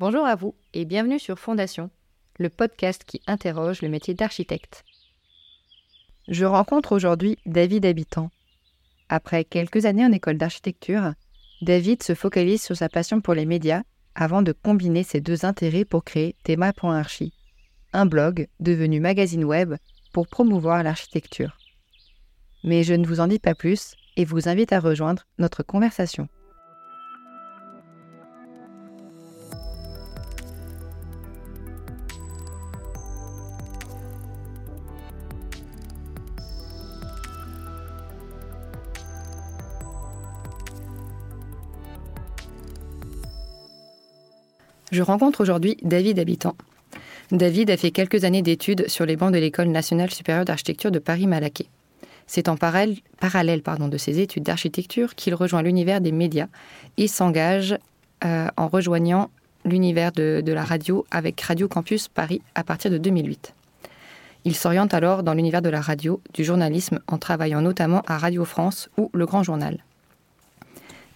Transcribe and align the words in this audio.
Bonjour 0.00 0.24
à 0.24 0.36
vous 0.36 0.54
et 0.74 0.84
bienvenue 0.84 1.18
sur 1.18 1.40
Fondation, 1.40 1.90
le 2.38 2.50
podcast 2.50 3.02
qui 3.04 3.20
interroge 3.26 3.82
le 3.82 3.88
métier 3.88 4.14
d'architecte. 4.14 4.84
Je 6.28 6.44
rencontre 6.44 6.94
aujourd'hui 6.94 7.36
David 7.46 7.84
Habitant. 7.84 8.30
Après 9.08 9.42
quelques 9.42 9.86
années 9.86 10.06
en 10.06 10.12
école 10.12 10.38
d'architecture, 10.38 11.14
David 11.62 12.04
se 12.04 12.14
focalise 12.14 12.62
sur 12.62 12.76
sa 12.76 12.88
passion 12.88 13.20
pour 13.20 13.34
les 13.34 13.44
médias 13.44 13.82
avant 14.14 14.42
de 14.42 14.52
combiner 14.52 15.02
ces 15.02 15.20
deux 15.20 15.44
intérêts 15.44 15.84
pour 15.84 16.04
créer 16.04 16.36
Thema.archi, 16.44 17.32
un 17.92 18.06
blog 18.06 18.46
devenu 18.60 19.00
magazine 19.00 19.44
web 19.44 19.74
pour 20.12 20.28
promouvoir 20.28 20.84
l'architecture. 20.84 21.58
Mais 22.62 22.84
je 22.84 22.94
ne 22.94 23.04
vous 23.04 23.18
en 23.18 23.26
dis 23.26 23.40
pas 23.40 23.56
plus 23.56 23.96
et 24.16 24.24
vous 24.24 24.48
invite 24.48 24.72
à 24.72 24.78
rejoindre 24.78 25.26
notre 25.38 25.64
conversation. 25.64 26.28
Je 44.98 45.04
rencontre 45.04 45.42
aujourd'hui 45.42 45.76
David 45.84 46.18
Habitant. 46.18 46.56
David 47.30 47.70
a 47.70 47.76
fait 47.76 47.92
quelques 47.92 48.24
années 48.24 48.42
d'études 48.42 48.88
sur 48.88 49.06
les 49.06 49.14
bancs 49.14 49.32
de 49.32 49.38
l'École 49.38 49.68
nationale 49.68 50.10
supérieure 50.10 50.44
d'architecture 50.44 50.90
de 50.90 50.98
Paris-Malaquais. 50.98 51.68
C'est 52.26 52.48
en 52.48 52.56
parallèle, 52.56 52.96
de 53.20 53.96
ses 53.96 54.18
études 54.18 54.42
d'architecture 54.42 55.14
qu'il 55.14 55.36
rejoint 55.36 55.62
l'univers 55.62 56.00
des 56.00 56.10
médias 56.10 56.48
et 56.96 57.06
s'engage 57.06 57.78
euh, 58.24 58.48
en 58.56 58.66
rejoignant 58.66 59.30
l'univers 59.64 60.10
de, 60.10 60.42
de 60.44 60.52
la 60.52 60.64
radio 60.64 61.06
avec 61.12 61.40
Radio 61.42 61.68
Campus 61.68 62.08
Paris 62.08 62.42
à 62.56 62.64
partir 62.64 62.90
de 62.90 62.98
2008. 62.98 63.54
Il 64.46 64.56
s'oriente 64.56 64.94
alors 64.94 65.22
dans 65.22 65.34
l'univers 65.34 65.62
de 65.62 65.70
la 65.70 65.80
radio, 65.80 66.20
du 66.34 66.42
journalisme, 66.42 66.98
en 67.06 67.18
travaillant 67.18 67.62
notamment 67.62 68.02
à 68.08 68.18
Radio 68.18 68.44
France 68.44 68.90
ou 68.96 69.12
Le 69.14 69.26
Grand 69.26 69.44
Journal. 69.44 69.78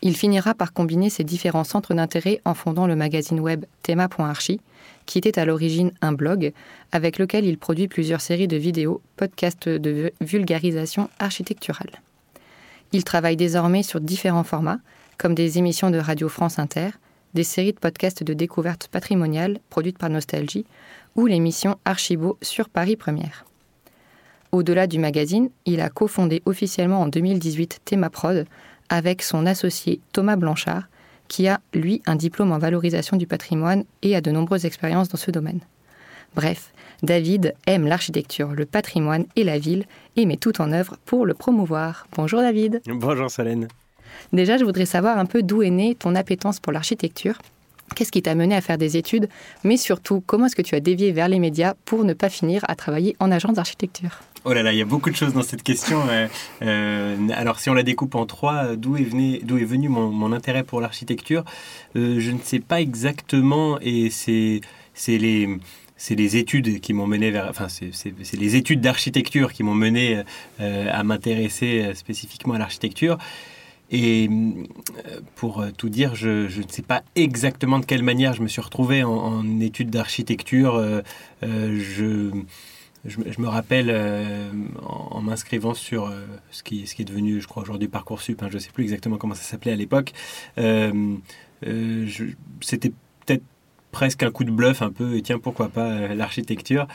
Il 0.05 0.17
finira 0.17 0.53
par 0.55 0.73
combiner 0.73 1.11
ces 1.11 1.23
différents 1.23 1.63
centres 1.63 1.95
d'intérêt 1.95 2.41
en 2.45 2.55
fondant 2.55 2.89
le 2.89 2.97
magazine 2.97 3.39
web 3.39 3.65
Thema.archi, 3.85 4.61
qui 5.07 5.19
était 5.19 5.39
à 5.39 5.45
l'origine 5.45 5.93
un 6.01 6.13
blog, 6.13 6.53
avec 6.91 7.19
lequel 7.19 7.45
il 7.45 7.57
produit 7.57 7.87
plusieurs 7.87 8.21
séries 8.21 8.49
de 8.49 8.57
vidéos, 8.57 9.01
podcasts 9.17 9.69
de 9.69 10.13
vulgarisation 10.21 11.09
architecturale. 11.21 12.03
Il 12.91 13.05
travaille 13.05 13.37
désormais 13.37 13.85
sur 13.85 14.01
différents 14.01 14.43
formats, 14.43 14.81
comme 15.19 15.37
des 15.37 15.59
émissions 15.59 15.91
de 15.91 15.99
Radio 15.99 16.29
France 16.29 16.59
Inter, 16.59 16.91
des 17.35 17.45
séries 17.45 17.73
de 17.73 17.79
podcasts 17.79 18.25
de 18.25 18.35
découverte 18.35 18.89
patrimoniale 18.89 19.61
produites 19.71 19.99
par 19.99 20.11
Nostalgie, 20.11 20.67
ou 21.15 21.27
l'émission 21.27 21.77
Archibo 21.85 22.39
sur 22.43 22.69
Paris 22.69 22.97
Première. 22.97 23.45
Au-delà 24.51 24.87
du 24.87 24.99
magazine, 24.99 25.49
il 25.65 25.81
a 25.81 25.89
cofondé 25.89 26.43
officiellement 26.45 27.01
en 27.01 27.07
2018 27.07 27.81
Théma 27.85 28.11
Prod, 28.11 28.47
avec 28.93 29.23
son 29.23 29.47
associé 29.47 30.01
Thomas 30.13 30.37
Blanchard, 30.37 30.87
qui 31.27 31.49
a, 31.49 31.61
lui, 31.73 32.03
un 32.05 32.15
diplôme 32.15 32.53
en 32.53 32.59
valorisation 32.59 33.17
du 33.17 33.27
patrimoine 33.27 33.85
et 34.03 34.15
a 34.15 34.21
de 34.21 34.31
nombreuses 34.31 34.67
expériences 34.67 35.09
dans 35.09 35.17
ce 35.17 35.31
domaine. 35.31 35.61
Bref, 36.35 36.73
David 37.03 37.55
aime 37.67 37.87
l'architecture, 37.87 38.51
le 38.51 38.67
patrimoine 38.67 39.25
et 39.35 39.45
la 39.45 39.59
ville 39.59 39.87
et 40.17 40.27
met 40.27 40.37
tout 40.37 40.61
en 40.61 40.73
œuvre 40.73 40.99
pour 41.07 41.25
le 41.25 41.33
promouvoir. 41.33 42.07
Bonjour 42.15 42.41
David. 42.41 42.83
Bonjour 42.87 43.31
Solène. 43.31 43.69
Déjà, 44.35 44.59
je 44.59 44.65
voudrais 44.65 44.85
savoir 44.85 45.17
un 45.17 45.25
peu 45.25 45.43
d'où 45.43 45.63
est 45.63 45.71
née 45.71 45.95
ton 45.95 46.15
appétence 46.15 46.61
pour 46.61 46.71
l'architecture. 46.71 47.39
Qu'est-ce 47.95 48.13
qui 48.13 48.23
t'a 48.23 48.35
mené 48.35 48.55
à 48.55 48.61
faire 48.61 48.79
des 48.79 48.97
études 48.97 49.29
Mais 49.65 49.77
surtout, 49.77 50.23
comment 50.27 50.47
est-ce 50.47 50.57
que 50.57 50.63
tu 50.63 50.75
as 50.75 50.81
dévié 50.81 51.13
vers 51.13 51.29
les 51.29 51.39
médias 51.39 51.75
pour 51.85 52.05
ne 52.05 52.15
pas 52.15 52.29
finir 52.29 52.65
à 52.69 52.75
travailler 52.75 53.17
en 53.21 53.31
agence 53.31 53.55
d'architecture? 53.55 54.21
Oh 54.45 54.53
là 54.53 54.63
là, 54.65 54.73
il 54.73 54.79
y 54.79 54.83
a 54.83 54.87
beaucoup 54.87 55.11
de 55.11 55.15
choses 55.15 55.33
dans 55.33 55.43
cette 55.43 55.63
question. 55.63 56.03
Euh, 56.63 57.29
alors, 57.33 57.61
si 57.61 57.71
on 57.71 57.75
la 57.75 57.85
découpe 57.85 58.17
en 58.17 58.27
trois, 58.27 58.65
euh, 58.65 58.77
d'où 58.77 58.97
est 58.97 59.05
venu, 59.05 59.89
mon, 59.89 60.33
intérêt 60.33 60.65
pour 60.65 60.81
l'architecture? 60.81 61.45
Euh, 61.95 62.19
Je 62.19 62.31
ne 62.33 62.41
sais 62.43 62.59
pas 62.59 62.81
exactement, 62.81 63.79
et 63.81 64.11
c'est 64.11 64.61
les 65.07 66.37
études 66.37 66.81
qui 66.81 66.93
m'ont 66.93 67.07
mené 67.07 67.31
vers, 67.31 67.49
enfin 67.49 67.69
c'est 67.69 68.37
les 68.37 68.57
études 68.57 68.81
d'architecture 68.81 69.53
qui 69.53 69.63
m'ont 69.63 69.75
mené 69.75 70.23
à 70.59 71.05
m'intéresser 71.05 71.93
spécifiquement 71.95 72.55
à 72.55 72.59
l'architecture. 72.59 73.19
Et 73.91 74.31
pour 75.37 75.65
tout 75.77 75.91
dire, 75.91 76.15
je, 76.15 76.47
ne 76.47 76.69
sais 76.69 76.83
pas 76.83 77.03
exactement 77.15 77.79
de 77.79 77.85
quelle 77.85 78.03
manière 78.03 78.33
je 78.33 78.43
me 78.43 78.49
suis 78.49 78.63
retrouvé 78.63 79.05
en, 79.05 79.11
en 79.11 79.61
études 79.61 79.91
d'architecture. 79.91 80.83
je 81.43 82.31
je, 83.05 83.41
me 83.41 83.49
rappelle 83.49 83.91
euh, 83.91 84.51
en, 84.85 85.21
m'inscrivant 85.23 85.75
sur 85.75 86.07
euh, 86.07 86.25
ce, 86.51 86.63
qui, 86.63 86.83
est 86.83 87.05
devenu, 87.05 87.41
je 87.41 87.49
crois, 87.49 87.63
aujourd'hui 87.63 87.89
Parcoursup, 87.89 88.43
hein, 88.43 88.49
je 88.49 88.55
ne 88.55 88.59
sais 88.61 88.71
plus 88.71 88.85
exactement 88.85 89.19
comment 89.19 89.35
ça 89.35 89.43
s'appelait 89.43 89.73
à 89.73 89.77
l'époque. 89.77 90.13
Euh, 90.59 91.17
c'était 92.61 92.93
presque 93.93 94.25
un 94.25 94.33
coup 94.33 94.43
de 94.43 94.51
bluff 94.51 94.83
un 94.83 94.91
peu, 94.91 95.17
et 95.17 95.23
tiens, 95.23 95.39
pourquoi 95.39 95.69
pas 95.69 96.15
l'architecture. 96.15 96.89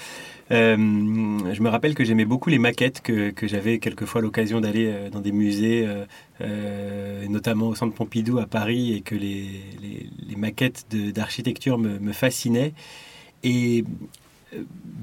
je 0.49 0.75
me 1.61 1.69
rappelle 1.69 1.95
que 1.95 2.03
j'aimais 2.03 2.25
beaucoup 2.25 2.49
les 2.49 2.59
maquettes, 2.59 3.01
que, 3.01 3.29
que 3.29 3.47
j'avais 3.47 3.79
quelquefois 3.79 4.21
l'occasion 4.21 4.59
d'aller 4.59 5.09
dans 5.11 5.21
des 5.21 5.31
musées, 5.31 5.87
notamment 7.29 7.67
au 7.67 7.75
Centre 7.75 7.93
Pompidou 7.93 8.39
à 8.39 8.47
Paris, 8.47 8.93
et 8.93 9.01
que 9.01 9.15
les 9.15 10.35
maquettes 10.35 10.85
d'architecture 11.13 11.77
me, 11.77 11.99
me 11.99 12.11
fascinaient. 12.11 12.73
Et 13.43 13.85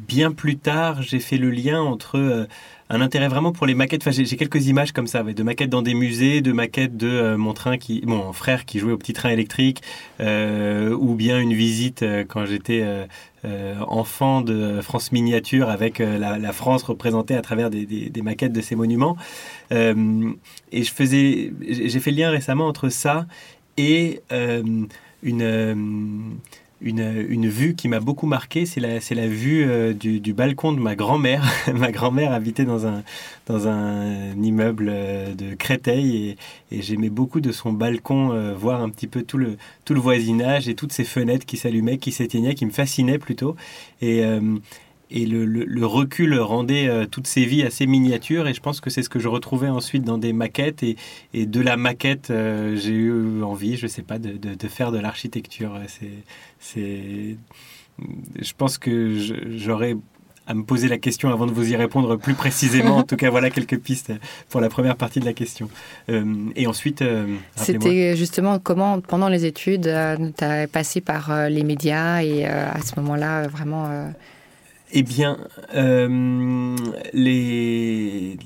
bien 0.07 0.33
plus 0.33 0.57
tard, 0.57 1.03
j'ai 1.03 1.21
fait 1.21 1.37
le 1.37 1.51
lien 1.51 1.81
entre 1.81 2.19
euh, 2.19 2.47
un 2.91 3.01
intérêt 3.01 3.29
vraiment 3.29 3.53
pour 3.53 3.67
les 3.67 3.75
maquettes. 3.75 4.03
Enfin, 4.07 4.11
j'ai 4.11 4.37
quelques 4.37 4.67
images 4.67 4.93
comme 4.93 5.07
ça, 5.07 5.23
de 5.23 5.43
maquettes 5.43 5.71
dans 5.71 5.83
des 5.83 5.95
musées, 5.95 6.41
de 6.41 6.53
maquettes 6.53 6.97
de 6.97 7.09
euh, 7.09 7.37
mon 7.37 7.55
train 7.55 7.79
qui, 7.79 8.03
mon 8.07 8.33
frère 8.33 8.65
qui 8.65 8.79
jouait 8.79 8.93
au 8.93 8.99
petit 8.99 9.13
train 9.13 9.31
électrique, 9.31 9.83
euh, 10.21 10.95
ou 10.95 11.15
bien 11.15 11.41
une 11.41 11.55
visite 11.55 12.05
quand 12.29 12.47
j'étais 12.47 12.85
enfant 13.87 14.41
de 14.41 14.81
France 14.81 15.13
Miniature 15.13 15.69
avec 15.69 15.99
la, 15.99 16.53
France 16.53 16.83
représentée 16.83 17.35
à 17.35 17.43
travers 17.43 17.69
des, 17.69 18.13
maquettes 18.23 18.53
de 18.53 18.63
ces 18.63 18.75
monuments. 18.75 19.17
et 19.71 19.75
je 20.73 20.91
faisais, 20.91 21.53
j'ai 21.69 22.01
fait 22.01 22.11
le 22.11 22.17
lien 22.17 22.31
récemment 22.31 22.67
entre 22.67 22.89
ça 22.89 23.27
et 23.77 24.23
une 25.23 26.39
une, 26.81 27.49
vue 27.49 27.75
qui 27.75 27.89
m'a 27.89 28.01
beaucoup 28.01 28.27
marqué, 28.27 28.67
c'est 28.67 28.81
la, 28.81 28.99
la 29.11 29.27
vue 29.27 29.65
euh, 29.67 29.93
du, 29.93 30.33
balcon 30.33 30.73
de 30.73 30.81
ma 30.81 30.95
grand-mère. 30.95 31.45
ma 31.75 31.93
grand-mère 31.93 32.33
habitait 32.33 32.65
dans 32.65 32.87
un, 32.87 33.03
dans 33.47 33.69
un 33.69 34.33
immeuble 34.43 34.89
euh, 34.91 35.35
de 35.35 35.55
Créteil 35.55 36.37
et, 36.71 36.83
j'aimais 36.83 37.11
beaucoup 37.11 37.41
de 37.41 37.53
son 37.53 37.73
balcon 37.73 38.33
euh, 38.33 38.53
voir 38.55 38.83
un 38.83 38.91
petit 38.91 39.07
peu 39.07 39.23
tout 39.23 39.39
le, 39.39 39.57
tout 39.85 39.95
le 39.95 40.01
voisinage 40.01 40.69
et 40.69 40.75
toutes 40.75 40.93
ces 40.93 41.05
fenêtres 41.05 41.47
qui 41.47 41.57
s'allumaient, 41.57 41.99
qui 41.99 42.13
s'éteignaient, 42.13 42.55
qui 42.55 42.67
me 42.67 42.73
fascinaient 42.73 43.19
plutôt. 43.19 43.57
Et, 44.03 44.23
et 45.11 45.27
le, 45.27 45.87
recul 45.87 46.39
rendait 46.41 47.07
toutes 47.11 47.27
ces 47.27 47.45
vies 47.45 47.63
assez 47.63 47.87
miniatures 47.87 48.49
et 48.49 48.55
je 48.55 48.61
pense 48.61 48.81
que 48.81 48.91
c'est 48.91 49.03
ce 49.03 49.09
que 49.09 49.19
je 49.19 49.29
retrouvais 49.29 49.69
ensuite 49.69 50.03
dans 50.03 50.19
des 50.19 50.33
maquettes 50.33 50.83
et, 50.83 50.97
et 51.33 51.47
de 51.47 51.61
la 51.61 51.77
maquette 51.77 52.33
j'ai 52.75 52.93
eu 52.93 53.43
envie 53.43 53.77
je 53.77 53.87
sais 53.87 54.03
pas 54.03 54.19
de, 54.19 54.33
de, 54.33 54.69
faire 54.69 54.91
de 54.91 54.99
l'architecture 54.99 55.79
c'est 56.73 57.37
je 58.41 58.53
pense 58.57 58.79
que 58.79 59.17
j'aurais 59.57 59.97
à 60.47 60.53
me 60.53 60.63
poser 60.63 60.89
la 60.89 60.99
question 60.99 61.31
avant 61.31 61.47
de 61.47 61.53
vous 61.53 61.71
y 61.73 61.77
répondre 61.77 62.17
plus 62.17 62.35
précisément. 62.35 62.99
en 62.99 63.03
tout 63.03 63.17
cas, 63.17 63.31
voilà 63.31 63.49
quelques 63.49 63.79
pistes 63.79 64.13
pour 64.51 64.61
la 64.61 64.69
première 64.69 64.97
partie 64.97 65.19
de 65.19 65.25
la 65.25 65.33
question. 65.33 65.71
Euh, 66.11 66.51
et 66.55 66.67
ensuite, 66.67 67.03
c'était 67.57 68.15
justement 68.15 68.59
comment, 68.59 69.01
pendant 69.01 69.29
les 69.29 69.47
études, 69.47 69.91
tu 70.37 70.45
as 70.45 70.67
passé 70.67 71.01
par 71.01 71.49
les 71.49 71.63
médias 71.63 72.23
et 72.23 72.45
à 72.45 72.81
ce 72.83 73.01
moment-là, 73.01 73.49
vraiment 73.49 74.13
eh 74.97 75.03
bien, 75.03 75.39
euh, 75.75 76.77
les. 77.13 78.39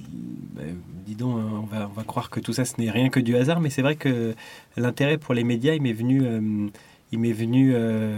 Ben, 0.55 0.77
dis 1.07 1.15
donc, 1.15 1.37
on 1.37 1.67
va, 1.67 1.91
on 1.91 1.93
va 1.95 2.05
croire 2.05 2.31
que 2.31 2.41
tout 2.41 2.55
ça, 2.55 2.65
ce 2.65 2.75
n'est 2.79 2.91
rien 2.91 3.11
que 3.11 3.21
du 3.21 3.37
hasard, 3.37 3.61
mais 3.61 3.69
c'est 3.69 3.83
vrai 3.83 3.97
que 3.97 4.35
l'intérêt 4.79 5.19
pour 5.19 5.35
les 5.35 5.45
médias, 5.45 5.75
il 5.75 5.83
m'est 5.83 5.93
venu. 5.93 6.23
Euh, 7.09 7.13
il 7.13 7.19
m'est 7.19 7.33
venu 7.33 7.73
euh, 7.75 8.17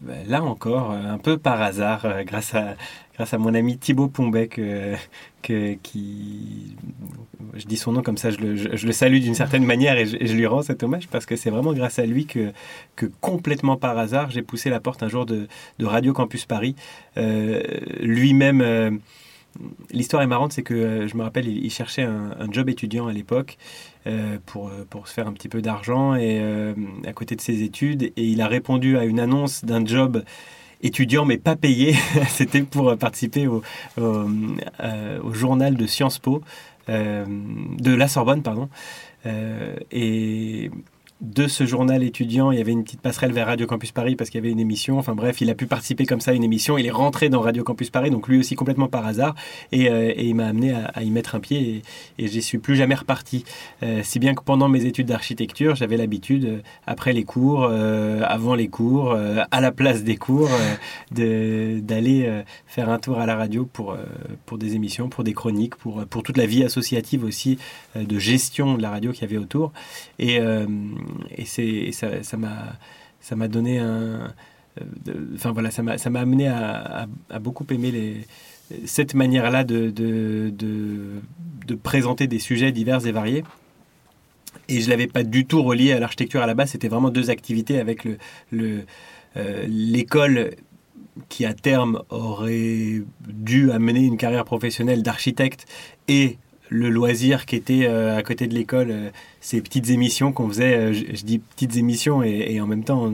ben, 0.00 0.26
là 0.26 0.42
encore 0.42 0.90
un 0.92 1.18
peu 1.18 1.38
par 1.38 1.60
hasard 1.60 2.06
grâce 2.24 2.54
à 2.54 2.76
grâce 3.14 3.34
à 3.34 3.38
mon 3.38 3.54
ami 3.54 3.78
Thibaut 3.78 4.08
Pombet 4.08 4.48
que, 4.48 4.94
je 7.54 7.66
dis 7.66 7.76
son 7.76 7.92
nom 7.92 8.02
comme 8.02 8.16
ça 8.16 8.30
je 8.30 8.38
le, 8.38 8.56
je, 8.56 8.86
le 8.86 8.92
salue 8.92 9.18
d'une 9.18 9.34
certaine 9.34 9.64
manière 9.64 9.98
et 9.98 10.06
je, 10.06 10.34
lui 10.34 10.46
rends 10.46 10.62
cet 10.62 10.82
hommage 10.82 11.08
parce 11.08 11.26
que 11.26 11.36
c'est 11.36 11.50
vraiment 11.50 11.74
grâce 11.74 11.98
à 11.98 12.06
lui 12.06 12.26
que, 12.26 12.52
que 12.96 13.06
complètement 13.20 13.76
par 13.76 13.98
hasard 13.98 14.30
j'ai 14.30 14.42
poussé 14.42 14.70
la 14.70 14.80
porte 14.80 15.02
un 15.02 15.08
jour 15.08 15.26
de, 15.26 15.46
Radio 15.80 16.12
Campus 16.12 16.46
Paris. 16.46 16.74
Euh, 17.16 17.62
lui-même 18.00 18.60
euh, 18.62 18.90
l'histoire 19.90 20.22
est 20.22 20.26
marrante, 20.26 20.52
c'est 20.52 20.62
que 20.62 21.06
je 21.06 21.16
me 21.16 21.22
rappelle, 21.22 21.48
il, 21.48 21.70
cherchait 21.70 22.02
un, 22.02 22.50
job 22.50 22.68
étudiant 22.68 23.06
à 23.06 23.12
l'époque 23.12 23.58
pour, 24.46 24.70
pour 24.90 25.08
se 25.08 25.12
faire 25.14 25.26
un 25.26 25.32
petit 25.32 25.48
peu 25.48 25.62
d'argent 25.62 26.14
et 26.14 26.40
à 27.06 27.12
côté 27.12 27.36
de 27.36 27.40
ses 27.40 27.62
études, 27.62 28.02
et 28.02 28.12
il 28.16 28.40
a 28.40 28.48
répondu 28.48 28.96
à 28.98 29.04
une 29.04 29.20
annonce 29.20 29.64
d'un 29.64 29.84
job 29.84 30.24
étudiant 30.82 31.24
mais 31.24 31.38
pas 31.38 31.56
payé. 31.56 31.94
C'était 32.28 32.62
pour 32.62 32.96
participer 32.96 33.46
au, 33.46 33.62
au, 34.00 35.32
journal 35.32 35.76
de 35.76 35.86
Sciences 35.86 36.18
Po, 36.18 36.42
de 36.88 37.94
la 37.94 38.08
Sorbonne, 38.08 38.42
pardon. 38.42 38.68
et 39.92 40.70
de 41.22 41.46
ce 41.46 41.64
journal 41.64 42.02
étudiant, 42.02 42.50
il 42.50 42.58
y 42.58 42.60
avait 42.60 42.72
une 42.72 42.82
petite 42.82 43.00
passerelle 43.00 43.32
vers 43.32 43.46
Radio 43.46 43.64
Campus 43.68 43.92
Paris 43.92 44.16
parce 44.16 44.28
qu'il 44.28 44.40
y 44.40 44.42
avait 44.42 44.50
une 44.50 44.58
émission. 44.58 44.98
Enfin 44.98 45.14
bref, 45.14 45.40
il 45.40 45.48
a 45.50 45.54
pu 45.54 45.66
participer 45.68 46.04
comme 46.04 46.20
ça 46.20 46.32
à 46.32 46.34
une 46.34 46.42
émission. 46.42 46.78
Il 46.78 46.86
est 46.86 46.90
rentré 46.90 47.28
dans 47.28 47.40
Radio 47.40 47.62
Campus 47.62 47.90
Paris, 47.90 48.10
donc 48.10 48.26
lui 48.26 48.40
aussi 48.40 48.56
complètement 48.56 48.88
par 48.88 49.06
hasard. 49.06 49.36
Et, 49.70 49.88
euh, 49.88 50.12
il 50.16 50.34
m'a 50.34 50.46
amené 50.46 50.72
à, 50.72 51.02
y 51.02 51.10
mettre 51.10 51.36
un 51.36 51.40
pied 51.40 51.82
et, 52.18 52.24
et 52.24 52.26
j'y 52.26 52.42
suis 52.42 52.58
plus 52.58 52.74
jamais 52.74 52.96
reparti. 52.96 53.44
Euh, 53.84 54.00
si 54.02 54.18
bien 54.18 54.34
que 54.34 54.42
pendant 54.42 54.68
mes 54.68 54.84
études 54.84 55.06
d'architecture, 55.06 55.76
j'avais 55.76 55.96
l'habitude, 55.96 56.44
euh, 56.44 56.58
après 56.88 57.12
les 57.12 57.24
cours, 57.24 57.64
avant 57.64 58.56
les 58.56 58.68
cours, 58.68 59.16
à 59.50 59.60
la 59.60 59.72
place 59.72 60.02
des 60.02 60.16
cours, 60.16 60.50
d'aller 61.12 62.42
faire 62.66 62.88
un 62.88 62.98
tour 62.98 63.18
à 63.18 63.26
la 63.26 63.36
radio 63.36 63.64
pour, 63.64 63.96
pour 64.46 64.58
des 64.58 64.74
émissions, 64.74 65.08
pour 65.08 65.22
des 65.22 65.32
chroniques, 65.32 65.76
pour, 65.76 66.04
pour 66.06 66.22
toute 66.22 66.36
la 66.36 66.46
vie 66.46 66.64
associative 66.64 67.24
aussi 67.24 67.58
de 67.94 68.18
gestion 68.18 68.76
de 68.76 68.82
la 68.82 68.90
radio 68.90 69.12
qu'il 69.12 69.22
y 69.22 69.24
avait 69.24 69.38
autour. 69.38 69.72
Et 70.18 70.40
et 71.36 71.44
c'est 71.44 71.90
ça 71.92 72.36
m'a 72.36 72.74
ça 73.20 73.36
m'a 73.36 73.48
donné 73.48 73.78
un 73.78 74.32
enfin 75.34 75.52
voilà 75.52 75.70
ça 75.70 75.82
m'a 75.82 76.20
amené 76.20 76.48
à, 76.48 77.06
à, 77.30 77.38
beaucoup 77.38 77.66
aimer 77.70 78.24
cette 78.86 79.14
manière-là 79.14 79.64
de 79.64 81.20
présenter 81.82 82.26
des 82.26 82.38
sujets 82.38 82.72
divers 82.72 83.06
et 83.06 83.12
variés. 83.12 83.44
Et 84.68 84.80
je 84.80 84.86
ne 84.86 84.90
l'avais 84.90 85.06
pas 85.06 85.24
du 85.24 85.46
tout 85.46 85.62
relié 85.62 85.92
à 85.92 86.00
l'architecture 86.00 86.42
à 86.42 86.46
la 86.46 86.54
base, 86.54 86.70
c'était 86.70 86.88
vraiment 86.88 87.10
deux 87.10 87.30
activités 87.30 87.78
avec 87.78 88.06
euh, 88.06 88.82
l'école 89.66 90.52
qui 91.28 91.44
à 91.44 91.52
terme 91.52 92.02
aurait 92.10 93.02
dû 93.20 93.70
amener 93.70 94.04
une 94.04 94.16
carrière 94.16 94.44
professionnelle 94.44 95.02
d'architecte 95.02 95.66
et 96.08 96.38
le 96.72 96.88
loisir 96.88 97.46
qui 97.46 97.54
était 97.56 97.84
euh, 97.84 98.16
à 98.16 98.22
côté 98.22 98.46
de 98.46 98.54
l'école, 98.54 98.90
euh, 98.90 99.10
ces 99.40 99.60
petites 99.60 99.90
émissions 99.90 100.32
qu'on 100.32 100.48
faisait, 100.48 100.76
euh, 100.76 100.92
je, 100.92 101.22
dis 101.22 101.38
petites 101.38 101.76
émissions 101.76 102.22
et, 102.22 102.60
en 102.60 102.66
même 102.66 102.82
temps, 102.82 103.12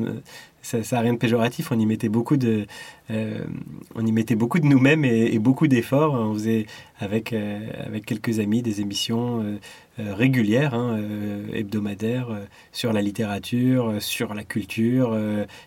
ça 0.62 0.78
n'a 0.92 1.00
rien 1.00 1.12
de 1.12 1.18
péjoratif, 1.18 1.72
on 1.72 1.78
y 1.78 1.86
mettait 1.86 2.08
beaucoup 2.08 2.36
de, 2.36 2.66
nous-mêmes 3.10 5.04
et, 5.04 5.38
beaucoup 5.38 5.66
d'efforts. 5.66 6.14
On 6.14 6.34
faisait 6.34 6.66
avec, 7.00 7.32
avec 7.32 8.06
quelques 8.06 8.38
amis 8.38 8.62
des 8.62 8.80
émissions 8.80 9.58
régulière, 9.98 10.74
hein, 10.74 10.96
euh, 10.98 11.46
hebdomadaire, 11.52 12.30
euh, 12.30 12.44
sur 12.72 12.92
la 12.92 13.02
littérature, 13.02 13.94
sur 14.00 14.34
la 14.34 14.44
culture. 14.44 15.16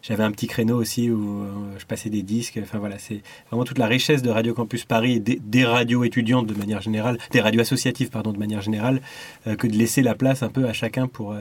J'avais 0.02 0.24
un 0.24 0.32
petit 0.32 0.48
créneau 0.48 0.78
aussi 0.78 1.10
où 1.10 1.46
je 1.78 1.86
passais 1.86 2.10
des 2.10 2.24
disques. 2.24 2.60
Enfin 2.62 2.80
voilà, 2.80 2.98
c'est 2.98 3.22
vraiment 3.50 3.66
toute 3.66 3.78
la 3.78 3.88
richesse 3.88 4.22
de 4.22 4.30
Radio 4.30 4.54
Campus 4.54 4.86
Paris 4.86 5.14
et 5.16 5.20
des, 5.20 5.66
radios 5.66 6.04
étudiantes 6.04 6.48
de 6.48 6.54
manière 6.54 6.82
générale, 6.82 7.18
des 7.32 7.42
radios 7.42 7.62
associatives 7.62 8.10
pardon 8.10 8.32
de 8.32 8.38
manière 8.38 8.62
générale, 8.62 9.02
que 9.58 9.68
de 9.68 9.78
laisser 9.78 10.02
la 10.02 10.16
place 10.16 10.44
un 10.44 10.50
peu 10.50 10.66
à 10.66 10.74
chacun 10.74 11.08
pour 11.08 11.36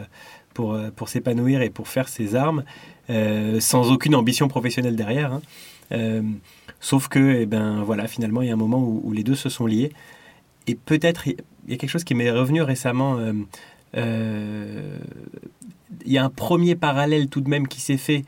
pour, 0.54 0.78
pour 0.96 1.08
s'épanouir 1.08 1.62
et 1.62 1.70
pour 1.70 1.88
faire 1.88 2.08
ses 2.08 2.34
armes, 2.34 2.64
sans 3.08 3.92
aucune 3.92 4.14
ambition 4.14 4.48
professionnelle 4.48 4.96
derrière. 4.96 5.40
Hein. 5.92 6.22
sauf 6.81 7.08
que, 7.08 7.40
eh 7.40 7.46
ben, 7.46 7.82
voilà, 7.84 8.06
finalement, 8.08 8.42
il 8.42 8.48
y 8.48 8.50
a 8.50 8.54
un 8.54 8.56
moment 8.56 8.82
où 8.82 9.12
les 9.12 9.22
deux 9.22 9.37
se 9.37 9.48
sont 9.48 9.66
liés. 9.66 9.92
Et 10.70 10.76
peut-être, 10.76 11.26
il 11.26 11.34
y 11.69 11.75
a 11.75 11.76
quelque 11.76 11.90
chose 11.90 12.05
qui 12.05 12.14
m'est 12.14 12.31
revenu 12.31 12.62
récemment. 12.62 13.19
Euh, 13.19 13.32
euh, 13.96 14.99
il 16.06 16.12
y 16.12 16.17
a 16.17 16.25
un 16.25 16.31
premier 16.31 16.76
parallèle 16.76 17.28
tout 17.28 17.40
de 17.40 17.49
même 17.49 17.67
qui 17.67 17.81
s'est 17.81 17.96
fait 17.96 18.25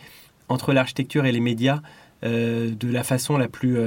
entre 0.49 0.73
l'architecture 0.73 1.25
et 1.25 1.31
les 1.31 1.39
médias 1.39 1.83
euh, 2.25 2.73
de 2.75 2.91
la 2.91 3.05
façon 3.05 3.39
la 3.39 3.47
plus 3.47 3.79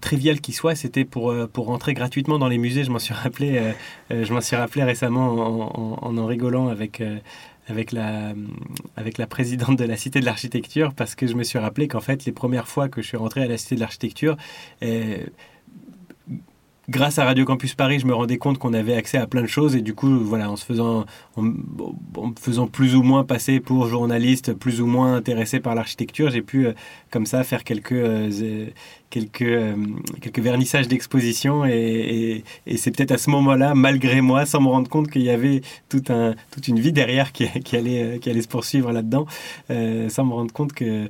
triviale 0.00 0.40
qui 0.40 0.52
soit. 0.52 0.74
C'était 0.74 1.04
pour, 1.04 1.34
pour 1.52 1.66
rentrer 1.66 1.92
gratuitement 1.92 2.38
dans 2.38 2.48
les 2.48 2.58
musées. 2.58 2.84
Je 2.84 2.90
m'en 2.90 2.98
suis 2.98 3.14
rappelé, 3.14 3.74
je 4.10 4.32
m'en 4.32 4.40
suis 4.40 4.56
rappelé 4.56 4.82
récemment 4.82 5.28
en 5.28 5.98
en, 6.02 6.16
en, 6.16 6.26
rigolant 6.26 6.68
avec 6.68 7.02
avec 7.68 7.92
la, 7.92 8.32
avec 8.96 9.18
la 9.18 9.26
présidente 9.26 9.78
de 9.78 9.84
la 9.84 9.96
Cité 9.98 10.20
de 10.20 10.24
l'Architecture 10.24 10.94
parce 10.94 11.14
que 11.14 11.26
je 11.26 11.34
me 11.34 11.44
suis 11.44 11.58
rappelé 11.58 11.86
qu'en 11.86 12.00
fait, 12.00 12.24
les 12.24 12.32
premières 12.32 12.66
fois 12.66 12.88
que 12.88 13.02
je 13.02 13.08
suis 13.08 13.18
rentré 13.18 13.42
à 13.42 13.46
la 13.46 13.58
Cité 13.58 13.74
de 13.74 13.80
l'Architecture, 13.80 14.38
grâce 16.88 17.18
à 17.18 17.24
Radio 17.24 17.44
Campus 17.44 17.74
Paris, 17.74 17.98
je 17.98 18.06
me 18.06 18.14
rendais 18.14 18.38
compte 18.38 18.58
qu'on 18.58 18.72
avait 18.72 18.94
accès 18.94 19.18
à 19.18 19.26
plein 19.26 19.42
de 19.42 19.46
choses 19.46 19.76
et 19.76 19.82
du 19.82 19.94
coup, 19.94 20.18
voilà, 20.20 20.50
en 20.50 20.56
se 20.56 20.64
faisant, 20.64 21.04
en, 21.36 21.52
faisant 22.40 22.66
plus 22.66 22.96
ou 22.96 23.02
moins 23.02 23.24
passer 23.24 23.60
pour 23.60 23.86
journaliste, 23.86 24.54
plus 24.54 24.80
ou 24.80 24.86
moins 24.86 25.14
intéressé 25.14 25.60
par 25.60 25.74
l'architecture, 25.74 26.30
j'ai 26.30 26.42
pu 26.42 26.66
euh, 26.66 26.72
comme 27.10 27.26
ça 27.26 27.44
faire 27.44 27.64
quelques 27.64 27.92
euh, 27.92 28.66
quelques 29.10 29.42
euh, 29.42 29.74
quelques 30.20 30.38
vernissages 30.38 30.88
d'exposition 30.88 31.64
et, 31.64 32.44
c'est 32.76 32.90
peut-être 32.90 33.12
à 33.12 33.18
ce 33.18 33.30
moment-là, 33.30 33.74
malgré 33.74 34.20
moi, 34.20 34.46
sans 34.46 34.60
me 34.60 34.68
rendre 34.68 34.88
compte 34.88 35.10
qu'il 35.10 35.22
y 35.22 35.30
avait 35.30 35.62
un, 36.08 36.34
toute 36.50 36.68
une 36.68 36.78
vie 36.78 36.92
derrière 36.92 37.32
qui, 37.32 37.48
qui 37.64 37.76
allait 37.76 38.18
qui 38.20 38.30
allait 38.30 38.42
se 38.42 38.48
poursuivre 38.48 38.92
là-dedans, 38.92 39.26
sans 39.68 40.24
me 40.24 40.32
rendre 40.32 40.52
compte 40.52 40.72
que, 40.72 41.08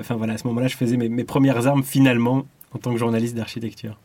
enfin 0.00 0.16
voilà, 0.16 0.34
à 0.34 0.38
ce 0.38 0.46
moment-là, 0.48 0.68
je 0.68 0.76
faisais 0.76 0.96
mes, 0.96 1.08
mes 1.08 1.24
premières 1.24 1.66
armes 1.66 1.82
finalement 1.82 2.44
en 2.72 2.78
tant 2.78 2.92
que 2.92 2.98
journaliste 2.98 3.34
d'architecture. 3.34 3.96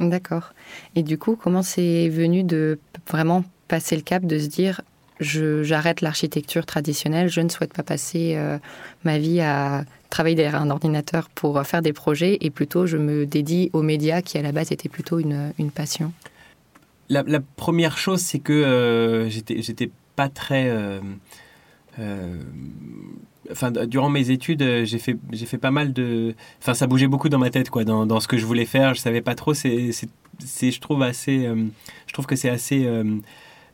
D'accord. 0.00 0.54
Et 0.96 1.02
du 1.02 1.18
coup, 1.18 1.36
comment 1.36 1.62
c'est 1.62 2.08
venu 2.08 2.42
de 2.42 2.78
vraiment 3.08 3.44
passer 3.68 3.96
le 3.96 4.02
cap, 4.02 4.24
de 4.24 4.38
se 4.38 4.46
dire 4.46 4.80
j'arrête 5.20 6.00
l'architecture 6.00 6.64
traditionnelle, 6.64 7.28
je 7.28 7.42
ne 7.42 7.50
souhaite 7.50 7.74
pas 7.74 7.82
passer 7.82 8.36
euh, 8.36 8.58
ma 9.04 9.18
vie 9.18 9.42
à 9.42 9.84
travailler 10.08 10.34
derrière 10.34 10.60
un 10.60 10.70
ordinateur 10.70 11.28
pour 11.28 11.62
faire 11.66 11.82
des 11.82 11.92
projets 11.92 12.38
et 12.40 12.48
plutôt 12.48 12.86
je 12.86 12.96
me 12.96 13.26
dédie 13.26 13.68
aux 13.74 13.82
médias 13.82 14.22
qui 14.22 14.38
à 14.38 14.42
la 14.42 14.50
base 14.50 14.72
étaient 14.72 14.88
plutôt 14.88 15.18
une, 15.18 15.52
une 15.58 15.70
passion? 15.70 16.12
La, 17.10 17.24
première 17.56 17.98
chose, 17.98 18.20
c'est 18.20 18.38
que 18.38 18.52
euh, 18.52 19.28
j'étais 19.28 19.90
pas 20.14 20.28
très. 20.28 20.68
Euh, 20.68 21.00
enfin, 23.50 23.70
durant 23.70 24.08
mes 24.08 24.30
études, 24.30 24.62
euh, 24.62 24.84
j'ai 24.84 24.98
fait, 24.98 25.16
j'ai 25.32 25.46
fait 25.46 25.58
pas 25.58 25.70
mal 25.70 25.92
de. 25.92 26.34
Enfin, 26.60 26.74
ça 26.74 26.86
bougeait 26.86 27.06
beaucoup 27.06 27.28
dans 27.28 27.38
ma 27.38 27.50
tête, 27.50 27.70
quoi, 27.70 27.84
dans, 27.84 28.20
ce 28.20 28.28
que 28.28 28.38
je 28.38 28.46
voulais 28.46 28.64
faire. 28.64 28.94
Je 28.94 29.00
savais 29.00 29.20
pas 29.20 29.34
trop. 29.34 29.54
C'est, 29.54 29.90
je 29.92 30.80
trouve 30.80 31.02
assez. 31.02 31.46
Euh, 31.46 31.66
je 32.06 32.12
trouve 32.12 32.26
que 32.26 32.36
c'est 32.36 32.50
assez. 32.50 32.84
Euh, 32.86 33.04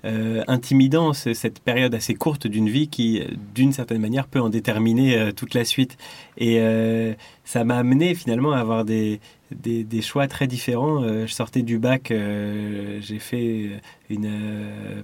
intimidant 0.04 1.12
cette 1.12 1.60
période 1.60 1.94
assez 1.94 2.14
courte 2.14 2.46
d'une 2.46 2.68
vie 2.68 2.88
qui, 2.88 3.22
d'une 3.54 3.72
certaine 3.72 4.00
manière, 4.00 4.26
peut 4.26 4.40
en 4.40 4.48
déterminer 4.48 5.32
toute 5.34 5.54
la 5.54 5.64
suite. 5.64 5.96
Et 6.38 6.60
ça 7.44 7.64
m'a 7.64 7.78
amené 7.78 8.14
finalement 8.14 8.52
à 8.52 8.58
avoir 8.58 8.84
des, 8.84 9.20
des, 9.50 10.02
choix 10.02 10.28
très 10.28 10.46
différents. 10.46 11.02
je 11.02 11.32
sortais 11.32 11.62
du 11.62 11.78
bac, 11.78 12.12
j'ai 12.12 13.18
fait 13.18 13.70
une 14.08 14.30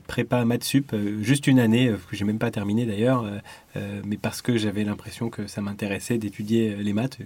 prépa 0.06 0.44
maths 0.44 0.64
sup, 0.64 0.94
juste 1.20 1.46
une 1.46 1.58
année, 1.58 1.92
que 2.08 2.16
j'ai 2.16 2.24
même 2.24 2.38
pas 2.38 2.50
terminé 2.50 2.86
d'ailleurs, 2.86 3.24
mais 4.04 4.16
parce 4.16 4.40
que 4.40 4.56
j'avais 4.56 4.84
l'impression 4.84 5.30
que 5.30 5.46
ça 5.48 5.60
m'intéressait 5.60 6.18
d'étudier 6.18 6.76
les 6.76 6.92
maths 6.92 7.18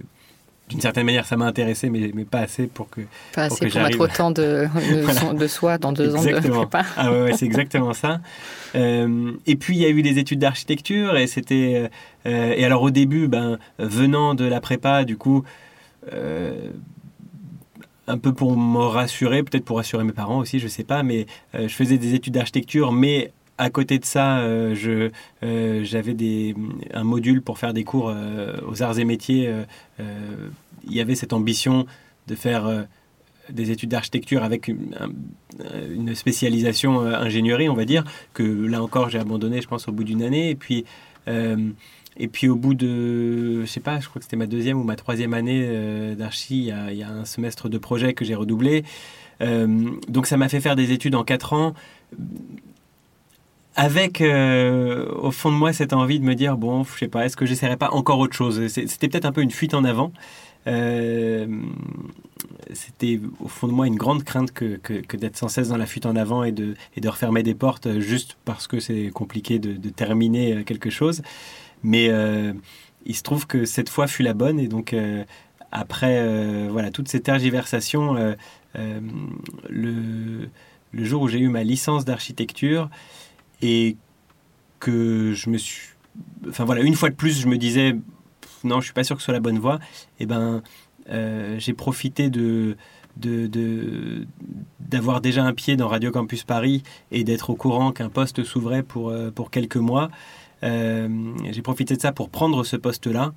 d'une 0.69 0.81
certaine 0.81 1.05
manière, 1.05 1.25
ça 1.25 1.37
m'a 1.37 1.45
intéressé, 1.45 1.89
mais, 1.89 2.11
mais, 2.13 2.25
pas 2.25 2.39
assez 2.39 2.67
pour 2.67 2.89
que. 2.89 3.01
Pas 3.33 3.43
assez 3.43 3.67
pour, 3.67 3.81
mettre 3.81 3.99
autant 3.99 4.31
de, 4.31 4.67
de, 5.33 5.47
soi 5.47 5.77
dans 5.77 5.93
deux 5.93 6.13
ans 6.15 6.23
de 6.23 6.49
prépa. 6.49 6.83
Ah 6.97 7.11
ouais, 7.11 7.33
c'est 7.33 7.45
exactement 7.45 7.93
ça. 7.93 8.19
Euh, 8.75 9.31
et 9.45 9.55
puis, 9.55 9.77
il 9.77 9.81
y 9.81 9.85
a 9.85 9.89
eu 9.89 10.01
des 10.01 10.19
études 10.19 10.39
d'architecture, 10.39 11.15
et 11.17 11.27
c'était. 11.27 11.89
Euh, 12.25 12.53
et 12.55 12.65
alors, 12.65 12.81
au 12.81 12.89
début, 12.89 13.27
ben, 13.27 13.59
venant 13.79 14.35
de 14.35 14.45
la 14.45 14.59
prépa, 14.59 15.05
du 15.05 15.17
coup. 15.17 15.43
Euh, 16.13 16.69
un 18.09 18.17
peu 18.17 18.33
pour 18.33 18.55
me 18.55 18.85
rassurer, 18.85 19.43
peut-être 19.43 19.65
pour 19.65 19.75
rassurer 19.75 20.05
mes 20.05 20.13
parents 20.13 20.37
aussi, 20.37 20.59
je 20.59 20.69
sais 20.69 20.85
pas, 20.85 21.03
mais 21.03 21.25
je 21.53 21.67
faisais 21.67 21.97
des 21.97 22.13
études 22.13 22.35
d'architecture, 22.35 22.93
mais 22.93 23.33
à 23.57 23.69
côté 23.69 23.99
de 23.99 24.05
ça, 24.05 24.39
euh, 24.39 25.09
euh, 25.43 25.83
j'avais 25.83 26.15
un 26.93 27.03
module 27.03 27.41
pour 27.41 27.57
faire 27.57 27.73
des 27.73 27.83
cours 27.83 28.09
euh, 28.09 28.57
aux 28.67 28.83
arts 28.83 28.99
et 28.99 29.05
métiers. 29.05 29.51
il 29.99 30.93
y 30.93 31.01
avait 31.01 31.15
cette 31.15 31.33
ambition 31.33 31.85
de 32.27 32.35
faire 32.35 32.85
des 33.49 33.71
études 33.71 33.89
d'architecture 33.89 34.43
avec 34.43 34.67
une, 34.67 34.95
spécialisation 36.13 37.01
ingénierie, 37.01 37.69
on 37.69 37.73
va 37.73 37.85
dire, 37.85 38.03
que 38.33 38.43
là 38.43 38.81
encore 38.81 39.09
j'ai 39.09 39.19
abandonné, 39.19 39.61
je 39.61 39.67
pense, 39.67 39.87
au 39.87 39.91
bout 39.91 40.03
d'une 40.03 40.21
année. 40.21 40.49
Et 40.49 42.27
puis, 42.27 42.49
au 42.49 42.55
bout 42.55 42.73
de, 42.73 43.61
je 43.61 43.65
sais 43.65 43.79
pas, 43.79 43.99
je 43.99 44.07
crois 44.07 44.19
que 44.19 44.25
c'était 44.25 44.37
ma 44.37 44.47
deuxième 44.47 44.79
ou 44.79 44.83
ma 44.83 44.95
troisième 44.95 45.33
année 45.33 46.15
d'archi, 46.15 46.67
il, 46.67 46.95
y 46.95 47.03
a 47.03 47.09
un 47.09 47.25
semestre 47.25 47.69
de 47.69 47.77
projet 47.77 48.13
que 48.13 48.23
j'ai 48.23 48.35
redoublé. 48.35 48.83
donc 49.41 50.27
ça 50.27 50.37
m'a 50.37 50.47
fait 50.47 50.61
faire 50.61 50.75
des 50.75 50.91
études 50.91 51.15
en 51.15 51.23
quatre 51.23 51.53
ans 51.53 51.73
avec 53.77 54.21
euh, 54.21 55.07
au 55.13 55.29
fond 55.31 55.51
de 55.51 55.55
moi 55.55 55.71
cette 55.71 55.93
envie 55.93 56.19
de 56.19 56.25
me 56.25 56.33
dire 56.33 56.57
bon 56.57 56.83
je 56.83 56.97
sais 56.97 57.07
pas 57.07 57.25
est-ce 57.25 57.37
que 57.37 57.45
j'essaierai 57.45 57.77
pas 57.77 57.91
encore 57.91 58.19
autre 58.19 58.35
chose? 58.35 58.67
C'était 58.67 59.07
peut-être 59.07 59.25
un 59.25 59.31
peu 59.31 59.41
une 59.41 59.51
fuite 59.51 59.73
en 59.73 59.85
avant 59.85 60.11
c'était 62.73 63.21
au 63.39 63.47
fond 63.47 63.67
de 63.67 63.71
moi 63.71 63.87
une 63.87 63.95
grande 63.95 64.25
crainte 64.25 64.51
que, 64.51 65.15
d'être 65.15 65.37
sans 65.37 65.47
cesse 65.47 65.69
dans 65.69 65.77
la 65.77 65.85
fuite 65.85 66.05
en 66.05 66.17
avant 66.17 66.43
et 66.43 66.51
de, 66.51 66.75
refermer 67.05 67.41
des 67.41 67.55
portes 67.55 67.99
juste 67.99 68.37
parce 68.43 68.67
que 68.67 68.81
c'est 68.81 69.09
compliqué 69.13 69.59
de, 69.59 69.89
terminer 69.89 70.65
quelque 70.65 70.89
chose. 70.89 71.21
Mais 71.83 72.11
il 73.05 73.15
se 73.15 73.23
trouve 73.23 73.47
que 73.47 73.63
cette 73.63 73.87
fois 73.87 74.07
fut 74.07 74.23
la 74.23 74.33
bonne 74.33 74.59
et 74.59 74.67
donc 74.67 74.93
après 75.71 76.67
voilà 76.67 76.91
toutes 76.91 77.07
ces 77.07 77.21
tergiversations, 77.21 78.35
le 78.75 80.49
jour 80.93 81.21
où 81.21 81.27
j'ai 81.29 81.39
eu 81.39 81.47
ma 81.47 81.63
licence 81.63 82.03
d'architecture 82.03 82.89
et 83.61 83.97
que 84.79 85.33
je 85.33 85.49
me 85.49 85.57
suis 85.57 85.89
enfin 86.49 86.65
voilà 86.65 86.81
une 86.81 86.95
fois 86.95 87.09
de 87.09 87.15
plus 87.15 87.39
je 87.41 87.47
me 87.47 87.57
disais 87.57 87.95
non 88.63 88.79
je 88.79 88.85
suis 88.85 88.93
pas 88.93 89.03
sûr 89.03 89.15
que 89.15 89.21
ce 89.21 89.25
soit 89.25 89.33
la 89.33 89.39
bonne 89.39 89.59
voie 89.59 89.75
et 90.19 90.23
eh 90.23 90.25
ben 90.25 90.61
euh, 91.09 91.55
j'ai 91.59 91.73
profité 91.73 92.29
de 92.29 92.75
d'avoir 94.79 95.21
déjà 95.21 95.43
un 95.43 95.53
pied 95.53 95.75
dans 95.75 95.87
Radio 95.87 96.11
Campus 96.11 96.43
Paris 96.43 96.83
et 97.11 97.23
d'être 97.23 97.49
au 97.49 97.55
courant 97.55 97.91
qu'un 97.91 98.09
poste 98.09 98.43
s'ouvrait 98.43 98.83
pour, 98.83 99.09
euh, 99.09 99.31
pour 99.31 99.49
quelques 99.49 99.77
mois. 99.77 100.11
Euh, 100.61 101.09
j'ai 101.49 101.63
profité 101.63 101.95
de 101.95 102.01
ça 102.01 102.11
pour 102.11 102.29
prendre 102.29 102.63
ce 102.63 102.75
poste-là 102.75 103.33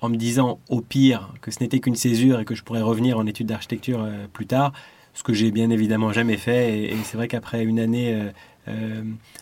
en 0.00 0.08
me 0.08 0.16
disant 0.16 0.60
au 0.68 0.80
pire 0.80 1.34
que 1.40 1.50
ce 1.50 1.58
n'était 1.58 1.80
qu'une 1.80 1.96
césure 1.96 2.38
et 2.38 2.44
que 2.44 2.54
je 2.54 2.62
pourrais 2.62 2.82
revenir 2.82 3.18
en 3.18 3.26
études 3.26 3.48
d'architecture 3.48 4.08
plus 4.32 4.46
tard, 4.46 4.72
ce 5.12 5.24
que 5.24 5.32
j'ai 5.32 5.50
bien 5.50 5.70
évidemment 5.70 6.12
jamais 6.12 6.36
fait. 6.36 6.84
Et, 6.84 6.96
c'est 7.02 7.16
vrai 7.16 7.26
qu'après 7.26 7.64
une 7.64 7.80
année 7.80 8.30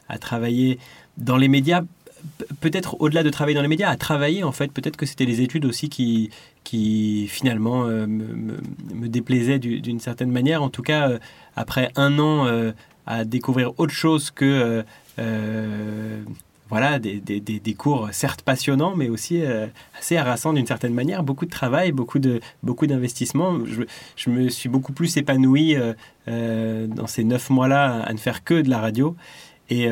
à 0.09 0.18
travailler 0.18 0.78
dans 1.16 1.37
les 1.37 1.49
médias, 1.49 1.83
peut-être 2.61 3.00
au-delà 3.00 3.23
de 3.23 3.30
travailler 3.30 3.54
dans 3.54 3.62
les 3.62 3.68
médias, 3.68 3.90
à 3.90 3.97
travailler 3.97 4.42
en 4.42 4.52
fait. 4.52 4.73
Peut-être 4.73 4.97
que 4.97 5.06
c'était 5.06 5.25
les 5.25 5.40
études 5.40 5.64
aussi 5.64 5.88
qui, 5.88 6.30
qui 6.64 7.26
finalement 7.28 7.87
euh, 7.87 8.06
me, 8.06 9.09
déplaisaient 9.09 9.59
d'une 9.59 10.00
certaine 10.00 10.30
manière. 10.30 10.62
En 10.62 10.71
tout 10.71 10.83
cas, 10.83 11.11
euh, 11.11 11.18
après 11.54 11.90
un 11.97 12.18
an 12.18 12.47
euh, 12.47 12.73
à 13.06 13.25
découvrir 13.25 13.78
autre 13.78 13.92
chose 13.92 14.30
que 14.30 14.85
voilà, 16.69 16.99
des, 16.99 17.21
des, 17.21 17.41
des, 17.41 17.75
cours 17.75 18.09
certes 18.13 18.43
passionnants, 18.43 18.97
mais 18.97 19.09
aussi 19.09 19.43
assez 19.99 20.17
harassants 20.17 20.53
d'une 20.53 20.67
certaine 20.67 20.95
manière. 20.95 21.23
Beaucoup 21.23 21.45
de 21.45 21.51
travail, 21.51 21.93
beaucoup 21.93 22.19
de 22.19 22.41
beaucoup 22.63 22.87
d'investissement. 22.87 23.65
Je, 23.65 23.83
je, 24.17 24.31
me 24.31 24.49
suis 24.49 24.69
beaucoup 24.69 24.93
plus 24.93 25.17
épanoui 25.17 25.77
dans 26.27 27.07
ces 27.07 27.25
neuf 27.25 27.51
mois-là 27.51 28.03
à 28.03 28.13
ne 28.13 28.19
faire 28.19 28.43
que 28.43 28.61
de 28.61 28.69
la 28.69 28.81
radio. 28.81 29.15
Et, 29.71 29.89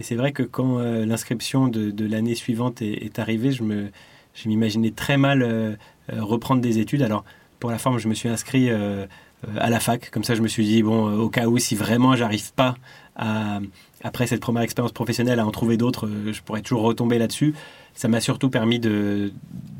et 0.00 0.02
c'est 0.02 0.14
vrai 0.14 0.32
que 0.32 0.42
quand 0.42 0.78
euh, 0.78 1.04
l'inscription 1.04 1.68
de, 1.68 2.06
l'année 2.06 2.34
suivante 2.34 2.80
est, 2.80 3.18
arrivée, 3.18 3.52
je, 3.52 3.62
me, 3.62 3.90
je 4.32 4.48
m'imaginais 4.48 4.92
très 4.92 5.18
mal 5.18 5.42
euh, 5.42 5.76
euh, 6.10 6.24
reprendre 6.24 6.62
des 6.62 6.78
études. 6.78 7.02
Alors, 7.02 7.22
pour 7.58 7.70
la 7.70 7.76
forme, 7.76 7.98
je 7.98 8.08
me 8.08 8.14
suis 8.14 8.30
inscrit 8.30 8.70
à 8.70 9.70
la 9.70 9.80
fac. 9.80 10.08
Comme 10.10 10.24
ça, 10.24 10.34
je 10.34 10.40
me 10.40 10.48
suis 10.48 10.64
dit, 10.64 10.82
bon, 10.82 11.12
au 11.18 11.28
cas 11.28 11.48
où, 11.48 11.58
si 11.58 11.74
vraiment 11.74 12.16
j'arrive 12.16 12.54
pas 12.54 12.76
à, 13.14 13.60
après 14.02 14.26
cette 14.26 14.40
première 14.40 14.62
expérience 14.62 14.92
professionnelle 14.92 15.40
à 15.40 15.46
en 15.46 15.50
trouver 15.50 15.76
d'autres, 15.76 16.08
je 16.32 16.40
pourrais 16.42 16.62
toujours 16.62 16.82
retomber 16.82 17.18
là-dessus. 17.18 17.54
Ça 17.94 18.08
m'a 18.08 18.20
surtout 18.20 18.50
permis 18.50 18.78
de, 18.78 19.32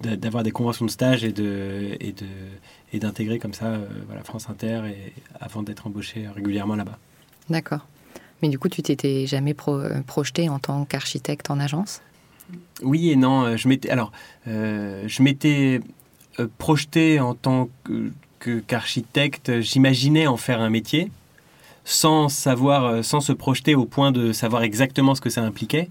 d'avoir 0.03 0.43
des 0.43 0.51
conventions 0.51 0.85
de 0.85 0.91
stage 0.91 1.25
et, 1.25 1.33
de, 1.33 1.97
d'intégrer 2.93 3.39
comme 3.39 3.55
ça 3.55 3.79
voilà, 4.07 4.23
France 4.25 4.51
Inter 4.51 4.83
et, 4.87 5.13
avant 5.41 5.63
d'être 5.63 5.87
embauché 5.87 6.27
régulièrement 6.35 6.77
là-bas. 6.77 6.99
D'accord. 7.49 7.87
Mais 8.43 8.49
du 8.49 8.59
coup, 8.59 8.69
tu 8.69 8.83
t'étais 8.83 9.27
jamais 9.27 9.55
projeté 9.55 10.49
en 10.49 10.59
tant 10.59 10.85
qu'architecte 10.85 11.51
en 11.51 11.61
agence? 11.61 12.01
Oui 12.83 13.11
et 13.11 13.17
non. 13.17 13.45
Euh, 13.45 13.57
je 13.57 13.69
m'étais 13.69 13.91
alors, 13.91 14.13
euh, 14.49 15.05
je 15.07 15.23
m'étais 15.23 15.81
euh, 16.39 16.49
projeté 16.59 17.21
en 17.21 17.35
tant 17.35 17.69
qu'architecte. 18.67 19.61
J'imaginais 19.61 20.27
en 20.27 20.37
faire 20.37 20.61
un 20.61 20.71
métier, 20.71 21.11
sans 21.91 22.29
savoir, 22.29 23.05
sans 23.05 23.21
se 23.21 23.33
projeter 23.33 23.75
au 23.75 23.85
point 23.85 24.13
de 24.13 24.33
savoir 24.33 24.63
exactement 24.63 25.15
ce 25.15 25.21
que 25.21 25.31
ça 25.31 25.43
impliquait. 25.43 25.91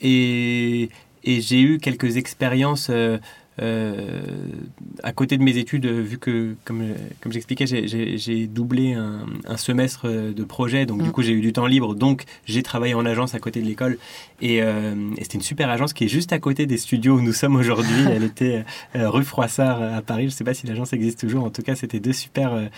et, 0.00 0.88
et 1.24 1.40
j'ai 1.40 1.60
eu 1.60 1.78
quelques 1.78 2.16
expériences 2.16 2.88
euh, 2.90 3.18
à 3.58 5.12
côté 5.12 5.36
de 5.36 5.42
mes 5.42 5.56
études, 5.58 5.86
vu 5.86 6.18
que, 6.18 6.56
comme, 6.64 6.82
comme 7.20 7.32
j'expliquais, 7.32 7.66
j'ai 7.66 8.46
doublé 8.46 8.94
un, 8.94 9.56
semestre 9.56 10.08
de 10.08 10.44
projet, 10.44 10.86
donc 10.86 11.02
du 11.02 11.08
mm. 11.08 11.12
coup 11.12 11.22
j'ai 11.22 11.32
eu 11.32 11.40
du 11.40 11.52
temps 11.52 11.66
libre, 11.66 11.94
donc 11.94 12.24
j'ai 12.44 12.62
travaillé 12.62 12.94
en 12.94 13.06
agence 13.06 13.34
à 13.34 13.38
côté 13.38 13.60
de 13.60 13.66
l'école, 13.66 13.98
euh, 14.42 15.10
et, 15.16 15.22
c'était 15.22 15.38
une 15.38 15.42
super 15.42 15.70
agence 15.70 15.92
qui 15.92 16.04
est 16.04 16.08
juste 16.08 16.32
à 16.32 16.38
côté 16.38 16.66
des 16.66 16.76
studios 16.76 17.16
où 17.16 17.20
nous 17.20 17.32
sommes 17.32 17.56
aujourd'hui. 17.56 18.04
Elle 18.10 18.24
était 18.24 18.64
euh, 18.96 19.08
rue 19.08 19.24
Froissart 19.24 19.82
à 19.82 20.02
Paris, 20.02 20.24
je 20.24 20.28
ne 20.28 20.32
sais 20.32 20.44
pas 20.44 20.54
si 20.54 20.66
l'agence 20.66 20.92
existe 20.92 21.20
toujours, 21.20 21.44
en 21.44 21.50
tout 21.50 21.62
cas 21.62 21.76
c'était 21.76 22.00
deux 22.00 22.12
super 22.12 22.68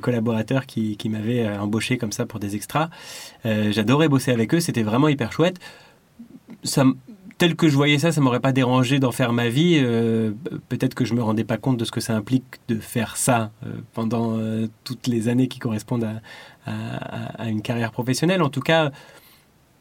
collaborateurs 0.00 0.66
qui, 0.66 0.96
qui 0.96 1.08
m'avaient 1.08 1.46
embauché 1.58 1.96
comme 1.96 2.12
ça 2.12 2.26
pour 2.26 2.40
des 2.40 2.56
extras. 2.56 2.90
J'adorais 3.44 4.08
bosser 4.08 4.32
avec 4.32 4.54
eux, 4.54 4.60
c'était 4.60 4.82
vraiment 4.82 5.08
hyper 5.08 5.32
chouette. 5.32 5.58
Ça, 6.62 6.84
tel 7.38 7.56
que 7.56 7.68
je 7.68 7.76
voyais 7.76 7.98
ça, 7.98 8.12
ça 8.12 8.20
m'aurait 8.20 8.40
pas 8.40 8.52
dérangé 8.52 8.98
d'en 8.98 9.12
faire 9.12 9.32
ma 9.32 9.48
vie. 9.48 9.78
Euh, 9.82 10.32
peut-être 10.68 10.94
que 10.94 11.04
je 11.04 11.14
me 11.14 11.22
rendais 11.22 11.44
pas 11.44 11.56
compte 11.56 11.76
de 11.76 11.84
ce 11.84 11.90
que 11.90 12.00
ça 12.00 12.14
implique 12.14 12.44
de 12.68 12.78
faire 12.78 13.16
ça 13.16 13.50
euh, 13.66 13.76
pendant 13.92 14.36
euh, 14.36 14.68
toutes 14.84 15.06
les 15.06 15.28
années 15.28 15.48
qui 15.48 15.58
correspondent 15.58 16.08
à, 16.66 17.48
une 17.48 17.60
carrière 17.60 17.90
professionnelle. 17.90 18.42
En 18.42 18.48
tout 18.48 18.60
cas, 18.60 18.90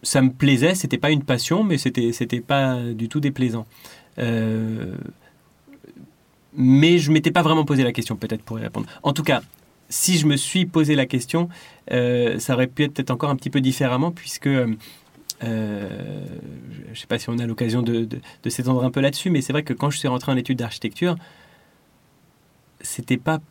ça 0.01 0.21
me 0.21 0.31
plaisait. 0.31 0.75
C'était 0.75 0.97
pas 0.97 1.11
une 1.11 1.23
passion, 1.23 1.63
mais 1.63 1.77
c'était 1.77 2.11
c'était 2.11 2.41
pas 2.41 2.77
du 2.93 3.07
tout 3.07 3.21
déplaisant. 3.21 3.65
mais 6.55 6.97
je 6.97 7.11
m'étais 7.11 7.31
pas 7.31 7.41
vraiment 7.41 7.63
posé 7.65 7.83
la 7.83 7.93
question, 7.93 8.15
peut-être 8.17 8.43
pour 8.43 8.59
y 8.59 8.61
répondre. 8.63 8.87
En 9.03 9.13
tout 9.13 9.23
cas, 9.23 9.41
si 9.87 10.17
je 10.17 10.27
me 10.27 10.35
suis 10.35 10.65
posé 10.65 10.95
la 10.95 11.05
question, 11.05 11.47
ça 11.89 12.53
aurait 12.53 12.67
pu 12.67 12.83
être 12.83 12.93
peut-être 12.95 13.11
encore 13.11 13.29
un 13.29 13.37
petit 13.37 13.49
peu 13.49 13.61
différemment, 13.61 14.11
puisque 14.11 14.49
euh, 15.43 15.89
je 16.71 16.89
ne 16.89 16.95
sais 16.95 17.07
pas 17.07 17.19
si 17.19 17.29
on 17.29 17.37
a 17.39 17.45
l'occasion 17.45 17.81
de, 17.81 18.07
s'étendre 18.47 18.83
un 18.83 18.91
peu 18.91 18.99
là-dessus, 19.01 19.29
mais 19.29 19.41
c'est 19.41 19.53
vrai 19.53 19.63
que 19.63 19.73
quand 19.73 19.89
je 19.89 19.97
suis 19.97 20.07
rentré 20.07 20.31
en 20.31 20.37
études 20.37 20.59
d'architecture, 20.59 21.17
c'était 22.81 23.17
pas. 23.17 23.41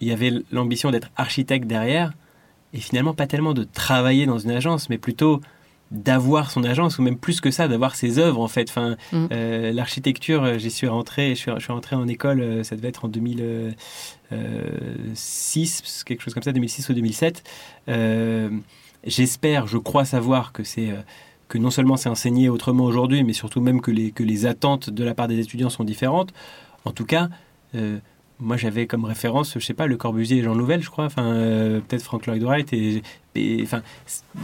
Il 0.00 0.06
y 0.08 0.12
avait 0.12 0.32
l'ambition 0.52 0.92
d'être 0.92 1.10
architecte 1.16 1.66
derrière, 1.66 2.12
et 2.72 2.78
finalement 2.78 3.14
pas 3.14 3.26
tellement 3.26 3.54
de 3.54 3.64
travailler 3.64 4.26
dans 4.26 4.38
une 4.38 4.52
agence, 4.52 4.88
mais 4.88 4.98
plutôt 4.98 5.40
d'avoir 5.90 6.50
son 6.50 6.64
agence, 6.64 6.98
ou 6.98 7.02
même 7.02 7.16
plus 7.16 7.40
que 7.40 7.50
ça, 7.50 7.66
d'avoir 7.66 7.96
ses 7.96 8.18
œuvres 8.18 8.40
en 8.40 8.48
fait. 8.48 8.68
Enfin, 8.68 8.96
mm. 9.12 9.28
euh, 9.32 9.72
l'architecture, 9.72 10.44
euh, 10.44 10.58
j'y 10.58 10.70
suis 10.70 10.86
rentré, 10.86 11.30
je 11.30 11.40
suis, 11.40 11.50
je 11.56 11.60
suis, 11.60 11.72
rentré 11.72 11.96
en 11.96 12.06
école, 12.06 12.62
ça 12.64 12.76
devait 12.76 12.88
être 12.88 13.06
en 13.06 13.08
2006, 13.08 16.04
quelque 16.04 16.22
chose 16.22 16.34
comme 16.34 16.42
ça, 16.42 16.52
2006 16.52 16.90
ou 16.90 16.94
2007. 16.94 17.42
J'espère, 19.04 19.66
je 19.66 19.78
crois 19.78 20.04
savoir 20.04 20.52
que 20.52 20.64
c'est 20.64 20.90
euh, 20.90 20.96
que 21.48 21.58
non 21.58 21.70
seulement 21.70 21.96
c'est 21.96 22.08
enseigné 22.08 22.48
autrement 22.48 22.84
aujourd'hui, 22.84 23.24
mais 23.24 23.32
surtout 23.32 23.60
même 23.60 23.80
que 23.80 23.90
les, 23.90 24.10
que 24.10 24.22
les 24.22 24.44
attentes 24.46 24.90
de 24.90 25.04
la 25.04 25.14
part 25.14 25.28
des 25.28 25.38
étudiants 25.38 25.70
sont 25.70 25.84
différentes. 25.84 26.32
En 26.84 26.92
tout 26.92 27.04
cas, 27.04 27.28
euh, 27.74 27.98
moi 28.38 28.56
j'avais 28.56 28.86
comme 28.86 29.04
référence, 29.04 29.54
je 29.54 29.64
sais 29.64 29.74
pas, 29.74 29.86
Le 29.86 29.96
Corbusier 29.96 30.38
et 30.38 30.42
Jean 30.42 30.54
Nouvel, 30.54 30.82
je 30.82 30.90
crois, 30.90 31.04
enfin 31.04 31.24
euh, 31.24 31.80
peut-être 31.80 32.02
Frank 32.02 32.26
Lloyd 32.26 32.42
Wright, 32.42 32.74
enfin 33.62 33.82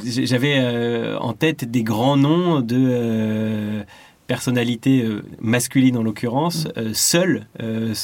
j'avais 0.04 1.14
en 1.20 1.32
tête 1.32 1.64
des 1.64 1.82
grands 1.82 2.16
noms 2.16 2.60
de 2.60 3.84
personnalité 4.26 5.02
euh, 5.02 5.22
masculine 5.40 5.96
en 5.96 6.02
l'occurrence, 6.02 6.66
mm. 6.66 6.70
euh, 6.78 6.94
seule, 6.94 7.46
euh, 7.60 7.94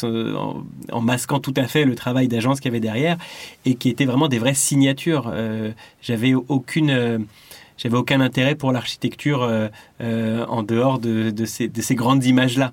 en, 0.93 1.01
masquant 1.01 1.41
tout 1.41 1.55
à 1.57 1.65
fait 1.65 1.85
le 1.85 1.95
travail 1.95 2.29
d'agence 2.29 2.61
qu'il 2.61 2.71
y 2.71 2.73
avait 2.73 2.81
derrière, 2.81 3.17
et 3.65 3.75
qui 3.75 3.89
étaient 3.89 4.05
vraiment 4.05 4.29
des 4.29 4.39
vraies 4.39 4.55
signatures. 4.55 5.33
J'avais 6.03 6.35
aucune 6.35 7.27
j'avais 7.79 7.97
aucun 7.97 8.21
intérêt 8.21 8.55
pour 8.55 8.73
l'architecture 8.73 9.51
en 10.01 10.63
dehors 10.63 10.99
de, 10.99 11.31
de, 11.31 11.45
ces, 11.47 11.69
de, 11.69 11.81
ces, 11.81 11.95
grandes 11.95 12.25
images-là. 12.25 12.73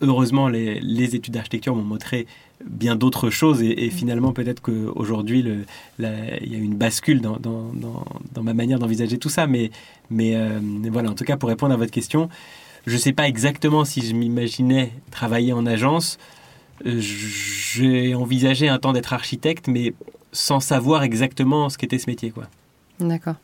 heureusement, 0.00 0.48
les, 0.48 0.80
les 0.80 1.16
études 1.16 1.34
d'architecture 1.34 1.74
m'ont 1.74 1.82
montré 1.82 2.26
bien 2.68 2.96
d'autres 2.96 3.30
choses. 3.30 3.62
Et, 3.62 3.90
finalement, 3.90 4.32
peut-être 4.32 4.60
qu'aujourd'hui, 4.60 5.40
il 5.98 6.04
y 6.04 6.54
a 6.54 6.58
une 6.58 6.76
bascule 6.76 7.20
dans, 7.20 8.42
ma 8.42 8.54
manière 8.54 8.78
d'envisager 8.78 9.18
tout 9.18 9.28
ça. 9.28 9.46
Mais, 9.46 9.70
mais 10.10 10.34
euh, 10.36 10.60
voilà, 10.90 11.10
en 11.10 11.14
tout 11.14 11.24
cas, 11.24 11.36
pour 11.36 11.48
répondre 11.48 11.72
à 11.72 11.76
votre 11.76 11.90
question, 11.90 12.28
je 12.86 12.94
ne 12.94 12.98
sais 12.98 13.12
pas 13.12 13.28
exactement 13.28 13.84
si 13.84 14.02
je 14.02 14.14
m'imaginais 14.14 14.92
travailler 15.10 15.52
en 15.52 15.66
agence. 15.66 16.18
Euh, 16.86 16.98
j'ai 17.00 18.14
envisagé 18.14 18.68
un 18.68 18.78
temps 18.78 18.92
d'être 18.92 19.12
architecte, 19.12 19.68
mais 19.68 19.94
sans 20.32 20.60
savoir 20.60 21.02
exactement 21.02 21.68
ce 21.68 21.78
qu'était 21.78 21.98
ce 21.98 22.08
métier. 22.08 22.30
quoi. 22.30 22.44
D'accord. 22.98 23.36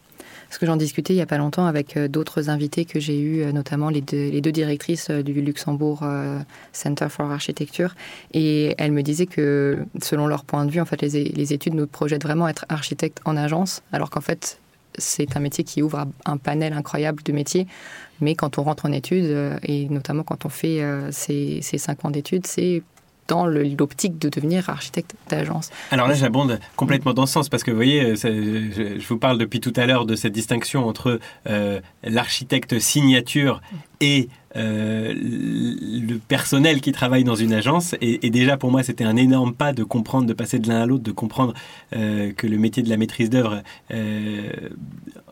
Parce 0.48 0.58
que 0.58 0.66
j'en 0.66 0.76
discutais 0.76 1.12
il 1.12 1.16
n'y 1.16 1.22
a 1.22 1.26
pas 1.26 1.36
longtemps 1.36 1.66
avec 1.66 1.96
euh, 1.96 2.08
d'autres 2.08 2.48
invités 2.48 2.86
que 2.86 2.98
j'ai 2.98 3.20
eus, 3.20 3.42
euh, 3.42 3.52
notamment 3.52 3.90
les 3.90 4.00
deux, 4.00 4.52
directrices 4.52 5.10
euh, 5.10 5.22
du 5.22 5.34
Luxembourg 5.34 6.04
Center 6.72 7.08
for 7.10 7.30
Architecture. 7.30 7.94
Et 8.32 8.74
elles 8.78 8.92
me 8.92 9.02
disaient 9.02 9.26
que, 9.26 9.78
selon 10.02 10.26
leur 10.26 10.44
point 10.44 10.64
de 10.64 10.70
vue, 10.70 10.80
en 10.80 10.86
fait, 10.86 11.02
les, 11.02 11.52
études 11.52 11.74
nous 11.74 11.86
projettent 11.86 12.22
vraiment 12.22 12.48
être 12.48 12.64
architectes 12.68 13.20
en 13.24 13.36
agence, 13.36 13.82
alors 13.92 14.10
qu'en 14.10 14.20
fait, 14.20 14.58
c'est 14.96 15.36
un 15.36 15.40
métier 15.40 15.64
qui 15.64 15.82
ouvre 15.82 16.06
un 16.24 16.36
panel 16.38 16.72
incroyable 16.72 17.22
de 17.22 17.32
métiers. 17.32 17.66
Mais 18.20 18.34
quand 18.34 18.58
on 18.58 18.62
rentre 18.62 18.86
en 18.86 18.92
études, 18.92 19.58
et 19.62 19.88
notamment 19.88 20.22
quand 20.22 20.44
on 20.44 20.48
fait 20.48 20.82
ces 21.10 21.60
cinq 21.62 22.04
ans 22.04 22.10
d'études, 22.10 22.46
c'est 22.46 22.82
dans 23.28 23.46
l'optique 23.46 24.18
de 24.18 24.28
devenir 24.28 24.68
architecte 24.68 25.14
d'agence. 25.28 25.70
Alors 25.90 26.08
là, 26.08 26.14
j'abonde 26.14 26.58
complètement 26.76 27.12
dans 27.12 27.26
ce 27.26 27.34
sens 27.34 27.48
parce 27.48 27.62
que 27.62 27.70
vous 27.70 27.76
voyez, 27.76 28.16
je, 28.16 29.06
vous 29.06 29.18
parle 29.18 29.38
depuis 29.38 29.60
tout 29.60 29.72
à 29.76 29.86
l'heure 29.86 30.06
de 30.06 30.16
cette 30.16 30.32
distinction 30.32 30.86
entre 30.86 31.20
l'architecte 32.02 32.78
signature 32.78 33.60
et 34.00 34.28
euh, 34.56 35.12
le 35.14 36.16
personnel 36.16 36.80
qui 36.80 36.92
travaille 36.92 37.24
dans 37.24 37.34
une 37.34 37.52
agence. 37.52 37.94
Et, 38.00 38.30
déjà, 38.30 38.56
pour 38.56 38.70
moi, 38.70 38.82
c'était 38.82 39.04
un 39.04 39.16
énorme 39.16 39.54
pas 39.54 39.72
de 39.72 39.84
comprendre, 39.84 40.26
de 40.26 40.32
passer 40.32 40.58
de 40.58 40.68
l'un 40.68 40.80
à 40.80 40.86
l'autre, 40.86 41.04
de 41.04 41.12
comprendre 41.12 41.54
euh, 41.94 42.32
que 42.32 42.46
le 42.46 42.58
métier 42.58 42.82
de 42.82 42.88
la 42.88 42.96
maîtrise 42.96 43.30
d'œuvre, 43.30 43.62
euh, 43.92 44.50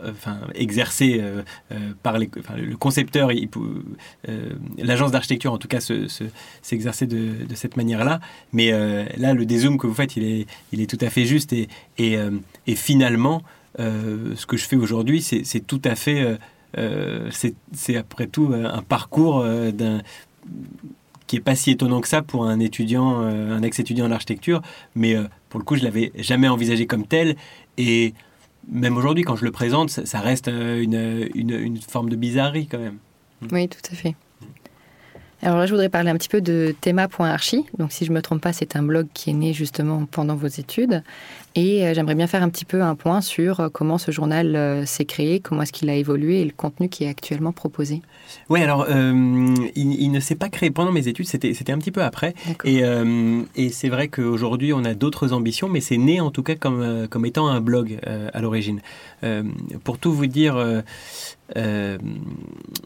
enfin, 0.04 0.38
exercé 0.54 1.22
par 2.02 2.18
les, 2.18 2.30
le 2.56 2.76
concepteur, 2.76 3.30
l'agence 4.78 5.12
d'architecture, 5.12 5.52
en 5.52 5.58
tout 5.58 5.68
cas, 5.68 5.80
s'exercer 6.62 7.06
de, 7.06 7.44
de, 7.48 7.54
cette 7.54 7.76
manière-là. 7.76 8.20
Mais 8.52 8.70
là, 9.16 9.32
le 9.32 9.46
dézoom 9.46 9.78
que 9.78 9.86
vous 9.86 9.94
faites, 9.94 10.16
il 10.16 10.24
est, 10.24 10.46
il 10.72 10.80
est 10.80 10.90
tout 10.90 11.02
à 11.04 11.10
fait 11.10 11.24
juste. 11.24 11.52
Et, 11.52 11.68
et, 11.98 12.16
et 12.66 12.74
finalement, 12.74 13.42
ce 13.78 14.46
que 14.46 14.56
je 14.56 14.64
fais 14.64 14.76
aujourd'hui, 14.76 15.22
c'est 15.22 15.66
tout 15.66 15.82
à 15.84 15.94
fait 15.94 16.38
c'est 16.76 17.96
après 17.96 18.26
tout 18.26 18.52
euh, 18.52 18.70
un 18.72 18.82
parcours 18.82 19.40
euh, 19.40 19.70
qui 21.26 21.36
est 21.36 21.40
pas 21.40 21.54
si 21.54 21.70
étonnant 21.70 22.00
que 22.00 22.08
ça 22.08 22.22
pour 22.22 22.46
un 22.46 22.60
étudiant, 22.60 23.18
un 23.18 23.62
ex-étudiant 23.62 24.06
en 24.06 24.12
architecture, 24.12 24.62
mais 24.94 25.16
pour 25.48 25.58
le 25.58 25.64
coup, 25.64 25.74
je 25.74 25.82
l'avais 25.82 26.12
jamais 26.16 26.46
envisagé 26.46 26.86
comme 26.86 27.04
tel. 27.04 27.34
Et 27.78 28.14
même 28.68 28.96
aujourd'hui, 28.96 29.24
quand 29.24 29.34
je 29.34 29.44
le 29.44 29.50
présente, 29.50 29.90
ça, 29.90 30.20
reste 30.20 30.46
une, 30.46 31.80
forme 31.88 32.10
de 32.10 32.16
bizarrerie 32.16 32.68
quand 32.68 32.78
même. 32.78 32.98
Oui, 33.50 33.68
tout 33.68 33.80
à 33.90 33.96
fait. 33.96 34.14
Alors 35.42 35.58
là, 35.58 35.66
je 35.66 35.70
voudrais 35.70 35.90
parler 35.90 36.10
un 36.10 36.16
petit 36.16 36.28
peu 36.28 36.40
de 36.40 36.74
Thema.archi. 36.80 37.66
Donc, 37.78 37.92
si 37.92 38.04
je 38.04 38.10
ne 38.10 38.16
me 38.16 38.22
trompe 38.22 38.40
pas, 38.40 38.52
c'est 38.52 38.74
un 38.74 38.82
blog 38.82 39.06
qui 39.12 39.30
est 39.30 39.34
né 39.34 39.52
justement 39.52 40.06
pendant 40.06 40.34
vos 40.34 40.46
études. 40.46 41.02
Et 41.54 41.86
euh, 41.86 41.94
j'aimerais 41.94 42.14
bien 42.14 42.26
faire 42.26 42.42
un 42.42 42.48
petit 42.48 42.64
peu 42.64 42.82
un 42.82 42.94
point 42.94 43.20
sur 43.20 43.60
euh, 43.60 43.68
comment 43.70 43.96
ce 43.96 44.10
journal 44.10 44.56
euh, 44.56 44.84
s'est 44.84 45.04
créé, 45.04 45.40
comment 45.40 45.62
est-ce 45.62 45.72
qu'il 45.72 45.88
a 45.88 45.94
évolué 45.94 46.40
et 46.40 46.44
le 46.44 46.52
contenu 46.52 46.88
qui 46.88 47.04
est 47.04 47.08
actuellement 47.08 47.52
proposé. 47.52 48.02
Oui, 48.48 48.62
alors, 48.62 48.86
il, 48.88 50.10
ne 50.10 50.20
s'est 50.20 50.34
pas 50.34 50.48
créé 50.48 50.70
pendant 50.70 50.92
mes 50.92 51.08
études, 51.08 51.26
c'était, 51.26 51.70
un 51.70 51.78
petit 51.78 51.92
peu 51.92 52.02
après. 52.02 52.34
Et, 52.64 52.82
et, 53.54 53.70
c'est 53.70 53.88
vrai 53.88 54.08
qu'aujourd'hui, 54.08 54.72
on 54.72 54.84
a 54.84 54.94
d'autres 54.94 55.32
ambitions, 55.32 55.68
mais 55.68 55.80
c'est 55.80 55.96
né 55.96 56.20
en 56.20 56.30
tout 56.30 56.42
cas 56.42 56.56
comme, 56.56 57.06
comme 57.08 57.24
étant 57.24 57.46
un 57.48 57.60
blog 57.60 57.98
à 58.32 58.40
l'origine. 58.40 58.80
pour 59.84 59.98
tout 59.98 60.12
vous 60.12 60.26
dire, 60.26 60.82
euh, 61.56 61.98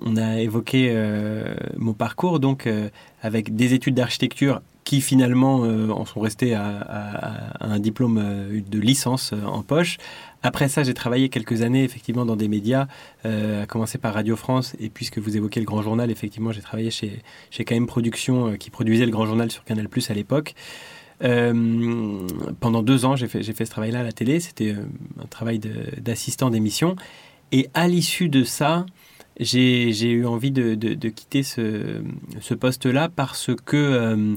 on 0.02 0.16
a 0.16 0.40
évoqué 0.40 0.90
euh, 0.90 1.54
mon 1.78 1.94
parcours 1.94 2.40
donc 2.40 2.66
euh, 2.66 2.90
avec 3.22 3.54
des 3.54 3.72
études 3.72 3.94
d'architecture 3.94 4.60
qui 4.84 5.00
finalement 5.00 5.60
en 5.60 6.04
sont 6.04 6.18
restées 6.18 6.54
à, 6.54 7.52
un 7.60 7.78
diplôme 7.78 8.20
de 8.50 8.78
licence 8.80 9.32
en 9.46 9.62
poche. 9.62 9.98
Après 10.42 10.68
ça, 10.68 10.82
j'ai 10.82 10.94
travaillé 10.94 11.28
quelques 11.28 11.62
années 11.62 11.84
effectivement 11.84 12.24
dans 12.24 12.34
des 12.34 12.48
médias, 12.48 12.88
à 13.24 13.66
commencer 13.68 13.98
par 13.98 14.14
Radio 14.14 14.34
France 14.34 14.74
et 14.80 14.88
puisque 14.88 15.18
vous 15.18 15.36
évoquez 15.36 15.60
le 15.60 15.66
Grand 15.66 15.82
Journal, 15.82 16.10
effectivement, 16.10 16.50
j'ai 16.50 16.62
travaillé 16.62 16.90
chez 16.90 17.22
chez 17.50 17.64
KM 17.64 17.86
Productions 17.86 18.56
qui 18.56 18.70
produisait 18.70 19.04
le 19.04 19.12
Grand 19.12 19.26
Journal 19.26 19.52
sur 19.52 19.62
Canal+ 19.62 19.86
à 20.08 20.14
l'époque. 20.14 20.54
pendant 21.20 22.82
deux 22.82 23.04
ans, 23.04 23.14
j'ai 23.14 23.28
fait, 23.28 23.44
fait 23.44 23.66
ce 23.66 23.70
travail-là 23.70 24.00
à 24.00 24.02
la 24.02 24.12
télé. 24.12 24.40
C'était 24.40 24.74
un 25.22 25.26
travail 25.26 25.60
d'assistant 25.98 26.50
d'émission. 26.50 26.96
Et 27.52 27.68
à 27.74 27.88
l'issue 27.88 28.28
de 28.28 28.44
ça, 28.44 28.86
j'ai 29.38 30.10
eu 30.10 30.26
envie 30.26 30.50
de, 30.50 31.08
quitter 31.08 31.42
ce, 31.42 32.54
poste-là 32.54 33.08
parce 33.14 33.50
que 33.64 33.76
euh, 33.76 34.36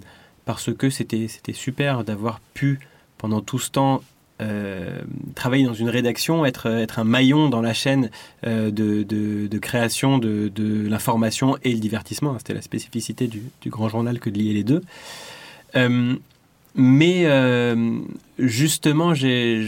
c'était 0.89 1.53
super 1.53 2.03
d'avoir 2.03 2.39
pu 2.53 2.79
pendant 3.17 3.41
tout 3.41 3.59
ce 3.59 3.69
temps 3.69 4.01
euh, 4.41 5.01
travailler 5.35 5.65
dans 5.65 5.73
une 5.73 5.89
rédaction, 5.89 6.45
être, 6.45 6.67
un 6.97 7.03
maillon 7.03 7.49
dans 7.49 7.61
la 7.61 7.73
chaîne 7.73 8.09
euh, 8.45 8.71
de, 8.71 9.57
création 9.59 10.17
de, 10.17 10.51
l'information 10.87 11.57
et 11.63 11.71
le 11.71 11.79
divertissement. 11.79 12.35
C'était 12.39 12.53
la 12.53 12.61
spécificité 12.61 13.27
du, 13.27 13.43
grand 13.67 13.89
journal 13.89 14.19
que 14.19 14.29
de 14.29 14.39
lier 14.39 14.53
les 14.53 14.63
deux. 14.63 14.81
Mais 16.75 17.25
euh, 17.25 17.99
justement, 18.39 19.13
j'ai 19.13 19.61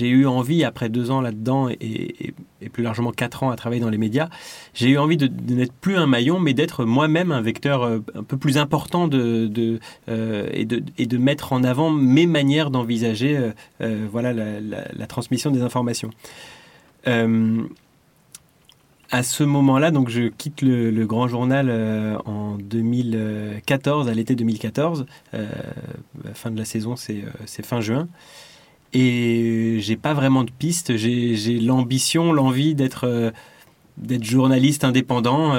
eu 0.00 0.26
envie, 0.26 0.62
après 0.62 0.90
deux 0.90 1.10
ans 1.10 1.22
là-dedans 1.22 1.68
et, 1.70 2.34
plus 2.72 2.82
largement 2.82 3.12
quatre 3.12 3.44
ans 3.44 3.50
à 3.50 3.56
travailler 3.56 3.80
dans 3.80 3.88
les 3.88 3.98
médias, 3.98 4.28
j'ai 4.74 4.90
eu 4.90 4.98
envie 4.98 5.16
de, 5.16 5.30
n'être 5.52 5.72
plus 5.72 5.96
un 5.96 6.06
maillon, 6.06 6.38
mais 6.38 6.52
d'être 6.52 6.84
moi-même 6.84 7.32
un 7.32 7.40
vecteur 7.40 7.82
euh, 7.82 8.00
un 8.14 8.24
peu 8.24 8.36
plus 8.36 8.58
important 8.58 9.08
de, 9.08 9.80
euh, 10.08 10.48
et, 10.52 10.66
de, 10.66 11.18
mettre 11.18 11.54
en 11.54 11.64
avant 11.64 11.90
mes 11.90 12.26
manières 12.26 12.70
d'envisager 12.70 13.38
voilà, 14.10 14.32
la, 14.32 15.06
transmission 15.06 15.50
des 15.50 15.62
informations 15.62 16.10
à 19.10 19.22
ce 19.22 19.42
moment-là, 19.42 19.90
donc 19.90 20.10
je 20.10 20.28
quitte 20.28 20.62
le, 20.62 21.06
Grand 21.06 21.28
Journal 21.28 21.68
euh, 21.70 22.18
en 22.26 22.56
2014, 22.58 24.08
à 24.08 24.14
l'été 24.14 24.34
2014. 24.34 25.06
Euh, 25.34 25.46
fin 26.34 26.50
de 26.50 26.58
la 26.58 26.64
saison, 26.64 26.96
c'est 26.96 27.24
euh, 27.24 27.62
fin 27.62 27.80
juin. 27.80 28.08
Et 28.92 29.78
j'ai 29.80 29.96
pas 29.96 30.14
vraiment 30.14 30.44
de 30.44 30.50
piste. 30.50 30.96
J'ai 30.96 31.60
l'ambition, 31.60 32.32
l'envie 32.32 32.74
d'être 32.74 33.32
d'être 33.98 34.24
journaliste 34.24 34.84
indépendant, 34.84 35.54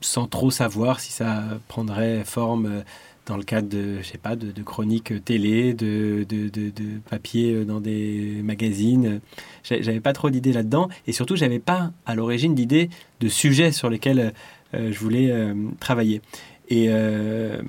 sans 0.00 0.26
trop 0.28 0.50
savoir 0.52 1.00
si 1.00 1.10
ça 1.12 1.42
prendrait 1.66 2.22
forme 2.24 2.84
dans 3.26 3.36
le 3.36 3.42
cadre 3.42 3.68
de, 3.68 3.98
je 3.98 4.06
sais 4.06 4.18
pas, 4.18 4.36
de, 4.36 4.62
chroniques 4.62 5.24
télé, 5.24 5.74
de, 5.74 6.24
de, 6.28 6.48
de, 6.48 6.70
papier 7.10 7.64
dans 7.64 7.80
des 7.80 8.40
magazines. 8.42 9.20
J'avais 9.64 10.00
pas 10.00 10.12
trop 10.12 10.30
d'idées 10.30 10.52
là-dedans. 10.52 10.88
Et 11.06 11.12
surtout, 11.12 11.36
j'avais 11.36 11.58
pas 11.58 11.90
à 12.06 12.14
l'origine 12.14 12.54
d'idées 12.54 12.88
de 13.20 13.28
sujets 13.28 13.72
sur 13.72 13.90
lesquels 13.90 14.32
euh, 14.74 14.92
je 14.92 14.98
voulais 14.98 15.30
euh, 15.30 15.54
travailler. 15.80 16.22
Et, 16.68 16.86
euh, 16.88 17.60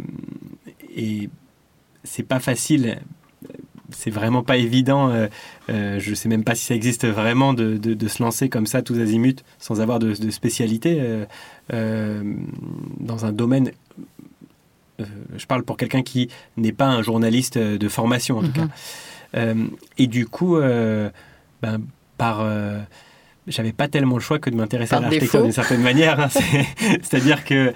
et 0.95 1.29
c'est 2.03 2.23
pas 2.23 2.39
facile. 2.39 2.99
C'est 3.89 4.11
vraiment 4.11 4.43
pas 4.43 4.57
évident. 4.57 5.09
Euh, 5.69 5.99
je 5.99 6.13
sais 6.13 6.29
même 6.29 6.43
pas 6.43 6.55
si 6.55 6.65
ça 6.65 6.75
existe 6.75 7.05
vraiment 7.07 7.53
de, 7.53 8.07
se 8.07 8.21
lancer 8.21 8.49
comme 8.49 8.67
ça, 8.67 8.81
tous 8.81 8.99
azimuts, 8.99 9.43
sans 9.59 9.81
avoir 9.81 9.99
de, 9.99 10.13
spécialité 10.29 11.01
dans 11.69 13.25
un 13.25 13.31
domaine 13.31 13.69
euh, 13.69 13.86
je 14.99 15.45
parle 15.45 15.63
pour 15.63 15.77
quelqu'un 15.77 16.01
qui 16.01 16.29
n'est 16.55 16.71
pas 16.71 16.87
un 16.87 17.01
journaliste 17.01 17.57
euh, 17.57 17.77
de 17.77 17.87
formation 17.87 18.37
en 18.37 18.41
tout 18.41 18.47
mhm. 18.47 18.53
cas. 18.53 18.67
Euh, 19.35 19.65
et 19.97 20.07
du 20.07 20.25
coup, 20.25 20.57
ben, 20.57 21.81
par 22.17 22.45
j'avais 23.47 23.71
pas 23.71 23.87
tellement 23.87 24.15
le 24.15 24.21
choix 24.21 24.39
que 24.39 24.49
de 24.49 24.55
m'intéresser 24.55 24.95
à 24.95 24.99
l'architecture 24.99 25.43
d'une 25.43 25.51
certaine 25.51 25.81
manière. 25.81 26.19
Hein. 26.19 26.27
C'est-à-dire 27.01 27.43
que 27.45 27.73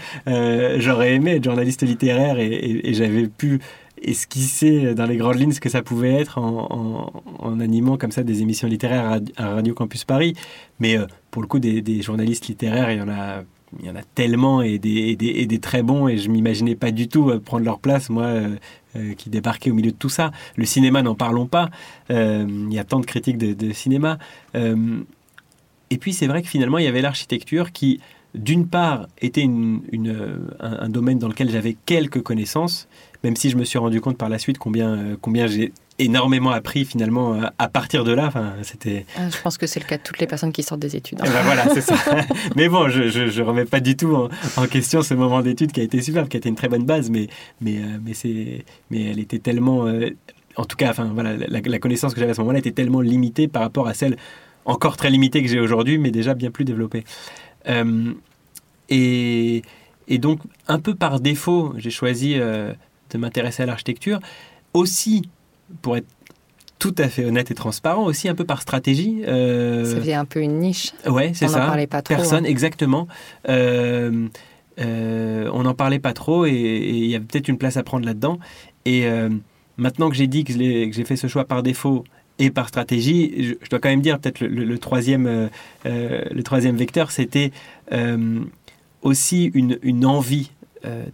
j'aurais 0.80 1.14
aimé 1.16 1.36
être 1.36 1.44
journaliste 1.44 1.84
littéraire 1.84 2.40
et, 2.40 2.94
j'avais 2.94 3.28
pu 3.28 3.60
esquisser 4.02 4.96
dans 4.96 5.06
les 5.06 5.18
grandes 5.18 5.40
lignes 5.40 5.52
ce 5.52 5.60
que 5.60 5.70
ça 5.70 5.82
pouvait 5.82 6.14
être 6.14 6.40
en, 6.40 7.60
animant 7.60 7.98
comme 7.98 8.12
ça 8.12 8.24
des 8.24 8.42
émissions 8.42 8.68
littéraires 8.68 9.20
à, 9.38 9.50
Radio 9.54 9.74
Campus 9.74 10.06
Paris. 10.06 10.36
Mais 10.80 10.98
pour 11.30 11.42
le 11.42 11.48
coup, 11.48 11.60
des, 11.60 11.82
des, 11.82 12.02
journalistes 12.02 12.48
littéraires, 12.48 12.92
il 12.92 12.98
y 12.98 13.02
en 13.02 13.10
a 13.10 13.44
il 13.80 13.86
y 13.86 13.90
en 13.90 13.96
a 13.96 14.04
tellement 14.16 14.62
et 14.62 14.80
des, 14.80 15.18
et 15.20 15.46
des, 15.46 15.60
très 15.60 15.84
bons 15.84 16.08
et 16.08 16.18
je 16.18 16.30
m'imaginais 16.30 16.76
pas 16.76 16.92
du 16.92 17.08
tout 17.08 17.30
euh, 17.30 17.40
prendre 17.40 17.66
leur 17.66 17.80
place, 17.80 18.10
moi, 18.10 18.26
euh, 18.26 18.56
euh, 18.96 19.14
qui 19.14 19.30
débarquais 19.30 19.72
au 19.72 19.74
milieu 19.74 19.92
de 19.92 19.98
tout 19.98 20.10
ça. 20.10 20.32
Le 20.56 20.66
cinéma, 20.66 21.02
n'en 21.02 21.16
parlons 21.16 21.48
pas. 21.48 21.70
il 22.10 22.74
y 22.74 22.80
a 22.80 22.84
tant 22.84 23.00
de 23.00 23.06
critiques 23.06 23.38
de, 23.38 23.74
cinéma. 23.74 24.18
et 24.54 25.98
puis 25.98 26.14
c'est 26.14 26.28
vrai 26.28 26.42
que 26.42 26.48
finalement, 26.48 26.78
il 26.78 26.86
y 26.86 26.88
avait 26.88 27.02
l'architecture 27.02 27.72
qui, 27.72 28.02
d'une 28.36 28.68
part, 28.68 29.08
était 29.20 29.42
une, 29.42 29.82
un, 30.60 30.90
domaine 30.90 31.20
dans 31.20 31.30
lequel 31.30 31.50
j'avais 31.50 31.76
quelques 31.86 32.22
connaissances, 32.22 32.88
même 33.24 33.36
si 33.36 33.50
je 33.50 33.58
me 33.58 33.64
suis 33.64 33.80
rendu 33.80 34.02
compte 34.02 34.18
par 34.18 34.30
la 34.30 34.40
suite 34.40 34.58
combien, 34.58 35.16
combien 35.22 35.48
j'ai 35.48 35.72
énormément 36.02 36.52
appris 36.52 36.86
finalement 36.86 37.34
euh, 37.34 37.46
à 37.58 37.68
partir 37.68 38.04
de 38.04 38.12
là. 38.12 38.26
Enfin, 38.28 38.54
c'était. 38.64 39.06
Ah, 39.18 39.30
je 39.30 39.42
pense 39.42 39.58
que 39.58 39.68
c'est 39.68 39.80
le 39.80 39.86
cas 39.86 39.98
de 39.98 40.04
toutes 40.04 40.20
les 40.20 40.28
personnes 40.28 40.52
qui 40.52 40.64
sortent 40.64 40.82
des 40.82 40.96
études. 40.96 41.22
Hein. 41.22 41.26
Eh 41.28 41.30
ben 41.30 41.44
voilà, 41.44 41.70
c'est 41.70 41.82
ça. 41.82 41.96
mais 42.56 42.68
bon, 42.68 42.90
je, 42.90 43.08
je, 43.08 43.42
remets 43.42 43.66
pas 43.66 43.80
du 43.80 43.96
tout 43.96 44.16
en, 44.58 44.68
question 44.68 45.02
ce 45.02 45.14
moment 45.14 45.42
d'étude 45.42 45.72
qui 45.72 45.80
a 45.80 45.84
été 45.84 46.02
superbe, 46.02 46.28
qui 46.28 46.38
a 46.38 46.40
été 46.40 46.50
une 46.50 46.56
très 46.56 46.68
bonne 46.68 46.86
base, 46.86 47.10
mais 47.10 47.28
mais 47.62 47.78
euh, 47.78 47.98
mais 48.04 48.14
c'est 48.14 48.66
mais 48.90 49.04
elle 49.12 49.20
était 49.20 49.40
tellement, 49.40 49.88
euh, 49.88 50.10
en 50.56 50.66
tout 50.66 50.78
cas, 50.78 50.90
enfin 50.90 51.12
voilà, 51.14 51.36
la, 51.36 51.80
connaissance 51.80 52.14
que 52.14 52.20
j'avais 52.20 52.32
à 52.32 52.36
ce 52.36 52.42
moment-là 52.42 52.60
était 52.60 52.72
tellement 52.72 53.02
limitée 53.02 53.48
par 53.48 53.62
rapport 53.62 53.88
à 53.88 53.94
celle 53.94 54.18
encore 54.66 54.98
très 54.98 55.10
limitée 55.10 55.42
que 55.42 55.50
j'ai 55.50 55.60
aujourd'hui, 55.60 55.98
mais 55.98 56.12
déjà 56.12 56.34
bien 56.34 56.52
plus 56.52 56.66
développée. 56.66 57.04
et 58.90 59.62
et 60.08 60.18
donc, 60.18 60.42
un 60.68 60.80
peu 60.80 60.94
par 60.94 61.22
défaut, 61.22 61.74
j'ai 61.78 61.92
choisi 61.92 62.36
de 62.36 63.18
m'intéresser 63.18 63.64
à 63.64 63.66
l'architecture, 63.66 64.20
aussi 64.74 65.22
pour 65.82 65.98
être 65.98 66.08
tout 66.82 66.96
à 66.98 67.08
fait 67.10 67.24
honnête 67.24 67.52
et 67.52 67.54
transparent, 67.54 68.04
aussi 68.04 68.28
un 68.28 68.34
peu 68.34 68.44
par 68.44 68.64
stratégie. 68.64 69.22
Euh... 69.28 69.86
Ça 69.86 69.98
faisait 69.98 70.16
un 70.16 70.26
peu 70.26 70.42
une 70.42 70.58
niche. 70.58 70.94
Ouais, 71.06 71.32
c'est 71.36 71.48
ça. 71.48 71.58
On 71.58 71.60
n'en 71.60 71.68
parlait 71.68 71.88
pas 71.88 72.02
trop. 72.02 72.16
Personne, 72.16 72.44
hein. 72.44 72.50
exactement. 72.50 73.08
Euh, 73.48 74.28
euh, 74.80 75.48
on 75.54 75.62
n'en 75.62 75.76
parlait 75.76 76.00
pas 76.00 76.14
trop 76.14 76.48
et 76.48 76.52
il 76.52 77.06
y 77.06 77.16
avait 77.16 77.24
peut-être 77.24 77.50
une 77.50 77.60
place 77.60 77.78
à 77.78 77.84
prendre 77.84 78.04
là-dedans. 78.04 78.40
Et 78.86 79.06
euh, 79.06 79.30
maintenant 79.78 80.10
que 80.10 80.16
j'ai 80.16 80.26
dit 80.26 80.44
que 80.44 80.54
j'ai 80.54 81.06
fait 81.06 81.16
ce 81.16 81.28
choix 81.28 81.46
par 81.46 81.62
défaut 81.62 82.04
et 82.40 82.50
par 82.50 82.68
stratégie, 82.68 83.56
je, 83.62 83.70
dois 83.70 83.80
quand 83.80 83.90
même 83.90 84.02
dire 84.02 84.18
peut-être 84.20 84.40
le, 84.40 84.78
troisième, 84.80 85.50
le 85.86 86.42
troisième 86.42 86.78
vecteur, 86.78 87.12
c'était 87.12 87.52
aussi 89.04 89.52
une, 89.54 89.78
une 89.84 90.04
envie 90.08 90.50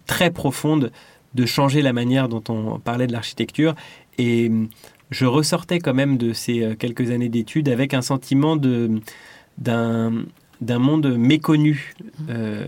très 0.06 0.32
profonde 0.32 0.94
de 1.34 1.46
changer 1.46 1.82
la 1.82 1.92
manière 1.92 2.30
dont 2.30 2.44
on 2.48 2.80
parlait 2.80 3.08
de 3.08 3.12
l'architecture. 3.12 3.76
Et 4.18 4.52
je 5.12 5.26
ressortais 5.26 5.80
quand 5.80 5.94
même 5.94 6.18
de 6.18 6.34
ces 6.34 6.64
euh, 6.64 6.76
quelques 6.76 7.12
années 7.12 7.30
d'études 7.30 7.70
avec 7.70 7.94
un 7.94 8.02
sentiment 8.02 8.58
d'un, 8.58 9.00
d'un 10.62 10.80
monde 10.80 11.18
méconnu 11.18 11.94
euh, 12.30 12.68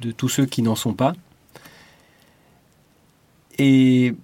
de 0.00 0.10
tous 0.10 0.28
ceux 0.28 0.46
qui 0.46 0.62
n'en 0.62 0.74
sont 0.74 0.94
pas. 0.94 1.14
Et 3.58 4.14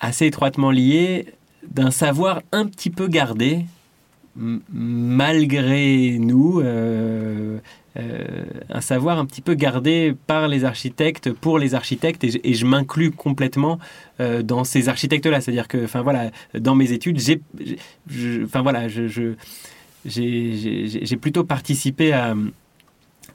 assez 0.00 0.26
étroitement 0.26 0.70
lié 0.70 1.26
d'un 1.70 1.90
savoir 1.90 2.42
un 2.52 2.66
petit 2.66 2.90
peu 2.90 3.08
gardé, 3.08 3.64
malgré 4.36 6.18
nous, 6.18 6.60
euh, 6.60 6.64
euh, 6.64 7.58
un 8.68 8.80
savoir 8.80 9.18
un 9.18 9.26
petit 9.26 9.40
peu 9.40 9.54
gardé 9.54 10.14
par 10.26 10.48
les 10.48 10.64
architectes 10.64 11.32
pour 11.32 11.58
les 11.58 11.74
architectes 11.74 12.24
et 12.24 12.54
je, 12.54 12.66
m'inclus 12.66 13.10
complètement 13.10 13.78
euh, 14.20 14.42
dans 14.42 14.64
ces 14.64 14.88
architectes-là. 14.88 15.40
C'est-à-dire 15.40 15.68
que, 15.68 15.84
enfin 15.84 16.02
voilà, 16.02 16.30
dans 16.54 16.74
mes 16.74 16.92
études, 16.92 17.18
j'ai, 17.18 17.40
enfin 18.44 18.62
voilà, 18.62 18.88
j'ai 18.88 19.36
plutôt 21.20 21.44
participé 21.44 22.12
à 22.12 22.34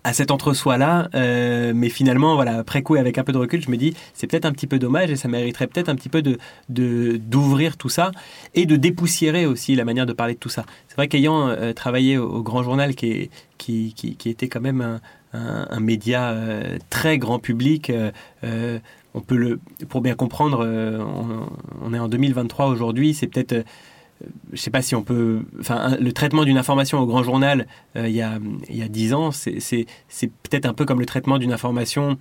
à 0.03 0.13
cet 0.13 0.31
entre-soi-là. 0.31 1.09
Euh, 1.15 1.73
mais 1.75 1.89
finalement, 1.89 2.35
voilà, 2.35 2.57
après 2.57 2.81
coup, 2.81 2.95
avec 2.95 3.17
un 3.17 3.23
peu 3.23 3.31
de 3.31 3.37
recul, 3.37 3.61
je 3.61 3.69
me 3.69 3.77
dis, 3.77 3.95
c'est 4.13 4.27
peut-être 4.27 4.45
un 4.45 4.51
petit 4.51 4.67
peu 4.67 4.79
dommage 4.79 5.11
et 5.11 5.15
ça 5.15 5.27
mériterait 5.27 5.67
peut-être 5.67 5.89
un 5.89 5.95
petit 5.95 6.09
peu 6.09 6.21
de, 6.21 6.37
d'ouvrir 6.69 7.77
tout 7.77 7.89
ça 7.89 8.11
et 8.53 8.65
de 8.65 8.75
dépoussiérer 8.75 9.45
aussi 9.45 9.75
la 9.75 9.85
manière 9.85 10.05
de 10.05 10.13
parler 10.13 10.33
de 10.33 10.39
tout 10.39 10.49
ça. 10.49 10.65
C'est 10.87 10.95
vrai 10.95 11.07
qu'ayant 11.07 11.47
euh, 11.47 11.73
travaillé 11.73 12.17
au, 12.17 12.41
Grand 12.41 12.63
Journal, 12.63 12.95
qui, 12.95 13.29
était 14.25 14.47
quand 14.47 14.61
même 14.61 14.81
un, 14.81 15.67
un, 15.69 15.79
média 15.79 16.31
euh, 16.31 16.77
très 16.89 17.17
grand 17.17 17.39
public, 17.39 17.91
on 19.13 19.19
peut 19.19 19.35
le, 19.35 19.59
pour 19.89 20.01
bien 20.01 20.15
comprendre, 20.15 20.65
on, 20.65 21.47
on, 21.85 21.93
est 21.93 21.99
en 21.99 22.07
2023 22.07 22.67
aujourd'hui, 22.67 23.13
c'est 23.13 23.27
peut-être 23.27 23.65
je 24.47 24.53
ne 24.53 24.57
sais 24.57 24.71
pas 24.71 24.81
si 24.81 24.95
on 24.95 25.03
peut. 25.03 25.41
Enfin, 25.59 25.97
le 25.99 26.11
traitement 26.11 26.43
d'une 26.43 26.57
information 26.57 26.99
au 26.99 27.05
grand 27.05 27.23
journal 27.23 27.67
euh, 27.95 28.07
il, 28.07 28.15
y 28.15 28.21
a, 28.21 28.39
il 28.69 28.77
y 28.77 28.83
a 28.83 28.87
10 28.87 29.13
ans, 29.13 29.31
c'est 29.31 29.85
peut-être 30.43 30.65
un 30.65 30.73
peu 30.73 30.85
comme 30.85 30.99
le 30.99 31.05
traitement 31.05 31.37
d'une 31.37 31.53
information 31.53 32.17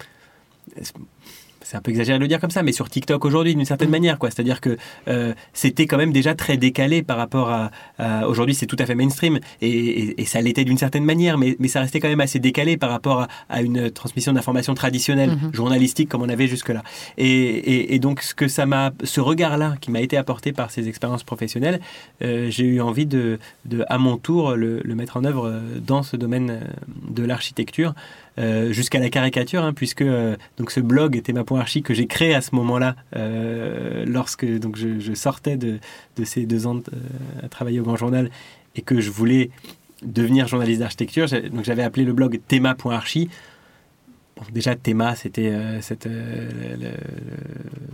c'est 1.70 1.76
un 1.76 1.80
peu 1.80 1.92
exagéré 1.92 2.18
de 2.18 2.24
le 2.24 2.28
dire 2.28 2.40
comme 2.40 2.50
ça, 2.50 2.64
mais 2.64 2.72
sur 2.72 2.90
TikTok 2.90 3.24
aujourd'hui, 3.24 3.54
d'une 3.54 3.64
certaine 3.64 3.88
mm. 3.88 3.92
manière, 3.92 4.18
quoi. 4.18 4.28
C'est-à-dire 4.30 4.60
que 4.60 4.76
euh, 5.06 5.34
c'était 5.52 5.86
quand 5.86 5.98
même 5.98 6.12
déjà 6.12 6.34
très 6.34 6.56
décalé 6.56 7.04
par 7.04 7.16
rapport 7.16 7.48
à. 7.50 7.70
aujourd'hui, 8.26 8.56
c'est 8.56 8.66
tout 8.66 8.76
à 8.80 8.86
fait 8.86 8.96
mainstream 8.96 9.38
et, 9.62 10.24
ça 10.24 10.40
l'était 10.40 10.64
d'une 10.64 10.78
certaine 10.78 11.04
manière, 11.04 11.38
mais, 11.38 11.56
mais, 11.58 11.68
ça 11.68 11.80
restait 11.80 12.00
quand 12.00 12.08
même 12.08 12.20
assez 12.20 12.38
décalé 12.38 12.76
par 12.76 12.90
rapport 12.90 13.26
à, 13.48 13.62
une 13.62 13.90
transmission 13.90 14.32
d'informations 14.32 14.74
traditionnelle, 14.74 15.30
mm-hmm. 15.30 15.54
journalistique, 15.54 16.08
comme 16.08 16.22
on 16.22 16.28
avait 16.28 16.46
jusque-là. 16.48 16.82
Et, 17.18 17.98
donc, 18.00 18.22
ce 18.22 18.34
que 18.34 18.48
ça 18.48 18.66
m'a, 18.66 18.92
ce 19.04 19.20
regard-là 19.20 19.74
qui 19.80 19.90
m'a 19.90 20.00
été 20.00 20.16
apporté 20.16 20.52
par 20.52 20.70
ces 20.70 20.88
expériences 20.88 21.22
professionnelles, 21.22 21.80
euh, 22.22 22.50
j'ai 22.50 22.64
eu 22.64 22.80
envie 22.80 23.06
de, 23.06 23.38
de, 23.64 23.84
à 23.88 23.98
mon 23.98 24.16
tour, 24.16 24.56
le, 24.56 24.80
le, 24.82 24.94
mettre 24.94 25.16
en 25.16 25.24
œuvre 25.24 25.46
euh, 25.48 25.60
dans 25.80 26.02
ce 26.02 26.16
domaine 26.16 26.60
de 27.08 27.22
l'architecture. 27.24 27.94
Euh, 28.38 28.72
jusqu'à 28.72 29.00
la 29.00 29.10
caricature, 29.10 29.64
hein, 29.64 29.72
puisque 29.72 30.02
euh, 30.02 30.36
donc 30.56 30.70
ce 30.70 30.80
blog 30.80 31.20
Théma.archi 31.20 31.82
que 31.82 31.94
j'ai 31.94 32.06
créé 32.06 32.34
à 32.34 32.40
ce 32.40 32.54
moment-là, 32.54 32.94
euh, 33.16 34.04
lorsque 34.06 34.46
donc 34.46 34.76
je, 34.76 35.14
sortais 35.14 35.56
de, 35.56 35.78
ces 36.24 36.46
deux 36.46 36.66
ans 36.66 36.80
à 37.42 37.48
travailler 37.48 37.80
au 37.80 37.82
Grand 37.82 37.96
Journal 37.96 38.30
et 38.76 38.82
que 38.82 39.00
je 39.00 39.10
voulais 39.10 39.50
devenir 40.02 40.46
journaliste 40.46 40.80
d'architecture. 40.80 41.26
Donc 41.52 41.64
j'avais 41.64 41.82
appelé 41.82 42.04
le 42.04 42.12
blog 42.12 42.40
Théma.archi. 42.46 43.28
déjà, 44.52 44.76
Théma, 44.76 45.16
c'était 45.16 45.52
cette, 45.80 46.08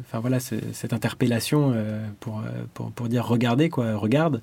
enfin 0.00 0.20
voilà, 0.20 0.38
cette 0.38 0.92
interpellation 0.92 1.74
pour, 2.20 2.42
pour, 2.74 2.92
pour, 2.92 3.08
dire 3.08 3.26
regardez 3.26 3.70
quoi, 3.70 3.96
regarde. 3.96 4.40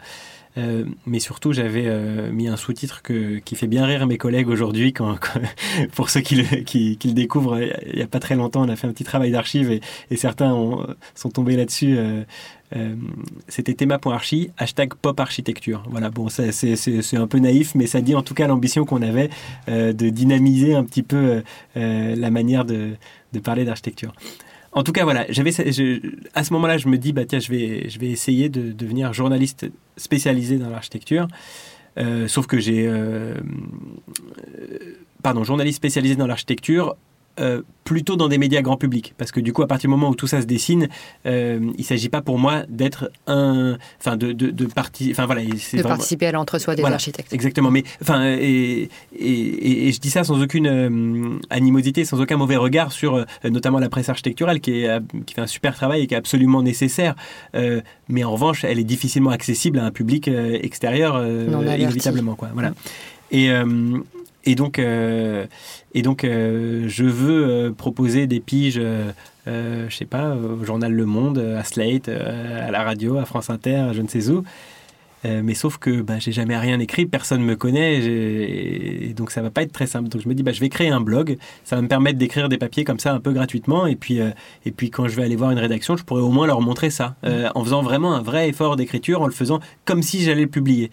Euh, 0.57 0.85
mais 1.05 1.19
surtout, 1.19 1.51
j'avais 1.51 1.85
euh, 1.87 2.31
mis 2.31 2.47
un 2.47 2.57
sous-titre 2.57 3.01
qui 3.01 3.55
fait 3.55 3.67
bien 3.67 3.85
rire 3.85 4.05
mes 4.05 4.17
collègues 4.17 4.47
aujourd'hui. 4.47 4.93
Pour 5.95 6.09
ceux 6.09 6.21
qui 6.21 6.35
le, 6.35 7.13
découvrent, 7.13 7.59
il 7.61 7.95
n'y 7.95 8.01
a 8.01 8.07
pas 8.07 8.19
très 8.19 8.35
longtemps, 8.35 8.63
on 8.63 8.69
a 8.69 8.75
fait 8.75 8.87
un 8.87 8.91
petit 8.91 9.03
travail 9.03 9.31
d'archives 9.31 9.71
et, 9.71 9.81
certains 10.15 10.55
sont 11.15 11.29
tombés 11.29 11.55
là-dessus. 11.55 11.97
Euh, 11.97 12.95
c'était 13.47 13.73
théma.archi, 13.73 14.51
hashtag 14.57 14.93
pop 14.95 15.19
architecture. 15.19 15.83
Voilà, 15.89 16.09
bon, 16.09 16.29
c'est 16.29 17.17
un 17.17 17.27
peu 17.27 17.39
naïf, 17.39 17.75
mais 17.75 17.87
ça 17.87 18.01
dit 18.01 18.15
en 18.15 18.21
tout 18.21 18.33
cas 18.33 18.47
l'ambition 18.47 18.85
qu'on 18.85 19.01
avait 19.01 19.29
de 19.67 20.09
dynamiser 20.09 20.75
un 20.75 20.83
petit 20.83 21.03
peu 21.03 21.43
la 21.75 22.29
manière 22.29 22.65
de 22.65 22.95
parler 23.43 23.65
d'architecture. 23.65 24.13
En 24.75 24.83
tout 24.83 24.91
cas, 24.91 25.03
voilà, 25.03 25.21
à 25.21 26.43
ce 26.43 26.53
moment-là, 26.53 26.77
je 26.77 26.87
me 26.87 26.97
dis, 26.97 27.13
bah 27.13 27.25
tiens, 27.25 27.39
je 27.39 27.49
vais, 27.49 28.09
essayer 28.09 28.49
de 28.49 28.71
devenir 28.71 29.13
journaliste 29.13 29.67
spécialisé 29.97 30.57
dans 30.57 30.69
l'architecture. 30.69 31.27
Euh, 31.99 32.27
sauf 32.27 32.47
que 32.47 32.59
j'ai, 32.59 32.87
euh, 32.87 33.35
pardon, 35.21 35.43
journaliste 35.43 35.77
spécialisé 35.77 36.15
dans 36.15 36.25
l'architecture 36.25 36.95
euh, 37.39 37.61
plutôt 37.83 38.15
dans 38.15 38.29
des 38.29 38.37
médias 38.37 38.61
grand 38.61 38.77
public. 38.77 39.13
Parce 39.17 39.31
que 39.31 39.39
du 39.41 39.51
coup, 39.51 39.61
à 39.61 39.67
partir 39.67 39.89
du 39.89 39.91
moment 39.91 40.09
où 40.09 40.15
tout 40.15 40.27
ça 40.27 40.39
se 40.39 40.45
dessine, 40.45 40.87
euh, 41.25 41.59
il 41.61 41.81
ne 41.81 41.83
s'agit 41.83 42.07
pas 42.07 42.21
pour 42.21 42.39
moi 42.39 42.63
d'être 42.69 43.11
un. 43.27 43.77
Enfin, 43.99 44.15
de, 44.15 44.31
de, 44.31 44.51
de 44.51 44.67
Enfin, 45.11 45.25
voilà. 45.25 45.41
De 45.41 45.81
participer 45.81 46.27
à 46.27 46.31
l'entre-soi 46.31 46.75
des 46.75 46.83
architectes. 46.83 47.33
Exactement. 47.33 47.71
Mais, 47.71 47.83
enfin, 48.01 48.25
et, 48.25 48.89
et, 49.17 49.87
et, 49.87 49.91
je 49.91 49.99
dis 49.99 50.09
ça 50.09 50.23
sans 50.23 50.41
aucune 50.41 50.67
euh, 50.67 51.39
animosité, 51.49 52.05
sans 52.05 52.21
aucun 52.21 52.37
mauvais 52.37 52.55
regard 52.55 52.91
sur 52.91 53.25
notamment 53.43 53.79
la 53.79 53.89
presse 53.89 54.07
architecturale 54.07 54.61
qui, 54.61 54.83
est, 54.83 54.99
qui 55.25 55.33
fait 55.33 55.41
un 55.41 55.47
super 55.47 55.75
travail 55.75 56.03
et 56.03 56.07
qui 56.07 56.13
est 56.13 56.17
absolument 56.17 56.63
nécessaire. 56.63 57.15
mais 57.53 58.23
en 58.23 58.31
revanche, 58.31 58.63
elle 58.63 58.79
est 58.79 58.85
difficilement 58.85 59.31
accessible 59.31 59.79
à 59.79 59.85
un 59.85 59.91
public 59.91 60.27
extérieur, 60.27 61.21
inévitablement. 61.25 62.35
Quoi. 62.35 62.49
Voilà. 62.53 62.73
Et. 63.31 63.51
Et 64.45 64.55
donc, 64.55 64.79
euh, 64.79 65.45
et 65.93 66.01
donc 66.01 66.23
euh, 66.23 66.85
je 66.87 67.05
veux 67.05 67.47
euh, 67.47 67.71
proposer 67.71 68.27
des 68.27 68.39
piges, 68.39 68.81
je 69.45 69.95
sais 69.95 70.05
pas, 70.05 70.35
au 70.35 70.63
journal 70.65 70.91
Le 70.91 71.05
Monde, 71.05 71.39
à 71.39 71.63
Slate, 71.63 72.09
à 72.09 72.71
la 72.71 72.83
radio, 72.83 73.17
à 73.17 73.25
France 73.25 73.49
Inter, 73.49 73.89
je 73.93 74.01
ne 74.01 74.07
sais 74.07 74.29
où. 74.29 74.43
mais 75.23 75.53
sauf 75.53 75.77
que 75.77 76.01
bah, 76.01 76.19
j'ai 76.19 76.33
jamais 76.33 76.57
rien 76.57 76.79
écrit, 76.79 77.05
personne 77.05 77.41
me 77.41 77.55
connaît, 77.55 78.01
et 78.03 79.13
donc 79.15 79.31
ça 79.31 79.41
va 79.41 79.49
pas 79.49 79.63
être 79.63 79.71
très 79.71 79.87
simple. 79.87 80.09
Donc 80.09 80.21
je 80.21 80.27
me 80.27 80.33
dis, 80.33 80.43
bah, 80.43 80.51
je 80.51 80.59
vais 80.59 80.69
créer 80.69 80.89
un 80.89 81.01
blog, 81.01 81.37
ça 81.63 81.77
va 81.77 81.81
me 81.81 81.87
permettre 81.87 82.17
d'écrire 82.17 82.49
des 82.49 82.57
papiers 82.57 82.83
comme 82.83 82.99
ça 82.99 83.13
un 83.13 83.19
peu 83.19 83.31
gratuitement, 83.31 83.87
et 83.87 83.95
puis, 83.95 84.19
et 84.65 84.71
puis 84.71 84.89
quand 84.89 85.07
je 85.07 85.15
vais 85.15 85.23
aller 85.23 85.37
voir 85.37 85.51
une 85.51 85.59
rédaction, 85.59 85.95
je 85.95 86.03
pourrais 86.03 86.21
au 86.21 86.31
moins 86.31 86.47
leur 86.47 86.59
montrer 86.59 86.89
ça, 86.89 87.15
en 87.23 87.63
faisant 87.63 87.81
vraiment 87.81 88.13
un 88.13 88.21
vrai 88.21 88.49
effort 88.49 88.75
d'écriture, 88.75 89.21
en 89.21 89.27
le 89.27 89.33
faisant 89.33 89.61
comme 89.85 90.01
si 90.01 90.21
j'allais 90.21 90.43
le 90.43 90.47
publier 90.47 90.91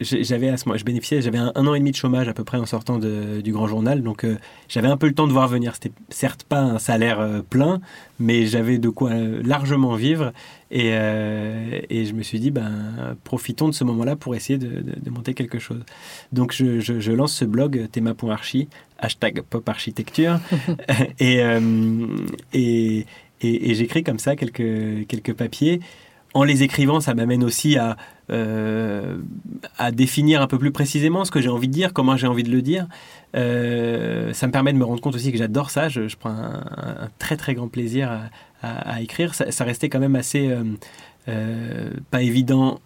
j'avais 0.00 0.48
à 0.48 0.56
ce 0.56 0.66
moment, 0.66 0.78
je 0.78 0.84
bénéficiais, 0.84 1.20
j'avais 1.20 1.38
un, 1.38 1.52
an 1.54 1.74
et 1.74 1.78
demi 1.78 1.90
de 1.90 1.96
chômage 1.96 2.28
à 2.28 2.32
peu 2.32 2.44
près 2.44 2.58
en 2.58 2.66
sortant 2.66 2.98
du 2.98 3.52
grand 3.52 3.66
journal, 3.66 4.02
donc 4.02 4.24
euh, 4.24 4.38
j'avais 4.68 4.88
un 4.88 4.96
peu 4.96 5.06
le 5.06 5.14
temps 5.14 5.26
de 5.26 5.32
voir 5.32 5.48
venir. 5.48 5.74
C'était 5.74 5.92
certes 6.08 6.44
pas 6.44 6.60
un 6.60 6.78
salaire 6.78 7.20
euh, 7.20 7.42
plein, 7.42 7.80
mais 8.18 8.46
j'avais 8.46 8.78
de 8.78 8.88
quoi 8.88 9.10
euh, 9.10 9.42
largement 9.44 9.94
vivre, 9.94 10.32
et, 10.70 10.90
et, 10.90 12.04
je 12.04 12.12
me 12.12 12.22
suis 12.22 12.38
dit, 12.38 12.52
ben 12.52 13.16
profitons 13.24 13.68
de 13.68 13.74
ce 13.74 13.82
moment-là 13.82 14.14
pour 14.14 14.36
essayer 14.36 14.56
de, 14.56 15.10
monter 15.10 15.34
quelque 15.34 15.58
chose. 15.58 15.80
Donc 16.32 16.52
je, 16.52 16.78
je, 16.78 17.12
lance 17.12 17.32
ce 17.32 17.44
blog 17.44 17.88
théma.archi, 17.90 18.68
hashtag 19.00 19.42
poparchitecture, 19.42 20.38
et, 21.18 21.40
et, 22.52 23.06
et, 23.42 23.74
j'écris 23.74 24.04
comme 24.04 24.20
ça 24.20 24.36
quelques, 24.36 25.08
quelques 25.08 25.34
papiers. 25.34 25.80
En 26.32 26.44
les 26.44 26.62
écrivant, 26.62 27.00
ça 27.00 27.14
m'amène 27.14 27.42
aussi 27.42 27.76
à 27.76 27.96
euh, 28.30 29.16
à 29.76 29.90
définir 29.90 30.40
un 30.40 30.46
peu 30.46 30.56
plus 30.56 30.70
précisément 30.70 31.24
ce 31.24 31.32
que 31.32 31.40
j'ai 31.40 31.48
envie 31.48 31.66
de 31.66 31.72
dire, 31.72 31.92
comment 31.92 32.16
j'ai 32.16 32.28
envie 32.28 32.44
de 32.44 32.50
le 32.50 32.62
dire. 32.62 32.86
Euh, 33.34 34.32
ça 34.34 34.46
me 34.46 34.52
permet 34.52 34.72
de 34.72 34.78
me 34.78 34.84
rendre 34.84 35.00
compte 35.00 35.16
aussi 35.16 35.32
que 35.32 35.38
j'adore 35.38 35.70
ça. 35.70 35.88
Je, 35.88 36.14
prends 36.16 36.30
un, 36.30 37.08
très 37.18 37.36
très 37.36 37.54
grand 37.54 37.66
plaisir 37.66 38.30
à, 38.62 39.02
écrire. 39.02 39.34
Ça, 39.34 39.64
restait 39.64 39.88
quand 39.88 39.98
même 39.98 40.14
assez 40.14 40.56
euh, 41.28 41.90
pas 42.12 42.22
évident 42.22 42.78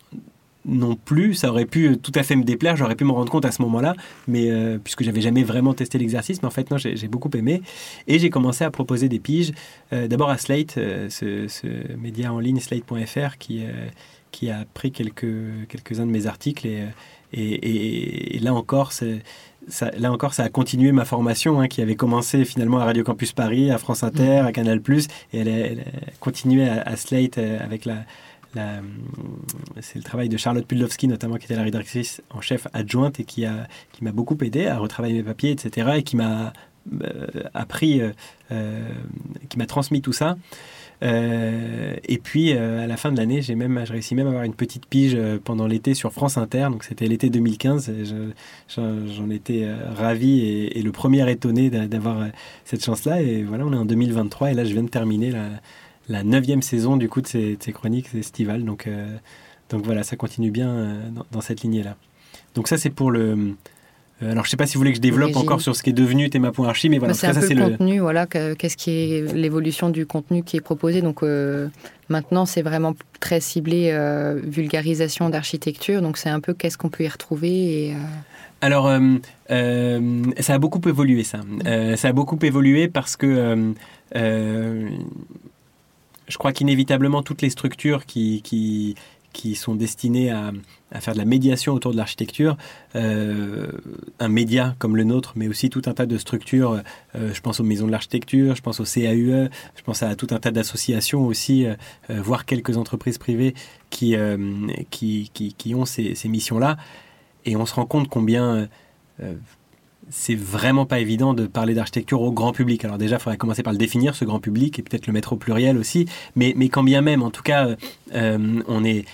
non 0.65 0.97
plus. 0.97 1.35
Ça 1.35 1.51
aurait 1.51 1.67
pu 1.67 1.99
tout 1.99 2.13
à 2.15 2.23
fait 2.23 2.37
me 2.37 2.45
déplaire, 2.45 2.77
j'aurais 2.77 2.97
pu 2.97 3.05
me 3.05 3.13
rendre 3.13 3.31
compte 3.31 3.45
à 3.45 3.53
ce 3.53 3.63
moment-là, 3.63 3.95
mais 4.27 4.51
euh, 4.51 4.79
puisque 4.83 5.03
j'avais 5.03 5.21
jamais 5.21 5.45
vraiment 5.45 5.75
testé 5.75 5.99
l'exercice, 5.99 6.43
mais 6.43 6.49
en 6.49 6.51
fait 6.51 6.71
non, 6.71 6.79
j'ai 6.79 7.09
beaucoup 7.09 7.31
aimé. 7.35 7.63
Et 8.07 8.19
j'ai 8.19 8.31
commencé 8.31 8.65
à 8.65 8.71
proposer 8.71 9.09
des 9.09 9.19
piges, 9.19 9.53
euh, 9.93 10.09
d'abord 10.09 10.31
à 10.31 10.39
Slate, 10.39 10.79
euh, 10.79 11.09
ce, 11.11 11.97
média 11.97 12.33
en 12.33 12.39
ligne 12.39 12.61
slate.fr 12.61 13.39
qui, 13.39 13.65
qui 14.31 14.51
a 14.51 14.65
pris 14.75 14.93
quelques, 14.93 15.27
quelques-uns 15.69 16.07
de 16.07 16.11
mes 16.11 16.27
articles 16.27 16.67
et, 16.67 16.87
et, 17.33 18.39
là 18.39 18.55
encore, 18.55 18.93
ça, 18.93 19.91
là 19.97 20.13
encore, 20.13 20.35
ça 20.35 20.45
a 20.45 20.49
continué 20.49 20.93
ma 20.93 21.05
formation 21.05 21.61
hein, 21.61 21.69
qui 21.69 21.83
avait 21.83 21.97
commencé 21.97 22.45
finalement 22.45 22.79
à 22.79 22.85
Radio 22.85 23.03
Campus 23.03 23.33
Paris, 23.33 23.71
à 23.71 23.79
France 23.79 24.03
Inter, 24.03 24.43
mmh. 24.43 24.47
à 24.47 24.53
Canal+, 24.53 24.81
et 25.33 25.39
elle, 25.39 25.81
a, 25.81 25.83
continué 26.21 26.69
à 26.69 26.97
Slate 26.97 27.39
avec 27.39 27.85
la, 27.85 28.05
c'est 29.81 29.97
le 29.97 30.05
travail 30.05 30.29
de 30.29 30.37
Charlotte 30.37 30.67
Pudlowski, 30.67 31.09
notamment, 31.09 31.37
qui 31.37 31.47
était 31.47 31.57
la 31.57 31.63
rédactrice 31.63 32.23
en 32.31 32.41
chef 32.41 32.67
adjointe 32.73 33.21
et 33.21 33.25
qui 33.25 33.45
m'a 33.45 33.67
qui 33.93 34.05
beaucoup 34.05 34.37
aidé 34.43 34.67
à 34.67 34.79
retravailler 34.79 35.15
mes 35.15 35.23
papiers, 35.23 35.51
etc. 35.51 35.93
Et 35.97 36.03
qui 36.03 36.17
m'a 36.17 36.53
euh, 37.03 37.27
appris, 37.55 38.03
euh, 38.03 38.11
euh, 38.53 38.89
qui 39.49 39.57
m'a 39.57 39.65
transmis 39.67 40.03
tout 40.03 40.13
ça. 40.13 40.37
et 41.03 42.19
puis 42.23 42.53
à 42.53 42.87
la 42.87 42.97
fin 42.97 43.13
de 43.13 43.17
l'année, 43.19 43.43
j'ai 43.43 43.55
même, 43.55 43.77
réussi 43.77 44.15
même 44.15 44.27
à 44.27 44.31
avoir 44.31 44.45
une 44.45 44.55
petite 44.55 44.87
pige 44.87 45.19
pendant 45.45 45.67
l'été 45.67 45.93
sur 45.93 46.13
France 46.13 46.39
Inter. 46.39 46.69
Donc 46.71 46.85
c'était 46.85 47.07
l'été 47.07 47.29
2015. 47.29 47.93
J'en 48.69 49.31
étais 49.31 49.69
ravi 49.97 50.41
et, 50.41 50.79
et, 50.79 50.83
le 50.83 50.93
premier 50.93 51.31
étonné 51.31 51.69
d'avoir 51.69 52.27
cette 52.65 52.83
chance-là. 52.83 53.21
Et 53.21 53.43
voilà, 53.43 53.67
on 53.67 53.73
est 53.73 53.77
en 53.77 53.85
2023 53.85 54.53
et 54.53 54.55
là 54.55 54.65
je 54.65 54.73
viens 54.73 54.83
de 54.83 54.89
terminer 54.89 55.31
la, 55.31 55.49
la 56.09 56.23
neuvième 56.23 56.63
saison 56.63 56.97
du 56.97 57.09
coup 57.09 57.21
de 57.21 57.27
ces, 57.27 57.57
chroniques 57.73 58.15
estivales. 58.15 58.65
Donc, 58.65 58.87
euh, 58.87 59.17
donc 59.71 59.85
voilà, 59.85 60.03
ça 60.03 60.17
continue 60.17 60.51
bien 60.51 60.71
euh, 60.71 61.09
dans, 61.33 61.41
cette 61.41 61.63
lignée-là. 61.63 61.97
Donc 62.55 62.69
ça, 62.69 62.77
c'est 62.77 62.91
pour 62.91 63.11
le... 63.11 63.55
Euh, 64.23 64.31
alors, 64.31 64.45
je 64.45 64.49
ne 64.49 64.51
sais 64.51 64.57
pas 64.57 64.67
si 64.67 64.75
vous 64.75 64.81
voulez 64.81 64.93
que 64.93 64.97
je 64.97 65.03
développe 65.03 65.37
encore 65.37 65.61
sur 65.61 65.75
ce 65.75 65.83
qui 65.83 65.91
est 65.91 65.95
devenu 65.95 66.31
Théma.archi, 66.31 66.89
mais 66.89 66.99
voilà. 66.99 67.15
Bah, 67.21 67.33
c'est 67.33 67.55
le 67.55 67.71
contenu, 67.71 67.99
voilà, 67.99 68.27
qu'est-ce 68.27 68.77
qui 68.77 68.91
est 68.91 69.35
l'évolution 69.35 69.91
du 69.91 70.07
contenu 70.07 70.45
qui 70.45 70.57
est 70.57 70.61
proposé. 70.61 71.03
Donc 71.03 71.25
maintenant, 72.09 72.47
c'est 72.47 72.63
vraiment 72.63 72.95
très 73.19 73.41
ciblé 73.41 73.93
vulgarisation 74.45 75.31
d'architecture. 75.31 76.01
Donc 76.01 76.17
c'est 76.17 76.31
un 76.31 76.39
peu 76.39 76.55
qu'est-ce 76.55 76.79
qu'on 76.79 76.91
peut 76.91 77.03
y 77.03 77.09
retrouver 77.09 77.89
et, 77.89 77.97
Alors, 78.61 78.89
ça 79.49 80.55
a 80.55 80.59
beaucoup 80.59 80.89
évolué, 80.89 81.25
ça. 81.25 81.41
ça 81.97 82.09
a 82.09 82.13
beaucoup 82.13 82.39
évolué 82.41 82.87
parce 82.87 83.17
que 83.17 83.75
je 86.29 86.39
crois 86.39 86.53
qu'inévitablement, 86.53 87.23
toutes 87.23 87.43
les 87.43 87.51
structures 87.51 88.07
qui, 88.07 88.43
qui, 88.43 88.95
qui 89.35 89.55
sont 89.57 89.75
destinées 89.75 90.31
à, 90.31 90.53
à, 90.93 91.01
faire 91.01 91.13
de 91.13 91.19
la 91.19 91.25
médiation 91.27 91.75
autour 91.75 91.93
de 91.93 91.97
l'architecture, 91.97 92.57
euh, 92.95 93.67
un 94.21 94.29
média 94.29 94.75
comme 94.79 94.97
le 94.97 95.05
nôtre, 95.05 95.33
mais 95.37 95.49
aussi 95.49 95.69
tout 95.69 95.83
un 95.87 95.93
tas 95.93 96.07
de 96.07 96.17
structures, 96.17 96.83
euh, 97.17 97.35
je 97.35 97.41
pense 97.41 97.61
aux 97.61 97.65
maisons 97.65 97.87
de 97.87 97.93
l'architecture, 97.93 98.55
je 98.55 98.63
pense 98.63 98.81
au 98.81 98.85
CAUE, 98.85 99.51
je 99.77 99.83
pense 99.83 100.03
à 100.03 100.15
tout 100.15 100.29
un 100.31 100.39
tas 100.39 100.53
d'associations 100.53 101.27
aussi, 101.27 101.67
euh, 101.67 101.75
voire 102.09 102.47
quelques 102.47 102.79
entreprises 102.79 103.19
privées 103.19 103.55
qui, 103.91 104.17
qui, 104.91 105.31
qui, 105.35 105.53
qui, 105.53 105.75
ont 105.75 105.85
ces, 105.85 106.15
ces 106.15 106.29
missions-là. 106.29 106.77
Et 107.45 107.57
on 107.57 107.67
se 107.67 107.75
rend 107.75 107.87
compte 107.87 108.09
combien 108.09 108.69
c'est 110.11 110.35
vraiment 110.35 110.87
pas 110.87 111.01
évident 111.01 111.35
de 111.35 111.47
parler 111.47 111.75
d'architecture 111.75 112.21
au 112.21 112.33
grand 112.33 112.53
public. 112.53 112.85
Alors 112.85 112.99
déjà, 112.99 113.17
il 113.17 113.21
faudrait 113.21 113.37
commencer 113.37 113.63
par 113.63 113.73
le 113.73 113.79
définir, 113.79 114.15
ce 114.15 114.25
grand 114.25 114.41
public, 114.41 114.79
et 114.79 114.83
peut-être 114.83 115.07
le 115.07 115.13
mettre 115.13 115.33
au 115.33 115.37
pluriel 115.37 115.79
aussi. 115.79 116.07
Mais, 116.37 116.53
mais 116.57 116.69
quand 116.69 116.83
bien 116.83 117.01
même, 117.01 117.23
en 117.23 117.31
tout 117.31 117.43
cas, 117.43 117.69
euh, 118.15 118.63
on, 118.69 118.85
est, 118.85 119.05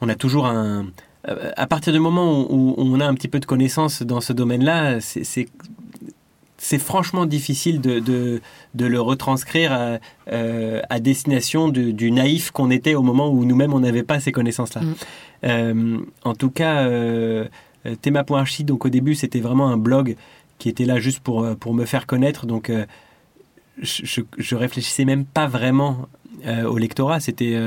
on 0.00 0.08
a 0.08 0.14
toujours 0.14 0.46
un... 0.46 0.86
Euh, 1.28 1.50
à 1.56 1.66
partir 1.66 1.92
du 1.92 1.98
moment 1.98 2.46
où, 2.50 2.74
on 2.78 3.00
a 3.00 3.06
un 3.06 3.14
petit 3.14 3.28
peu 3.28 3.40
de 3.40 3.46
connaissances 3.46 4.02
dans 4.02 4.20
ce 4.20 4.32
domaine-là, 4.32 5.00
c'est 5.00 5.48
c'est 6.58 6.78
franchement 6.78 7.26
difficile 7.26 7.82
de, 7.82 8.00
de, 8.00 8.40
le 8.86 9.00
retranscrire 9.00 9.72
à, 9.72 9.98
euh, 10.32 10.80
destination 11.00 11.68
du 11.68 12.10
naïf 12.10 12.50
qu'on 12.50 12.70
était 12.70 12.94
au 12.94 13.02
moment 13.02 13.28
où 13.28 13.44
nous-mêmes 13.44 13.74
on 13.74 13.80
n'avait 13.80 14.02
pas 14.02 14.20
ces 14.20 14.32
connaissances-là. 14.32 14.80
Mm. 15.42 16.06
en 16.24 16.34
tout 16.34 16.50
cas, 16.50 16.88
Théma.archi, 18.00 18.64
donc 18.64 18.86
au 18.86 18.88
début 18.88 19.14
c'était 19.14 19.40
vraiment 19.40 19.68
un 19.68 19.76
blog 19.76 20.16
qui 20.58 20.68
était 20.68 20.84
là 20.84 20.98
juste 20.98 21.20
pour, 21.20 21.42
euh, 21.44 21.54
pour 21.54 21.74
me 21.74 21.84
faire 21.84 22.06
connaître. 22.06 22.46
Donc, 22.46 22.70
euh, 22.70 22.86
je, 23.80 24.22
je, 24.38 24.56
réfléchissais 24.56 25.04
même 25.04 25.24
pas 25.24 25.46
vraiment 25.46 26.08
euh, 26.46 26.64
au 26.64 26.78
lectorat. 26.78 27.20
C'était 27.20 27.58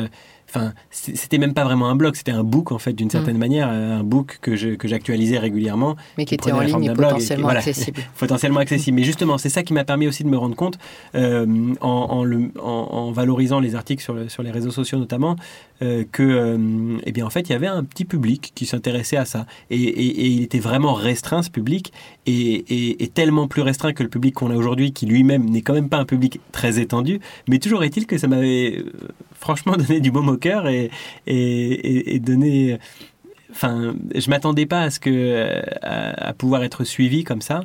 Enfin, 0.50 0.74
c'était 0.90 1.38
même 1.38 1.54
pas 1.54 1.64
vraiment 1.64 1.90
un 1.90 1.96
blog, 1.96 2.16
c'était 2.16 2.32
un 2.32 2.44
book 2.44 2.72
en 2.72 2.80
fait 2.80 2.94
d'une 2.94 3.10
certaine 3.10 3.38
mm. 3.38 3.40
manière, 3.40 3.70
un 3.70 4.04
book 4.04 4.40
que 4.42 4.56
j'actualisais 4.56 5.38
régulièrement. 5.38 5.96
Mais 6.18 6.26
qui, 6.26 6.34
était 6.34 6.52
en 6.52 6.62
ligne 6.62 6.86
et 6.86 6.94
potentiellement 6.94 7.50
accessible. 7.50 8.02
potentiellement 8.18 8.60
accessible. 8.60 8.96
Mais 8.96 9.04
justement, 9.04 9.38
c'est 9.38 9.50
ça 9.50 9.64
qui 9.64 9.74
m'a 9.74 9.84
permis 9.84 10.08
aussi 10.08 10.24
de 10.24 10.30
me 10.30 10.38
rendre 10.38 10.56
compte, 10.56 10.80
euh, 11.16 11.76
en, 11.82 12.24
le, 12.24 12.52
en, 12.62 13.12
valorisant 13.12 13.60
les 13.60 13.76
articles 13.76 14.04
sur, 14.04 14.30
sur 14.30 14.44
les 14.44 14.52
réseaux 14.52 14.72
sociaux 14.72 14.98
notamment, 14.98 15.36
euh, 15.82 16.04
que, 16.12 16.24
euh, 16.24 16.98
eh 17.06 17.12
bien 17.12 17.26
en 17.26 17.30
fait, 17.30 17.42
il 17.42 17.52
y 17.52 17.56
avait 17.56 17.68
un 17.68 17.84
petit 17.84 18.06
public 18.06 18.52
qui 18.56 18.66
s'intéressait 18.66 19.18
à 19.18 19.26
ça. 19.26 19.46
Et, 19.70 19.82
et, 19.82 20.28
il 20.28 20.42
était 20.42 20.60
vraiment 20.60 20.94
restreint 20.94 21.44
ce 21.44 21.50
public, 21.50 21.94
et, 22.26 23.04
et 23.04 23.08
tellement 23.08 23.48
plus 23.48 23.62
restreint 23.62 23.94
que 23.94 24.04
le 24.04 24.10
public 24.10 24.36
qu'on 24.36 24.52
a 24.52 24.56
aujourd'hui, 24.56 24.92
qui 24.94 25.06
lui-même 25.06 25.50
n'est 25.50 25.62
quand 25.62 25.74
même 25.74 25.90
pas 25.90 25.98
un 25.98 26.06
public 26.06 26.40
très 26.52 26.80
étendu. 26.80 27.20
Mais 27.48 27.60
toujours 27.60 27.84
est-il 27.84 28.06
que 28.06 28.18
ça 28.18 28.28
m'avait 28.28 28.84
franchement 29.40 29.74
donné 29.78 30.00
du 30.00 30.12
baume 30.12 30.30
au 30.30 30.38
cœur 30.38 30.68
et, 30.68 30.92
et, 31.28 32.16
et 32.16 32.20
donné. 32.20 32.78
Enfin, 33.52 33.96
je 34.14 34.30
m'attendais 34.30 34.66
pas 34.66 34.82
à 34.82 34.90
ce 34.92 35.00
que 35.00 35.62
à, 35.82 36.34
pouvoir 36.34 36.64
être 36.64 36.84
suivi 36.84 37.24
comme 37.24 37.42
ça. 37.42 37.62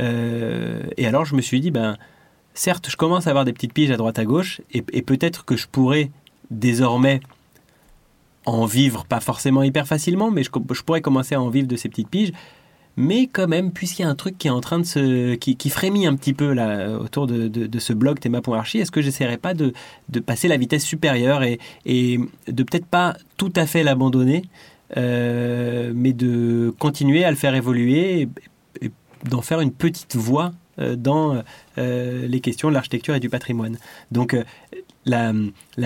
Euh, 0.00 0.82
et 0.96 1.06
alors, 1.06 1.24
je 1.24 1.34
me 1.34 1.42
suis 1.42 1.60
dit, 1.60 1.70
ben, 1.70 1.96
certes, 2.54 2.88
je 2.90 2.96
commence 2.96 3.26
à 3.26 3.30
avoir 3.30 3.44
des 3.44 3.52
petites 3.52 3.72
piges 3.72 3.90
à 3.90 3.96
droite 3.96 4.18
à 4.18 4.24
gauche, 4.24 4.60
et, 4.72 4.82
peut-être 5.02 5.44
que 5.44 5.56
je 5.56 5.66
pourrais 5.66 6.10
désormais 6.50 7.20
en 8.46 8.64
vivre, 8.64 9.04
pas 9.04 9.20
forcément 9.20 9.62
hyper 9.62 9.86
facilement, 9.86 10.30
mais 10.30 10.42
je, 10.42 10.50
je, 10.72 10.82
pourrais 10.82 11.02
commencer 11.02 11.34
à 11.34 11.42
en 11.42 11.50
vivre 11.50 11.68
de 11.68 11.76
ces 11.76 11.88
petites 11.88 12.08
piges. 12.08 12.32
Mais 13.00 13.28
quand 13.28 13.46
même, 13.46 13.70
puisqu'il 13.70 14.02
y 14.02 14.04
a 14.04 14.08
un 14.08 14.16
truc 14.16 14.36
qui 14.38 14.48
est 14.48 14.50
en 14.50 14.60
train 14.60 14.80
de 14.80 14.84
se. 14.84 15.36
qui, 15.36 15.70
frémit 15.70 16.08
un 16.08 16.16
petit 16.16 16.34
peu 16.34 16.52
là, 16.52 16.98
autour 16.98 17.28
de, 17.28 17.78
ce 17.78 17.92
blog 17.92 18.18
théma.archi, 18.18 18.78
est-ce 18.78 18.90
que 18.90 19.00
j'essaierai 19.02 19.36
pas 19.36 19.54
de, 19.54 19.72
passer 20.26 20.48
la 20.48 20.56
vitesse 20.56 20.84
supérieure 20.84 21.44
et, 21.44 21.58
de 21.86 22.62
peut-être 22.64 22.86
pas 22.86 23.16
tout 23.36 23.52
à 23.54 23.66
fait 23.66 23.84
l'abandonner, 23.84 24.42
euh, 24.96 25.92
mais 25.94 26.12
de 26.12 26.74
continuer 26.80 27.22
à 27.22 27.30
le 27.30 27.36
faire 27.36 27.54
évoluer 27.54 28.28
et, 28.82 28.90
d'en 29.30 29.42
faire 29.42 29.60
une 29.60 29.72
petite 29.72 30.16
voix 30.16 30.50
euh, 30.80 30.96
dans 30.96 31.40
euh, 31.78 32.26
les 32.26 32.40
questions 32.40 32.68
de 32.68 32.74
l'architecture 32.74 33.14
et 33.14 33.20
du 33.20 33.28
patrimoine. 33.28 33.78
Donc 34.10 34.36
la, 35.08 35.32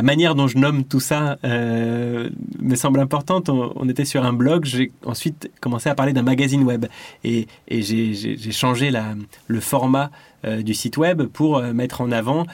manière 0.03 0.35
dont 0.35 0.47
je 0.47 0.59
nomme 0.59 0.85
tout 0.85 1.01
ça 1.01 1.39
euh, 1.45 2.29
me 2.61 2.75
semble 2.75 3.01
importante. 3.01 3.49
On, 3.49 3.89
était 3.89 4.05
sur 4.05 4.25
un 4.25 4.33
blog, 4.33 4.65
j'ai 4.65 4.93
ensuite 5.05 5.51
commencé 5.61 5.89
à 5.89 5.95
parler 5.95 6.13
d'un 6.13 6.23
magazine 6.23 6.63
web 6.63 6.87
et, 7.25 7.47
j'ai 7.69 8.53
changé 8.53 8.91
la, 8.91 9.15
le 9.47 9.61
format 9.61 10.11
euh, 10.45 10.63
du 10.63 10.75
site 10.75 10.97
web 10.97 11.23
pour 11.25 11.59
euh, 11.59 11.73
mettre 11.73 12.01
en 12.01 12.11
avant 12.13 12.47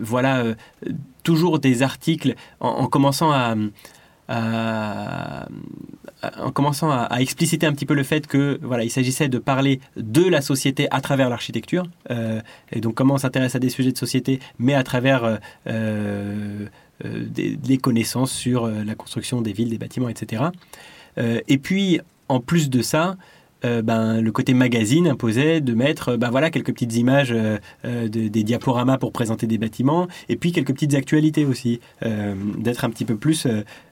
voilà 0.00 0.42
toujours 1.22 1.58
des 1.58 1.82
articles 1.82 2.34
en 2.60 2.86
commençant 2.86 3.30
à, 3.30 3.54
en 4.28 5.46
commençant 6.52 6.90
à, 6.90 7.20
expliciter 7.20 7.66
un 7.66 7.72
petit 7.72 7.86
peu 7.86 7.94
le 7.94 8.02
fait 8.02 8.26
que 8.26 8.58
voilà, 8.62 8.84
il 8.84 8.90
s'agissait 8.90 9.28
de 9.28 9.38
parler 9.38 9.80
de 9.96 10.26
la 10.28 10.40
société 10.40 10.88
à 10.90 11.00
travers 11.00 11.28
l'architecture, 11.28 11.86
euh, 12.10 12.40
et 12.72 12.80
donc 12.80 12.94
comment 12.94 13.14
on 13.14 13.18
s'intéresse 13.18 13.54
à 13.54 13.58
des 13.58 13.68
sujets 13.68 13.92
de 13.92 13.98
société, 13.98 14.40
mais 14.58 14.74
à 14.74 14.82
travers 14.82 15.24
euh, 15.24 15.38
euh, 15.66 16.66
des, 17.04 17.78
connaissances 17.78 18.32
sur 18.32 18.66
la 18.66 18.94
construction 18.94 19.42
des 19.42 19.52
villes, 19.52 19.70
des 19.70 19.78
bâtiments, 19.78 20.08
etc. 20.08 20.44
et 21.16 21.58
puis, 21.58 22.00
en 22.28 22.40
plus 22.40 22.70
de 22.70 22.82
ça, 22.82 23.16
euh, 23.64 23.82
ben, 23.82 24.20
le 24.20 24.32
côté 24.32 24.52
magazine 24.52 25.08
imposait 25.08 25.60
de 25.60 25.74
mettre 25.74 26.16
ben, 26.16 26.30
voilà, 26.30 26.50
quelques 26.50 26.72
petites 26.72 26.96
images, 26.96 27.32
euh, 27.32 27.58
euh, 27.84 28.08
des 28.08 28.44
diaporamas 28.44 28.98
pour 28.98 29.12
présenter 29.12 29.46
des 29.46 29.58
bâtiments, 29.58 30.06
et 30.28 30.36
puis 30.36 30.52
quelques 30.52 30.72
petites 30.72 30.94
actualités 30.94 31.44
aussi, 31.44 31.80
d'être 32.02 32.84
un 32.84 32.90
petit 32.90 33.04
peu 33.04 33.16
plus... 33.16 33.46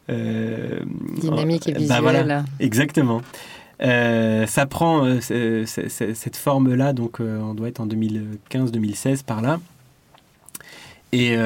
Dynamique 0.08 1.68
et 1.68 1.72
ben, 1.72 1.80
visuel. 1.80 2.44
exactement. 2.60 3.22
ça 3.80 4.66
prend 4.68 5.20
cette 5.20 6.36
forme-là, 6.36 6.92
donc 6.92 7.20
on 7.20 7.54
doit 7.54 7.68
être 7.68 7.80
en 7.80 7.86
2015-2016 7.86 9.24
par 9.24 9.40
là. 9.40 9.60
Et, 11.12 11.36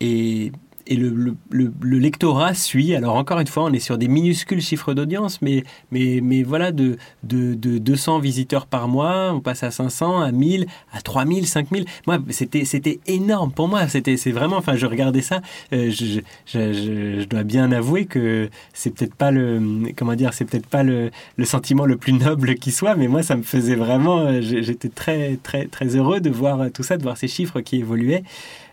et, 0.00 0.52
et 0.86 0.96
le, 0.96 1.36
lectorat 1.82 2.54
suit. 2.54 2.94
Alors 2.94 3.16
encore 3.16 3.40
une 3.40 3.46
fois, 3.46 3.64
on 3.64 3.72
est 3.72 3.80
sur 3.80 3.98
des 3.98 4.08
minuscules 4.08 4.60
chiffres 4.60 4.94
d'audience, 4.94 5.42
mais, 5.42 5.64
mais, 5.90 6.20
mais 6.22 6.42
voilà, 6.42 6.72
de, 6.72 6.96
de, 7.22 7.54
200 7.54 8.18
visiteurs 8.18 8.66
par 8.66 8.88
mois, 8.88 9.32
on 9.32 9.40
passe 9.40 9.62
à 9.62 9.70
500, 9.70 10.20
à 10.20 10.32
1000, 10.32 10.66
à 10.92 11.00
3000, 11.00 11.46
5000. 11.46 11.84
Moi, 12.06 12.18
c'était, 12.30 12.64
c'était 12.64 13.00
énorme 13.06 13.52
pour 13.52 13.68
moi. 13.68 13.88
C'était, 13.88 14.16
c'est 14.16 14.32
vraiment, 14.32 14.56
enfin, 14.56 14.76
je 14.76 14.86
regardais 14.86 15.22
ça, 15.22 15.40
euh, 15.72 15.90
je, 15.90 16.20
je, 16.46 17.24
dois 17.24 17.44
bien 17.44 17.72
avouer 17.72 18.06
que 18.06 18.48
c'est 18.72 18.94
peut-être 18.94 19.14
pas 19.14 19.30
le, 19.30 19.60
comment 19.96 20.14
dire, 20.14 20.32
c'est 20.34 20.44
peut-être 20.44 20.66
pas 20.66 20.82
le, 20.82 21.10
le, 21.36 21.44
sentiment 21.44 21.86
le 21.86 21.96
plus 21.96 22.12
noble 22.12 22.54
qui 22.56 22.72
soit, 22.72 22.94
mais 22.94 23.08
moi, 23.08 23.22
ça 23.22 23.36
me 23.36 23.42
faisait 23.42 23.76
vraiment, 23.76 24.20
euh, 24.20 24.40
j'étais 24.40 24.88
très, 24.88 25.38
très, 25.42 25.66
très 25.66 25.96
heureux 25.96 26.20
de 26.20 26.30
voir 26.30 26.70
tout 26.72 26.82
ça, 26.82 26.96
de 26.96 27.02
voir 27.02 27.16
ces 27.16 27.28
chiffres 27.28 27.60
qui 27.60 27.76
évoluaient. 27.76 28.24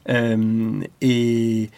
Euh, 0.10 0.82
et, 1.02 1.70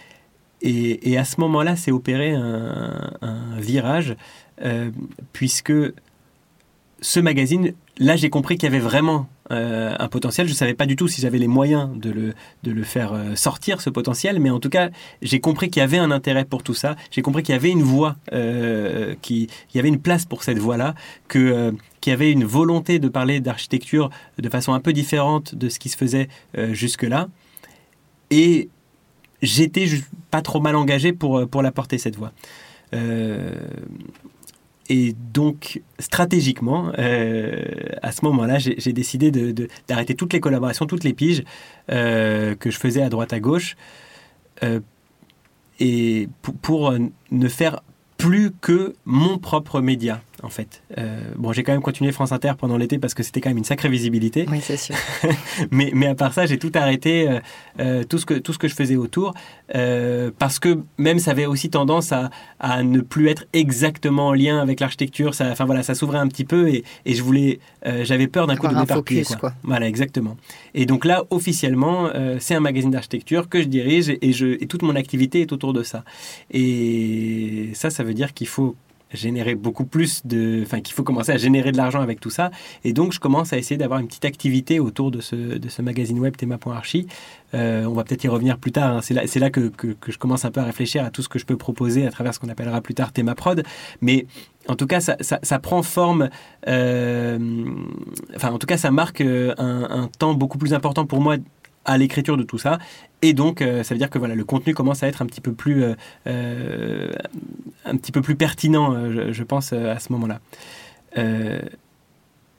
et, 0.61 1.17
à 1.17 1.23
ce 1.23 1.39
moment-là, 1.41 1.75
c'est 1.75 1.91
opéré 1.91 2.31
un, 2.31 3.11
virage, 3.57 4.15
euh, 4.63 4.91
puisque 5.33 5.73
ce 7.01 7.19
magazine, 7.19 7.73
là, 7.97 8.17
j'ai 8.17 8.29
compris 8.29 8.57
qu'il 8.57 8.67
y 8.69 8.75
avait 8.75 8.83
vraiment 8.83 9.29
euh, 9.51 9.95
un 9.97 10.07
potentiel. 10.09 10.47
Je 10.47 10.51
ne 10.51 10.57
savais 10.57 10.73
pas 10.73 10.85
du 10.85 10.97
tout 10.97 11.07
si 11.07 11.21
j'avais 11.21 11.37
les 11.37 11.47
moyens 11.47 11.89
de 11.95 12.11
le, 12.11 12.33
de 12.63 12.71
le 12.71 12.83
faire 12.83 13.13
euh, 13.13 13.35
sortir, 13.35 13.79
ce 13.79 13.89
potentiel, 13.89 14.39
mais 14.39 14.49
en 14.49 14.59
tout 14.59 14.69
cas, 14.69 14.89
j'ai 15.21 15.39
compris 15.39 15.69
qu'il 15.69 15.79
y 15.79 15.83
avait 15.83 15.97
un 15.97 16.11
intérêt 16.11 16.43
pour 16.43 16.61
tout 16.61 16.73
ça. 16.73 16.97
J'ai 17.09 17.21
compris 17.21 17.41
qu'il 17.43 17.53
y 17.53 17.57
avait 17.57 17.71
une 17.71 17.83
voie, 17.83 18.17
qu'il 19.21 19.47
y 19.73 19.79
avait 19.79 19.87
une 19.87 20.01
place 20.01 20.25
pour 20.25 20.43
cette 20.43 20.59
voie-là, 20.59 20.93
que 21.29 21.73
qu'il 22.01 22.11
y 22.11 22.13
avait 22.13 22.31
une 22.31 22.45
volonté 22.45 22.97
de 22.99 23.09
parler 23.09 23.41
d'architecture 23.41 24.09
de 24.37 24.49
façon 24.49 24.71
un 24.71 24.79
peu 24.79 24.93
différente 24.93 25.53
de 25.53 25.67
ce 25.67 25.79
qui 25.79 25.89
se 25.89 25.97
faisait 25.97 26.29
jusque-là. 26.71 27.27
Et 28.31 28.69
j'étais 29.41 29.87
pas 30.31 30.41
trop 30.41 30.59
mal 30.59 30.75
engagé 30.75 31.13
pour, 31.13 31.39
euh, 31.39 31.45
pour 31.45 31.61
la 31.61 31.71
porter, 31.71 31.97
cette 31.97 32.15
voix. 32.15 32.31
Euh, 32.93 33.55
et 34.89 35.15
donc, 35.33 35.81
stratégiquement, 35.99 36.91
euh, 36.97 37.63
à 38.01 38.11
ce 38.11 38.25
moment-là, 38.25 38.57
j'ai 38.57 38.93
décidé 38.93 39.31
d'arrêter 39.87 40.15
toutes 40.15 40.33
les 40.33 40.39
collaborations, 40.39 40.87
toutes 40.87 41.03
les 41.03 41.13
piges 41.13 41.43
que 41.87 42.57
je 42.65 42.77
faisais 42.77 43.03
à 43.03 43.09
droite 43.09 43.31
à 43.31 43.39
gauche, 43.39 43.77
et 45.79 46.27
pour, 46.63 46.91
ne 47.29 47.47
faire 47.47 47.81
plus 48.17 48.49
que 48.49 48.95
mon 49.05 49.37
propre 49.37 49.79
média 49.79 50.23
en 50.43 50.49
fait. 50.49 50.81
Euh, 50.97 51.21
bon, 51.35 51.53
j'ai 51.53 51.63
quand 51.63 51.71
même 51.71 51.81
continué 51.81 52.11
France 52.11 52.31
Inter 52.31 52.53
pendant 52.57 52.77
l'été 52.77 52.99
parce 52.99 53.13
que 53.13 53.23
c'était 53.23 53.41
quand 53.41 53.49
même 53.49 53.57
une 53.57 53.63
sacrée 53.63 53.89
visibilité. 53.89 54.45
Oui, 54.49 54.59
c'est 54.61 54.77
sûr. 54.77 54.95
mais, 55.71 55.91
mais 55.93 56.07
à 56.07 56.15
part 56.15 56.33
ça, 56.33 56.45
j'ai 56.45 56.57
tout 56.57 56.71
arrêté, 56.75 57.29
euh, 57.29 57.39
euh, 57.79 58.03
tout, 58.03 58.17
ce 58.17 58.25
que, 58.25 58.33
tout 58.35 58.53
ce 58.53 58.57
que 58.57 58.67
je 58.67 58.75
faisais 58.75 58.95
autour, 58.95 59.33
parce 60.37 60.59
que 60.59 60.79
même 60.97 61.19
ça 61.19 61.31
avait 61.31 61.45
aussi 61.45 61.69
tendance 61.69 62.11
à, 62.11 62.29
à, 62.59 62.83
ne 62.83 63.01
plus 63.01 63.29
être 63.29 63.45
exactement 63.53 64.27
en 64.27 64.33
lien 64.33 64.59
avec 64.59 64.79
l'architecture. 64.79 65.31
Enfin 65.39 65.65
voilà, 65.65 65.83
ça 65.83 65.95
s'ouvrait 65.95 66.19
un 66.19 66.27
petit 66.27 66.45
peu 66.45 66.69
et, 66.69 66.83
et 67.05 67.13
je 67.13 67.23
voulais, 67.23 67.59
j'avais 68.03 68.27
peur 68.27 68.47
d'un 68.47 68.55
coup 68.55 68.67
de 68.67 68.75
m'éparpiller. 68.75 69.23
Quoi. 69.23 69.35
quoi. 69.35 69.53
Voilà, 69.63 69.87
exactement. 69.87 70.37
Et 70.73 70.85
donc 70.85 71.05
là, 71.05 71.25
officiellement, 71.29 72.09
c'est 72.39 72.55
un 72.55 72.59
magazine 72.59 72.91
d'architecture 72.91 73.49
que 73.49 73.61
je 73.61 73.67
dirige 73.67 74.09
et, 74.09 74.31
je, 74.31 74.47
et 74.47 74.67
toute 74.67 74.81
mon 74.81 74.95
activité 74.95 75.41
est 75.41 75.51
autour 75.51 75.73
de 75.73 75.83
ça. 75.83 76.03
Et 76.51 77.69
ça, 77.73 77.89
ça 77.89 78.03
veut 78.03 78.13
dire 78.13 78.33
qu'il 78.33 78.47
faut 78.47 78.75
générer 79.11 79.55
beaucoup 79.55 79.85
plus 79.85 80.25
de... 80.25 80.61
Enfin, 80.63 80.81
qu'il 80.81 80.93
faut 80.93 81.03
commencer 81.03 81.31
à 81.31 81.37
générer 81.37 81.71
de 81.71 81.77
l'argent 81.77 82.01
avec 82.01 82.19
tout 82.19 82.29
ça. 82.29 82.51
Et 82.83 82.93
donc, 82.93 83.13
je 83.13 83.19
commence 83.19 83.53
à 83.53 83.57
essayer 83.57 83.77
d'avoir 83.77 83.99
une 83.99 84.07
petite 84.07 84.25
activité 84.25 84.79
autour 84.79 85.11
de 85.11 85.21
ce, 85.21 85.35
de 85.35 85.69
ce 85.69 85.81
magazine 85.81 86.19
web 86.19 86.35
théma.archi. 86.35 87.07
Euh, 87.53 87.85
on 87.85 87.93
va 87.93 88.03
peut-être 88.03 88.23
y 88.23 88.27
revenir 88.27 88.57
plus 88.57 88.71
tard. 88.71 88.97
Hein. 88.97 89.01
C'est 89.01 89.13
là, 89.13 89.23
là 89.35 89.49
que, 89.49 89.69
que, 89.69 90.11
je 90.11 90.17
commence 90.17 90.45
un 90.45 90.51
peu 90.51 90.59
à 90.59 90.63
réfléchir 90.63 91.03
à 91.03 91.09
tout 91.09 91.21
ce 91.21 91.29
que 91.29 91.39
je 91.39 91.45
peux 91.45 91.57
proposer 91.57 92.05
à 92.05 92.11
travers 92.11 92.33
ce 92.33 92.39
qu'on 92.39 92.49
appellera 92.49 92.81
plus 92.81 92.93
tard 92.93 93.11
théma 93.11 93.35
prod. 93.35 93.63
Mais 94.01 94.27
en 94.67 94.75
tout 94.75 94.87
cas, 94.87 94.99
ça, 94.99 95.17
ça, 95.19 95.59
prend 95.59 95.81
forme... 95.81 96.29
Euh, 96.67 97.65
enfin, 98.35 98.51
en 98.51 98.59
tout 98.59 98.67
cas, 98.67 98.77
ça 98.77 98.91
marque 98.91 99.21
euh, 99.21 99.53
un 99.57 100.07
temps 100.19 100.33
beaucoup 100.33 100.57
plus 100.57 100.73
important 100.73 101.05
pour 101.05 101.21
moi 101.21 101.37
à 101.85 101.97
l'écriture 101.97 102.37
de 102.37 102.43
tout 102.43 102.57
ça. 102.57 102.79
Et 103.21 103.33
donc, 103.33 103.61
euh, 103.61 103.83
ça 103.83 103.93
veut 103.93 103.99
dire 103.99 104.09
que 104.09 104.19
voilà, 104.19 104.35
le 104.35 104.45
contenu 104.45 104.73
commence 104.73 105.03
à 105.03 105.07
être 105.07 105.21
un 105.21 105.25
petit 105.25 105.41
peu 105.41 105.53
plus, 105.53 105.83
euh, 105.83 105.93
euh, 106.27 107.11
un 107.85 107.97
petit 107.97 108.11
peu 108.11 108.21
plus 108.21 108.35
pertinent, 108.35 109.11
je, 109.31 109.43
pense, 109.43 109.73
à 109.73 109.99
ce 109.99 110.11
moment-là. 110.13 110.39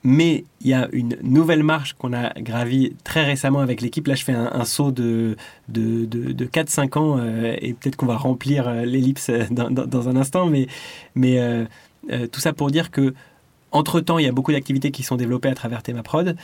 mais 0.03 0.45
il 0.63 0.67
y 0.67 0.73
a 0.73 0.89
une 0.93 1.17
nouvelle 1.23 1.63
marche 1.63 1.93
qu'on 1.95 2.13
a 2.15 2.33
gravie 2.41 2.95
très 3.05 3.25
récemment 3.25 3.61
avec 3.61 3.81
l'équipe. 3.81 4.07
Là, 4.07 4.15
je 4.15 4.25
fais 4.25 4.33
un, 4.33 4.65
saut 4.65 4.93
de, 4.93 5.37
de, 5.69 6.05
de, 6.07 6.47
4-5 6.47 6.99
ans 6.99 7.19
et 7.61 7.75
peut-être 7.75 7.97
qu'on 7.97 8.07
va 8.07 8.17
remplir 8.17 8.71
l'ellipse 8.71 9.31
dans, 9.51 9.71
dans, 9.71 10.09
un 10.09 10.17
instant. 10.17 10.47
Mais, 10.47 10.67
mais 11.15 11.67
tout 12.33 12.41
ça 12.41 12.53
pour 12.53 12.71
dire 12.71 12.91
que 12.91 13.15
entre-temps, 13.73 14.19
il 14.19 14.25
y 14.25 14.29
a 14.29 14.33
beaucoup 14.33 14.53
d'activités 14.53 14.91
qui 14.91 15.03
sont 15.03 15.17
développées 15.17 15.49
à 15.49 15.55
travers 15.55 15.83
ThémaProd. 15.83 16.37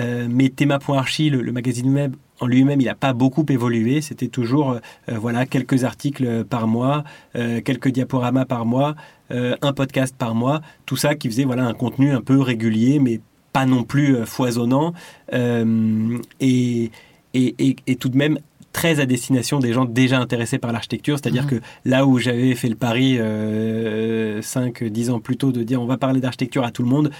Euh, 0.00 0.26
mais 0.30 0.48
Théma.archi, 0.48 1.30
le, 1.30 1.42
le, 1.42 1.52
magazine 1.52 1.92
web 1.92 2.16
en 2.40 2.46
lui-même, 2.46 2.80
il 2.80 2.86
n'a 2.86 2.94
pas 2.94 3.12
beaucoup 3.12 3.44
évolué. 3.48 4.00
C'était 4.00 4.28
toujours 4.28 4.72
euh, 4.72 4.78
voilà 5.08 5.46
quelques 5.46 5.84
articles 5.84 6.44
par 6.44 6.66
mois, 6.66 7.04
euh, 7.36 7.60
quelques 7.60 7.88
diaporamas 7.88 8.46
par 8.46 8.64
mois, 8.64 8.94
un 9.30 9.72
podcast 9.72 10.16
par 10.16 10.34
mois. 10.34 10.60
Tout 10.86 10.96
ça 10.96 11.14
qui 11.14 11.28
faisait 11.28 11.44
voilà 11.44 11.64
un 11.64 11.74
contenu 11.74 12.10
un 12.10 12.20
peu 12.20 12.40
régulier, 12.40 12.98
mais 12.98 13.20
pas 13.52 13.64
non 13.64 13.84
plus 13.84 14.26
foisonnant. 14.26 14.92
Et, 15.32 16.90
et, 17.34 17.76
et, 17.86 17.96
tout 17.96 18.08
de 18.08 18.16
même 18.16 18.40
très 18.72 18.98
à 18.98 19.06
destination 19.06 19.60
des 19.60 19.72
gens 19.72 19.84
déjà 19.84 20.18
intéressés 20.18 20.58
par 20.58 20.72
l'architecture. 20.72 21.16
C'est-à-dire 21.16 21.44
mmh. 21.44 21.50
que 21.50 21.60
là 21.84 22.06
où 22.06 22.18
j'avais 22.18 22.56
fait 22.56 22.68
le 22.68 22.74
pari 22.74 23.18
5-10 23.18 25.10
ans 25.12 25.20
plus 25.20 25.36
tôt 25.36 25.52
de 25.52 25.62
dire 25.62 25.80
on 25.80 25.86
va 25.86 25.96
parler 25.96 26.20
d'architecture 26.20 26.64
à 26.64 26.72
tout 26.72 26.82
le 26.82 26.88
monde, 26.88 27.12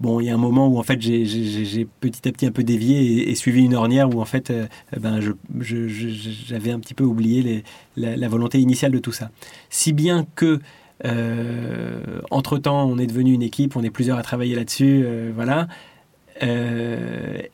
bon, 0.00 0.20
il 0.20 0.26
y 0.26 0.30
a 0.30 0.34
un 0.34 0.38
moment 0.38 0.68
où 0.68 0.78
en 0.78 0.82
fait 0.82 1.00
j'ai 1.00 1.86
petit 2.00 2.28
à 2.28 2.32
petit 2.32 2.46
un 2.46 2.50
peu 2.50 2.62
dévié 2.62 3.30
et, 3.30 3.34
suivi 3.34 3.64
une 3.64 3.74
ornière 3.74 4.14
où 4.14 4.20
en 4.20 4.24
fait 4.24 4.50
euh, 4.50 4.66
ben, 4.98 5.20
j'avais 5.58 6.70
un 6.70 6.80
petit 6.80 6.94
peu 6.94 7.04
oublié 7.04 7.64
la, 7.96 8.28
volonté 8.28 8.60
initiale 8.60 8.92
de 8.92 8.98
tout 8.98 9.12
ça. 9.12 9.30
Si 9.70 9.92
bien 9.92 10.26
que 10.34 10.60
euh, 11.04 12.20
entre 12.30 12.58
temps 12.58 12.84
on 12.84 12.98
est 12.98 13.06
devenu 13.06 13.32
une 13.32 13.42
équipe, 13.42 13.76
on 13.76 13.82
est 13.82 13.90
plusieurs 13.90 14.18
à 14.18 14.22
travailler 14.22 14.54
là-dessus, 14.54 15.02
euh, 15.04 15.32
voilà. 15.34 15.68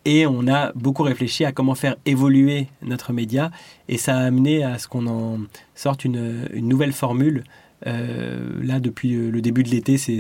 et 0.05 0.27
on 0.27 0.49
a 0.49 0.73
beaucoup 0.75 1.05
réfléchi 1.05 1.45
à 1.45 1.53
comment 1.53 1.77
faire 1.77 1.97
évoluer 2.05 2.67
notre 2.83 3.13
média 3.13 3.53
et 3.89 3.97
ça 3.97 4.17
a 4.17 4.25
amené 4.25 4.65
à 4.65 4.79
ce 4.79 4.89
qu'on 4.89 5.07
en 5.07 5.39
sorte 5.77 6.05
une, 6.05 6.49
une 6.53 6.69
nouvelle 6.69 6.93
formule. 6.93 7.45
là, 7.85 8.81
depuis 8.81 9.13
le 9.13 9.41
début 9.41 9.63
de 9.63 9.71
l'été, 9.71 9.99
c'est 9.99 10.19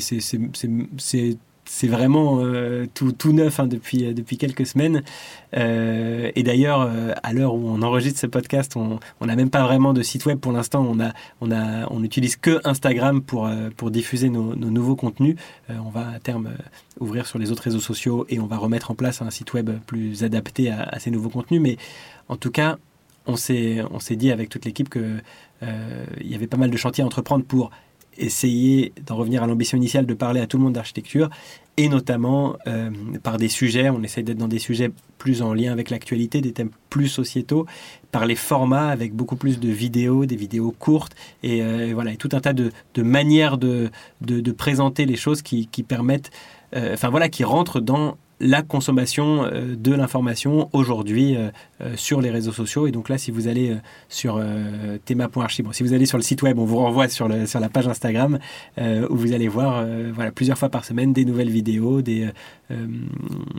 c'est 1.74 1.88
vraiment 1.88 2.40
euh, 2.42 2.84
tout, 2.92 3.12
tout, 3.12 3.32
neuf 3.32 3.58
hein, 3.58 3.66
depuis, 3.66 4.04
euh, 4.04 4.12
depuis 4.12 4.36
quelques 4.36 4.66
semaines. 4.66 5.02
Euh, 5.56 6.30
et 6.36 6.42
d'ailleurs, 6.42 6.90
à 7.22 7.32
l'heure 7.32 7.54
où 7.54 7.66
on 7.66 7.80
enregistre 7.80 8.20
ce 8.20 8.26
podcast, 8.26 8.76
on 8.76 8.98
n'a 9.26 9.36
même 9.36 9.48
pas 9.48 9.62
vraiment 9.62 9.94
de 9.94 10.02
site 10.02 10.26
web 10.26 10.38
pour 10.38 10.52
l'instant. 10.52 10.86
On, 10.86 10.98
on, 11.40 11.50
on 11.90 12.04
utilise 12.04 12.36
que 12.36 12.60
Instagram 12.64 13.22
pour, 13.22 13.50
pour 13.78 13.90
diffuser 13.90 14.28
nos, 14.28 14.54
nouveaux 14.54 14.96
contenus. 14.96 15.36
on 15.70 15.88
va 15.88 16.10
à 16.10 16.18
terme 16.18 16.50
ouvrir 17.00 17.26
sur 17.26 17.38
les 17.38 17.50
autres 17.50 17.62
réseaux 17.62 17.80
sociaux 17.80 18.26
et 18.28 18.38
on 18.38 18.46
va 18.46 18.58
remettre 18.58 18.90
en 18.90 18.94
place 18.94 19.22
un 19.22 19.30
site 19.30 19.54
web 19.54 19.70
plus 19.86 20.24
adapté 20.24 20.70
à, 20.70 20.82
à 20.82 20.98
ces 20.98 21.10
nouveaux 21.10 21.30
contenus. 21.30 21.60
Mais 21.62 21.78
en 22.28 22.36
tout 22.36 22.50
cas, 22.50 22.76
on 23.26 23.36
s'est 23.36 23.86
dit 24.10 24.30
avec 24.30 24.50
toute 24.50 24.66
l'équipe 24.66 24.90
qu'il 24.90 25.22
il 25.62 26.30
y 26.30 26.34
avait 26.34 26.46
pas 26.46 26.58
mal 26.58 26.70
de 26.70 26.76
chantiers 26.76 27.02
à 27.02 27.06
entreprendre 27.06 27.44
pour 27.46 27.70
essayer 28.18 28.92
d'en 29.06 29.16
revenir 29.16 29.42
à 29.42 29.46
l'ambition 29.46 29.76
initiale 29.78 30.06
de 30.06 30.14
parler 30.14 30.40
à 30.40 30.46
tout 30.46 30.58
le 30.58 30.64
monde 30.64 30.74
d'architecture 30.74 31.30
et 31.78 31.88
notamment 31.88 32.56
euh, 32.66 32.90
par 33.22 33.38
des 33.38 33.48
sujets, 33.48 33.88
on 33.88 34.02
essaie 34.02 34.22
d'être 34.22 34.38
dans 34.38 34.48
des 34.48 34.58
sujets 34.58 34.90
plus 35.18 35.40
en 35.40 35.54
lien 35.54 35.72
avec 35.72 35.88
l'actualité, 35.88 36.40
des 36.40 36.52
thèmes 36.52 36.70
plus 36.90 37.08
sociétaux, 37.08 37.66
par 38.10 38.26
les 38.26 38.34
formats 38.34 38.88
avec 38.88 39.14
beaucoup 39.14 39.36
plus 39.36 39.58
de 39.58 39.70
vidéos, 39.70 40.26
des 40.26 40.36
vidéos 40.36 40.74
courtes 40.78 41.14
et, 41.42 41.62
euh, 41.62 41.92
voilà, 41.94 42.12
et 42.12 42.16
tout 42.16 42.28
un 42.32 42.40
tas 42.40 42.52
de, 42.52 42.72
de 42.94 43.02
manières 43.02 43.56
de, 43.56 43.90
de, 44.20 44.52
présenter 44.52 45.06
les 45.06 45.16
choses 45.16 45.40
qui, 45.40 45.66
qui 45.66 45.82
permettent, 45.82 46.30
euh, 46.76 46.92
enfin 46.92 47.08
voilà, 47.08 47.30
qui 47.30 47.42
rentrent 47.42 47.80
dans 47.80 48.18
la 48.42 48.62
consommation 48.62 49.44
euh, 49.44 49.76
de 49.76 49.94
l'information 49.94 50.68
aujourd'hui 50.72 51.36
euh, 51.36 51.50
euh, 51.80 51.96
sur 51.96 52.20
les 52.20 52.30
réseaux 52.30 52.52
sociaux. 52.52 52.86
Et 52.86 52.90
donc 52.90 53.08
là, 53.08 53.16
si 53.16 53.30
vous 53.30 53.46
allez 53.48 53.76
sur 54.08 54.42
thema.archi, 55.04 55.62
si 55.72 55.82
vous 55.82 55.92
allez 55.94 56.06
sur 56.06 56.18
le 56.18 56.22
site 56.22 56.42
web, 56.42 56.58
on 56.58 56.64
vous 56.64 56.78
renvoie 56.78 57.08
sur, 57.08 57.28
le, 57.28 57.46
sur 57.46 57.60
la 57.60 57.68
page 57.68 57.86
Instagram 57.88 58.38
où 58.78 59.16
vous 59.16 59.32
allez 59.32 59.48
voir 59.48 59.84
plusieurs 60.34 60.58
fois 60.58 60.68
par 60.68 60.84
semaine 60.84 61.12
des 61.12 61.24
nouvelles 61.24 61.50
vidéos. 61.50 62.02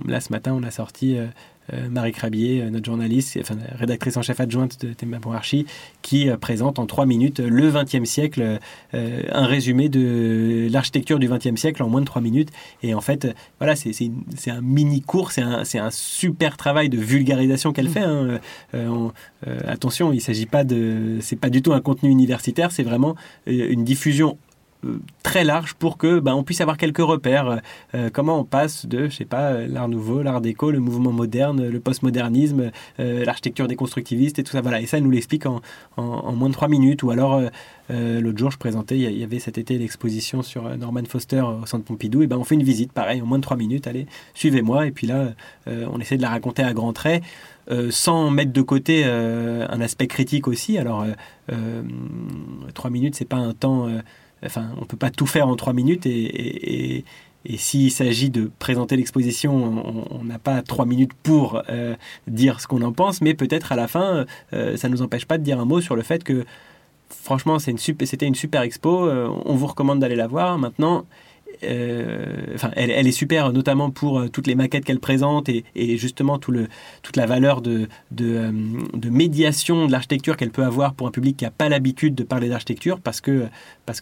Là, 0.05 0.19
ce 0.19 0.31
matin, 0.31 0.53
on 0.53 0.63
a 0.63 0.71
sorti 0.71 1.17
Marie 1.89 2.11
Crabier, 2.11 2.69
notre 2.69 2.85
journaliste, 2.85 3.37
enfin, 3.39 3.55
rédactrice 3.75 4.17
en 4.17 4.21
chef 4.21 4.39
adjointe 4.39 4.85
de 4.85 4.93
Théma 4.93 5.17
Archie, 5.33 5.65
qui 6.01 6.29
présente 6.41 6.79
en 6.79 6.85
trois 6.85 7.05
minutes 7.05 7.39
le 7.39 7.71
XXe 7.71 8.09
siècle, 8.09 8.59
un 8.93 9.45
résumé 9.45 9.89
de 9.89 10.67
l'architecture 10.71 11.19
du 11.19 11.27
XXe 11.29 11.55
siècle 11.55 11.83
en 11.83 11.89
moins 11.89 12.01
de 12.01 12.05
trois 12.05 12.21
minutes. 12.21 12.49
Et 12.81 12.93
en 12.93 13.01
fait, 13.01 13.33
voilà, 13.59 13.75
c'est 13.75 14.11
un 14.47 14.61
mini 14.61 15.01
cours, 15.01 15.31
c'est 15.31 15.41
un, 15.41 15.89
super 15.91 16.57
travail 16.57 16.89
de 16.89 16.97
vulgarisation 16.97 17.73
qu'elle 17.73 17.89
fait. 17.89 18.01
Hein. 18.01 18.39
attention, 19.67 20.11
il 20.11 20.21
s'agit 20.21 20.45
pas 20.45 20.63
de, 20.63 21.17
c'est 21.21 21.39
pas 21.39 21.49
du 21.49 21.61
tout 21.61 21.73
un 21.73 21.81
contenu 21.81 22.09
universitaire, 22.09 22.71
c'est 22.71 22.83
vraiment 22.83 23.15
une 23.45 23.83
diffusion 23.83 24.13
euh, 24.23 24.52
très 25.23 25.43
large 25.43 25.73
pour 25.73 25.97
que 25.97 26.19
ben, 26.19 26.33
on 26.33 26.43
puisse 26.43 26.61
avoir 26.61 26.77
quelques 26.77 26.99
repères. 26.99 27.47
Euh, 27.47 27.57
euh, 27.95 28.09
comment 28.11 28.39
on 28.39 28.43
passe 28.43 28.85
de, 28.85 29.09
je 29.09 29.15
sais 29.15 29.25
pas, 29.25 29.53
l'art 29.65 29.87
nouveau, 29.87 30.21
l'art 30.21 30.41
déco, 30.41 30.71
le 30.71 30.79
mouvement 30.79 31.11
moderne, 31.11 31.67
le 31.67 31.79
postmodernisme, 31.79 32.71
l'architecture 32.97 33.67
déconstructiviste 33.67 34.39
et 34.39 34.43
tout 34.43 34.51
ça. 34.51 34.61
Voilà. 34.61 34.81
Et 34.81 34.85
ça, 34.85 34.97
elle 34.97 35.03
nous 35.03 35.11
l'explique 35.11 35.45
en, 35.45 35.61
en, 35.97 36.31
moins 36.33 36.49
de 36.49 36.53
trois 36.53 36.67
minutes. 36.67 37.03
Ou 37.03 37.11
alors, 37.11 37.41
l'autre 37.89 38.37
jour, 38.37 38.51
je 38.51 38.57
présentais, 38.57 38.97
il 38.97 39.17
y 39.17 39.23
avait 39.23 39.39
cet 39.39 39.57
été 39.57 39.77
l'exposition 39.77 40.41
sur 40.41 40.63
Norman 40.77 41.03
Foster 41.07 41.41
au 41.41 41.65
Centre 41.65 41.85
Pompidou. 41.85 42.21
Et 42.21 42.27
ben, 42.27 42.37
on 42.37 42.43
fait 42.43 42.55
une 42.55 42.63
visite, 42.63 42.91
pareil, 42.91 43.21
en 43.21 43.25
moins 43.25 43.37
de 43.37 43.43
trois 43.43 43.57
minutes. 43.57 43.87
Allez, 43.87 44.07
suivez-moi. 44.33 44.87
Et 44.87 44.91
puis 44.91 45.07
là, 45.07 45.33
on 45.67 45.99
essaie 45.99 46.17
de 46.17 46.21
la 46.21 46.29
raconter 46.29 46.63
à 46.63 46.73
grands 46.73 46.93
traits. 46.93 47.23
sans 47.89 48.29
mettre 48.29 48.51
de 48.51 48.61
côté 48.61 49.05
un 49.05 49.81
aspect 49.81 50.07
critique 50.07 50.47
aussi. 50.47 50.77
Alors, 50.77 51.05
trois 52.73 52.89
minutes, 52.89 53.15
c'est 53.15 53.25
pas 53.25 53.37
un 53.37 53.53
temps 53.53 53.87
On 54.55 54.81
ne 54.81 54.85
peut 54.85 54.97
pas 54.97 55.09
tout 55.09 55.25
faire 55.25 55.47
en 55.47 55.55
trois 55.55 55.73
minutes 55.73 56.05
et, 56.05 57.05
s'il 57.57 57.91
s'agit 57.91 58.29
de 58.29 58.49
présenter 58.57 58.95
l'exposition, 58.95 60.07
on 60.11 60.23
n'a 60.23 60.39
pas 60.39 60.61
trois 60.61 60.85
minutes 60.85 61.11
pour 61.23 61.61
euh, 61.67 61.93
dire 62.25 62.61
ce 62.61 62.67
qu'on 62.67 62.81
en 62.81 62.93
pense, 62.93 63.19
mais 63.19 63.33
peut-être 63.33 63.73
à 63.73 63.75
la 63.75 63.89
fin, 63.89 64.25
euh, 64.53 64.77
ça 64.77 64.87
ne 64.87 64.93
nous 64.93 65.01
empêche 65.01 65.25
pas 65.25 65.37
de 65.37 65.43
dire 65.43 65.59
un 65.59 65.65
mot 65.65 65.81
sur 65.81 65.97
le 65.97 66.03
fait 66.03 66.23
que, 66.23 66.45
franchement, 67.09 67.57
c'était 67.59 68.25
une 68.25 68.35
super 68.35 68.61
expo, 68.61 69.07
euh, 69.07 69.27
on 69.43 69.55
vous 69.55 69.67
recommande 69.67 69.99
d'aller 69.99 70.15
la 70.15 70.27
voir. 70.27 70.57
Maintenant, 70.57 70.99
euh, 70.99 71.01
enfin, 72.55 72.71
elle, 72.75 73.07
est 73.07 73.11
super, 73.11 73.51
notamment 73.51 73.89
pour 73.89 74.19
euh, 74.19 74.27
toutes 74.27 74.47
les 74.47 74.55
maquettes 74.55 74.85
qu'elle 74.85 74.99
présente 74.99 75.49
et, 75.49 75.63
justement 75.97 76.39
toute 76.39 76.57
la 77.15 77.25
valeur 77.25 77.61
de, 77.61 77.87
euh, 78.21 78.51
de, 78.93 79.09
médiation 79.09 79.87
de 79.87 79.91
l'architecture 79.91 80.37
qu'elle 80.37 80.51
peut 80.51 80.63
avoir 80.63 80.93
pour 80.93 81.07
un 81.07 81.11
public 81.11 81.37
qui 81.37 81.45
n'a 81.45 81.51
pas 81.51 81.69
l'habitude 81.69 82.15
de 82.15 82.23
parler 82.23 82.49
d'architecture, 82.49 82.99
parce 82.99 83.21
que, 83.21 83.47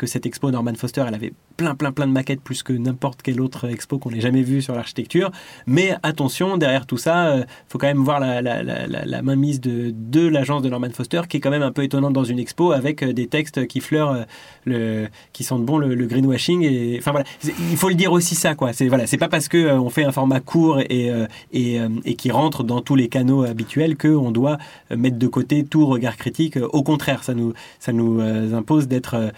cette 0.05 0.25
expo 0.25 0.51
Norman 0.51 0.73
Foster, 0.75 1.03
elle 1.07 1.13
avait 1.13 1.33
plein, 1.57 1.75
plein, 1.75 1.91
plein 1.91 2.07
de 2.07 2.11
maquettes, 2.11 2.41
plus 2.41 2.63
que 2.63 2.73
n'importe 2.73 3.21
quelle 3.21 3.41
autre 3.41 3.69
expo 3.69 3.99
qu'on 3.99 4.11
ait 4.11 4.21
jamais 4.21 4.41
vue 4.41 4.61
sur 4.61 4.73
l'architecture. 4.73 5.31
Mais 5.67 5.95
attention, 6.03 6.57
derrière 6.57 6.85
tout 6.85 6.97
ça, 6.97 7.37
il 7.37 7.45
faut 7.67 7.77
quand 7.77 7.87
même 7.87 8.03
voir 8.03 8.19
la, 8.19 9.21
mainmise 9.21 9.61
de, 9.61 10.27
l'agence 10.27 10.61
de 10.61 10.69
Norman 10.69 10.89
Foster, 10.91 11.21
qui 11.29 11.37
est 11.37 11.39
quand 11.39 11.49
même 11.49 11.61
un 11.61 11.71
peu 11.71 11.83
étonnante 11.83 12.13
dans 12.13 12.23
une 12.23 12.39
expo, 12.39 12.71
avec 12.71 13.03
des 13.03 13.27
textes 13.27 13.67
qui 13.67 13.79
fleurent, 13.79 14.25
le, 14.65 15.07
qui 15.33 15.43
sentent 15.43 15.65
bon 15.65 15.77
le, 15.77 15.93
le 15.93 16.05
greenwashing. 16.07 16.63
Et, 16.63 16.97
enfin 16.99 17.11
voilà, 17.11 17.25
il 17.59 17.77
faut 17.77 17.89
le 17.89 17.95
dire 17.95 18.11
aussi 18.11 18.35
ça 18.35 18.55
quoi. 18.55 18.73
C'est 18.73 18.87
voilà, 18.87 19.07
c'est 19.07 19.17
pas 19.17 19.29
parce 19.29 19.47
que 19.47 19.57
euh, 19.57 19.79
on 19.79 19.89
fait 19.89 20.03
un 20.03 20.11
format 20.11 20.39
court 20.39 20.79
et 20.79 21.09
euh, 21.09 21.27
euh, 21.55 21.89
et, 22.05 22.15
qui 22.15 22.31
rentre 22.31 22.63
dans 22.63 22.81
tous 22.81 22.95
les 22.95 23.07
canaux 23.07 23.43
habituels 23.43 23.95
que 23.95 24.07
on 24.07 24.31
doit 24.31 24.57
mettre 24.95 25.17
de 25.17 25.27
côté 25.27 25.63
tout 25.63 25.85
regard 25.85 26.17
critique. 26.17 26.57
Au 26.57 26.83
contraire, 26.83 27.23
ça 27.23 27.33
nous 27.33 27.53
ça 27.79 27.93
nous 27.93 28.21
impose 28.21 28.87
d'être 28.87 29.31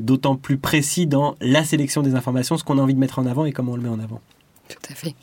d'autant 0.00 0.36
plus 0.36 0.56
précis 0.56 1.06
dans 1.06 1.36
la 1.40 1.64
sélection 1.64 2.02
des 2.02 2.14
informations, 2.14 2.56
ce 2.56 2.64
qu'on 2.64 2.78
a 2.78 2.82
envie 2.82 2.94
de 2.94 2.98
mettre 2.98 3.18
en 3.18 3.26
avant 3.26 3.44
et 3.44 3.52
comment 3.52 3.72
on 3.72 3.76
le 3.76 3.82
met 3.82 3.88
en 3.88 4.00
avant. 4.00 4.20
Tout 4.68 4.78
à 4.90 4.94
fait. 4.94 5.14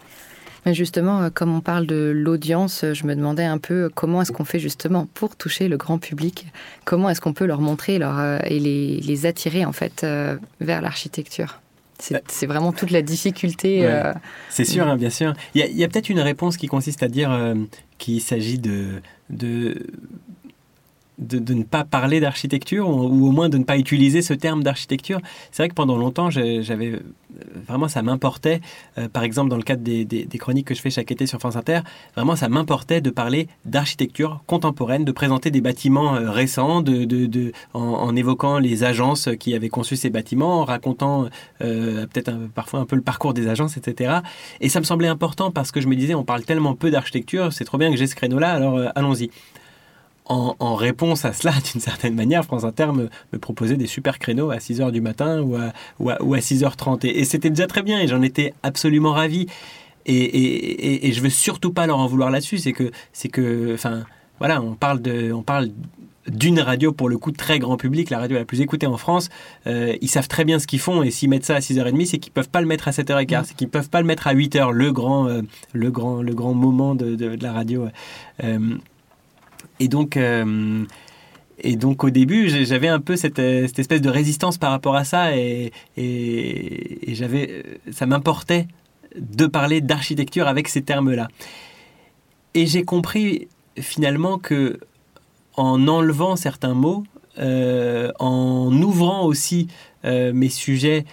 Mais 0.65 0.75
justement, 0.75 1.29
comme 1.31 1.55
on 1.55 1.61
parle 1.61 1.87
de 1.87 2.11
l'audience, 2.15 2.85
je 2.93 3.05
me 3.07 3.15
demandais 3.15 3.45
un 3.45 3.57
peu 3.57 3.89
comment 3.93 4.21
est-ce 4.21 4.31
qu'on 4.31 4.45
fait 4.45 4.59
justement 4.59 5.07
pour 5.15 5.35
toucher 5.35 5.67
le 5.67 5.77
grand 5.77 5.97
public? 5.97 6.47
Comment 6.85 7.09
est-ce 7.09 7.21
qu'on 7.21 7.33
peut 7.33 7.45
leur 7.45 7.61
montrer 7.61 7.97
leur, 7.97 8.45
et 8.45 8.59
les, 8.59 8.99
les, 8.99 9.25
attirer 9.25 9.65
en 9.65 9.71
fait 9.71 10.05
vers 10.59 10.81
l'architecture? 10.81 11.61
C'est 12.01 12.45
vraiment 12.45 12.71
toute 12.71 12.91
la 12.91 13.01
difficulté. 13.01 13.85
Euh, 13.85 14.13
c'est 14.49 14.65
sûr, 14.65 14.87
hein, 14.87 14.97
bien 14.97 15.09
sûr. 15.09 15.33
Il 15.53 15.61
y 15.61 15.83
a, 15.83 15.87
peut-être 15.87 16.09
une 16.09 16.19
réponse 16.19 16.57
qui 16.57 16.67
consiste 16.67 17.03
à 17.03 17.07
dire 17.07 17.31
euh, 17.31 17.55
qu'il 17.97 18.21
s'agit 18.21 18.59
de, 18.59 19.01
de 19.29 19.87
de, 21.21 21.53
ne 21.53 21.63
pas 21.63 21.83
parler 21.83 22.19
d'architecture 22.19 22.89
ou, 22.89 23.27
au 23.27 23.31
moins 23.31 23.49
de 23.49 23.57
ne 23.57 23.63
pas 23.63 23.77
utiliser 23.77 24.21
ce 24.21 24.33
terme 24.33 24.63
d'architecture. 24.63 25.19
C'est 25.51 25.63
vrai 25.63 25.69
que 25.69 25.75
pendant 25.75 25.97
longtemps, 25.97 26.29
j'avais 26.29 26.99
vraiment 27.67 27.87
ça 27.87 28.01
m'importait, 28.01 28.61
euh, 28.97 29.07
par 29.07 29.23
exemple 29.23 29.49
dans 29.49 29.57
le 29.57 29.63
cadre 29.63 29.83
des, 29.83 30.27
chroniques 30.39 30.67
que 30.67 30.75
je 30.75 30.81
fais 30.81 30.89
chaque 30.89 31.11
été 31.11 31.25
sur 31.25 31.39
France 31.39 31.55
Inter, 31.55 31.81
vraiment 32.15 32.35
ça 32.35 32.49
m'importait 32.49 33.01
de 33.01 33.09
parler 33.09 33.47
d'architecture 33.65 34.41
contemporaine, 34.47 35.05
de 35.05 35.11
présenter 35.11 35.51
des 35.51 35.61
bâtiments 35.61 36.15
euh, 36.15 36.31
récents, 36.31 36.81
de, 36.81 37.51
en, 37.73 38.15
évoquant 38.15 38.57
les 38.57 38.83
agences 38.83 39.29
qui 39.39 39.53
avaient 39.53 39.69
conçu 39.69 39.95
ces 39.95 40.09
bâtiments, 40.09 40.61
en 40.61 40.65
racontant 40.65 41.27
euh, 41.61 42.05
peut-être 42.07 42.33
parfois 42.53 42.79
un 42.79 42.85
peu 42.85 42.95
le 42.95 43.01
parcours 43.01 43.33
des 43.33 43.47
agences, 43.47 43.77
etc. 43.77 44.19
Et 44.59 44.69
ça 44.69 44.79
me 44.79 44.85
semblait 44.85 45.07
important 45.07 45.51
parce 45.51 45.71
que 45.71 45.81
je 45.81 45.87
me 45.87 45.95
disais, 45.95 46.15
on 46.15 46.23
parle 46.23 46.43
tellement 46.43 46.75
peu 46.75 46.91
d'architecture, 46.91 47.53
c'est 47.53 47.65
trop 47.65 47.77
bien 47.77 47.91
que 47.91 47.97
j'ai 47.97 48.07
ce 48.07 48.15
créneau-là, 48.15 48.51
alors 48.51 48.79
allons-y 48.95 49.29
en, 50.31 50.75
réponse 50.75 51.25
à 51.25 51.33
cela, 51.33 51.53
d'une 51.71 51.81
certaine 51.81 52.15
manière, 52.15 52.43
France 52.43 52.63
Inter 52.63 52.89
me, 52.93 53.37
proposait 53.39 53.77
des 53.77 53.87
super 53.87 54.19
créneaux 54.19 54.51
à 54.51 54.57
6h 54.57 54.91
du 54.91 55.01
matin 55.01 55.41
ou 55.41 55.55
à, 55.55 55.73
ou 55.99 56.33
à, 56.33 56.39
6h30. 56.39 57.05
Et, 57.05 57.23
c'était 57.25 57.49
déjà 57.49 57.67
très 57.67 57.83
bien 57.83 57.99
et 57.99 58.07
j'en 58.07 58.21
étais 58.21 58.53
absolument 58.63 59.13
ravi. 59.13 59.47
Et, 60.05 61.07
et, 61.07 61.11
je 61.11 61.21
veux 61.21 61.29
surtout 61.29 61.71
pas 61.71 61.85
leur 61.85 61.99
en 61.99 62.07
vouloir 62.07 62.31
là-dessus. 62.31 62.57
C'est 62.57 62.73
que, 62.73 62.91
c'est 63.13 63.29
que, 63.29 63.73
enfin, 63.73 64.03
voilà, 64.39 64.61
on 64.61 64.73
parle 64.73 65.01
de, 65.01 65.31
on 65.31 65.43
parle 65.43 65.69
d'une 66.27 66.59
radio 66.59 66.91
pour 66.91 67.09
le 67.09 67.17
coup 67.17 67.31
très 67.31 67.59
grand 67.59 67.77
public, 67.77 68.09
la 68.09 68.19
radio 68.19 68.37
la 68.37 68.45
plus 68.45 68.61
écoutée 68.61 68.87
en 68.87 68.97
France, 68.97 69.29
euh, 69.67 69.95
ils 70.01 70.07
savent 70.07 70.27
très 70.27 70.45
bien 70.45 70.59
ce 70.59 70.67
qu'ils 70.67 70.79
font 70.79 71.03
et 71.03 71.11
s'ils 71.11 71.29
mettent 71.29 71.45
ça 71.45 71.55
à 71.55 71.59
6h30, 71.59 72.05
c'est 72.05 72.19
qu'ils 72.19 72.31
peuvent 72.31 72.49
pas 72.49 72.61
le 72.61 72.67
mettre 72.67 72.87
à 72.87 72.91
7h15, 72.91 73.45
c'est 73.45 73.55
qu'ils 73.55 73.69
peuvent 73.69 73.89
pas 73.89 74.01
le 74.01 74.07
mettre 74.07 74.27
à 74.27 74.35
8h, 74.35 74.71
le 74.71 74.91
grand, 74.91 75.27
euh, 75.27 75.41
le 75.73 75.91
grand, 75.91 76.21
le 76.21 76.33
grand 76.33 76.53
moment 76.53 76.95
de, 76.95 77.15
de, 77.15 77.37
la 77.41 77.51
radio. 77.51 77.87
Euh, 78.43 78.77
et 79.79 79.87
donc, 79.87 80.17
euh, 80.17 80.85
et 81.59 81.75
donc 81.75 82.03
au 82.03 82.09
début, 82.09 82.49
j'avais 82.49 82.87
un 82.87 82.99
peu 82.99 83.15
cette, 83.15 83.37
cette, 83.37 83.79
espèce 83.79 84.01
de 84.01 84.09
résistance 84.09 84.57
par 84.57 84.71
rapport 84.71 84.95
à 84.95 85.03
ça, 85.03 85.35
et, 85.35 85.71
j'avais, 87.07 87.63
ça 87.91 88.05
m'importait 88.05 88.67
de 89.15 89.45
parler 89.45 89.81
d'architecture 89.81 90.47
avec 90.47 90.67
ces 90.67 90.81
termes-là. 90.81 91.27
Et 92.53 92.65
j'ai 92.65 92.83
compris 92.83 93.47
finalement 93.79 94.37
que 94.37 94.79
en 95.55 95.87
enlevant 95.87 96.35
certains 96.35 96.73
mots, 96.73 97.03
euh, 97.39 98.11
en 98.19 98.71
ouvrant 98.81 99.25
aussi 99.25 99.67
euh, 100.05 100.33
mes 100.33 100.49
sujets 100.49 101.05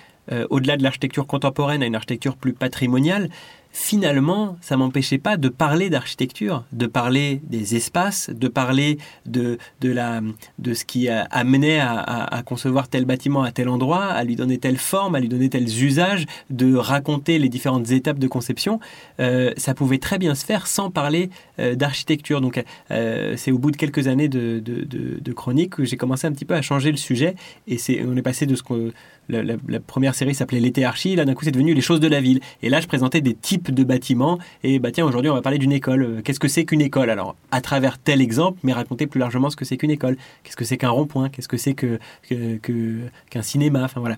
au-delà 0.50 0.76
de 0.76 0.82
l'architecture 0.82 1.26
contemporaine 1.26 1.82
à 1.82 1.86
une 1.86 1.94
architecture 1.94 2.36
plus 2.36 2.52
patrimoniale, 2.52 3.30
finalement, 3.78 4.58
ça 4.60 4.76
m'empêchait 4.76 5.18
pas 5.18 5.36
de 5.36 5.48
parler 5.48 5.88
d'architecture, 5.88 6.64
de 6.72 6.86
parler 6.86 7.40
des 7.44 7.76
espaces, 7.76 8.28
de 8.28 8.48
parler 8.48 8.98
de, 9.24 9.56
de, 9.80 9.90
la, 9.90 10.20
de 10.58 10.74
ce 10.74 10.84
qui 10.84 11.08
a 11.08 11.22
amené 11.30 11.78
à, 11.78 12.00
à, 12.00 12.42
concevoir 12.42 12.88
tel 12.88 13.04
bâtiment 13.04 13.44
à 13.44 13.52
tel 13.52 13.68
endroit, 13.68 14.06
à 14.06 14.24
lui 14.24 14.34
donner 14.34 14.58
telle 14.58 14.78
forme, 14.78 15.14
à 15.14 15.20
lui 15.20 15.28
donner 15.28 15.48
tels 15.48 15.84
usages, 15.84 16.26
de 16.50 16.74
raconter 16.74 17.38
les 17.38 17.48
différentes 17.48 17.90
étapes 17.92 18.18
de 18.18 18.26
conception. 18.26 18.80
Euh, 19.20 19.52
ça 19.56 19.74
pouvait 19.74 19.98
très 19.98 20.18
bien 20.18 20.34
se 20.34 20.44
faire 20.44 20.66
sans 20.66 20.90
parler 20.90 21.30
euh, 21.60 21.76
d'architecture. 21.76 22.40
Donc, 22.40 22.62
euh, 22.90 23.34
c'est 23.36 23.52
au 23.52 23.58
bout 23.58 23.70
de 23.70 23.76
quelques 23.76 24.08
années 24.08 24.28
de, 24.28 24.58
de, 24.58 25.32
chronique 25.32 25.76
que 25.76 25.84
j'ai 25.84 25.96
commencé 25.96 26.26
un 26.26 26.32
petit 26.32 26.44
peu 26.44 26.54
à 26.54 26.62
changer 26.62 26.90
le 26.90 26.96
sujet. 26.96 27.36
Et 27.68 27.78
c'est, 27.78 28.04
on 28.04 28.16
est 28.16 28.22
passé 28.22 28.44
de 28.44 28.56
ce 28.56 28.64
que 28.64 28.92
la, 29.28 29.80
première 29.80 30.14
série 30.14 30.34
s'appelait 30.34 30.60
L'été 30.60 30.82
là 30.82 31.24
d'un 31.24 31.34
coup 31.34 31.44
c'est 31.44 31.50
devenu 31.50 31.74
Les 31.74 31.80
choses 31.80 32.00
de 32.00 32.08
la 32.08 32.20
ville. 32.20 32.40
Et 32.62 32.68
là 32.68 32.80
je 32.80 32.86
présentais 32.86 33.20
des 33.20 33.34
types 33.34 33.72
de 33.72 33.84
bâtiments. 33.84 34.38
Et 34.62 34.78
bah 34.78 34.90
tiens, 34.92 35.06
aujourd'hui 35.06 35.30
on 35.30 35.34
va 35.34 35.42
parler 35.42 35.58
d'une 35.58 35.72
école. 35.72 36.02
Euh, 36.02 36.22
qu'est-ce 36.22 36.40
que 36.40 36.48
c'est 36.48 36.64
qu'une 36.64 36.80
école? 36.80 37.10
Alors 37.10 37.36
à 37.50 37.60
travers 37.60 37.98
tel 37.98 38.20
exemple, 38.20 38.58
mais 38.62 38.72
raconter 38.72 39.06
plus 39.06 39.20
largement 39.20 39.50
ce 39.50 39.56
que 39.56 39.64
c'est 39.64 39.76
qu'une 39.76 39.90
école. 39.90 40.16
Qu'est-ce 40.42 40.56
que 40.56 40.64
c'est 40.64 40.76
qu'un 40.76 40.90
rond-point? 40.90 41.28
Qu'est-ce 41.28 41.48
que 41.48 41.56
c'est 41.56 41.74
qu'un 41.74 43.42
cinéma? 43.42 43.84
Enfin 43.84 44.00
voilà. 44.00 44.16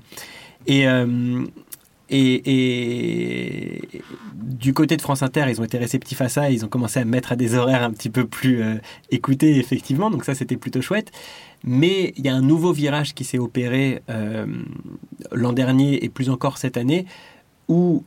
Et, 0.67 0.87
euh, 0.87 1.45
et, 2.13 3.81
du 4.35 4.75
côté 4.75 4.97
de 4.97 5.03
France 5.03 5.23
Inter, 5.23 5.45
ils 5.49 5.61
ont 5.61 5.65
été 5.65 5.79
réceptifs 5.79 6.21
à 6.21 6.29
ça. 6.29 6.51
Ils 6.51 6.65
ont 6.65 6.69
commencé 6.69 6.99
à 6.99 7.05
mettre 7.05 7.31
à 7.33 7.37
des 7.37 7.55
horaires 7.55 7.85
un 7.85 7.93
petit 7.93 8.11
peu 8.11 8.27
plus 8.27 8.63
euh, 8.63 8.75
écoutés, 9.11 9.59
effectivement. 9.59 10.11
Donc 10.11 10.25
ça, 10.25 10.35
c'était 10.35 10.57
plutôt 10.57 10.83
chouette. 10.83 11.13
Mais 11.65 12.13
il 12.17 12.25
y 12.25 12.29
a 12.29 12.35
un 12.35 12.41
nouveau 12.41 12.73
virage 12.73 13.15
qui 13.15 13.25
s'est 13.25 13.39
opéré 13.39 14.03
euh, 14.09 14.47
l'an 15.33 15.53
dernier 15.53 16.05
et 16.05 16.09
plus 16.09 16.31
encore 16.31 16.59
cette 16.59 16.77
année, 16.77 17.07
où 17.69 18.05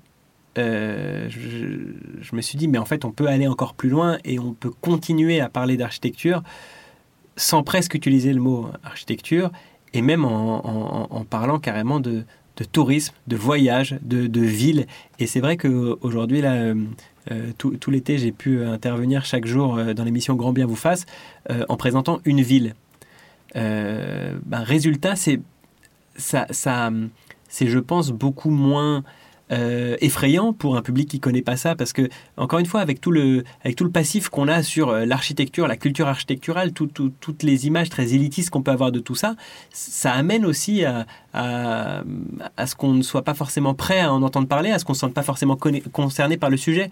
euh, 0.58 1.30
je, 1.30 2.36
me 2.36 2.42
suis 2.42 2.58
dit, 2.58 2.68
mais 2.68 2.78
en 2.78 2.86
fait, 2.86 3.06
on 3.06 3.12
peut 3.12 3.28
aller 3.28 3.48
encore 3.48 3.74
plus 3.74 3.90
loin 3.90 4.18
et 4.24 4.40
on 4.40 4.54
peut 4.54 4.72
continuer 4.82 5.40
à 5.40 5.50
parler 5.50 5.78
d'architecture 5.78 6.42
sans 7.36 7.64
presque 7.64 7.96
utiliser 7.96 8.32
le 8.34 8.40
mot 8.40 8.68
architecture, 8.84 9.52
et 9.94 10.04
même 10.04 10.24
en, 10.24 11.26
parlant 11.28 11.58
carrément 11.58 12.00
de, 12.00 12.26
tourisme, 12.72 13.16
de 13.26 13.36
voyage, 13.36 13.98
de, 14.04 14.42
ville. 14.42 14.86
Et 15.18 15.26
c'est 15.26 15.40
vrai 15.40 15.58
qu'aujourd'hui, 15.58 16.42
là, 16.42 16.76
euh, 17.32 17.52
tout, 17.58 17.90
l'été, 17.90 18.20
j'ai 18.20 18.32
pu 18.32 18.64
intervenir 18.64 19.26
chaque 19.26 19.46
jour 19.46 19.80
dans 19.96 20.04
l'émission 20.04 20.36
Grand 20.36 20.54
Bien 20.54 20.68
vous 20.68 20.76
fasse 20.76 21.08
en 21.70 21.76
présentant 21.76 22.20
une 22.24 22.42
ville. 22.42 22.76
Ben, 23.56 24.64
résultat, 24.64 25.16
c'est 25.16 25.40
ça, 26.16 26.48
c'est, 26.50 27.68
je 27.68 27.80
pense, 27.80 28.12
beaucoup 28.12 28.50
moins 28.50 29.04
euh, 29.52 29.98
effrayant 30.00 30.54
pour 30.54 30.78
un 30.78 30.82
public 30.82 31.10
qui 31.10 31.20
connaît 31.20 31.42
pas 31.42 31.58
ça 31.58 31.76
parce 31.76 31.92
que 31.92 32.08
encore 32.38 32.60
une 32.60 32.66
fois 32.66 32.80
avec 32.80 33.02
tout 33.02 33.12
le 33.12 33.44
avec 33.62 33.76
tout 33.76 33.84
le 33.84 33.92
passif 33.92 34.30
qu'on 34.30 34.48
a 34.48 34.64
sur 34.64 34.90
euh, 34.90 35.06
l'architecture 35.06 35.68
la 35.68 35.76
culture 35.76 36.08
architecturale 36.08 36.72
toutes 36.72 37.44
les 37.44 37.68
images 37.68 37.90
très 37.90 38.14
élitistes 38.14 38.50
qu'on 38.50 38.64
peut 38.64 38.72
avoir 38.72 38.94
de 38.94 39.00
tout 39.00 39.16
ça 39.16 39.36
ça 39.70 40.14
amène 40.14 40.46
aussi 40.46 40.86
à, 40.86 41.06
à, 41.34 42.04
ce 42.66 42.76
qu'on 42.76 42.94
ne 42.94 43.04
soit 43.04 43.24
pas 43.24 43.34
forcément 43.34 43.74
prêt 43.74 44.00
à 44.00 44.14
en 44.14 44.24
entendre 44.24 44.48
parler 44.48 44.72
à 44.72 44.80
ce 44.80 44.86
qu'on 44.86 44.94
ne 44.94 44.98
se 44.98 45.02
sente 45.02 45.14
pas 45.14 45.24
forcément 45.24 45.58
concerné 45.92 46.38
par 46.38 46.50
le 46.50 46.58
sujet 46.58 46.90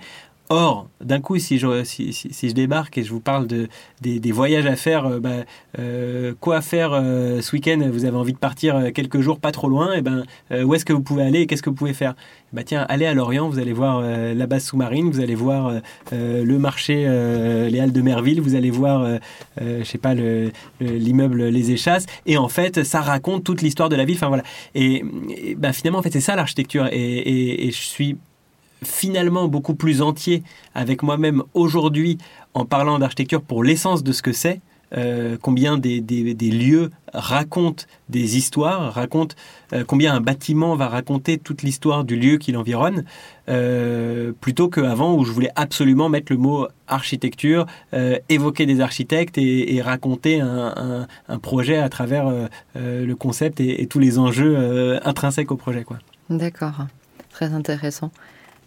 Or, 0.54 0.90
d'un 1.00 1.22
coup, 1.22 1.40
si 1.40 1.58
je, 1.60 2.52
débarque 2.52 2.98
et 2.98 3.04
je 3.06 3.10
vous 3.10 3.22
parle 3.22 3.48
de, 3.48 3.70
des, 4.02 4.32
voyages 4.34 4.66
à 4.66 4.76
faire, 4.76 5.06
euh, 5.06 5.20
bah, 5.22 5.46
euh, 5.80 6.34
quoi 6.42 6.60
faire 6.60 6.92
euh, 6.92 7.40
ce 7.40 7.56
week-end? 7.56 7.80
Vous 7.90 8.04
avez 8.04 8.18
envie 8.18 8.34
de 8.34 8.38
partir 8.38 8.92
quelques 8.94 9.22
jours 9.22 9.40
pas 9.40 9.54
trop 9.54 9.70
loin, 9.70 9.94
et 9.94 10.00
eh 10.00 10.02
ben, 10.02 10.26
où 10.66 10.76
est-ce 10.76 10.84
que 10.84 10.92
vous 10.92 11.02
pouvez 11.02 11.24
aller 11.24 11.48
qu'est-ce 11.48 11.64
que 11.64 11.70
vous 11.70 11.76
pouvez 11.78 11.94
faire? 11.94 12.16
Bah, 12.52 12.64
Tiens, 12.66 12.86
allez 12.90 13.06
à 13.06 13.14
Lorient, 13.14 13.48
vous 13.48 13.60
allez 13.60 13.72
voir 13.72 14.02
la 14.02 14.46
base 14.46 14.66
sous-marine, 14.66 15.10
vous 15.10 15.22
allez 15.22 15.36
voir 15.36 15.74
le 16.12 16.58
marché, 16.58 16.96
les 17.70 17.80
Halles 17.80 17.94
de 17.94 18.02
Merville, 18.02 18.42
vous 18.42 18.56
allez 18.56 18.72
voir, 18.72 19.08
je 19.58 19.84
sais 19.86 19.98
pas, 19.98 20.14
l'immeuble 20.82 21.46
Les 21.46 21.72
Échasses, 21.72 22.08
et 22.26 22.36
en 22.36 22.50
fait, 22.50 22.84
ça 22.84 23.00
raconte 23.00 23.46
toute 23.46 23.62
l'histoire 23.62 23.88
de 23.88 23.96
la 23.96 24.04
ville. 24.04 24.18
Enfin 24.18 24.28
voilà. 24.28 24.44
Et, 24.76 25.06
bah, 25.56 25.72
finalement, 25.72 26.00
en 26.00 26.02
fait, 26.02 26.12
c'est 26.12 26.20
ça 26.20 26.36
l'architecture. 26.36 26.88
et, 26.92 27.68
et 27.68 27.72
je 27.72 27.82
suis 27.82 28.18
finalement 28.84 29.48
beaucoup 29.48 29.76
plus 29.76 30.02
entier 30.02 30.44
avec 30.74 31.04
moi-même 31.04 31.44
aujourd'hui 31.54 32.18
en 32.54 32.66
parlant 32.66 33.00
d'architecture 33.00 33.42
pour 33.42 33.64
l'essence 33.64 34.04
de 34.04 34.12
ce 34.12 34.22
que 34.22 34.32
c'est. 34.32 34.62
Euh, 34.98 35.38
combien 35.42 35.78
des, 35.78 36.02
lieux 36.02 36.90
racontent 37.14 37.86
des 38.10 38.36
histoires, 38.36 38.94
racontent 38.94 39.36
euh, 39.72 39.86
combien 39.88 40.14
un 40.14 40.20
bâtiment 40.20 40.76
va 40.76 40.90
raconter 40.90 41.38
toute 41.38 41.62
l'histoire 41.62 42.04
du 42.04 42.18
lieu 42.18 42.38
qui 42.38 42.52
l'environne, 42.52 43.06
euh, 43.48 44.34
plutôt 44.42 44.68
qu'avant 44.68 45.16
où 45.16 45.24
je 45.24 45.32
voulais 45.32 45.52
absolument 45.56 46.10
mettre 46.10 46.34
le 46.34 46.38
mot 46.38 46.68
architecture, 46.90 47.68
évoquer 48.28 48.66
des 48.66 48.82
architectes 48.82 49.38
et, 49.38 49.82
raconter 49.82 50.42
un, 50.42 51.08
projet 51.42 51.78
à 51.78 51.88
travers 51.88 52.30
le 52.76 53.14
concept 53.14 53.62
et, 53.62 53.88
tous 53.88 54.00
les 54.00 54.20
enjeux 54.20 55.00
intrinsèques 55.08 55.52
au 55.52 55.56
projet. 55.56 55.86
D'accord, 56.30 56.88
très 57.30 57.54
intéressant 57.54 58.12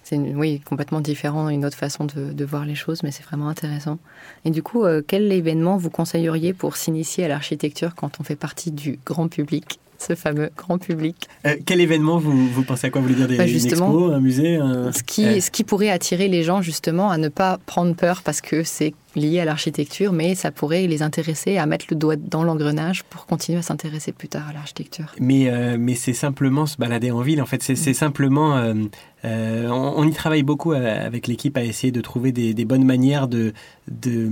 c'est 0.05 0.19
oui, 0.19 0.61
complètement 0.61 1.01
différent, 1.01 1.49
une 1.49 1.65
autre 1.65 1.79
façon 1.79 2.05
de, 2.05 2.45
voir 2.45 2.67
les 2.67 2.75
choses, 2.75 3.03
mais 3.03 3.11
c'est 3.11 3.25
vraiment 3.25 3.49
intéressant. 3.49 3.99
Et 4.45 4.51
du 4.51 4.63
coup, 4.63 4.85
euh, 4.85 5.03
quel 5.05 5.33
événement 5.33 5.79
vous 5.79 5.89
conseilleriez 5.89 6.53
pour 6.53 6.77
s'initier 6.77 7.25
à 7.25 7.29
l'architecture 7.29 7.95
quand 7.95 8.21
on 8.21 8.23
fait 8.23 8.37
partie 8.37 8.71
du 8.71 9.01
grand 9.07 9.29
public? 9.29 9.81
Ce 10.07 10.15
fameux 10.15 10.51
grand 10.57 10.79
public. 10.79 11.29
Euh, 11.47 11.57
quel 11.65 11.81
événement 11.81 12.19
vous, 12.19 12.49
vous, 12.49 12.63
pensez 12.63 12.87
à 12.87 12.91
quoi? 12.91 13.01
Vous 13.01 13.09
voulez 13.09 13.19
dire 13.19 13.29
des, 13.29 13.37
bah, 13.37 13.47
expo, 13.47 14.13
un 14.13 14.21
musée 14.21 14.59
ce, 14.93 15.03
qui, 15.03 15.41
ce 15.41 15.51
qui 15.51 15.65
pourrait 15.65 15.91
attirer 15.91 16.29
les 16.29 16.43
gens 16.43 16.63
justement 16.63 17.11
à 17.11 17.19
ne 17.19 17.29
pas 17.29 17.59
prendre 17.67 17.95
peur 17.95 18.23
parce 18.23 18.41
que 18.41 18.63
c'est 18.63 18.95
lié 19.17 19.41
à 19.41 19.45
l'architecture, 19.45 20.13
mais 20.13 20.35
ça 20.35 20.51
pourrait 20.51 20.87
les 20.87 21.03
intéresser 21.03 21.57
à 21.57 21.67
mettre 21.67 21.87
le 21.91 21.97
doigt 21.97 22.17
dans 22.17 22.43
l'engrenage 22.43 23.05
pour 23.05 23.27
continuer 23.27 23.59
à 23.59 23.63
s'intéresser 23.63 24.13
plus 24.13 24.29
tard 24.29 24.49
à 24.49 24.53
l'architecture. 24.53 25.07
Mais, 25.21 25.49
euh, 25.49 25.77
mais 25.79 25.95
c'est 25.95 26.13
simplement 26.13 26.67
se 26.67 26.77
balader 26.77 27.11
en 27.11 27.21
ville, 27.21 27.41
en 27.41 27.47
fait. 27.47 27.63
C'est 27.63 27.95
simplement... 27.95 28.57
Euh, 28.57 28.75
on, 29.25 29.95
on, 29.97 30.07
y 30.07 30.13
travaille 30.13 30.43
beaucoup 30.43 30.73
avec 30.73 31.29
l'équipe 31.29 31.57
à 31.57 31.65
essayer 31.65 31.93
de 31.93 32.01
trouver 32.01 32.33
des, 32.33 32.55
des 32.55 32.65
bonnes 32.65 32.85
manières 32.85 33.29
de... 33.29 33.53
de 33.91 34.31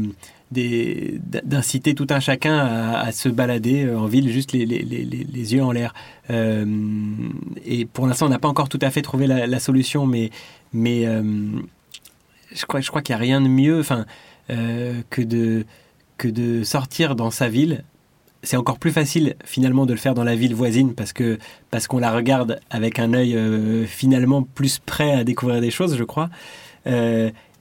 d'inciter 0.52 1.94
tout 1.94 2.06
un 2.10 2.20
chacun 2.20 2.58
à, 2.58 3.10
se 3.12 3.28
balader 3.28 3.84
euh, 3.84 3.98
en 3.98 4.06
ville 4.06 4.30
juste 4.30 4.52
les, 4.52 4.66
les, 4.66 4.82
les, 4.82 5.04
les 5.04 5.54
yeux 5.54 5.62
en 5.62 5.72
l'air. 5.72 5.94
Euh, 6.30 6.64
et 7.64 7.84
pour 7.86 8.06
l'instant, 8.06 8.26
on 8.26 8.30
n'a 8.30 8.38
pas 8.38 8.48
encore 8.48 8.68
tout 8.68 8.78
à 8.82 8.90
fait 8.90 9.02
trouvé 9.02 9.26
la, 9.26 9.60
solution, 9.60 10.06
mais, 10.06 10.30
mais 10.72 11.06
euh, 11.06 11.22
je 12.54 12.66
crois, 12.66 12.80
je 12.80 12.88
crois 12.88 13.02
qu'il 13.02 13.14
n'y 13.14 13.20
a 13.20 13.24
rien 13.24 13.40
de 13.40 13.48
mieux 13.48 13.82
que, 14.48 15.22
de, 15.22 15.64
que 16.18 16.28
de 16.28 16.62
sortir 16.64 17.16
dans 17.16 17.30
sa 17.30 17.48
ville. 17.48 17.84
C'est 18.44 18.56
encore 18.56 18.78
plus 18.78 18.90
facile 18.90 19.36
finalement 19.44 19.86
de 19.86 19.92
le 19.92 19.98
faire 19.98 20.14
dans 20.14 20.24
la 20.24 20.34
ville 20.34 20.54
voisine 20.54 20.94
parce 20.94 21.12
que 21.12 21.38
parce 21.70 21.86
qu'on 21.86 21.98
la 21.98 22.10
regarde 22.10 22.58
avec 22.70 22.98
un 22.98 23.14
œil 23.14 23.38
finalement 23.86 24.42
plus 24.42 24.80
prêt 24.80 25.12
à 25.12 25.22
découvrir 25.22 25.60
des 25.60 25.70
choses, 25.70 25.96
je 25.96 26.02
crois 26.02 26.28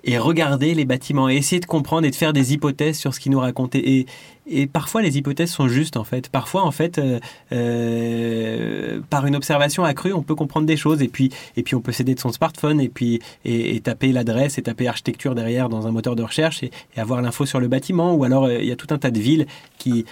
et 0.03 0.17
regarder 0.17 0.73
les 0.73 0.85
bâtiments 0.85 1.29
et 1.29 1.35
essayer 1.35 1.59
de 1.59 1.65
comprendre 1.65 2.05
et 2.07 2.11
de 2.11 2.15
faire 2.15 2.33
des 2.33 2.53
hypothèses 2.53 2.97
sur 2.97 3.13
ce 3.13 3.19
qu'ils 3.19 3.31
nous 3.31 3.39
racontaient. 3.39 4.05
Et 4.47 4.65
parfois, 4.65 5.03
les 5.03 5.17
hypothèses 5.17 5.51
sont 5.51 5.67
justes, 5.67 5.97
en 5.97 6.03
fait. 6.03 6.29
Parfois, 6.29 6.63
en 6.63 6.71
fait, 6.71 6.97
euh, 6.97 7.19
euh, 7.51 8.99
par 9.09 9.27
une 9.27 9.35
observation 9.35 9.83
accrue, 9.83 10.13
on 10.13 10.23
peut 10.23 10.33
comprendre 10.33 10.65
des 10.65 10.77
choses. 10.77 11.03
Et 11.03 11.07
puis, 11.07 11.29
et 11.55 11.63
puis 11.63 11.75
on 11.75 11.81
peut 11.81 11.91
s'aider 11.91 12.15
de 12.15 12.19
son 12.19 12.31
smartphone 12.31 12.81
et 12.81 12.89
puis 12.89 13.19
et, 13.45 13.79
taper 13.81 14.11
l'adresse 14.11 14.57
et 14.57 14.63
taper 14.63 14.87
architecture 14.87 15.35
derrière 15.35 15.69
dans 15.69 15.85
un 15.85 15.91
moteur 15.91 16.15
de 16.15 16.23
recherche 16.23 16.63
et, 16.63 16.71
avoir 16.97 17.21
l'info 17.21 17.45
sur 17.45 17.59
le 17.59 17.67
bâtiment. 17.67 18.15
Ou 18.15 18.23
alors, 18.23 18.45
euh, 18.45 18.57
il 18.59 18.65
y 18.65 18.71
a 18.71 18.75
tout 18.75 18.87
un 18.89 18.97
tas 18.97 19.11
de 19.11 19.19
villes 19.19 19.45
qui, 19.77 20.05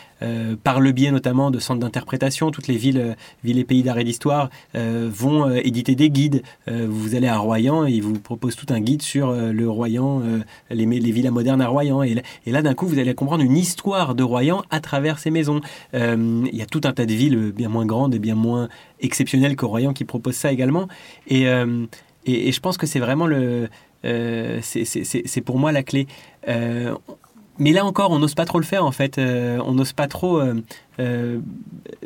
par 0.63 0.79
le 0.79 0.91
biais 0.91 1.11
notamment 1.11 1.51
de 1.51 1.59
centres 1.59 1.79
d'interprétation, 1.79 2.49
toutes 2.49 2.67
les 2.67 2.75
villes, 2.75 3.15
villes 3.43 3.59
et 3.59 3.63
pays 3.63 3.83
d'art 3.83 3.99
et 3.99 4.03
d'histoire 4.03 4.49
vont 4.73 5.49
éditer 5.51 5.93
des 5.93 6.09
guides. 6.09 6.41
vous 6.67 7.13
allez 7.13 7.27
à 7.27 7.37
Royan 7.37 7.85
et 7.85 7.91
ils 7.91 8.01
vous 8.01 8.17
proposent 8.19 8.55
tout 8.55 8.65
un 8.69 8.79
guide 8.79 9.03
sur 9.03 9.31
le 9.31 9.69
Royan, 9.69 10.23
les, 10.71 10.85
les 10.85 11.11
villas 11.11 11.31
modernes 11.31 11.61
à 11.61 11.67
Royan. 11.67 12.01
Et 12.01 12.15
là, 12.47 12.61
d'un 12.63 12.73
coup, 12.73 12.87
vous 12.87 12.97
allez 12.97 13.13
comprendre 13.13 13.43
une 13.43 13.57
histoire 13.57 14.15
de 14.15 14.23
Royan 14.29 14.63
à 14.69 14.79
travers 14.79 15.19
ces 15.19 15.31
maisons. 15.31 15.61
Euh, 15.93 16.45
il 16.51 16.57
y 16.57 16.61
a 16.61 16.65
tout 16.65 16.81
un 16.85 16.93
tas 16.93 17.05
de 17.05 17.13
villes 17.13 17.51
bien 17.51 17.69
moins 17.69 17.85
grandes 17.85 18.15
et 18.15 18.19
bien 18.19 18.35
moins 18.35 18.69
exceptionnelles 18.99 19.55
que 19.55 19.65
Royan 19.65 19.93
qui 19.93 20.05
proposent 20.05 20.35
ça 20.35 20.51
également. 20.51 20.87
Et, 21.27 21.47
euh, 21.47 21.85
et, 22.25 22.51
je 22.51 22.59
pense 22.59 22.77
que 22.77 22.87
c'est 22.87 22.99
vraiment 22.99 23.27
le... 23.27 23.69
Euh, 24.05 24.59
c'est 24.61 25.41
pour 25.41 25.59
moi 25.59 25.71
la 25.71 25.83
clé. 25.83 26.07
mais 26.47 27.71
là 27.73 27.85
encore, 27.85 28.11
on 28.11 28.19
n'ose 28.19 28.35
pas 28.35 28.45
trop 28.45 28.59
le 28.59 28.65
faire 28.65 28.85
en 28.85 28.91
fait. 28.91 29.17
on 29.19 29.73
n'ose 29.73 29.93
pas 29.93 30.07
trop. 30.07 30.41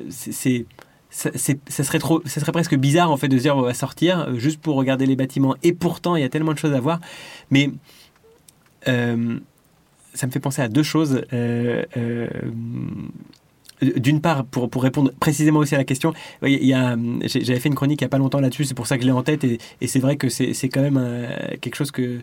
c'est 0.10 0.66
ça, 1.10 1.30
serait 1.84 2.00
trop, 2.00 2.24
ça 2.26 2.40
serait 2.40 2.52
presque 2.52 2.76
bizarre 2.76 3.12
en 3.12 3.18
fait 3.18 3.28
de 3.28 3.38
se 3.38 3.44
dire 3.44 3.56
on 3.56 3.62
va 3.62 3.76
sortir 3.76 4.36
juste 4.40 4.60
pour 4.60 4.76
regarder 4.76 5.06
les 5.06 5.16
bâtiments. 5.16 5.56
Et 5.62 5.72
pourtant, 5.74 6.16
il 6.16 6.22
y 6.22 6.26
a 6.26 6.30
tellement 6.30 6.54
de 6.54 6.58
choses 6.58 6.74
à 6.74 6.80
voir. 6.80 7.00
Mais 7.52 7.70
ça 10.14 10.28
me 10.28 10.32
fait 10.32 10.40
penser 10.40 10.62
à 10.62 10.68
deux 10.68 10.84
choses. 10.84 11.22
Euh, 11.34 11.84
euh, 11.98 12.28
d'une 13.82 14.22
part, 14.22 14.46
pour, 14.46 14.70
pour, 14.70 14.82
répondre 14.84 15.12
précisément 15.20 15.60
aussi 15.60 15.76
à 15.76 15.78
la 15.78 15.84
question, 15.84 16.14
il 16.42 16.64
y 16.64 16.74
a, 16.74 16.96
j'avais 17.26 17.60
fait 17.60 17.68
une 17.68 17.76
chronique 17.76 18.00
il 18.00 18.06
n'y 18.06 18.08
a 18.08 18.10
pas 18.10 18.18
longtemps 18.18 18.40
là-dessus, 18.40 18.64
c'est 18.64 18.76
pour 18.76 18.88
ça 18.88 18.96
que 18.96 19.02
je 19.02 19.08
l'ai 19.08 19.14
en 19.14 19.24
tête, 19.24 19.44
et, 19.44 19.58
et 19.82 19.88
c'est 19.88 20.00
vrai 20.00 20.16
que 20.16 20.30
c'est, 20.30 20.54
quand 20.70 20.82
même 20.82 21.28
quelque 21.60 21.76
chose 21.76 21.92
que, 21.92 22.22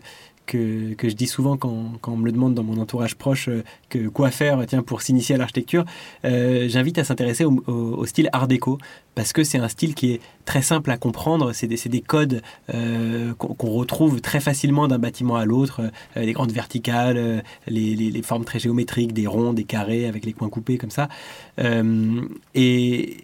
que, 0.51 1.09
je 1.09 1.15
dis 1.15 1.27
souvent 1.27 1.57
quand, 1.57 1.99
on 2.05 2.17
me 2.17 2.25
le 2.25 2.31
demande 2.31 2.53
dans 2.53 2.63
mon 2.63 2.79
entourage 2.79 3.15
proche, 3.15 3.47
euh, 3.47 3.63
que 3.89 4.07
quoi 4.07 4.31
faire 4.31 4.63
tiens, 4.67 4.83
pour 4.83 5.01
s'initier 5.01 5.35
à 5.35 5.37
l'architecture. 5.37 5.85
Euh, 6.25 6.67
j'invite 6.67 6.97
à 6.97 7.03
s'intéresser 7.03 7.45
au, 7.45 8.05
style 8.05 8.29
Art 8.33 8.47
déco, 8.47 8.77
parce 9.15 9.33
que 9.33 9.43
c'est 9.43 9.57
un 9.57 9.67
style 9.67 9.95
qui 9.95 10.13
est 10.13 10.21
très 10.45 10.61
simple 10.61 10.91
à 10.91 10.97
comprendre. 10.97 11.53
C'est 11.53 11.67
des, 11.67 11.77
des, 11.85 12.01
codes 12.01 12.41
euh, 12.73 13.33
qu'on 13.35 13.71
retrouve 13.71 14.21
très 14.21 14.39
facilement 14.39 14.87
d'un 14.87 14.99
bâtiment 14.99 15.37
à 15.37 15.45
l'autre, 15.45 15.81
les 16.15 16.33
grandes 16.33 16.51
verticales, 16.51 17.43
les, 17.67 17.95
les, 17.95 18.11
les, 18.11 18.21
formes 18.21 18.45
très 18.45 18.59
géométriques, 18.59 19.13
des 19.13 19.27
ronds, 19.27 19.53
des 19.53 19.63
carrés 19.63 20.05
avec 20.07 20.25
les 20.25 20.33
coins 20.33 20.49
coupés 20.49 20.77
comme 20.77 20.91
ça. 20.91 21.07
et 22.55 23.17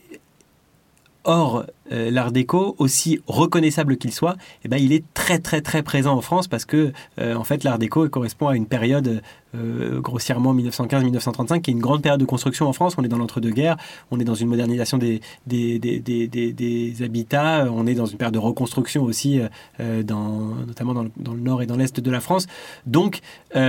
Or, 1.29 1.65
euh, 1.91 2.09
l'art 2.09 2.31
déco, 2.31 2.77
aussi 2.79 3.19
reconnaissable 3.27 3.97
qu'il 3.97 4.13
soit, 4.13 4.37
eh 4.63 4.69
ben, 4.69 4.77
il 4.77 4.93
est 4.93 5.03
très 5.13 5.39
très 5.39 5.59
très 5.59 5.83
présent 5.83 6.13
en 6.13 6.21
France 6.21 6.47
parce 6.47 6.63
que 6.63 6.93
euh, 7.19 7.35
en 7.35 7.43
fait 7.43 7.65
l'art 7.65 7.79
déco 7.79 8.07
correspond 8.07 8.47
à 8.47 8.55
une 8.55 8.65
période 8.65 9.21
euh, 9.53 9.99
grossièrement 9.99 10.55
1915-1935 10.55 11.59
qui 11.59 11.71
est 11.71 11.73
une 11.73 11.81
grande 11.81 12.01
période 12.01 12.21
de 12.21 12.25
construction 12.25 12.69
en 12.69 12.71
France. 12.71 12.95
On 12.97 13.03
est 13.03 13.09
dans 13.09 13.17
l'entre-deux-guerres, 13.17 13.75
on 14.09 14.21
est 14.21 14.23
dans 14.23 14.35
une 14.35 14.47
modernisation 14.47 14.97
des, 14.97 15.19
des, 15.47 15.79
des, 15.79 15.99
des, 15.99 17.03
habitats, 17.03 17.67
on 17.73 17.85
est 17.87 17.95
dans 17.95 18.05
une 18.05 18.17
période 18.17 18.33
de 18.33 18.39
reconstruction 18.39 19.03
aussi, 19.03 19.41
dans, 19.79 20.55
notamment 20.65 20.93
dans 20.93 21.03
le, 21.03 21.11
dans 21.17 21.33
le, 21.33 21.41
nord 21.41 21.61
et 21.61 21.65
dans 21.65 21.75
l'est 21.75 21.99
de 21.99 22.11
la 22.11 22.21
France. 22.21 22.47
Donc 22.85 23.19
c'est 23.53 23.61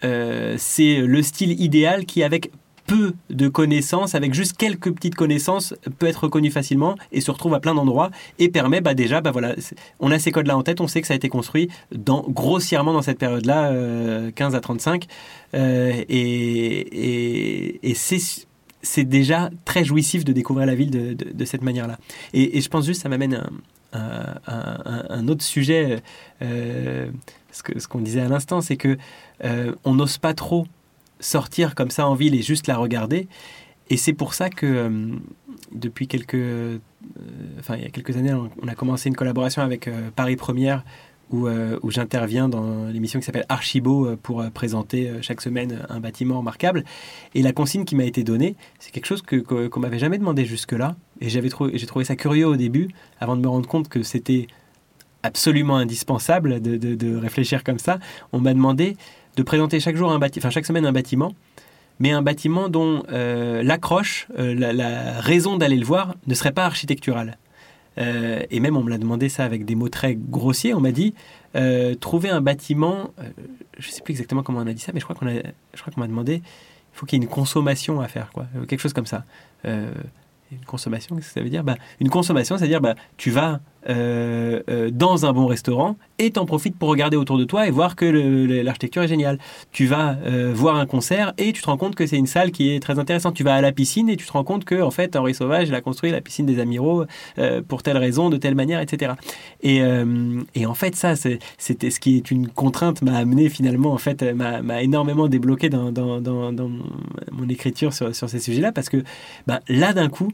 le 0.00 1.22
style 1.22 1.60
idéal 1.60 2.06
qui, 2.06 2.22
avec 2.22 2.50
peu 2.92 3.14
de 3.30 3.48
connaissances, 3.48 4.14
avec 4.14 4.34
juste 4.34 4.58
quelques 4.58 4.92
petites 4.92 5.14
connaissances, 5.14 5.74
peut 5.98 6.06
être 6.06 6.24
reconnu 6.24 6.50
facilement 6.50 6.96
et 7.10 7.22
se 7.22 7.30
retrouve 7.30 7.54
à 7.54 7.60
plein 7.60 7.74
d'endroits 7.74 8.10
et 8.38 8.50
permet 8.50 8.82
bah, 8.82 8.92
déjà, 8.92 9.22
bah, 9.22 9.30
voilà, 9.30 9.54
on 9.98 10.10
a 10.10 10.18
ces 10.18 10.30
codes-là 10.30 10.56
en 10.58 10.62
tête, 10.62 10.80
on 10.82 10.88
sait 10.88 11.00
que 11.00 11.06
ça 11.06 11.14
a 11.14 11.16
été 11.16 11.30
construit 11.30 11.70
dans, 11.90 12.22
grossièrement 12.28 12.92
dans 12.92 13.00
cette 13.00 13.18
période-là, 13.18 13.70
15 14.34 14.54
euh, 14.54 14.58
à 14.58 14.60
35. 14.60 15.06
Euh, 15.54 16.04
et, 16.08 17.94
c'est 18.84 19.04
déjà 19.04 19.48
très 19.64 19.84
jouissif 19.84 20.24
de 20.24 20.32
découvrir 20.32 20.66
la 20.66 20.74
ville 20.74 20.90
de, 20.90 21.44
cette 21.46 21.62
manière-là. 21.62 21.98
Et, 22.34 22.60
je 22.60 22.68
pense 22.68 22.84
juste, 22.84 23.00
ça 23.00 23.08
m'amène 23.08 23.42
à, 23.92 24.38
un, 24.46 25.28
autre 25.28 25.44
sujet. 25.44 26.02
Euh, 26.42 27.08
ce 27.52 27.88
qu'on 27.88 28.00
disait 28.00 28.20
à 28.20 28.28
l'instant, 28.28 28.60
c'est 28.60 28.76
que 28.76 28.98
on 29.84 29.94
n'ose 29.94 30.18
pas 30.18 30.34
trop 30.34 30.66
sortir 31.22 31.74
comme 31.74 31.90
ça 31.90 32.06
en 32.06 32.14
ville 32.14 32.34
et 32.34 32.42
juste 32.42 32.66
la 32.66 32.76
regarder. 32.76 33.28
Et 33.90 33.96
c'est 33.96 34.12
pour 34.12 34.34
ça 34.34 34.50
que 34.50 34.66
euh, 34.66 35.08
depuis 35.72 36.06
quelques, 36.06 36.80
enfin 37.58 37.76
il 37.76 37.82
y 37.82 37.86
a 37.86 37.90
quelques 37.90 38.16
années, 38.16 38.32
on, 38.34 38.68
a 38.68 38.74
commencé 38.74 39.08
une 39.08 39.16
collaboration 39.16 39.62
avec 39.62 39.88
Paris 40.14 40.36
Première 40.36 40.84
euh, 41.34 41.78
où, 41.82 41.90
j'interviens 41.90 42.48
dans 42.48 42.86
l'émission 42.86 43.18
qui 43.18 43.24
s'appelle 43.24 43.46
Archibo 43.48 44.06
euh, 44.06 44.18
pour 44.22 44.42
euh, 44.42 44.50
présenter 44.50 45.10
chaque 45.22 45.40
semaine 45.40 45.86
un 45.88 45.98
bâtiment 45.98 46.38
remarquable. 46.38 46.84
Et 47.34 47.42
la 47.42 47.52
consigne 47.52 47.84
qui 47.84 47.96
m'a 47.96 48.04
été 48.04 48.22
donnée, 48.22 48.56
c'est 48.78 48.90
quelque 48.90 49.06
chose 49.06 49.22
que, 49.22 49.36
qu'on 49.36 49.80
m'avait 49.80 49.98
jamais 49.98 50.18
demandé 50.18 50.44
jusque-là. 50.44 50.96
Et 51.20 51.30
j'avais 51.30 51.48
trouvé, 51.48 51.78
j'ai 51.78 51.86
trouvé 51.86 52.04
ça 52.04 52.16
curieux 52.16 52.46
au 52.46 52.56
début, 52.56 52.88
avant 53.18 53.36
de 53.36 53.40
me 53.40 53.48
rendre 53.48 53.66
compte 53.66 53.88
que 53.88 54.02
c'était 54.02 54.46
absolument 55.22 55.76
indispensable 55.76 56.60
de, 56.60 56.76
de, 56.76 57.16
réfléchir 57.16 57.64
comme 57.64 57.78
ça. 57.78 57.98
On 58.32 58.40
m'a 58.40 58.52
demandé 58.52 58.96
de 59.36 59.42
présenter 59.42 59.80
chaque 59.80 59.96
jour 59.96 60.10
un 60.12 60.18
bâtiment, 60.18 60.42
enfin 60.42 60.50
chaque 60.50 60.66
semaine 60.66 60.86
un 60.86 60.92
bâtiment, 60.92 61.34
mais 61.98 62.12
un 62.12 62.22
bâtiment 62.22 62.68
dont 62.68 63.02
l'accroche, 63.10 64.26
la, 64.36 64.72
la, 64.72 65.20
raison 65.20 65.56
d'aller 65.56 65.76
le 65.76 65.84
voir 65.84 66.14
ne 66.26 66.34
serait 66.34 66.52
pas 66.52 66.64
architecturale. 66.64 67.38
Euh, 67.98 68.42
et 68.50 68.60
même 68.60 68.76
on 68.76 68.82
me 68.82 68.90
l'a 68.90 68.98
demandé 68.98 69.28
ça 69.28 69.44
avec 69.44 69.64
des 69.64 69.74
mots 69.74 69.88
très 69.88 70.14
grossiers. 70.14 70.74
On 70.74 70.80
m'a 70.80 70.92
dit 70.92 71.14
euh, 71.56 71.94
trouver 71.94 72.30
un 72.30 72.40
bâtiment. 72.40 73.10
Euh, 73.18 73.28
je 73.78 73.88
ne 73.88 73.92
sais 73.92 74.02
plus 74.02 74.12
exactement 74.12 74.42
comment 74.42 74.60
on 74.60 74.66
a 74.66 74.72
dit 74.72 74.80
ça, 74.80 74.92
mais 74.94 75.00
je 75.00 75.04
crois 75.04 75.16
qu'on 75.16 75.26
a, 75.26 75.34
je 75.34 75.80
crois 75.80 75.92
qu'on 75.92 76.00
m'a 76.00 76.08
demandé. 76.08 76.42
Il 76.44 76.98
faut 76.98 77.06
qu'il 77.06 77.18
y 77.18 77.22
ait 77.22 77.24
une 77.24 77.30
consommation 77.30 78.00
à 78.00 78.08
faire, 78.08 78.30
quoi, 78.32 78.46
quelque 78.68 78.80
chose 78.80 78.92
comme 78.92 79.06
ça. 79.06 79.24
une 79.64 80.64
consommation, 80.66 81.16
qu'est-ce 81.16 81.28
que 81.28 81.32
ça 81.34 81.40
veut 81.40 81.48
dire? 81.48 81.64
Bah, 81.64 81.76
Une 82.00 82.10
consommation, 82.10 82.58
c'est-à-dire 82.58 82.82
bah, 82.82 82.94
tu 83.16 83.30
vas 83.30 83.60
euh, 83.88 84.60
euh, 84.70 84.90
dans 84.92 85.26
un 85.26 85.32
bon 85.32 85.46
restaurant 85.46 85.96
et 86.20 86.30
t'en 86.30 86.46
profites 86.46 86.76
pour 86.76 86.88
regarder 86.88 87.16
autour 87.16 87.36
de 87.36 87.44
toi 87.44 87.66
et 87.66 87.70
voir 87.72 87.96
que 87.96 88.04
l'architecture 88.62 89.02
est 89.02 89.08
géniale. 89.08 89.38
Tu 89.72 89.86
vas 89.86 90.16
euh, 90.24 90.52
voir 90.54 90.76
un 90.76 90.86
concert 90.86 91.32
et 91.36 91.52
tu 91.52 91.62
te 91.62 91.66
rends 91.66 91.76
compte 91.76 91.96
que 91.96 92.06
c'est 92.06 92.16
une 92.16 92.28
salle 92.28 92.52
qui 92.52 92.70
est 92.70 92.80
très 92.80 93.00
intéressante. 93.00 93.34
Tu 93.34 93.42
vas 93.42 93.54
à 93.54 93.60
la 93.60 93.72
piscine 93.72 94.08
et 94.08 94.16
tu 94.16 94.24
te 94.24 94.32
rends 94.32 94.44
compte 94.44 94.64
que 94.64 94.80
en 94.80 94.92
fait 94.92 95.16
Henri 95.16 95.34
Sauvage 95.34 95.72
a 95.72 95.80
construit 95.80 96.12
la 96.12 96.20
piscine 96.20 96.46
des 96.46 96.60
Amiraux 96.60 97.06
pour 97.66 97.82
telle 97.82 97.96
raison, 97.96 98.30
de 98.30 98.36
telle 98.36 98.54
manière, 98.54 98.80
etc. 98.80 99.14
Et, 99.62 99.82
en 100.66 100.74
fait 100.74 100.94
ça, 100.94 101.14
c'était 101.16 101.90
ce 101.90 101.98
qui 101.98 102.16
est 102.16 102.30
une 102.30 102.48
contrainte 102.48 103.02
m'a 103.02 103.16
amené 103.16 103.48
finalement 103.48 103.92
en 103.92 103.98
fait 103.98 104.22
m'a 104.22 104.82
énormément 104.82 105.26
débloqué 105.26 105.68
dans, 105.68 105.90
mon 107.32 107.48
écriture 107.48 107.92
sur, 107.92 108.14
sur 108.14 108.28
ces 108.28 108.38
sujets-là 108.38 108.70
parce 108.72 108.88
que 108.88 109.02
bah, 109.46 109.60
là 109.68 109.92
d'un 109.92 110.08
coup 110.08 110.30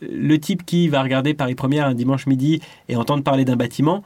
le 0.00 0.38
type 0.38 0.64
qui 0.64 0.88
va 0.88 1.02
regarder 1.02 1.34
Paris 1.34 1.54
Première 1.54 1.86
un 1.86 1.94
dimanche 1.94 2.26
midi 2.26 2.60
et 2.88 2.96
entendre 2.96 3.22
parler 3.22 3.44
d'un 3.44 3.56
bâtiment, 3.56 4.02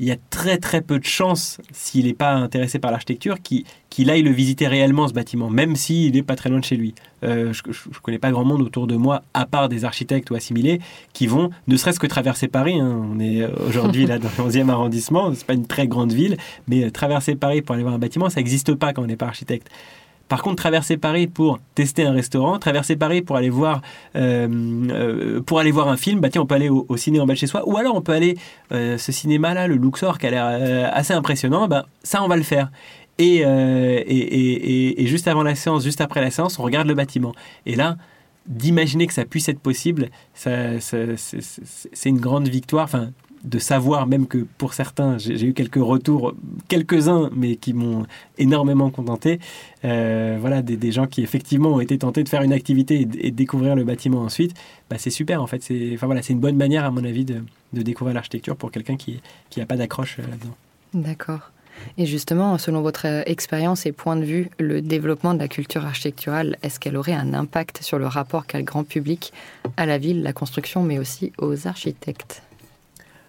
il 0.00 0.06
y 0.06 0.12
a 0.12 0.16
très 0.30 0.56
très 0.56 0.80
peu 0.80 0.98
de 0.98 1.04
chances, 1.04 1.58
s'il 1.72 2.06
n'est 2.06 2.14
pas 2.14 2.32
intéressé 2.32 2.78
par 2.78 2.90
l'architecture, 2.90 3.36
qu'il 3.42 4.10
aille 4.10 4.22
le 4.22 4.30
visiter 4.30 4.66
réellement 4.66 5.06
ce 5.06 5.12
bâtiment, 5.12 5.50
même 5.50 5.76
s'il 5.76 6.14
n'est 6.14 6.22
pas 6.22 6.36
très 6.36 6.48
loin 6.48 6.60
de 6.60 6.64
chez 6.64 6.76
lui. 6.76 6.94
Euh, 7.22 7.52
je 7.52 7.62
ne 7.68 7.94
connais 8.02 8.18
pas 8.18 8.30
grand 8.30 8.44
monde 8.44 8.62
autour 8.62 8.86
de 8.86 8.96
moi, 8.96 9.24
à 9.34 9.44
part 9.44 9.68
des 9.68 9.84
architectes 9.84 10.30
ou 10.30 10.34
assimilés, 10.34 10.80
qui 11.12 11.26
vont, 11.26 11.50
ne 11.68 11.76
serait-ce 11.76 12.00
que 12.00 12.06
traverser 12.06 12.48
Paris. 12.48 12.80
Hein. 12.80 12.98
On 13.12 13.20
est 13.20 13.44
aujourd'hui 13.68 14.06
là 14.06 14.18
dans 14.18 14.30
le 14.38 14.50
11e 14.50 14.70
arrondissement, 14.70 15.34
c'est 15.34 15.46
pas 15.46 15.54
une 15.54 15.66
très 15.66 15.86
grande 15.86 16.12
ville, 16.12 16.38
mais 16.66 16.84
euh, 16.84 16.90
traverser 16.90 17.34
Paris 17.34 17.60
pour 17.60 17.74
aller 17.74 17.82
voir 17.82 17.94
un 17.94 17.98
bâtiment, 17.98 18.30
ça 18.30 18.40
n'existe 18.40 18.74
pas 18.74 18.94
quand 18.94 19.02
on 19.02 19.06
n'est 19.06 19.16
pas 19.16 19.26
architecte. 19.26 19.68
Par 20.30 20.44
contre, 20.44 20.62
traverser 20.62 20.96
Paris 20.96 21.26
pour 21.26 21.58
tester 21.74 22.04
un 22.04 22.12
restaurant, 22.12 22.60
traverser 22.60 22.94
Paris 22.94 23.20
pour 23.20 23.34
aller 23.34 23.50
voir, 23.50 23.82
euh, 24.14 24.46
euh, 24.88 25.40
pour 25.40 25.58
aller 25.58 25.72
voir 25.72 25.88
un 25.88 25.96
film, 25.96 26.20
bah 26.20 26.28
tiens, 26.30 26.42
on 26.42 26.46
peut 26.46 26.54
aller 26.54 26.68
au, 26.68 26.96
ciné 26.96 27.18
en 27.18 27.26
bas 27.26 27.34
de 27.34 27.38
chez 27.38 27.48
soi, 27.48 27.68
ou 27.68 27.76
alors 27.76 27.96
on 27.96 28.00
peut 28.00 28.12
aller 28.12 28.38
euh, 28.70 28.96
ce 28.96 29.10
cinéma-là, 29.10 29.66
le 29.66 29.74
Luxor, 29.74 30.20
qui 30.20 30.28
a 30.28 30.30
l'air 30.30 30.92
assez 30.94 31.12
impressionnant, 31.12 31.66
bah, 31.66 31.86
ça, 32.04 32.22
on 32.22 32.28
va 32.28 32.36
le 32.36 32.44
faire. 32.44 32.70
Et, 33.18 33.38
et, 33.38 35.02
et, 35.02 35.06
juste 35.08 35.26
avant 35.26 35.42
la 35.42 35.56
séance, 35.56 35.82
juste 35.82 36.00
après 36.00 36.20
la 36.20 36.30
séance, 36.30 36.60
on 36.60 36.62
regarde 36.62 36.86
le 36.86 36.94
bâtiment. 36.94 37.34
Et 37.66 37.74
là, 37.74 37.96
d'imaginer 38.46 39.08
que 39.08 39.12
ça 39.12 39.24
puisse 39.24 39.48
être 39.48 39.58
possible, 39.58 40.10
ça, 40.32 40.78
c'est 40.78 42.08
une 42.08 42.20
grande 42.20 42.46
victoire. 42.46 42.84
Enfin, 42.84 43.10
de 43.44 43.58
savoir 43.58 44.06
même 44.06 44.26
que 44.26 44.46
pour 44.58 44.74
certains, 44.74 45.18
j'ai 45.18 45.46
eu 45.46 45.54
quelques 45.54 45.76
retours, 45.76 46.34
quelques-uns, 46.68 47.30
mais 47.34 47.56
qui 47.56 47.72
m'ont 47.72 48.06
énormément 48.38 48.90
contenté. 48.90 49.40
Euh, 49.84 50.36
voilà, 50.40 50.62
des, 50.62 50.92
gens 50.92 51.06
qui 51.06 51.22
effectivement 51.22 51.74
ont 51.74 51.80
été 51.80 51.96
tentés 51.98 52.22
de 52.22 52.28
faire 52.28 52.42
une 52.42 52.52
activité 52.52 53.08
et, 53.18 53.30
découvrir 53.30 53.74
le 53.74 53.84
bâtiment 53.84 54.20
ensuite. 54.20 54.54
Bah, 54.90 54.96
c'est 54.98 55.10
super 55.10 55.42
en 55.42 55.46
fait. 55.46 55.62
C'est 55.62 55.92
enfin, 55.94 56.06
voilà, 56.06 56.20
une 56.28 56.40
bonne 56.40 56.56
manière 56.56 56.84
à 56.84 56.90
mon 56.90 57.04
avis 57.04 57.24
de, 57.24 57.42
découvrir 57.72 58.14
l'architecture 58.14 58.56
pour 58.56 58.70
quelqu'un 58.70 58.96
qui 58.96 59.20
n'a 59.56 59.66
pas 59.66 59.76
d'accroche 59.76 60.18
euh, 60.18 60.22
là-dedans. 60.22 60.54
D'accord. 60.92 61.50
Et 61.98 62.06
justement, 62.06 62.58
selon 62.58 62.82
votre 62.82 63.06
euh, 63.06 63.22
expérience 63.26 63.86
et 63.86 63.92
point 63.92 64.16
de 64.16 64.24
vue, 64.24 64.50
le 64.58 64.80
développement 64.82 65.34
de 65.34 65.38
la 65.38 65.48
culture 65.48 65.84
architecturale, 65.84 66.56
est-ce 66.62 66.80
qu'elle 66.80 66.96
aurait 66.96 67.14
un 67.14 67.34
impact 67.34 67.82
sur 67.82 67.98
le 67.98 68.06
rapport 68.06 68.46
qu'a 68.46 68.58
le 68.58 68.64
grand 68.64 68.84
public 68.84 69.32
à 69.76 69.86
la 69.86 69.98
ville, 69.98 70.22
la 70.22 70.32
construction, 70.32 70.82
mais 70.82 70.98
aussi 70.98 71.32
aux 71.38 71.66
architectes? 71.66 72.42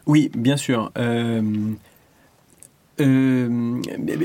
Oui, 0.08 0.32
bien 0.36 0.58
sûr. 0.58 0.92
Euh, 0.98 1.42
euh, 3.00 3.82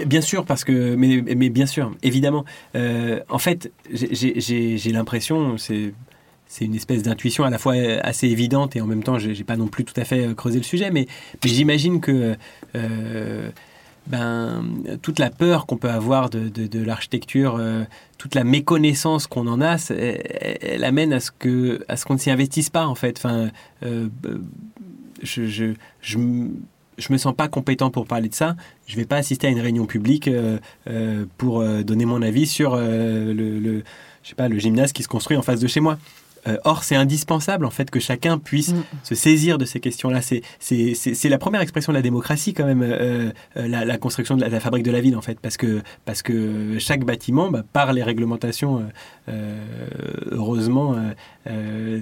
bien 0.07 0.21
sûr, 0.21 0.45
parce 0.45 0.65
que, 0.65 0.95
mais, 0.95 1.23
mais 1.37 1.49
bien 1.49 1.67
sûr, 1.67 1.93
évidemment. 2.03 2.45
Euh, 2.75 3.21
en 3.29 3.39
fait, 3.39 3.73
j'ai 3.91 4.93
l'impression, 4.93 5.57
c'est 5.59 5.93
une 6.61 6.75
espèce 6.75 7.03
d'intuition 7.03 7.45
à 7.45 7.51
la 7.51 7.59
fois 7.59 7.75
assez 8.03 8.29
évidente 8.29 8.77
et 8.77 8.81
en 8.81 8.87
même 8.87 9.03
temps, 9.03 9.19
j'ai 9.19 9.45
pas 9.45 9.57
non 9.57 9.69
plus 9.69 9.85
tout 9.85 9.99
à 9.99 10.05
fait 10.05 10.35
creusé 10.35 10.59
le 10.59 10.65
sujet, 10.65 10.91
mais, 10.91 11.07
j'imagine 11.45 12.01
que 12.01 12.37
ben, 14.09 14.65
toute 15.03 15.19
la 15.19 15.31
peur 15.31 15.67
qu'on 15.67 15.79
peut 15.79 15.91
avoir 15.91 16.31
de, 16.31 16.85
l'architecture, 16.85 17.61
toute 18.19 18.35
la 18.35 18.45
méconnaissance 18.45 19.27
qu'on 19.27 19.47
en 19.47 19.61
a, 19.61 19.77
elle, 19.91 20.85
amène 20.85 21.13
à 21.13 21.21
ce 21.21 21.31
que 21.31 21.85
à 21.89 21.97
ce 21.97 22.05
qu'on 22.05 22.15
ne 22.15 22.19
s'y 22.19 22.31
investisse 22.31 22.71
pas 22.71 22.87
en 22.87 22.95
fait. 22.95 23.19
Enfin, 23.19 23.51
je, 25.23 25.47
je, 25.47 25.75
je, 26.01 26.19
je, 26.99 27.13
me 27.13 27.19
sens 27.19 27.35
pas 27.35 27.49
compétent 27.49 27.91
pour 27.91 28.07
parler 28.07 28.29
de 28.29 28.35
ça. 28.35 28.57
Je 28.87 28.97
vais 28.97 29.05
pas 29.05 29.17
assister 29.17 29.47
à 29.47 29.51
une 29.51 29.61
réunion 29.61 29.87
publique 29.87 30.29
euh, 30.29 30.59
euh, 30.89 31.25
pour 31.39 31.61
euh, 31.61 31.83
donner 31.83 32.05
mon 32.05 32.23
avis 32.23 32.47
sur 32.47 32.77
le, 32.77 33.33
le, 33.33 33.83
je 34.23 34.29
sais 34.29 34.35
pas, 34.35 34.49
le 34.49 34.59
gymnase 34.59 34.93
qui 34.93 35.03
se 35.03 35.09
construit 35.09 35.37
en 35.37 35.43
face 35.43 35.61
de 35.61 35.67
chez 35.67 35.81
moi. 35.81 35.99
Or, 36.63 36.85
c'est 36.85 36.95
indispensable 36.95 37.67
en 37.67 37.71
fait 37.71 37.91
que 37.91 37.99
chacun 37.99 38.39
puisse 38.39 38.73
mm. 38.73 38.85
se 39.03 39.17
saisir 39.17 39.59
de 39.59 39.65
ces 39.65 39.81
questions-là. 39.81 40.21
C'est 40.23 41.29
la 41.29 41.39
première 41.39 41.61
expression 41.61 41.93
de 41.93 41.99
la 41.99 42.03
démocratie 42.03 42.55
quand 42.55 42.67
même, 42.67 42.85
la, 43.57 43.99
construction 43.99 44.37
de 44.37 44.45
la, 44.45 44.61
fabrique 44.61 44.85
de 44.85 44.93
la 44.93 45.01
ville 45.01 45.17
en 45.17 45.23
fait, 45.23 45.41
parce 45.41 45.57
que, 45.57 45.83
parce 46.05 46.23
que 46.23 46.79
chaque 46.79 47.05
bâtiment, 47.05 47.51
bah, 47.51 47.65
par 47.73 47.93
les 47.93 48.05
réglementations, 48.05 48.87
heureusement, 50.31 50.95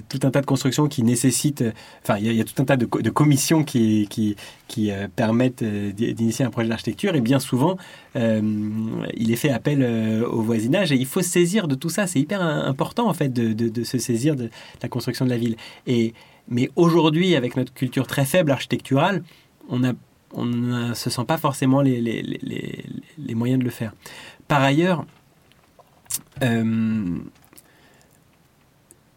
tout 0.09 0.19
un 0.23 0.31
tas 0.31 0.41
de 0.41 0.45
constructions 0.45 0.87
qui 0.87 1.03
nécessitent, 1.03 1.63
enfin, 2.03 2.17
il 2.17 2.33
y, 2.33 2.41
a 2.41 2.43
tout 2.43 2.61
un 2.61 2.65
tas 2.65 2.77
de, 2.77 2.85
commissions 2.85 3.63
qui, 3.63 4.07
qui 4.09 4.91
permettent 5.15 5.63
d'initier 5.63 6.45
un 6.45 6.49
projet 6.49 6.67
d'architecture 6.67 7.15
et 7.15 7.21
bien 7.21 7.39
souvent, 7.39 7.77
il 8.15 9.31
est 9.31 9.35
fait 9.35 9.51
appel 9.51 10.23
au 10.25 10.41
voisinage 10.41 10.91
et 10.91 10.95
il 10.95 11.05
faut 11.05 11.21
se 11.21 11.29
saisir 11.29 11.67
de 11.67 11.75
tout 11.75 11.89
ça. 11.89 12.07
C'est 12.07 12.19
hyper 12.19 12.41
important 12.41 13.07
en 13.07 13.13
fait 13.13 13.29
de, 13.29 13.83
se 13.83 13.97
saisir 13.97 14.35
de, 14.35 14.49
la 14.81 14.89
construction 14.89 15.25
de 15.25 15.29
la 15.29 15.37
ville. 15.37 15.55
Et, 15.87 16.13
mais 16.47 16.69
aujourd'hui, 16.75 17.35
avec 17.35 17.55
notre 17.55 17.73
culture 17.73 18.07
très 18.07 18.25
faible 18.25 18.51
architecturale, 18.51 19.23
on 19.69 19.79
ne 20.45 20.93
se 20.93 21.09
sent 21.09 21.25
pas 21.25 21.37
forcément 21.37 21.81
les, 21.81 23.33
moyens 23.33 23.59
de 23.59 23.65
le 23.65 23.71
faire. 23.71 23.93
Par 24.47 24.61
ailleurs, 24.61 25.05
euh, 26.43 27.17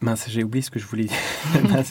mince, 0.01 0.27
j'ai 0.29 0.45
oublié 0.45 0.63
ce 0.63 0.71
que 0.71 0.79
je 0.79 0.87
voulais 0.87 1.05
dire. 1.05 1.17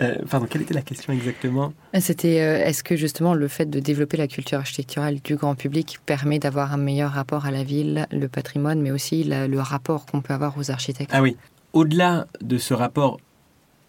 Euh, 0.00 0.16
pardon, 0.30 0.46
quelle 0.48 0.62
était 0.62 0.74
la 0.74 0.82
question 0.82 1.12
exactement? 1.12 1.72
C'était 2.00 2.40
euh, 2.40 2.64
est-ce 2.64 2.82
que 2.82 2.96
justement 2.96 3.34
le 3.34 3.48
fait 3.48 3.66
de 3.66 3.78
développer 3.78 4.16
la 4.16 4.26
culture 4.26 4.58
architecturale 4.58 5.20
du 5.22 5.36
grand 5.36 5.54
public 5.54 5.98
permet 6.06 6.38
d'avoir 6.38 6.72
un 6.72 6.76
meilleur 6.76 7.10
rapport 7.12 7.46
à 7.46 7.50
la 7.50 7.62
ville, 7.62 8.06
le 8.10 8.28
patrimoine, 8.28 8.80
mais 8.80 8.90
aussi 8.90 9.24
le 9.24 9.60
rapport 9.60 10.06
qu'on 10.06 10.20
peut 10.20 10.32
avoir 10.32 10.56
aux 10.56 10.70
architectes? 10.70 11.10
Ah 11.12 11.22
oui, 11.22 11.36
au-delà 11.72 12.26
de 12.40 12.58
ce 12.58 12.74
rapport 12.74 13.20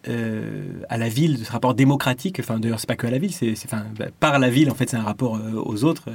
euh, 0.08 0.64
à 0.88 0.98
la 0.98 1.08
ville, 1.08 1.38
de 1.38 1.44
ce 1.44 1.52
rapport 1.52 1.74
démocratique, 1.74 2.38
enfin 2.40 2.58
d'ailleurs 2.58 2.80
c'est 2.80 2.88
pas 2.88 2.96
que 2.96 3.06
à 3.06 3.10
la 3.10 3.18
ville, 3.18 3.32
c'est 3.32 3.54
enfin, 3.64 3.84
bah, 3.98 4.06
par 4.20 4.38
la 4.38 4.50
ville 4.50 4.70
en 4.70 4.74
fait 4.74 4.90
c'est 4.90 4.98
un 4.98 5.04
rapport 5.04 5.40
aux 5.64 5.84
autres. 5.84 6.10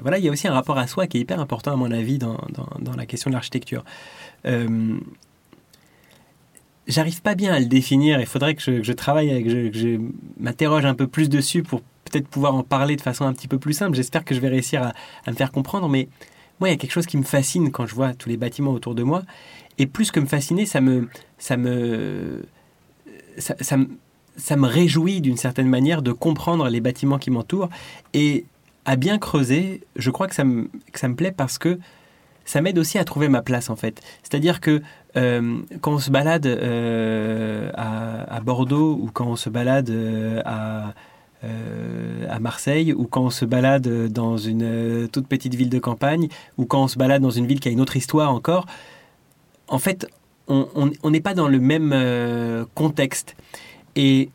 Voilà, 0.00 0.18
il 0.18 0.24
y 0.24 0.28
a 0.28 0.32
aussi 0.32 0.48
un 0.48 0.54
rapport 0.54 0.78
à 0.78 0.86
soi 0.86 1.06
qui 1.06 1.18
est 1.18 1.20
hyper 1.20 1.38
important 1.38 1.72
à 1.72 1.76
mon 1.76 1.90
avis 1.90 2.18
dans, 2.18 2.38
dans, 2.80 2.94
la 2.96 3.04
question 3.04 3.30
de 3.30 3.34
l'architecture. 3.34 3.84
J'arrive 6.86 7.20
pas 7.20 7.34
bien 7.34 7.52
à 7.52 7.58
le 7.58 7.66
définir, 7.66 8.20
il 8.20 8.26
faudrait 8.26 8.54
que 8.54 8.82
je, 8.82 8.92
travaille, 8.92 9.42
que 9.42 9.72
je, 9.72 9.98
m'interroge 10.38 10.84
un 10.84 10.94
peu 10.94 11.08
plus 11.08 11.28
dessus 11.28 11.64
pour 11.64 11.80
peut-être 12.04 12.28
pouvoir 12.28 12.54
en 12.54 12.62
parler 12.62 12.94
de 12.94 13.00
façon 13.00 13.24
un 13.24 13.32
petit 13.32 13.48
peu 13.48 13.58
plus 13.58 13.72
simple. 13.72 13.96
J'espère 13.96 14.24
que 14.24 14.34
je 14.34 14.40
vais 14.40 14.48
réussir 14.48 14.82
à, 14.82 15.30
me 15.30 15.36
faire 15.36 15.50
comprendre, 15.50 15.88
mais 15.88 16.08
moi, 16.60 16.68
il 16.68 16.72
y 16.72 16.74
a 16.74 16.78
quelque 16.78 16.92
chose 16.92 17.06
qui 17.06 17.16
me 17.16 17.24
fascine 17.24 17.72
quand 17.72 17.86
je 17.86 17.94
vois 17.94 18.14
tous 18.14 18.28
les 18.28 18.36
bâtiments 18.36 18.70
autour 18.70 18.94
de 18.94 19.02
moi. 19.02 19.22
Et 19.78 19.86
plus 19.86 20.12
que 20.12 20.20
me 20.20 20.26
fasciner, 20.26 20.64
ça 20.64 20.80
me, 20.80 21.08
ça 21.38 21.56
me, 21.56 22.44
ça, 23.36 23.56
ça, 23.60 24.56
me 24.56 24.66
réjouit 24.66 25.20
d'une 25.20 25.36
certaine 25.36 25.68
manière 25.68 26.02
de 26.02 26.12
comprendre 26.12 26.68
les 26.68 26.80
bâtiments 26.80 27.18
qui 27.18 27.32
m'entourent. 27.32 27.68
Et 28.14 28.44
à 28.84 28.94
bien 28.94 29.18
creuser, 29.18 29.82
je 29.96 30.10
crois 30.10 30.28
que 30.28 30.36
ça 30.36 30.44
me, 30.44 30.70
que 30.92 31.00
ça 31.00 31.08
me 31.08 31.16
plaît 31.16 31.32
parce 31.32 31.58
que 31.58 31.80
ça 32.46 32.62
m'aide 32.62 32.78
aussi 32.78 32.96
à 32.98 33.04
trouver 33.04 33.28
ma 33.28 33.42
place 33.42 33.68
en 33.68 33.76
fait. 33.76 34.00
C'est-à-dire 34.22 34.60
que 34.60 34.80
euh, 35.16 35.58
quand 35.82 35.92
on 35.92 35.98
se 35.98 36.10
balade 36.10 36.46
euh, 36.46 37.70
à, 37.74 38.40
Bordeaux 38.40 38.98
ou 39.00 39.10
quand 39.12 39.26
on 39.26 39.36
se 39.36 39.50
balade 39.50 39.90
euh, 39.90 40.40
à, 40.44 40.94
à 42.30 42.38
Marseille 42.38 42.92
ou 42.92 43.06
quand 43.06 43.24
on 43.24 43.30
se 43.30 43.44
balade 43.44 43.88
dans 44.10 44.36
une 44.36 45.08
toute 45.12 45.26
petite 45.26 45.54
ville 45.54 45.68
de 45.68 45.78
campagne 45.78 46.28
ou 46.56 46.64
quand 46.64 46.84
on 46.84 46.88
se 46.88 46.96
balade 46.96 47.20
dans 47.20 47.30
une 47.30 47.46
ville 47.46 47.60
qui 47.60 47.68
a 47.68 47.72
une 47.72 47.80
autre 47.80 47.96
histoire 47.96 48.32
encore, 48.32 48.66
en 49.68 49.78
fait, 49.78 50.06
on 50.48 51.10
n'est 51.10 51.20
pas 51.20 51.34
dans 51.34 51.48
le 51.48 51.58
même 51.58 52.66
contexte. 52.74 53.36
Et 53.96 54.30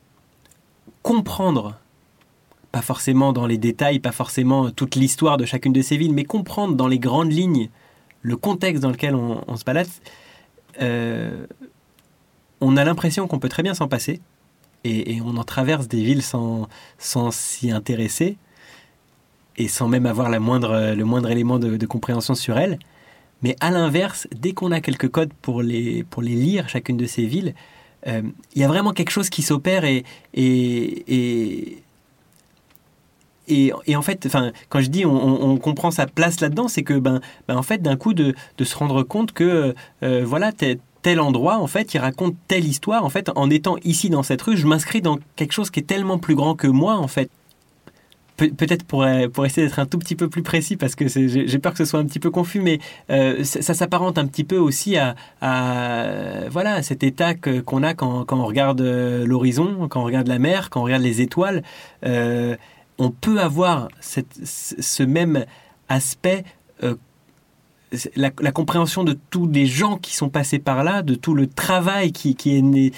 comprendre 1.03 1.75
pas 2.71 2.81
forcément 2.81 3.33
dans 3.33 3.45
les 3.45 3.57
détails, 3.57 3.99
pas 3.99 4.11
forcément 4.11 4.71
toute 4.71 4.95
l'histoire 4.95 5.37
de 5.37 5.45
chacune 5.45 5.73
de 5.73 5.81
ces 5.81 5.97
villes, 5.97 6.13
mais 6.13 6.23
comprendre 6.23 6.75
dans 6.75 6.87
les 6.87 6.99
grandes 6.99 7.31
lignes 7.31 7.69
le 8.21 8.37
contexte 8.37 8.83
dans 8.83 8.91
lequel 8.91 9.15
on, 9.15 9.55
se 9.55 9.63
balade, 9.63 9.87
euh, 10.81 11.45
on 12.59 12.77
a 12.77 12.83
l'impression 12.83 13.27
qu'on 13.27 13.39
peut 13.39 13.49
très 13.49 13.63
bien 13.63 13.73
s'en 13.73 13.87
passer, 13.87 14.21
et, 14.83 15.21
on 15.21 15.37
en 15.37 15.43
traverse 15.43 15.87
des 15.87 16.03
villes 16.03 16.23
sans 16.23 16.67
s'y 17.31 17.71
intéresser, 17.71 18.37
et 19.57 19.67
sans 19.67 19.87
même 19.87 20.05
avoir 20.05 20.29
la 20.29 20.39
moindre, 20.39 20.93
le 20.95 21.05
moindre 21.05 21.29
élément 21.29 21.59
de, 21.59 21.85
compréhension 21.85 22.35
sur 22.35 22.57
elles. 22.57 22.79
Mais 23.41 23.55
à 23.59 23.71
l'inverse, 23.71 24.27
dès 24.33 24.53
qu'on 24.53 24.71
a 24.71 24.81
quelques 24.81 25.09
codes 25.09 25.33
pour 25.41 25.61
les, 25.61 26.03
pour 26.03 26.21
les 26.21 26.35
lire, 26.35 26.69
chacune 26.69 26.97
de 26.97 27.05
ces 27.05 27.25
villes, 27.25 27.53
euh, 28.07 28.21
il 28.55 28.61
y 28.61 28.63
a 28.63 28.67
vraiment 28.67 28.93
quelque 28.93 29.11
chose 29.11 29.29
qui 29.29 29.41
s'opère 29.41 29.85
et, 29.85 30.03
et, 30.33 31.03
et, 31.07 31.83
en 33.95 34.01
fait, 34.01 34.25
enfin, 34.25 34.51
quand 34.69 34.81
je 34.81 34.89
dis 34.89 35.05
on, 35.05 35.57
comprend 35.57 35.91
sa 35.91 36.05
place 36.05 36.39
là-dedans, 36.41 36.67
c'est 36.67 36.83
que 36.83 36.93
ben, 36.93 37.21
ben, 37.47 37.57
en 37.57 37.63
fait, 37.63 37.81
d'un 37.81 37.95
coup, 37.95 38.13
de, 38.13 38.35
se 38.61 38.75
rendre 38.75 39.03
compte 39.03 39.31
que 39.31 39.75
euh, 40.03 40.23
voilà, 40.25 40.51
tel 41.01 41.19
endroit, 41.19 41.57
en 41.57 41.67
fait, 41.67 41.93
il 41.93 41.97
raconte 41.97 42.35
telle 42.47 42.65
histoire. 42.65 43.03
En 43.03 43.09
fait, 43.09 43.29
en 43.35 43.49
étant 43.49 43.77
ici 43.83 44.09
dans 44.09 44.23
cette 44.23 44.41
rue, 44.41 44.57
je 44.57 44.67
m'inscris 44.67 45.01
dans 45.01 45.17
quelque 45.35 45.53
chose 45.53 45.69
qui 45.69 45.79
est 45.79 45.83
tellement 45.83 46.17
plus 46.17 46.35
grand 46.35 46.55
que 46.55 46.67
moi, 46.67 46.95
en 46.95 47.07
fait. 47.07 47.29
peut-être 48.37 48.83
pour, 48.85 49.05
pour 49.33 49.45
essayer 49.45 49.67
d'être 49.67 49.79
un 49.79 49.85
tout 49.85 49.99
petit 49.99 50.15
peu 50.15 50.29
plus 50.29 50.41
précis, 50.43 50.77
parce 50.77 50.95
que 50.95 51.07
j'ai 51.07 51.59
peur 51.59 51.73
que 51.73 51.77
ce 51.77 51.85
soit 51.85 51.99
un 51.99 52.05
petit 52.05 52.19
peu 52.19 52.31
confus, 52.31 52.61
mais 52.61 52.79
euh, 53.09 53.43
ça, 53.43 53.73
s'apparente 53.73 54.17
un 54.17 54.27
petit 54.27 54.43
peu 54.43 54.57
aussi 54.57 54.97
à, 54.97 55.15
voilà, 56.49 56.81
cet 56.81 57.03
état 57.03 57.33
qu'on 57.35 57.83
a 57.83 57.93
quand, 57.93 58.25
quand, 58.25 58.39
on 58.39 58.45
regarde 58.45 58.81
euh, 58.81 59.25
l'horizon, 59.25 59.87
quand 59.89 60.01
on 60.01 60.05
regarde 60.05 60.27
la 60.27 60.39
mer, 60.39 60.69
quand 60.69 60.81
on 60.81 60.85
regarde 60.85 61.03
les 61.03 61.21
étoiles 61.21 61.63
on 63.01 63.09
peut 63.09 63.39
avoir 63.39 63.87
ce 63.99 65.03
même 65.03 65.45
aspect, 65.89 66.43
euh, 66.83 66.95
la, 68.15 68.29
compréhension 68.51 69.03
de 69.03 69.17
tous 69.31 69.47
les 69.47 69.65
gens 69.65 69.97
qui 69.97 70.15
sont 70.15 70.29
passés 70.29 70.59
par 70.59 70.83
là, 70.83 71.01
de 71.01 71.15
tout 71.15 71.33
le 71.33 71.47
travail 71.47 72.11
qui, 72.11 72.35
est 72.45 72.61
né, 72.61 72.91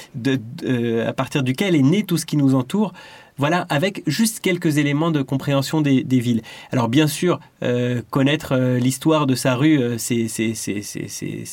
euh, 0.66 1.08
à 1.08 1.14
partir 1.14 1.42
duquel 1.42 1.76
est 1.76 1.82
né 1.82 2.04
tout 2.04 2.18
ce 2.18 2.26
qui 2.26 2.36
nous 2.36 2.54
entoure. 2.54 2.94
Voilà, 3.38 3.66
avec 3.70 4.04
juste 4.06 4.42
quelques 4.42 4.78
éléments 4.78 5.10
de 5.10 5.22
compréhension 5.22 5.82
des, 5.82 6.04
villes. 6.04 6.42
Alors 6.72 6.90
bien 6.90 7.08
sûr, 7.08 7.40
euh, 7.64 8.02
connaître 8.12 8.56
l'histoire 8.78 9.26
de 9.26 9.36
sa 9.36 9.56
rue, 9.56 9.80
c'est 9.98 10.28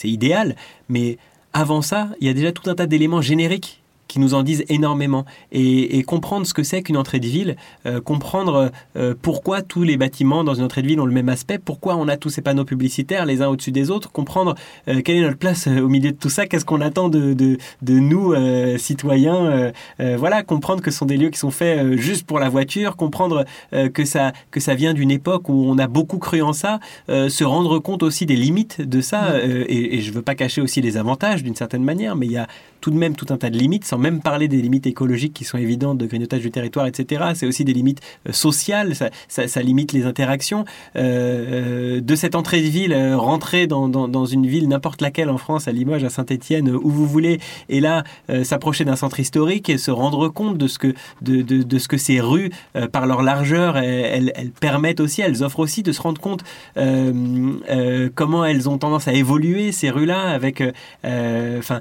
idéal, 0.05 0.57
mais 0.89 1.19
avant 1.53 1.83
ça, 1.83 2.09
il 2.21 2.27
y 2.27 2.31
a 2.31 2.35
déjà 2.35 2.53
tout 2.53 2.69
un 2.69 2.75
tas 2.75 2.87
d'éléments 2.87 3.23
génériques 3.23 3.80
qui 4.11 4.19
nous 4.19 4.35
en 4.35 4.43
disent 4.43 4.65
énormément. 4.69 5.25
Et, 5.53 6.03
comprendre 6.03 6.45
ce 6.45 6.53
que 6.53 6.65
c'est 6.65 6.83
qu'une 6.83 6.97
entrée 6.97 7.21
de 7.21 7.27
ville, 7.27 7.57
euh, 7.87 8.01
comprendre 8.01 8.73
euh, 8.97 9.15
pourquoi 9.21 9.63
tous 9.63 9.85
les 9.85 9.97
bâtiments 9.97 10.43
dans 10.43 10.55
une 10.55 10.65
entrée 10.65 10.83
de 10.83 10.89
ville 10.89 11.01
ont 11.01 11.07
le 11.07 11.13
même 11.13 11.29
aspect, 11.29 11.59
pourquoi 11.59 11.95
on 11.95 12.09
a 12.09 12.17
tous 12.17 12.31
ces 12.31 12.43
panneaux 12.43 12.65
publicitaires 12.65 13.25
les 13.25 13.41
uns 13.43 13.47
au-dessus 13.47 13.71
des 13.71 13.91
autres, 13.91 14.11
comprendre 14.11 14.57
euh, 14.89 15.01
quelle 15.03 15.19
est 15.19 15.21
notre 15.21 15.39
place 15.39 15.69
au 15.69 15.89
milieu 15.89 16.11
de 16.11 16.17
tout 16.17 16.31
ça, 16.31 16.47
qu'est-ce 16.47 16.65
qu'on 16.65 16.81
attend 16.81 17.09
de, 17.09 17.35
de, 17.35 17.59
de 17.83 17.99
nous, 18.01 18.35
citoyens. 18.79 19.73
voilà, 19.99 20.43
comprendre 20.43 20.83
que 20.83 20.91
ce 20.91 20.99
sont 20.99 21.07
des 21.07 21.17
lieux 21.17 21.31
qui 21.31 21.39
sont 21.39 21.51
faits 21.51 21.97
juste 21.97 22.27
pour 22.27 22.41
la 22.41 22.49
voiture, 22.49 22.97
comprendre 22.97 23.45
que, 23.71 24.05
ça, 24.05 24.33
que 24.51 24.59
ça 24.59 24.75
vient 24.75 24.95
d'une 24.95 25.11
époque 25.11 25.49
où 25.49 25.67
on 25.69 25.79
a 25.79 25.87
beaucoup 25.87 26.19
cru 26.19 26.43
en 26.43 26.53
ça, 26.53 26.81
se 27.09 27.45
rendre 27.45 27.79
compte 27.79 28.03
aussi 28.03 28.27
des 28.27 28.37
limites 28.37 28.81
de 28.81 29.01
ça. 29.01 29.21
Mmh. 29.31 29.65
et, 29.69 29.97
et 29.97 30.01
je 30.01 30.11
ne 30.11 30.15
veux 30.17 30.23
pas 30.23 30.35
cacher 30.35 30.61
aussi 30.61 30.81
les 30.81 30.97
avantages 30.97 31.43
d'une 31.43 31.55
certaine 31.55 31.85
manière, 31.85 32.17
mais 32.17 32.27
il 32.27 32.33
y 32.33 32.39
a 32.39 32.49
tout 32.81 32.91
de 32.91 32.97
même 32.97 33.15
tout 33.17 33.27
un 33.31 33.37
tas 33.37 33.51
de 33.51 33.59
limites, 33.59 33.85
sans 33.85 33.99
même 33.99 34.21
parler 34.21 34.49
des 34.49 34.61
limites 34.61 34.87
écologiques 34.87 35.33
qui 35.33 35.45
sont 35.45 35.59
évidentes 35.59 35.99
de 35.99 36.07
grignotage 36.07 36.41
du 36.41 36.51
territoire, 36.51 36.87
etc. 36.87 37.25
C'est 37.35 37.47
aussi 37.47 37.65
des 37.65 37.73
limites 37.73 38.01
euh, 38.29 38.33
sociales, 38.33 38.95
ça, 38.95 39.63
limite 39.63 39.93
les 39.93 40.07
interactions. 40.07 40.65
Euh, 40.97 41.01
euh, 41.01 42.01
de 42.01 42.15
cette 42.15 42.35
entrée 42.35 42.61
de 42.63 42.67
ville, 42.67 42.95
rentrer 43.15 43.67
dans, 43.67 43.89
dans, 43.89 44.27
une 44.27 44.47
ville, 44.47 44.69
n'importe 44.69 45.01
laquelle 45.01 45.31
en 45.31 45.39
France, 45.39 45.69
à 45.69 45.73
Limoges, 45.73 46.05
à 46.05 46.11
Saint-Étienne, 46.11 46.71
où 46.71 46.91
vous 46.91 47.07
voulez, 47.07 47.41
et 47.69 47.81
là, 47.81 48.05
s'approcher 48.43 48.85
d'un 48.85 48.97
centre 48.97 49.21
historique 49.21 49.69
et 49.69 49.79
se 49.79 49.91
rendre 49.91 50.29
compte 50.29 50.59
de 50.59 50.67
ce 50.67 50.79
que, 50.79 50.95
de, 51.23 51.43
de, 51.43 51.63
de 51.63 51.79
ce 51.79 51.89
que 51.89 51.97
ces 51.97 52.21
rues, 52.21 52.51
par 52.93 53.07
leur 53.07 53.23
largeur, 53.23 53.77
elles, 53.77 54.33
elles, 54.35 54.51
permettent 54.51 55.01
aussi, 55.01 55.21
elles 55.23 55.43
offrent 55.43 55.61
aussi 55.61 55.83
de 55.83 55.93
se 55.93 56.01
rendre 56.01 56.21
compte 56.21 56.45
comment 58.15 58.45
elles 58.45 58.69
ont 58.69 58.79
tendance 58.79 59.09
à 59.09 59.13
évoluer, 59.13 59.73
ces 59.73 59.91
rues-là, 59.91 60.31
avec, 60.31 60.63
enfin, 61.05 61.81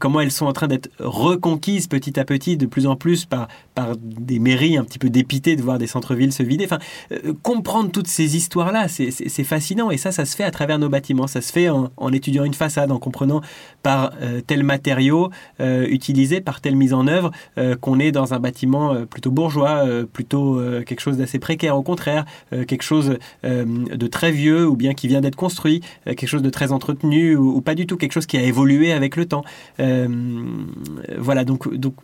comment 0.00 0.20
elles 0.20 0.32
sont 0.32 0.46
en 0.46 0.52
train 0.52 0.66
d'être 0.66 0.90
reconquises 0.98 1.86
petit 1.86 2.18
à 2.18 2.24
petit, 2.24 2.56
de 2.56 2.66
plus 2.66 2.86
en 2.86 2.96
plus 2.96 3.26
par, 3.26 3.46
par 3.74 3.96
des 3.96 4.40
mairies 4.40 4.76
un 4.76 4.84
petit 4.84 4.98
peu 4.98 5.10
dépitées 5.10 5.54
de 5.54 5.62
voir 5.62 5.78
des 5.78 5.86
centres-villes 5.86 6.32
se 6.32 6.42
vider. 6.42 6.64
Enfin, 6.64 6.78
euh, 7.12 7.34
comprendre 7.42 7.90
toutes 7.92 8.08
ces 8.08 8.36
histoires-là, 8.36 8.88
c'est 8.88 9.44
fascinant. 9.44 9.90
Et 9.90 9.98
ça, 9.98 10.10
ça 10.10 10.24
se 10.24 10.34
fait 10.34 10.44
à 10.44 10.50
travers 10.50 10.78
nos 10.78 10.88
bâtiments. 10.88 11.26
Ça 11.26 11.40
se 11.40 11.52
fait 11.52 11.68
en, 11.68 12.12
étudiant 12.12 12.44
une 12.44 12.54
façade, 12.54 12.90
en 12.90 12.98
comprenant 12.98 13.42
par 13.82 14.12
euh, 14.20 14.40
tel 14.40 14.64
matériau 14.64 15.30
euh, 15.60 15.86
utilisé, 15.88 16.40
par 16.40 16.60
telle 16.60 16.76
mise 16.76 16.94
en 16.94 17.06
œuvre, 17.06 17.30
qu'on 17.80 17.98
est 17.98 18.10
dans 18.10 18.32
un 18.32 18.40
bâtiment 18.40 19.04
plutôt 19.04 19.30
bourgeois, 19.30 19.84
plutôt 20.12 20.60
quelque 20.86 21.00
chose 21.00 21.18
d'assez 21.18 21.38
précaire. 21.38 21.76
Au 21.76 21.82
contraire, 21.82 22.24
quelque 22.50 22.82
chose 22.82 23.18
de 23.42 24.06
très 24.06 24.32
vieux 24.32 24.66
ou 24.66 24.76
bien 24.76 24.94
qui 24.94 25.08
vient 25.08 25.20
d'être 25.20 25.36
construit, 25.36 25.82
quelque 26.04 26.26
chose 26.26 26.42
de 26.42 26.50
très 26.50 26.72
entretenu 26.72 27.36
ou, 27.36 27.60
pas 27.60 27.74
du 27.74 27.86
tout, 27.86 27.96
quelque 27.96 28.12
chose 28.12 28.26
qui 28.26 28.38
a 28.38 28.42
évolué 28.42 28.92
avec 28.92 29.16
le 29.16 29.26
temps. 29.26 29.44
Voilà, 31.18 31.44
donc, 31.44 31.72
donc 31.74 31.94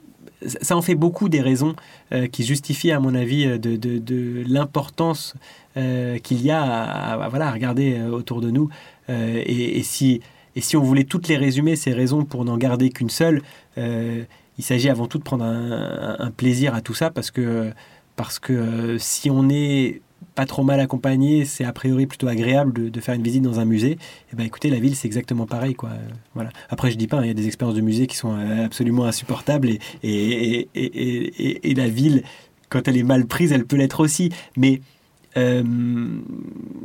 ça 0.46 0.76
en 0.76 0.82
fait 0.82 0.94
beaucoup 0.94 1.28
des 1.28 1.40
raisons 1.40 1.74
euh, 2.12 2.26
qui 2.26 2.44
justifient, 2.44 2.92
à 2.92 3.00
mon 3.00 3.14
avis, 3.14 3.46
euh, 3.46 3.58
de, 3.58 4.44
l'importance 4.46 5.34
euh, 5.76 6.18
qu'il 6.18 6.42
y 6.42 6.50
a 6.50 6.62
à, 6.62 7.28
voilà, 7.28 7.50
regarder 7.50 8.00
autour 8.02 8.40
de 8.40 8.50
nous. 8.50 8.68
Et, 9.08 9.82
si, 9.84 10.20
et 10.56 10.60
si 10.60 10.76
on 10.76 10.82
voulait 10.82 11.04
toutes 11.04 11.28
les 11.28 11.36
résumer, 11.36 11.76
ces 11.76 11.92
raisons, 11.92 12.24
pour 12.24 12.44
n'en 12.44 12.56
garder 12.56 12.90
qu'une 12.90 13.10
seule, 13.10 13.42
il 13.76 14.64
s'agit 14.64 14.88
avant 14.88 15.06
tout 15.06 15.18
de 15.18 15.22
prendre 15.22 15.44
un, 15.44 16.16
un, 16.18 16.30
plaisir 16.32 16.74
à 16.74 16.80
tout 16.80 16.94
ça, 16.94 17.10
parce 17.10 17.30
que, 17.30 17.70
parce 18.16 18.40
que 18.40 18.96
si 18.98 19.30
on 19.30 19.48
est 19.48 20.00
pas 20.34 20.46
trop 20.46 20.62
mal 20.62 20.80
accompagné, 20.80 21.44
c'est 21.44 21.64
a 21.64 21.72
priori 21.72 22.06
plutôt 22.06 22.28
agréable 22.28 22.90
de, 22.90 23.00
faire 23.00 23.14
une 23.14 23.22
visite 23.22 23.42
dans 23.42 23.58
un 23.58 23.64
musée. 23.64 23.92
Et 23.92 23.98
eh 24.32 24.36
ben 24.36 24.44
écoutez, 24.44 24.70
la 24.70 24.78
ville 24.78 24.94
c'est 24.94 25.08
exactement 25.08 25.46
pareil 25.46 25.74
quoi. 25.74 25.90
Voilà. 26.34 26.50
Après 26.68 26.90
je 26.90 26.96
dis 26.96 27.06
pas, 27.06 27.18
hein, 27.18 27.22
il 27.24 27.28
y 27.28 27.30
a 27.30 27.34
des 27.34 27.46
expériences 27.46 27.76
de 27.76 27.80
musée 27.80 28.06
qui 28.06 28.16
sont 28.16 28.36
euh, 28.36 28.64
absolument 28.64 29.04
insupportables 29.04 29.68
et, 29.68 29.78
et, 30.02 30.68
et, 30.74 31.70
et, 31.70 31.74
la 31.74 31.88
ville 31.88 32.22
quand 32.68 32.86
elle 32.88 32.96
est 32.96 33.02
mal 33.02 33.26
prise, 33.26 33.52
elle 33.52 33.64
peut 33.64 33.76
l'être 33.76 34.00
aussi. 34.00 34.30
Mais 34.56 34.80
euh, 35.36 35.62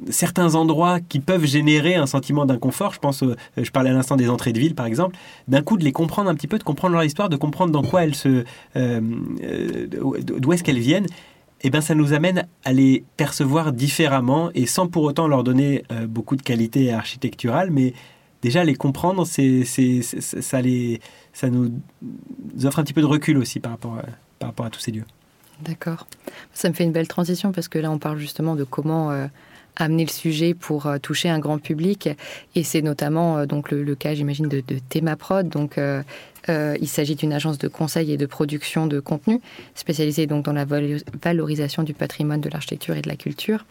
certains 0.09 0.55
endroits 0.55 0.99
qui 0.99 1.19
peuvent 1.19 1.45
générer 1.45 1.95
un 1.95 2.05
sentiment 2.05 2.45
d'inconfort, 2.45 2.93
je 2.93 2.99
pense, 2.99 3.23
je 3.55 3.71
parlais 3.71 3.89
à 3.89 3.93
l'instant 3.93 4.17
des 4.17 4.29
entrées 4.29 4.51
de 4.51 4.59
ville 4.59 4.75
par 4.75 4.85
exemple, 4.85 5.15
d'un 5.47 5.61
coup 5.61 5.77
de 5.77 5.83
les 5.83 5.93
comprendre 5.93 6.29
un 6.29 6.35
petit 6.35 6.47
peu, 6.47 6.57
de 6.57 6.63
comprendre 6.63 6.93
leur 6.93 7.03
histoire, 7.03 7.29
de 7.29 7.37
comprendre 7.37 7.71
dans 7.71 7.83
quoi 7.83 8.03
elles 8.03 8.15
se, 8.15 8.43
euh, 8.75 9.01
d'où 9.89 10.53
est-ce 10.53 10.63
qu'elles 10.63 10.79
viennent, 10.79 11.07
eh 11.61 11.69
ben, 11.69 11.81
ça 11.81 11.95
nous 11.95 12.13
amène 12.13 12.47
à 12.63 12.73
les 12.73 13.03
percevoir 13.17 13.71
différemment 13.71 14.49
et 14.53 14.65
sans 14.65 14.87
pour 14.87 15.03
autant 15.03 15.27
leur 15.27 15.43
donner 15.43 15.83
euh, 15.91 16.07
beaucoup 16.07 16.35
de 16.35 16.41
qualité 16.41 16.91
architecturale, 16.91 17.69
mais 17.71 17.93
déjà 18.41 18.63
les 18.63 18.75
comprendre, 18.75 19.25
c'est, 19.25 19.63
ça, 19.63 20.61
les, 20.61 20.99
ça 21.33 21.49
nous 21.49 21.71
offre 22.63 22.79
un 22.79 22.83
petit 22.83 22.93
peu 22.93 23.01
de 23.01 23.05
recul 23.05 23.37
aussi 23.37 23.59
par 23.59 23.71
rapport 23.73 23.97
à, 23.97 24.03
par 24.39 24.49
rapport 24.49 24.65
à 24.65 24.69
tous 24.69 24.79
ces 24.79 24.91
lieux. 24.91 25.05
D'accord. 25.61 26.07
Ça 26.53 26.69
me 26.69 26.73
fait 26.73 26.83
une 26.83 26.91
belle 26.91 27.07
transition 27.07 27.51
parce 27.51 27.67
que 27.67 27.77
là, 27.77 27.91
on 27.91 27.99
parle 27.99 28.17
justement 28.17 28.55
de 28.55 28.63
comment, 28.63 29.11
euh, 29.11 29.27
amener 29.75 30.05
le 30.05 30.11
sujet 30.11 30.53
pour 30.53 30.87
toucher 31.01 31.29
un 31.29 31.39
grand 31.39 31.57
public. 31.57 32.09
Et 32.55 32.63
c'est 32.63 32.81
notamment 32.81 33.45
donc 33.45 33.71
le, 33.71 33.95
cas, 33.95 34.13
j'imagine, 34.13 34.47
de, 34.47 34.61
de 34.65 34.79
Thémaprod. 34.89 35.49
Donc, 35.49 35.79
il 36.47 36.87
s'agit 36.87 37.15
d'une 37.15 37.33
agence 37.33 37.57
de 37.57 37.67
conseil 37.67 38.11
et 38.11 38.17
de 38.17 38.25
production 38.25 38.87
de 38.87 38.99
contenu 38.99 39.39
spécialisée 39.75 40.27
donc 40.27 40.45
dans 40.45 40.53
la 40.53 40.65
valorisation 40.65 41.83
du 41.83 41.93
patrimoine 41.93 42.41
de 42.41 42.49
l'architecture 42.49 42.95
et 42.95 43.01
de 43.01 43.09
la 43.09 43.15
culture. 43.15 43.65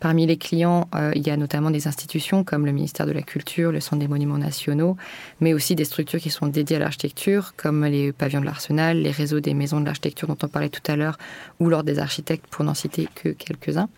Parmi 0.00 0.26
les 0.26 0.36
clients, 0.36 0.88
euh, 0.94 1.12
il 1.14 1.26
y 1.26 1.30
a 1.30 1.36
notamment 1.36 1.70
des 1.70 1.86
institutions 1.86 2.44
comme 2.44 2.66
le 2.66 2.72
ministère 2.72 3.06
de 3.06 3.12
la 3.12 3.22
Culture, 3.22 3.72
le 3.72 3.80
Centre 3.80 4.00
des 4.00 4.08
Monuments 4.08 4.38
Nationaux, 4.38 4.96
mais 5.40 5.54
aussi 5.54 5.74
des 5.76 5.84
structures 5.84 6.20
qui 6.20 6.30
sont 6.30 6.46
dédiées 6.46 6.76
à 6.76 6.80
l'architecture, 6.80 7.54
comme 7.56 7.84
les 7.84 8.12
pavillons 8.12 8.40
de 8.40 8.46
l'Arsenal, 8.46 9.00
les 9.00 9.10
réseaux 9.10 9.40
des 9.40 9.54
maisons 9.54 9.80
de 9.80 9.86
l'architecture 9.86 10.28
dont 10.28 10.36
on 10.42 10.48
parlait 10.48 10.68
tout 10.68 10.82
à 10.90 10.96
l'heure, 10.96 11.16
ou 11.60 11.68
l'Ordre 11.68 11.86
des 11.86 11.98
architectes, 11.98 12.46
pour 12.50 12.64
n'en 12.64 12.74
citer 12.74 13.08
que 13.14 13.30
quelques-uns. 13.30 13.88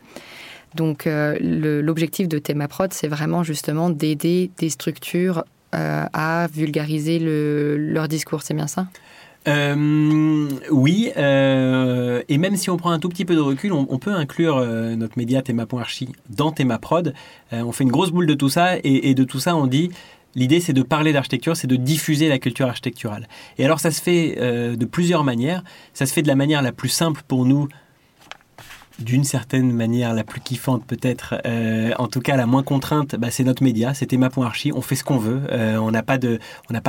Donc 0.76 1.06
euh, 1.06 1.36
l'objectif 1.40 2.28
de 2.28 2.38
Thémaprod, 2.38 2.92
c'est 2.92 3.08
vraiment 3.08 3.42
justement 3.42 3.90
d'aider 3.90 4.50
des 4.58 4.68
structures 4.68 5.44
euh, 5.74 6.04
à 6.12 6.46
vulgariser 6.52 7.18
leur 7.18 8.06
discours, 8.06 8.42
c'est 8.42 8.54
bien 8.54 8.68
ça? 8.68 8.86
Euh, 9.48 10.48
oui, 10.70 11.12
et 11.16 12.38
même 12.38 12.56
si 12.56 12.68
on 12.68 12.76
prend 12.76 12.90
un 12.90 12.98
tout 12.98 13.08
petit 13.08 13.24
peu 13.24 13.36
de 13.36 13.40
recul, 13.40 13.72
on, 13.72 13.98
peut 13.98 14.12
inclure 14.12 14.60
notre 14.96 15.16
média 15.16 15.40
Théma.archi 15.40 16.08
dans 16.30 16.50
Thémaprod. 16.50 17.14
on 17.52 17.70
fait 17.70 17.84
une 17.84 17.92
grosse 17.92 18.10
boule 18.10 18.26
de 18.26 18.34
tout 18.34 18.48
ça, 18.48 18.74
et 18.82 19.14
de 19.14 19.24
tout 19.24 19.38
ça, 19.38 19.56
on 19.56 19.66
dit 19.66 19.90
L'idée, 20.34 20.60
c'est 20.60 20.74
de 20.74 20.82
parler 20.82 21.14
d'architecture, 21.14 21.56
c'est 21.56 21.68
de 21.68 21.76
diffuser 21.76 22.28
la 22.28 22.38
culture 22.38 22.66
architecturale. 22.66 23.26
Et 23.56 23.64
alors, 23.64 23.80
ça 23.80 23.90
se 23.90 24.02
fait 24.02 24.34
de 24.36 24.84
plusieurs 24.84 25.22
manières. 25.22 25.62
Ça 25.94 26.06
se 26.06 26.12
fait 26.12 26.22
de 26.22 26.28
la 26.28 26.34
manière 26.34 26.60
la 26.60 26.72
plus 26.72 26.90
simple 26.90 27.22
pour 27.26 27.46
nous 27.46 27.68
d'une 28.98 29.24
certaine 29.24 29.72
manière 29.72 30.14
la 30.14 30.24
plus 30.24 30.40
kiffante 30.40 30.84
peut-être, 30.84 31.34
euh, 31.44 31.92
en 31.98 32.08
tout 32.08 32.20
cas 32.20 32.36
la 32.36 32.46
moins 32.46 32.62
contrainte, 32.62 33.16
bah, 33.16 33.30
c'est 33.30 33.44
notre 33.44 33.62
média, 33.62 33.92
c'est 33.92 34.06
Théma.archi, 34.06 34.72
on 34.72 34.80
fait 34.80 34.94
ce 34.94 35.04
qu'on 35.04 35.18
veut, 35.18 35.42
euh, 35.52 35.76
on 35.76 35.90
n'a 35.90 36.02
pas 36.02 36.16
de, 36.18 36.38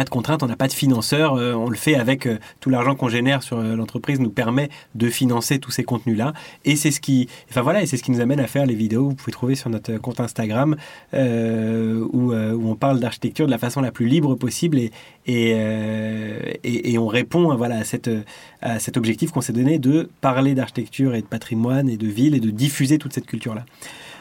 contraintes, 0.10 0.41
on 0.41 0.47
n'a 0.47 0.55
pas 0.55 0.68
de 0.68 0.74
financeurs, 0.74 1.36
euh, 1.36 1.53
on 1.53 1.70
le 1.70 1.76
fait 1.76 1.95
avec 1.95 2.28
tout 2.60 2.70
l'argent 2.70 2.95
qu'on 2.95 3.10
génère 3.10 3.43
sur 3.43 3.62
l'entreprise 3.62 4.20
nous 4.20 4.30
permet 4.30 4.70
de 4.95 5.10
financer 5.10 5.60
tous 5.60 5.72
ces 5.72 5.84
contenus-là, 5.84 6.34
et 6.64 6.76
c'est 6.76 6.91
ce 6.91 7.01
qui, 7.01 7.28
enfin 7.49 7.62
voilà, 7.62 7.86
ce 7.86 7.95
qui 7.97 8.12
nous 8.12 8.22
amène 8.22 8.39
à 8.39 8.47
faire 8.47 8.66
les 8.66 8.76
vidéos. 8.76 9.10
Vous 9.10 9.16
pouvez 9.16 9.32
trouver 9.32 9.55
sur 9.55 9.70
notre 9.70 9.97
compte 9.97 10.20
Instagram 10.20 10.76
où, 11.14 12.34
on 12.34 12.76
parle 12.76 12.99
d'architecture 12.99 13.45
de 13.45 13.51
la 13.51 13.58
façon 13.58 13.82
la 13.82 13.91
plus 13.91 14.08
libre 14.08 14.36
possible 14.36 14.80
et, 15.26 16.97
on 16.97 17.08
répond 17.08 17.51
à 17.51 17.84
cette, 17.84 18.10
cet 18.80 18.97
objectif 18.97 19.32
qu'on 19.32 19.41
s'est 19.41 19.53
donné 19.53 19.78
de 19.78 20.10
parler 20.20 20.55
d'architecture 20.55 21.14
et 21.14 21.22
de 21.22 21.28
patrimoine 21.28 21.89
de 21.97 22.08
ville 22.08 22.34
et 22.36 22.39
de 22.39 22.49
diffuser 22.49 22.97
toute 22.97 23.14
cette 23.14 23.28
culture-là. 23.28 23.66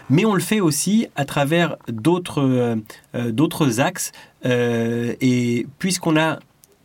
Mais 0.09 0.25
on 0.25 0.35
le 0.35 0.41
fait 0.41 0.61
aussi 0.61 1.09
à 1.17 1.25
travers 1.25 1.77
d'autres 1.89 2.43
euh, 2.43 2.77
euh, 3.15 3.33
d'autres 3.33 3.81
axes. 3.81 4.13
Euh, 4.45 5.15
et 5.21 5.67
puisqu'on 5.79 6.17
a 6.17 6.39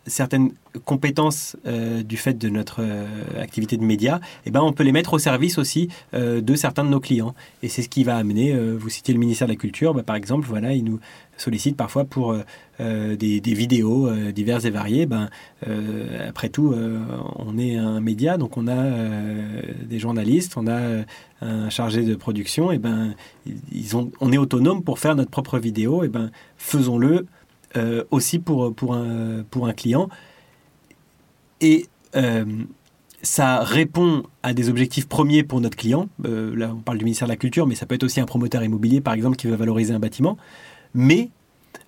certaines 0.08 0.52
compétences 0.86 1.56
du 2.06 2.18
fait 2.18 2.38
de 2.38 2.50
notre 2.50 2.82
activité 3.40 3.78
de 3.78 3.84
médias, 3.84 4.20
eh 4.46 4.52
ben, 4.52 4.62
on 4.62 4.74
peut 4.74 4.84
les 4.84 4.92
mettre 4.92 5.14
au 5.14 5.20
service 5.20 5.58
aussi 5.58 5.90
de 6.14 6.56
certains 6.56 6.84
de 6.84 6.90
nos 6.90 7.00
clients. 7.00 7.36
Et 7.64 7.70
c'est 7.70 7.82
ce 7.82 7.90
qui 7.90 8.04
va 8.04 8.18
amener, 8.18 8.54
vous 8.54 8.90
citiez 8.90 9.14
le 9.14 9.20
ministère 9.20 9.48
de 9.48 9.54
la 9.54 9.58
Culture, 9.58 9.94
bah, 9.94 10.04
par 10.04 10.16
exemple, 10.16 10.48
voilà, 10.48 10.74
il 10.74 10.84
nous 10.84 11.00
sollicite 11.38 11.76
parfois 11.76 12.06
pour 12.06 12.36
euh, 12.82 13.16
des, 13.16 13.40
vidéos 13.54 14.08
euh, 14.08 14.32
diverses 14.32 14.66
et 14.66 14.70
variées, 14.72 15.06
ben, 15.06 15.30
euh, 15.68 16.30
après 16.30 16.50
tout, 16.50 16.74
on 17.36 17.58
est 17.58 17.76
un 17.76 18.00
média, 18.00 18.38
donc 18.38 18.58
on 18.58 18.68
a 18.68 18.86
des 19.84 20.00
journalistes, 20.00 20.54
on 20.58 20.68
a 20.68 21.04
un 21.42 21.70
chargé 21.70 22.04
de 22.04 22.16
production, 22.16 22.72
et 22.72 22.80
ben, 22.80 23.14
ils 23.72 23.96
ont, 23.96 24.12
on 24.20 24.32
est 24.32 24.38
autonome 24.38 24.84
pour 24.84 25.00
faire 25.00 25.16
notre 25.16 25.32
propre 25.32 25.60
vidéo, 25.60 26.04
et 26.04 26.08
ben, 26.08 26.32
faisons-le 26.58 27.28
aussi 28.10 28.40
pour, 28.40 28.74
pour, 28.74 28.96
un, 28.96 29.44
pour 29.50 29.68
un 29.68 29.74
client. 29.74 30.10
Et 31.62 31.88
ça 33.22 33.60
répond 33.60 34.24
à 34.44 34.54
des 34.54 34.70
objectifs 34.70 35.08
premiers 35.08 35.44
pour 35.44 35.62
notre 35.62 35.78
client. 35.78 36.10
là, 36.24 36.74
on 36.76 36.82
parle 36.82 36.98
du 36.98 37.06
ministère 37.06 37.28
de 37.28 37.32
la 37.32 37.38
Culture, 37.38 37.68
mais 37.68 37.76
ça 37.76 37.86
peut 37.86 37.96
être 37.96 38.04
aussi 38.04 38.20
un 38.20 38.26
promoteur 38.26 38.64
immobilier, 38.64 39.00
par 39.00 39.14
exemple, 39.14 39.38
qui 39.38 39.48
veut 39.48 39.56
valoriser 39.56 39.94
un 39.94 40.00
bâtiment. 40.00 40.38
Mais 40.94 41.30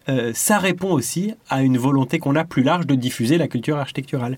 euh, 0.09 0.31
ça 0.33 0.59
répond 0.59 0.91
aussi 0.91 1.33
à 1.49 1.63
une 1.63 1.77
volonté 1.77 2.19
qu'on 2.19 2.35
a 2.35 2.43
plus 2.43 2.63
large 2.63 2.87
de 2.87 2.95
diffuser 2.95 3.37
la 3.37 3.47
culture 3.47 3.77
architecturale. 3.77 4.37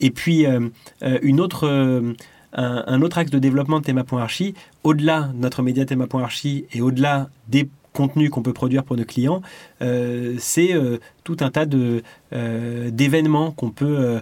Et 0.00 0.10
puis, 0.10 0.46
euh, 0.46 0.68
euh, 1.02 1.18
une 1.22 1.40
autre, 1.40 2.14
un, 2.52 3.02
autre 3.02 3.18
axe 3.18 3.30
de 3.30 3.38
développement 3.38 3.80
de 3.80 3.84
Théma.archi, 3.84 4.54
au-delà 4.84 5.30
de 5.34 5.38
notre 5.38 5.62
média 5.62 5.84
Théma.archi 5.84 6.66
et 6.72 6.80
au-delà 6.80 7.28
des 7.48 7.68
contenu 7.92 8.30
qu'on 8.30 8.42
peut 8.42 8.52
produire 8.52 8.84
pour 8.84 8.96
nos 8.96 9.04
clients, 9.04 9.42
euh, 9.82 10.36
c'est 10.38 10.74
euh, 10.74 10.98
tout 11.24 11.36
un 11.40 11.50
tas 11.50 11.66
de, 11.66 12.02
euh, 12.32 12.90
d'événements 12.90 13.50
qu'on 13.50 13.70
peut 13.70 14.20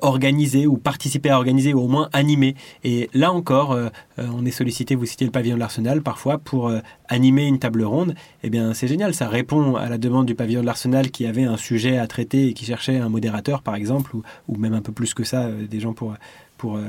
organiser 0.00 0.66
ou 0.66 0.76
participer 0.76 1.30
à 1.30 1.36
organiser 1.36 1.72
ou 1.72 1.80
au 1.80 1.86
moins 1.86 2.08
animer. 2.12 2.56
Et 2.82 3.08
là 3.14 3.32
encore, 3.32 3.78
on 4.18 4.44
est 4.44 4.50
sollicité, 4.50 4.96
vous 4.96 5.06
citez 5.06 5.24
le 5.24 5.30
pavillon 5.30 5.54
de 5.54 5.60
l'Arsenal, 5.60 6.02
parfois 6.02 6.38
pour 6.38 6.72
animer 7.08 7.46
une 7.46 7.60
table 7.60 7.84
ronde. 7.84 8.14
Eh 8.42 8.50
bien, 8.50 8.74
c'est 8.74 8.88
génial, 8.88 9.14
ça 9.14 9.28
répond 9.28 9.76
à 9.76 9.88
la 9.88 9.96
demande 9.96 10.26
du 10.26 10.34
pavillon 10.34 10.62
de 10.62 10.66
l'Arsenal 10.66 11.12
qui 11.12 11.26
avait 11.26 11.44
un 11.44 11.56
sujet 11.56 11.96
à 11.96 12.08
traiter 12.08 12.48
et 12.48 12.54
qui 12.54 12.64
cherchait 12.64 12.98
un 12.98 13.08
modérateur, 13.08 13.62
par 13.62 13.76
exemple, 13.76 14.16
ou, 14.16 14.22
ou 14.48 14.56
même 14.56 14.74
un 14.74 14.82
peu 14.82 14.90
plus 14.90 15.14
que 15.14 15.22
ça, 15.22 15.48
des 15.48 15.78
gens 15.78 15.92
pour, 15.92 16.14
pour, 16.56 16.80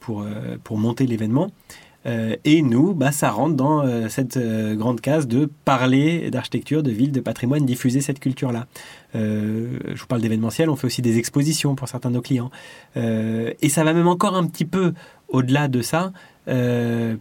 pour, 0.00 0.24
pour 0.64 0.78
monter 0.78 1.06
l'événement. 1.06 1.50
Euh, 2.06 2.36
et 2.44 2.62
nous, 2.62 2.94
bah, 2.94 3.12
ça 3.12 3.30
rentre 3.30 3.54
dans 3.54 3.84
euh, 3.84 4.08
cette 4.08 4.36
euh, 4.36 4.74
grande 4.74 5.00
case 5.00 5.26
de 5.26 5.50
parler 5.64 6.30
d'architecture, 6.30 6.82
de 6.82 6.90
ville, 6.90 7.12
de 7.12 7.20
patrimoine, 7.20 7.66
diffuser 7.66 8.00
cette 8.00 8.20
culture-là. 8.20 8.66
je 9.14 10.00
vous 10.00 10.06
parle 10.06 10.22
d'événementiel, 10.22 10.70
on 10.70 10.76
fait 10.76 10.86
aussi 10.86 11.02
des 11.02 11.18
expositions 11.18 11.74
pour 11.74 11.88
certains 11.88 12.10
de 12.10 12.14
nos 12.14 12.22
clients. 12.22 12.50
et 12.94 13.68
ça 13.68 13.82
va 13.82 13.92
même 13.92 14.06
encore 14.06 14.36
un 14.36 14.46
petit 14.46 14.64
peu 14.64 14.94
au-delà 15.28 15.66
de 15.66 15.82
ça, 15.82 16.12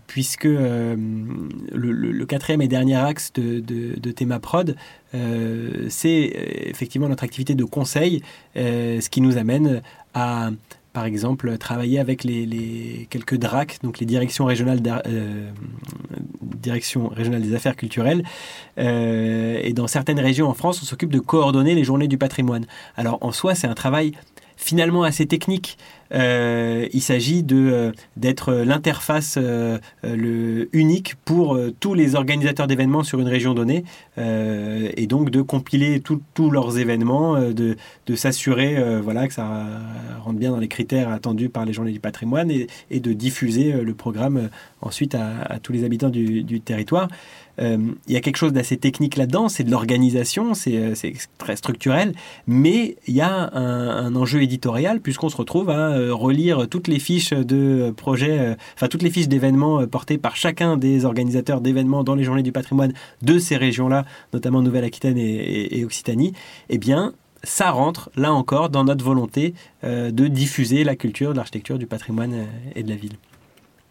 puisque 0.05 0.43
le, 0.43 2.25
quatrième 2.25 2.61
et 2.61 2.67
dernier 2.67 2.95
axe 2.95 3.33
de, 3.33 3.59
de, 3.59 3.99
de 3.99 4.11
Théma 4.11 4.39
Prod, 4.39 4.75
c'est 5.89 6.31
effectivement 6.67 7.09
notre 7.09 7.23
activité 7.23 7.55
de 7.55 7.63
conseil, 7.63 8.21
ce 8.55 9.09
qui 9.09 9.21
nous 9.21 9.37
amène 9.37 9.81
à 10.13 10.51
par 10.93 11.05
exemple, 11.05 11.57
travailler 11.57 11.99
avec 11.99 12.23
les, 12.23 13.07
quelques 13.09 13.37
DRAC, 13.37 13.79
donc 13.83 13.99
les 13.99 14.05
directions 14.05 14.45
régionales, 14.45 14.79
euh, 15.07 15.49
des 16.41 17.55
affaires 17.55 17.75
culturelles. 17.75 18.23
Euh, 18.77 19.59
et 19.61 19.73
dans 19.73 19.87
certaines 19.87 20.19
régions 20.19 20.47
en 20.47 20.53
France, 20.53 20.81
on 20.81 20.85
s'occupe 20.85 21.11
de 21.11 21.19
coordonner 21.19 21.75
les 21.75 21.83
journées 21.83 22.07
du 22.07 22.17
patrimoine. 22.17 22.65
Alors 22.97 23.17
en 23.21 23.31
soi, 23.31 23.55
c'est 23.55 23.67
un 23.67 23.75
travail 23.75 24.13
finalement 24.59 25.03
assez 25.03 25.25
technique. 25.25 25.77
Euh, 26.13 26.87
il 26.91 27.01
s'agit 27.01 27.45
euh, 27.51 27.91
d'être 28.17 28.51
l'interface 28.51 29.35
euh, 29.37 29.77
le 30.03 30.69
unique 30.75 31.15
pour 31.23 31.57
tous 31.79 31.93
les 31.93 32.15
organisateurs 32.15 32.67
d'événements 32.67 33.03
sur 33.03 33.19
une 33.19 33.27
région 33.27 33.53
donnée 33.53 33.85
et 34.17 35.07
donc 35.07 35.29
de 35.29 35.41
compiler 35.41 36.01
tous 36.01 36.51
leurs 36.51 36.77
événements, 36.77 37.39
de, 37.39 37.77
de 38.05 38.15
s'assurer 38.15 38.99
voilà 39.01 39.27
que 39.27 39.33
ça 39.33 39.67
rentre 40.21 40.37
bien 40.37 40.51
dans 40.51 40.57
les 40.57 40.67
critères 40.67 41.09
attendus 41.09 41.47
par 41.47 41.63
les 41.63 41.71
journées 41.71 41.93
du 41.93 42.01
patrimoine 42.01 42.51
et, 42.51 42.99
de 42.99 43.13
diffuser 43.13 43.71
le 43.71 43.93
programme 43.93 44.49
ensuite 44.81 45.15
à, 45.15 45.59
tous 45.63 45.71
les 45.71 45.85
habitants 45.85 46.09
du 46.09 46.59
territoire. 46.59 47.07
Il 47.59 48.13
y 48.13 48.15
a 48.15 48.21
quelque 48.21 48.37
chose 48.37 48.53
d'assez 48.53 48.77
technique 48.77 49.17
là-dedans, 49.17 49.49
c'est 49.49 49.63
de 49.63 49.71
l'organisation, 49.71 50.53
c'est 50.53 51.13
très 51.37 51.55
structurel, 51.55 52.13
mais 52.47 52.95
il 53.07 53.15
y 53.15 53.21
a 53.21 53.53
un, 53.53 54.15
enjeu 54.15 54.41
éditorial 54.41 55.01
puisqu'on 55.01 55.29
se 55.29 55.37
retrouve 55.37 55.69
à 55.69 55.89
euh, 55.91 56.13
relire 56.13 56.67
toutes 56.67 56.87
les 56.87 56.99
fiches 56.99 57.31
de 57.31 57.93
projets, 57.95 58.39
euh, 58.39 58.55
enfin 58.75 58.87
toutes 58.87 59.03
les 59.03 59.09
fiches 59.09 59.27
d'événements 59.27 59.81
euh, 59.81 59.87
portées 59.87 60.17
par 60.17 60.35
chacun 60.35 60.77
des 60.77 61.05
organisateurs 61.05 61.61
d'événements 61.61 62.03
dans 62.03 62.15
les 62.15 62.23
journées 62.23 62.43
du 62.43 62.51
patrimoine 62.51 62.93
de 63.21 63.39
ces 63.39 63.57
régions-là, 63.57 64.05
notamment 64.33 64.61
Nouvelle-Aquitaine 64.61 65.17
et, 65.17 65.83
Occitanie, 65.85 66.33
eh 66.69 66.77
bien, 66.77 67.13
ça 67.43 67.71
rentre, 67.71 68.09
là 68.15 68.33
encore, 68.33 68.69
dans 68.69 68.83
notre 68.83 69.03
volonté 69.03 69.53
de 69.83 70.27
diffuser 70.27 70.83
la 70.83 70.95
culture, 70.95 71.33
l'architecture, 71.33 71.79
du 71.79 71.87
patrimoine 71.87 72.47
et 72.75 72.83
de 72.83 72.89
la 72.89 72.95
ville. 72.95 73.13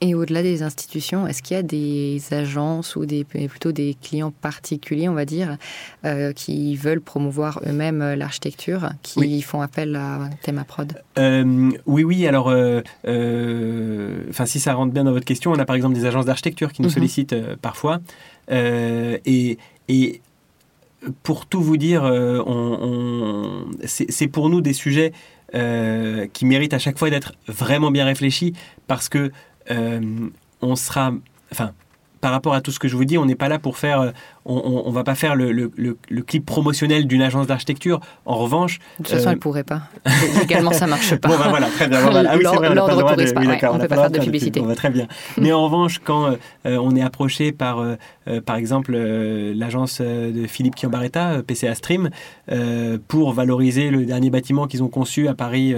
Et 0.01 0.14
au-delà 0.14 0.44
des 0.44 0.62
institutions, 0.62 1.26
est-ce 1.26 1.42
qu'il 1.42 1.57
y 1.57 1.59
a 1.59 1.62
des 1.64 2.22
agences 2.30 2.94
ou 2.94 3.05
des, 3.05 3.24
plutôt 3.24 3.72
des 3.72 3.96
clients 4.01 4.30
particuliers, 4.30 5.09
on 5.09 5.14
va 5.14 5.24
dire, 5.24 5.57
euh, 6.05 6.32
qui 6.32 6.76
veulent 6.76 7.01
promouvoir 7.01 7.61
eux-mêmes 7.66 8.01
euh, 8.01 8.14
l'architecture, 8.14 8.90
qui 9.03 9.42
font 9.42 9.61
appel 9.61 9.96
à 9.96 10.30
Thémaprod 10.42 11.03
euh, 11.18 11.72
Oui, 11.86 12.05
oui. 12.05 12.28
Alors, 12.28 12.49
euh, 12.49 12.80
enfin, 14.30 14.46
si 14.46 14.61
ça 14.61 14.74
rentre 14.74 14.92
bien 14.92 15.03
dans 15.03 15.11
votre 15.11 15.24
question, 15.24 15.51
on 15.51 15.59
a 15.59 15.64
par 15.64 15.74
exemple 15.74 15.96
des 15.96 16.05
agences 16.05 16.26
d'architecture 16.26 16.72
qui 16.72 16.82
nous 16.82 16.88
mhm. 16.88 16.94
sollicitent 16.94 17.36
parfois. 17.57 17.99
et, 18.49 19.59
et 19.88 20.20
pour 21.24 21.46
tout 21.46 21.61
vous 21.61 21.76
dire, 21.76 22.05
on, 22.05 23.64
c'est 23.84 24.28
pour 24.28 24.49
nous 24.49 24.61
des 24.61 24.74
sujets 24.74 25.12
qui 25.53 26.46
méritent 26.46 26.74
à 26.74 26.78
chaque 26.78 26.99
fois 26.99 27.11
d'être 27.11 27.32
vraiment 27.49 27.90
bien 27.90 28.05
réfléchis 28.05 28.53
parce 28.86 29.09
que 29.09 29.18
euh, 29.18 29.30
on 30.61 30.77
sera, 30.77 31.12
enfin, 31.53 31.73
par 32.21 32.33
rapport 32.33 32.55
à 32.55 32.61
tout 32.61 32.71
ce 32.71 32.79
que 32.79 32.89
je 32.89 32.97
vous 32.97 33.05
dis, 33.05 33.19
on 33.19 33.27
n'est 33.27 33.35
pas 33.35 33.49
là 33.49 33.59
pour 33.59 33.79
faire, 33.79 34.01
euh, 34.01 34.11
on, 34.49 34.82
on, 34.86 34.90
va 34.90 35.05
pas 35.05 35.14
faire 35.14 35.36
le, 35.36 35.53
le, 35.53 35.70
le, 35.76 36.22
clip 36.22 36.44
promotionnel 36.44 37.07
d'une 37.07 37.22
agence 37.22 37.46
d'architecture. 37.46 38.01
En 38.24 38.36
revanche, 38.36 38.78
de 38.78 39.05
toute 39.05 39.09
façon, 39.09 39.28
euh... 39.28 39.32
elle 39.32 39.38
pourrait 39.38 39.64
pas. 39.64 39.82
Également, 40.42 40.72
ça 40.72 40.86
marche 40.86 41.14
pas. 41.16 41.28
bon, 41.28 41.38
ben 41.38 41.51
voilà, 41.51 41.66
très 41.68 41.86
bien. 41.86 42.01
Voilà. 42.01 42.30
Ah 42.32 42.36
oui, 42.36 42.44
c'est 42.49 42.57
vrai, 42.57 42.68
on 42.68 42.74
n'a 42.74 42.82
pas 42.82 43.16
de, 43.16 43.22
oui, 43.22 43.46
ouais, 43.46 43.59
on 43.70 43.78
peut 43.78 43.88
pas 43.88 43.96
faire 43.96 44.11
de 44.11 44.18
publicité. 44.18 44.61
On 44.61 44.66
va 44.66 44.74
très 44.74 44.90
bien. 44.90 45.07
Mais 45.36 45.53
en 45.53 45.64
revanche, 45.64 46.01
quand 46.03 46.36
euh, 46.66 46.76
on 46.78 46.96
est 46.96 47.03
approché 47.03 47.53
par, 47.53 47.78
euh, 47.78 47.96
par 48.44 48.57
exemple, 48.57 48.96
l'agence 48.96 50.01
de 50.01 50.46
Philippe 50.46 50.76
Chiambaretta, 50.76 51.42
PCA 51.46 51.74
Stream, 51.74 52.11
pour 53.07 53.32
valoriser 53.32 53.90
le 53.90 54.05
dernier 54.05 54.30
bâtiment 54.30 54.66
qu'ils 54.66 54.82
ont 54.82 54.88
conçu 54.88 55.28
à 55.28 55.34
Paris, 55.34 55.74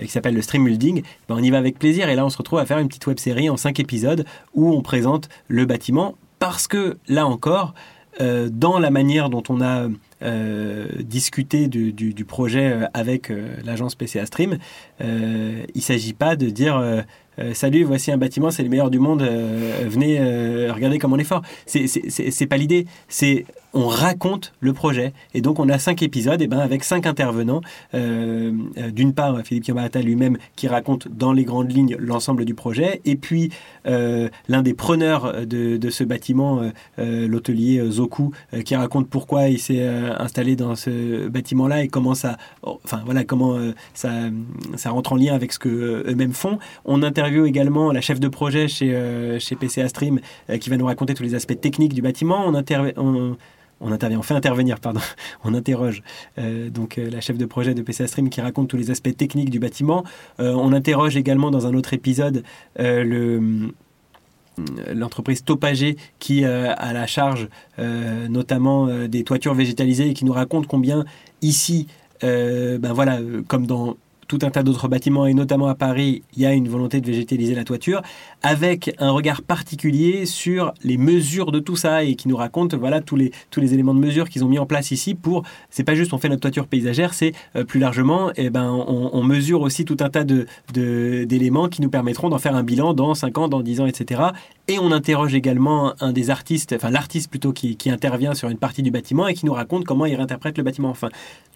qui 0.00 0.08
s'appelle 0.08 0.34
le 0.34 0.42
Stream 0.42 0.64
Building, 0.64 1.02
ben, 1.28 1.36
on 1.38 1.42
y 1.42 1.50
va 1.50 1.58
avec 1.58 1.78
plaisir. 1.78 2.08
Et 2.08 2.16
là, 2.16 2.24
on 2.24 2.30
se 2.30 2.38
retrouve 2.38 2.58
à 2.58 2.66
faire 2.66 2.78
une 2.78 2.88
petite 2.88 3.06
web 3.06 3.18
série 3.18 3.50
en 3.50 3.56
cinq 3.56 3.80
épisodes 3.80 4.24
où 4.54 4.72
on 4.72 4.82
présente 4.82 5.28
le 5.48 5.66
bâtiment 5.66 6.14
parce 6.44 6.68
que 6.68 6.98
là 7.08 7.26
encore, 7.26 7.74
euh, 8.20 8.48
dans 8.50 8.78
la 8.78 8.90
manière 8.90 9.28
dont 9.30 9.42
on 9.48 9.60
a 9.60 9.88
euh, 10.22 10.86
discuté 11.00 11.68
du, 11.68 11.92
du, 11.92 12.24
projet 12.24 12.72
euh, 12.72 12.86
avec 12.94 13.32
l'agence 13.64 13.94
PCA 13.94 14.26
Stream, 14.26 14.58
il 15.00 15.06
ne 15.74 15.80
s'agit 15.80 16.12
pas 16.12 16.36
de 16.36 16.48
dire 16.48 17.04
salut, 17.52 17.84
voici 17.84 18.12
un 18.12 18.16
bâtiment, 18.16 18.50
c'est 18.50 18.62
le 18.62 18.68
meilleur 18.68 18.90
du 18.90 18.98
monde, 18.98 19.22
venez 19.22 20.18
regarder 20.70 20.98
comme 20.98 21.12
on 21.12 21.18
est 21.18 21.24
fort. 21.24 21.42
C'est 21.66 22.46
pas 22.46 22.56
l'idée. 22.56 22.86
C'est 23.08 23.44
on 23.74 23.88
raconte 23.88 24.52
le 24.60 24.72
projet. 24.72 25.12
Et 25.34 25.40
donc, 25.40 25.58
on 25.58 25.68
a 25.68 25.78
cinq 25.78 26.02
épisodes 26.02 26.40
et 26.40 26.46
ben, 26.46 26.60
avec 26.60 26.84
cinq 26.84 27.06
intervenants. 27.06 27.60
Euh, 27.94 28.52
D'une 28.92 29.12
part, 29.12 29.40
Philippe 29.44 29.66
Yamata 29.66 30.00
lui-même 30.00 30.38
qui 30.54 30.68
raconte 30.68 31.08
dans 31.08 31.32
les 31.32 31.44
grandes 31.44 31.72
lignes 31.72 31.96
l'ensemble 31.98 32.44
du 32.44 32.54
projet. 32.54 33.00
Et 33.04 33.16
puis, 33.16 33.50
euh, 33.86 34.28
l'un 34.48 34.62
des 34.62 34.74
preneurs 34.74 35.44
de, 35.44 35.90
ce 35.90 36.04
bâtiment, 36.04 36.62
euh, 36.98 37.26
l'hôtelier 37.26 37.82
Zoku, 37.90 38.30
qui 38.64 38.76
raconte 38.76 39.08
pourquoi 39.08 39.48
il 39.48 39.58
s'est 39.58 39.84
installé 39.84 40.54
dans 40.54 40.76
ce 40.76 41.28
bâtiment-là 41.28 41.82
et 41.82 41.88
comment 41.88 42.14
ça, 42.14 42.36
enfin, 42.62 43.02
voilà, 43.04 43.24
comment 43.24 43.58
ça, 43.92 44.10
ça 44.76 44.90
rentre 44.90 45.12
en 45.12 45.16
lien 45.16 45.34
avec 45.34 45.52
ce 45.52 45.58
qu'eux-mêmes 45.58 46.32
font. 46.32 46.58
On 46.84 47.02
interviewe 47.24 47.46
également 47.46 47.90
la 47.92 48.00
chef 48.00 48.20
de 48.20 48.28
projet 48.28 48.68
chez, 48.68 49.38
chez 49.40 49.56
PCA 49.56 49.88
Stream 49.88 50.20
qui 50.60 50.68
va 50.70 50.76
nous 50.76 50.86
raconter 50.86 51.14
tous 51.14 51.22
les 51.22 51.34
aspects 51.34 51.58
techniques 51.58 51.94
du 51.94 52.02
bâtiment. 52.02 52.46
On, 52.46 52.54
on, 52.96 53.36
on 53.80 53.92
intervient, 53.92 54.18
on 54.18 54.22
fait 54.22 54.34
intervenir, 54.34 54.80
pardon, 54.80 55.00
on 55.44 55.54
interroge 55.54 56.02
euh, 56.38 56.70
donc 56.70 56.98
euh, 56.98 57.10
la 57.10 57.20
chef 57.20 57.36
de 57.38 57.46
projet 57.46 57.74
de 57.74 57.82
PCA 57.82 58.06
Stream 58.06 58.30
qui 58.30 58.40
raconte 58.40 58.68
tous 58.68 58.76
les 58.76 58.90
aspects 58.90 59.16
techniques 59.16 59.50
du 59.50 59.58
bâtiment. 59.58 60.04
Euh, 60.40 60.52
on 60.52 60.72
interroge 60.72 61.16
également 61.16 61.50
dans 61.50 61.66
un 61.66 61.74
autre 61.74 61.94
épisode 61.94 62.42
euh, 62.78 63.04
le 63.04 63.72
l'entreprise 64.94 65.42
Topagé 65.42 65.96
qui 66.20 66.44
euh, 66.44 66.72
a 66.76 66.92
la 66.92 67.08
charge 67.08 67.48
euh, 67.80 68.28
notamment 68.28 68.86
euh, 68.86 69.08
des 69.08 69.24
toitures 69.24 69.54
végétalisées 69.54 70.10
et 70.10 70.14
qui 70.14 70.24
nous 70.24 70.32
raconte 70.32 70.68
combien 70.68 71.04
ici, 71.42 71.88
ben 72.22 72.92
voilà, 72.94 73.18
comme 73.48 73.66
dans 73.66 73.96
tout 74.26 74.38
un 74.42 74.50
tas 74.50 74.62
d'autres 74.62 74.88
bâtiments, 74.88 75.26
et 75.26 75.34
notamment 75.34 75.68
à 75.68 75.74
Paris, 75.74 76.22
il 76.36 76.42
y 76.42 76.46
a 76.46 76.52
une 76.52 76.68
volonté 76.68 77.00
de 77.00 77.06
végétaliser 77.06 77.54
la 77.54 77.64
toiture, 77.64 78.02
avec 78.42 78.94
un 78.98 79.10
regard 79.10 79.42
particulier 79.42 80.26
sur 80.26 80.72
les 80.82 80.96
mesures 80.96 81.52
de 81.52 81.58
tout 81.58 81.76
ça, 81.76 82.04
et 82.04 82.14
qui 82.14 82.28
nous 82.28 82.36
raconte 82.36 82.74
voilà, 82.74 83.00
tous, 83.00 83.16
les, 83.16 83.32
tous 83.50 83.60
les 83.60 83.74
éléments 83.74 83.94
de 83.94 84.00
mesure 84.00 84.28
qu'ils 84.28 84.44
ont 84.44 84.48
mis 84.48 84.58
en 84.58 84.66
place 84.66 84.90
ici 84.90 85.14
pour, 85.14 85.42
c'est 85.70 85.84
pas 85.84 85.94
juste 85.94 86.12
on 86.12 86.18
fait 86.18 86.28
notre 86.28 86.42
toiture 86.42 86.66
paysagère, 86.66 87.14
c'est 87.14 87.32
euh, 87.56 87.64
plus 87.64 87.80
largement, 87.80 88.32
et 88.36 88.50
ben, 88.50 88.70
on, 88.70 89.24
mesure 89.24 89.62
aussi 89.62 89.86
tout 89.86 89.96
un 90.00 90.10
tas 90.10 90.22
d'éléments 90.24 91.64
de, 91.64 91.68
qui 91.68 91.80
nous 91.80 91.88
permettront 91.88 92.28
d'en 92.28 92.38
faire 92.38 92.54
un 92.54 92.62
bilan 92.62 92.92
dans 92.92 93.14
5 93.14 93.38
ans, 93.38 93.48
dans 93.48 93.62
10 93.62 93.80
ans, 93.80 93.86
etc. 93.86 94.20
Et 94.66 94.78
on 94.78 94.92
interroge 94.92 95.34
également 95.34 95.92
un 96.00 96.12
des 96.12 96.30
artistes, 96.30 96.72
enfin 96.72 96.90
l'artiste 96.90 97.28
plutôt, 97.28 97.52
qui, 97.52 97.76
intervient 97.90 98.34
sur 98.34 98.48
une 98.48 98.56
partie 98.56 98.82
du 98.82 98.90
bâtiment 98.90 99.28
et 99.28 99.34
qui 99.34 99.44
nous 99.44 99.52
raconte 99.52 99.84
comment 99.84 100.06
il 100.06 100.14
réinterprète 100.14 100.56
le 100.56 100.64
bâtiment. 100.64 100.88
Enfin, 100.88 101.10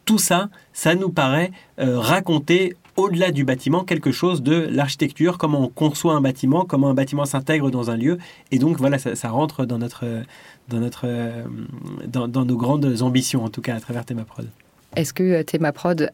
tout 0.04 0.18
ça, 0.18 0.50
ça 0.74 0.94
nous 0.94 1.08
paraît 1.08 1.50
euh, 1.78 1.98
raconter 1.98 2.76
au-delà 2.96 3.30
du 3.30 3.44
bâtiment 3.44 3.84
quelque 3.84 4.12
chose 4.12 4.42
de 4.42 4.68
l'architecture, 4.70 5.38
comment 5.38 5.62
on 5.62 5.68
conçoit 5.68 6.14
un 6.14 6.20
bâtiment, 6.20 6.64
comment 6.64 6.90
un 6.90 6.94
bâtiment 6.94 7.24
s'intègre 7.24 7.70
dans 7.70 7.90
un 7.90 7.96
lieu. 7.96 8.18
Et 8.50 8.58
donc 8.58 8.76
voilà, 8.78 8.98
ça, 8.98 9.28
rentre 9.30 9.64
dans, 9.64 9.78
notre, 9.78 10.04
dans, 10.68 10.80
notre, 10.80 11.06
dans, 12.06 12.28
dans, 12.28 12.44
nos 12.44 12.56
grandes 12.56 13.02
ambitions, 13.02 13.44
en 13.44 13.48
tout 13.48 13.62
cas 13.62 13.76
à 13.76 13.80
travers 13.80 14.04
Thémaprod. 14.04 14.48
Est-ce 14.96 15.14
que 15.14 15.42
Thémaprod 15.42 16.10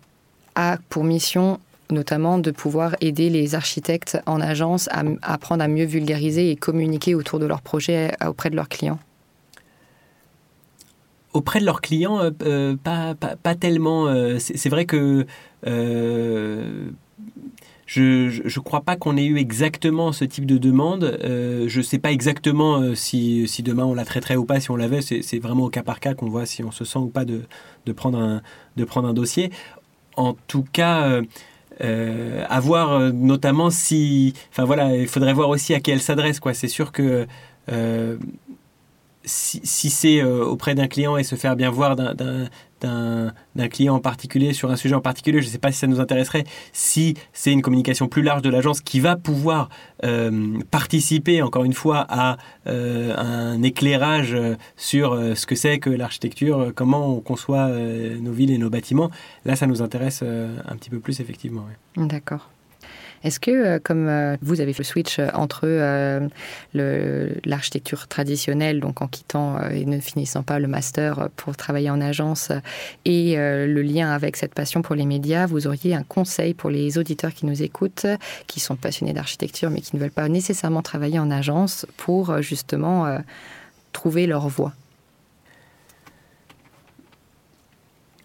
a 0.55 0.79
pour 0.91 1.05
mission 1.05 1.59
notamment 1.91 2.39
de 2.39 2.51
pouvoir 2.51 2.97
aider 3.01 3.31
les 3.31 3.55
architectes 3.55 4.19
en 4.27 4.41
agence 4.41 4.89
à 4.91 5.03
apprendre 5.23 5.63
à 5.63 5.69
mieux 5.69 5.85
vulgariser 5.85 6.51
et 6.51 6.57
communiquer 6.57 7.15
autour 7.15 7.39
de 7.39 7.47
leurs 7.47 7.63
projets 7.63 8.13
auprès 8.27 8.51
de 8.51 8.57
leurs 8.57 8.69
clients 8.69 8.99
auprès 11.35 11.61
de 11.61 11.67
leurs 11.67 11.81
clients, 11.81 12.21
euh, 12.21 12.31
euh, 12.43 12.77
pas, 12.77 13.15
pas, 13.15 13.37
pas, 13.37 13.55
tellement. 13.55 14.07
Euh, 14.07 14.39
c'est 14.39 14.69
vrai 14.69 14.87
que 14.87 15.27
euh, 15.67 16.91
je 17.87 18.41
ne 18.43 18.63
crois 18.63 18.81
pas 18.81 18.97
qu'on 18.97 19.17
ait 19.17 19.27
eu 19.27 19.37
exactement 19.37 20.13
ce 20.13 20.25
type 20.25 20.47
de 20.47 20.57
demande. 20.57 21.05
Euh, 21.05 21.69
je 21.69 21.79
ne 21.79 21.83
sais 21.83 21.99
pas 21.99 22.13
exactement 22.13 22.95
si, 22.95 23.47
si 23.47 23.63
demain 23.63 23.85
on 23.85 23.95
la 23.95 24.05
traiterait 24.05 24.37
ou 24.37 24.45
pas, 24.45 24.61
si 24.61 24.71
on 24.71 24.77
l'avait. 24.77 25.03
C'est 25.03 25.39
vraiment 25.39 25.65
au 25.65 25.71
cas 25.71 25.83
par 25.83 26.01
cas 26.01 26.15
qu'on 26.15 26.31
voit 26.31 26.47
si 26.47 26.65
on 26.65 26.71
se 26.71 26.85
sent 26.85 27.01
ou 27.01 27.09
pas 27.09 27.25
de, 27.25 27.43
de, 27.85 27.93
prendre, 27.93 28.19
un, 28.19 28.41
de 28.77 28.85
prendre 28.85 29.09
un 29.09 29.15
dossier. 29.15 29.51
En 30.17 30.35
tout 30.47 30.65
cas, 30.73 31.21
euh, 31.81 32.45
à 32.49 32.61
voir 32.61 33.13
notamment 33.13 33.71
si. 33.71 34.35
Enfin 34.51 34.65
voilà, 34.65 34.97
il 34.97 35.09
faudrait 35.09 35.33
voir 35.33 35.49
aussi 35.49 35.75
à 35.75 35.81
qui 35.81 35.91
elle 35.91 36.01
s'adresse. 36.01 36.41
C'est 36.53 36.69
sûr 36.69 36.93
que. 36.93 37.27
Euh, 37.73 38.17
si, 39.25 39.91
c'est 39.91 40.21
euh, 40.21 40.45
auprès 40.45 40.75
d'un 40.75 40.89
client 40.89 41.17
et 41.17 41.25
se 41.25 41.37
faire 41.37 41.57
bien 41.57 41.71
voir 41.71 41.97
d'un 41.97 43.69
client 43.71 43.95
en 43.95 44.01
particulier 44.01 44.53
sur 44.53 44.71
un 44.71 44.77
sujet 44.77 44.95
en 44.95 45.01
particulier, 45.01 45.41
je 45.41 45.47
ne 45.47 45.53
sais 45.53 45.59
pas 45.59 45.73
si 45.73 45.79
ça 45.79 45.87
nous 45.87 46.01
intéresserait, 46.01 46.45
si 46.73 47.15
c'est 47.33 47.53
une 47.53 47.63
communication 47.63 48.09
plus 48.09 48.23
large 48.23 48.43
de 48.43 48.51
l'agence 48.51 48.81
qui 48.81 49.01
va 49.01 49.17
pouvoir 49.17 49.69
euh, 50.05 50.59
participer, 50.71 51.43
encore 51.43 51.65
une 51.65 51.73
fois, 51.73 52.07
à 52.09 52.37
euh, 52.67 53.15
un 53.17 53.63
éclairage 53.63 54.37
sur 54.77 55.19
ce 55.37 55.47
que 55.47 55.55
c'est 55.55 55.79
que 55.79 55.91
l'architecture, 55.91 56.73
comment 56.75 57.17
on 57.17 57.21
conçoit 57.21 57.69
nos 57.69 58.33
villes 58.33 58.51
et 58.51 58.59
nos 58.59 58.71
bâtiments, 58.71 59.11
là, 59.45 59.57
ça 59.57 59.67
nous 59.67 59.83
intéresse 59.83 60.23
un 60.23 60.77
petit 60.77 60.91
peu 60.91 61.01
plus, 61.01 61.21
effectivement. 61.21 61.67
D'accord. 61.97 62.51
Est-ce 63.25 63.41
que, 63.41 63.51
euh, 63.51 63.79
comme 63.83 64.07
euh, 64.07 64.37
vous 64.43 64.61
avez 64.61 64.75
fait 64.75 64.83
le 64.83 64.85
switch 64.85 65.19
euh, 65.19 65.29
entre 65.33 65.65
l'architecture 67.45 68.07
traditionnelle, 68.07 68.81
donc 68.81 69.01
en 69.01 69.09
quittant 69.09 69.59
et 69.71 69.87
ne 69.87 69.99
finissant 69.99 70.43
pas 70.43 70.59
le 70.59 70.69
master 70.69 71.31
pour 71.37 71.57
travailler 71.57 71.89
en 71.89 72.01
agence, 72.01 72.53
et 73.05 73.37
le 73.37 73.83
lien 73.83 74.11
avec 74.11 74.37
cette 74.37 74.55
passion 74.55 74.83
pour 74.83 74.95
les 74.95 75.07
médias, 75.07 75.47
vous 75.47 75.67
auriez 75.67 75.95
un 75.95 76.03
conseil 76.03 76.53
pour 76.53 76.71
les 76.71 76.99
auditeurs 76.99 77.33
qui 77.33 77.47
nous 77.47 77.63
écoutent, 77.63 78.07
qui 78.47 78.61
sont 78.61 78.77
passionnés 78.77 79.13
d'architecture, 79.13 79.71
mais 79.71 79.81
qui 79.81 79.97
ne 79.97 80.01
veulent 80.01 80.11
pas 80.11 80.29
nécessairement 80.29 80.83
travailler 80.83 81.19
en 81.19 81.31
agence 81.31 81.87
pour 81.97 82.43
justement 82.43 83.19
trouver 83.93 84.27
leur 84.27 84.49
voie? 84.49 84.73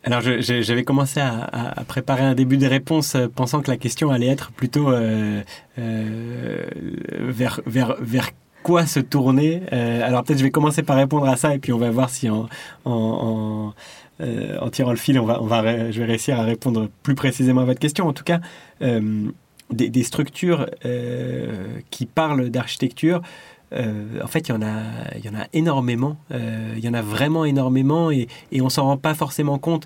Alors, 0.05 0.21
j'avais 0.21 0.83
commencé 0.83 1.19
à, 1.19 1.43
à, 1.43 1.83
préparer 1.83 2.23
un 2.23 2.33
début 2.33 2.57
de 2.57 2.65
réponse 2.65 3.15
euh, 3.15 3.27
pensant 3.27 3.61
que 3.61 3.69
la 3.69 3.75
question 3.75 4.11
allait 4.11 4.27
être 4.27 4.51
plutôt 4.51 4.91
euh, 4.91 5.41
euh, 5.77 6.65
vers, 7.09 7.59
vers, 7.65 7.95
vers 7.99 8.29
quoi 8.63 8.85
se 8.85 9.01
tourner. 9.01 9.61
Alors, 9.71 10.23
peut-être 10.23 10.39
je 10.39 10.43
vais 10.43 10.51
commencer 10.51 10.83
par 10.83 10.95
répondre 10.95 11.27
à 11.27 11.35
ça 11.35 11.53
et 11.53 11.59
puis 11.59 11.73
on 11.73 11.77
va 11.77 11.89
voir 11.91 12.09
si 12.09 12.29
en, 12.29 12.47
en, 12.85 13.73
tirant 14.71 14.91
le 14.91 14.97
fil, 14.97 15.19
on 15.19 15.25
va, 15.25 15.91
je 15.91 15.99
vais 15.99 16.05
réussir 16.05 16.39
à 16.39 16.43
répondre 16.43 16.89
plus 17.03 17.15
précisément 17.15 17.61
à 17.61 17.65
votre 17.65 17.79
question. 17.79 18.07
En 18.07 18.13
tout 18.13 18.25
cas, 18.25 18.41
des, 19.71 20.03
structures 20.03 20.69
qui 21.89 22.05
parlent 22.05 22.49
d'architecture. 22.49 23.21
Euh, 23.73 24.21
en 24.23 24.27
fait, 24.27 24.47
il 24.47 24.51
y 24.51 24.55
en 24.55 24.61
a, 24.61 24.81
il 25.17 25.25
y 25.25 25.29
en 25.29 25.35
a 25.35 25.45
énormément. 25.53 26.17
Euh, 26.31 26.73
il 26.77 26.83
y 26.83 26.89
en 26.89 26.93
a 26.93 27.01
vraiment 27.01 27.45
énormément 27.45 28.11
et, 28.11 28.27
et 28.51 28.61
on 28.61 28.69
s'en 28.69 28.83
rend 28.83 28.97
pas 28.97 29.13
forcément 29.13 29.59
compte, 29.59 29.85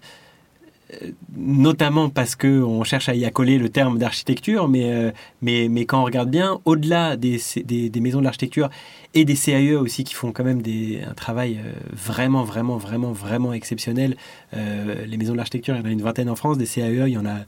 euh, 1.01 1.11
notamment 1.35 2.09
parce 2.09 2.35
que 2.35 2.61
on 2.61 2.83
cherche 2.83 3.09
à 3.09 3.15
y 3.15 3.25
accoler 3.25 3.57
le 3.57 3.69
terme 3.69 3.97
d'architecture, 3.97 4.67
mais, 4.69 5.13
mais, 5.41 5.67
mais 5.69 5.85
quand 5.85 6.01
on 6.01 6.05
regarde 6.05 6.29
bien, 6.29 6.59
au-delà 6.65 7.17
des, 7.17 7.39
des, 7.65 7.99
maisons 7.99 8.19
de 8.19 8.23
l'architecture 8.23 8.69
et 9.13 9.25
des 9.25 9.35
CAE 9.35 9.75
aussi 9.79 10.03
qui 10.03 10.13
font 10.13 10.31
quand 10.31 10.43
même 10.43 10.61
un 11.07 11.13
travail 11.13 11.59
vraiment, 11.91 12.43
vraiment, 12.43 12.77
vraiment, 12.77 13.11
vraiment 13.11 13.53
exceptionnel. 13.53 14.15
Les 14.53 15.17
maisons 15.17 15.33
de 15.33 15.37
l'architecture, 15.37 15.75
il 15.75 15.79
y 15.79 15.81
en 15.83 15.85
a 15.85 15.91
une 15.91 16.01
vingtaine 16.01 16.29
en 16.29 16.35
France, 16.35 16.57
des 16.57 16.65
CAE, 16.65 17.07
il 17.07 17.13
y 17.13 17.17
en 17.17 17.25
a 17.25 17.39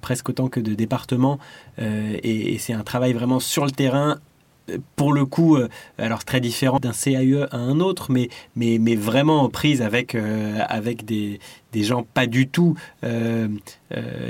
presque 0.00 0.28
autant 0.30 0.48
que 0.48 0.58
de 0.58 0.74
départements, 0.74 1.38
et 1.78 2.56
c'est 2.58 2.72
un 2.72 2.82
travail 2.82 3.12
vraiment 3.12 3.40
sur 3.40 3.64
le 3.64 3.70
terrain 3.70 4.18
pour 4.96 5.12
le 5.12 5.24
coup, 5.24 5.56
euh, 5.56 5.68
alors 5.98 6.24
très 6.24 6.40
différent 6.40 6.78
d'un 6.78 6.92
CAE 6.92 7.46
à 7.50 7.56
un 7.56 7.80
autre, 7.80 8.10
mais, 8.10 8.96
vraiment 8.96 9.48
prise 9.48 9.82
avec, 9.82 10.14
euh, 10.14 10.58
avec 10.68 11.04
des, 11.04 11.38
des 11.72 11.82
gens 11.82 12.04
pas 12.14 12.26
du 12.26 12.48
tout, 12.48 12.76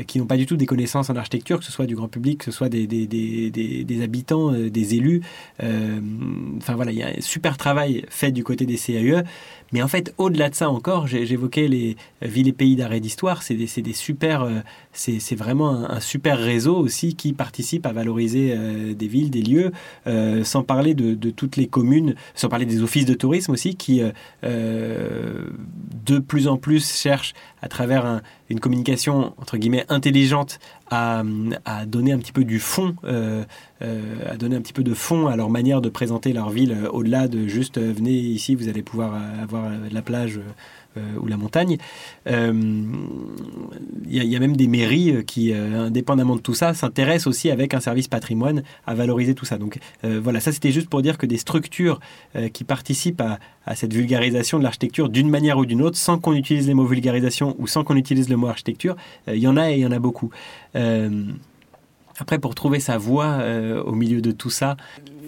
qui 0.07 0.19
n'ont 0.19 0.27
pas 0.27 0.37
du 0.37 0.47
tout 0.47 0.57
des 0.57 0.67
connaissances 0.67 1.11
en 1.11 1.17
architecture, 1.17 1.59
que 1.59 1.65
ce 1.65 1.73
soit 1.73 1.87
du 1.87 1.97
grand 1.97 2.09
public, 2.09 2.39
que 2.39 2.45
ce 2.45 2.51
soit 2.51 2.69
des, 2.69 2.87
des, 2.87 3.07
des, 3.07 4.03
habitants, 4.03 4.53
des 4.53 4.95
élus. 4.95 5.23
Enfin 5.59 6.75
voilà, 6.75 6.93
il 6.93 6.99
y 6.99 7.03
a 7.03 7.09
un 7.09 7.21
super 7.21 7.57
travail 7.57 8.05
fait 8.09 8.33
du 8.33 8.45
côté 8.45 8.67
des 8.67 8.77
CAE. 8.77 9.25
Mais 9.73 9.83
en 9.83 9.89
fait, 9.89 10.15
au-delà 10.17 10.49
de 10.49 10.55
ça 10.55 10.71
encore, 10.71 11.07
j'évoquais 11.07 11.67
les 11.67 11.97
villes 12.23 12.49
et 12.49 12.53
pays 12.53 12.77
d'arrêt 12.77 13.01
d'histoire. 13.01 13.43
C'est 13.43 13.55
des, 13.55 13.93
super, 13.93 14.43
euh, 14.43 14.61
c'est 14.93 15.35
vraiment 15.35 15.91
un, 15.91 16.01
super 16.01 16.39
réseau 16.39 16.77
aussi 16.77 17.15
qui 17.17 17.33
participe 17.33 17.85
à 17.87 17.93
valoriser 17.93 18.55
euh, 18.57 18.95
des 18.95 19.09
villes, 19.09 19.31
des 19.31 19.43
lieux, 19.43 19.73
euh, 20.07 20.45
sans 20.45 20.63
parler 20.63 20.95
de, 20.95 21.31
toutes 21.31 21.57
les 21.57 21.67
communes, 21.67 22.15
sans 22.35 22.49
parler 22.49 22.67
des 22.67 22.83
offices 22.83 23.07
de 23.07 23.15
tourisme 23.15 23.53
aussi 23.53 23.75
qui 23.75 24.01
de 24.43 26.19
plus 26.19 26.47
en 26.47 26.57
plus 26.57 26.93
cherchent 26.93 27.35
à 27.63 27.69
travers 27.69 28.21
une 28.49 28.61
communication 28.61 29.35
entre 29.47 29.59
guillemets 29.59 29.87
intelligente 29.89 30.59
à, 30.91 31.23
à, 31.65 31.87
donner 31.87 32.11
un 32.11 32.19
petit 32.19 32.33
peu 32.33 32.43
du 32.43 32.59
fond, 32.59 32.97
à 33.05 34.37
donner 34.37 34.57
un 34.57 34.61
petit 34.61 34.73
peu 34.73 34.83
de 34.83 34.93
fond 34.93 35.29
à 35.29 35.37
leur 35.37 35.51
manière 35.51 35.81
de 35.81 35.89
présenter 35.89 36.33
leur 36.33 36.51
ville 36.51 36.77
au-delà 36.93 37.29
de 37.29 37.47
juste 37.47 37.79
venez 37.79 38.11
ici, 38.11 38.57
vous 38.57 38.69
allez 38.69 38.83
pouvoir 38.83 39.15
avoir 39.41 39.71
la 39.91 40.03
plage 40.03 40.39
euh, 40.39 40.43
ou 41.21 41.27
la 41.27 41.37
montagne. 41.37 41.77
Il 42.27 42.33
euh, 42.33 42.73
y, 44.09 44.37
a 44.37 44.39
même 44.39 44.57
des 44.57 44.67
mairies 44.67 45.25
qui, 45.27 45.53
euh, 45.53 45.87
indépendamment 45.87 46.37
de 46.37 46.41
tout 46.41 46.55
ça, 46.55 46.75
s'intéressent 46.75 47.27
aussi 47.27 47.51
avec 47.51 47.75
un 47.75 47.81
service 47.81 48.09
patrimoine 48.09 48.63
à 48.87 48.95
valoriser 48.95 49.35
tout 49.35 49.45
ça. 49.45 49.59
Donc 49.59 49.79
voilà, 50.03 50.41
ça 50.41 50.53
c'était 50.53 50.73
juste 50.73 50.89
pour 50.89 51.03
dire 51.03 51.19
que 51.19 51.27
des 51.27 51.37
structures 51.37 52.01
qui 52.53 52.65
participent 52.65 53.21
à, 53.21 53.39
à, 53.65 53.75
cette 53.75 53.93
vulgarisation 53.93 54.59
de 54.59 54.63
l'architecture 54.63 55.09
d'une 55.09 55.29
manière 55.29 55.59
ou 55.59 55.67
d'une 55.67 55.83
autre, 55.83 55.97
sans 55.97 56.19
qu'on 56.19 56.35
utilise 56.35 56.67
les 56.67 56.75
mots 56.75 56.87
vulgarisation 56.87 57.57
ou 57.59 57.67
sans 57.67 57.85
qu'on 57.85 57.97
utilise 57.97 58.29
le 58.29 58.37
mot 58.37 58.47
architecture, 58.47 58.97
il 59.27 59.39
y 59.39 59.49
en 59.49 59.57
a 59.57 59.71
et 59.71 59.75
il 59.75 59.81
y 59.81 59.87
en 59.87 59.93
a 59.93 59.99
beaucoup. 59.99 60.31
Après, 62.19 62.39
pour 62.39 62.55
trouver 62.55 62.81
sa 62.81 62.97
voix 62.97 63.27
euh, 63.27 63.83
au 63.83 63.93
milieu 63.93 64.21
de 64.23 64.33
tout 64.33 64.49
ça, 64.49 64.77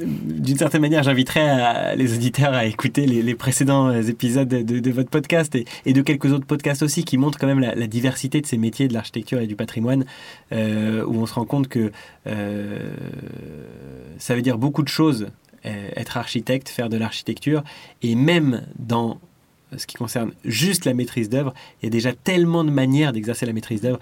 d'une 0.00 0.56
certaine 0.56 0.80
manière, 0.80 1.02
j'inviterais 1.02 1.96
les 1.96 2.14
auditeurs 2.14 2.54
à 2.54 2.64
écouter 2.64 3.04
les, 3.04 3.34
précédents 3.34 3.88
euh, 3.88 4.02
épisodes 4.02 4.48
de, 4.48 4.90
votre 4.90 5.10
podcast 5.10 5.54
et, 5.84 5.92
de 5.92 6.02
quelques 6.02 6.32
autres 6.32 6.46
podcasts 6.46 6.82
aussi 6.82 7.04
qui 7.04 7.18
montrent 7.18 7.38
quand 7.38 7.46
même 7.46 7.60
la, 7.60 7.86
diversité 7.86 8.40
de 8.40 8.46
ces 8.46 8.56
métiers 8.56 8.88
de 8.88 8.94
l'architecture 8.94 9.40
et 9.40 9.46
du 9.46 9.56
patrimoine, 9.56 10.06
euh, 10.52 11.04
où 11.04 11.16
on 11.16 11.26
se 11.26 11.34
rend 11.34 11.44
compte 11.44 11.68
que 11.68 11.92
ça 14.18 14.34
veut 14.34 14.42
dire 14.42 14.58
beaucoup 14.58 14.82
de 14.82 14.88
choses, 14.88 15.28
être 15.64 16.16
architecte, 16.16 16.68
faire 16.68 16.88
de 16.88 16.96
l'architecture, 16.96 17.64
et 18.02 18.14
même 18.14 18.62
dans 18.78 19.18
ce 19.76 19.86
qui 19.86 19.96
concerne 19.96 20.32
juste 20.44 20.84
la 20.84 20.94
maîtrise 20.94 21.28
d'œuvre, 21.28 21.54
il 21.82 21.86
y 21.86 21.88
a 21.88 21.90
déjà 21.90 22.12
tellement 22.12 22.64
de 22.64 22.70
manières 22.70 23.12
d'exercer 23.12 23.46
la 23.46 23.52
maîtrise 23.52 23.80
d'œuvre 23.80 23.98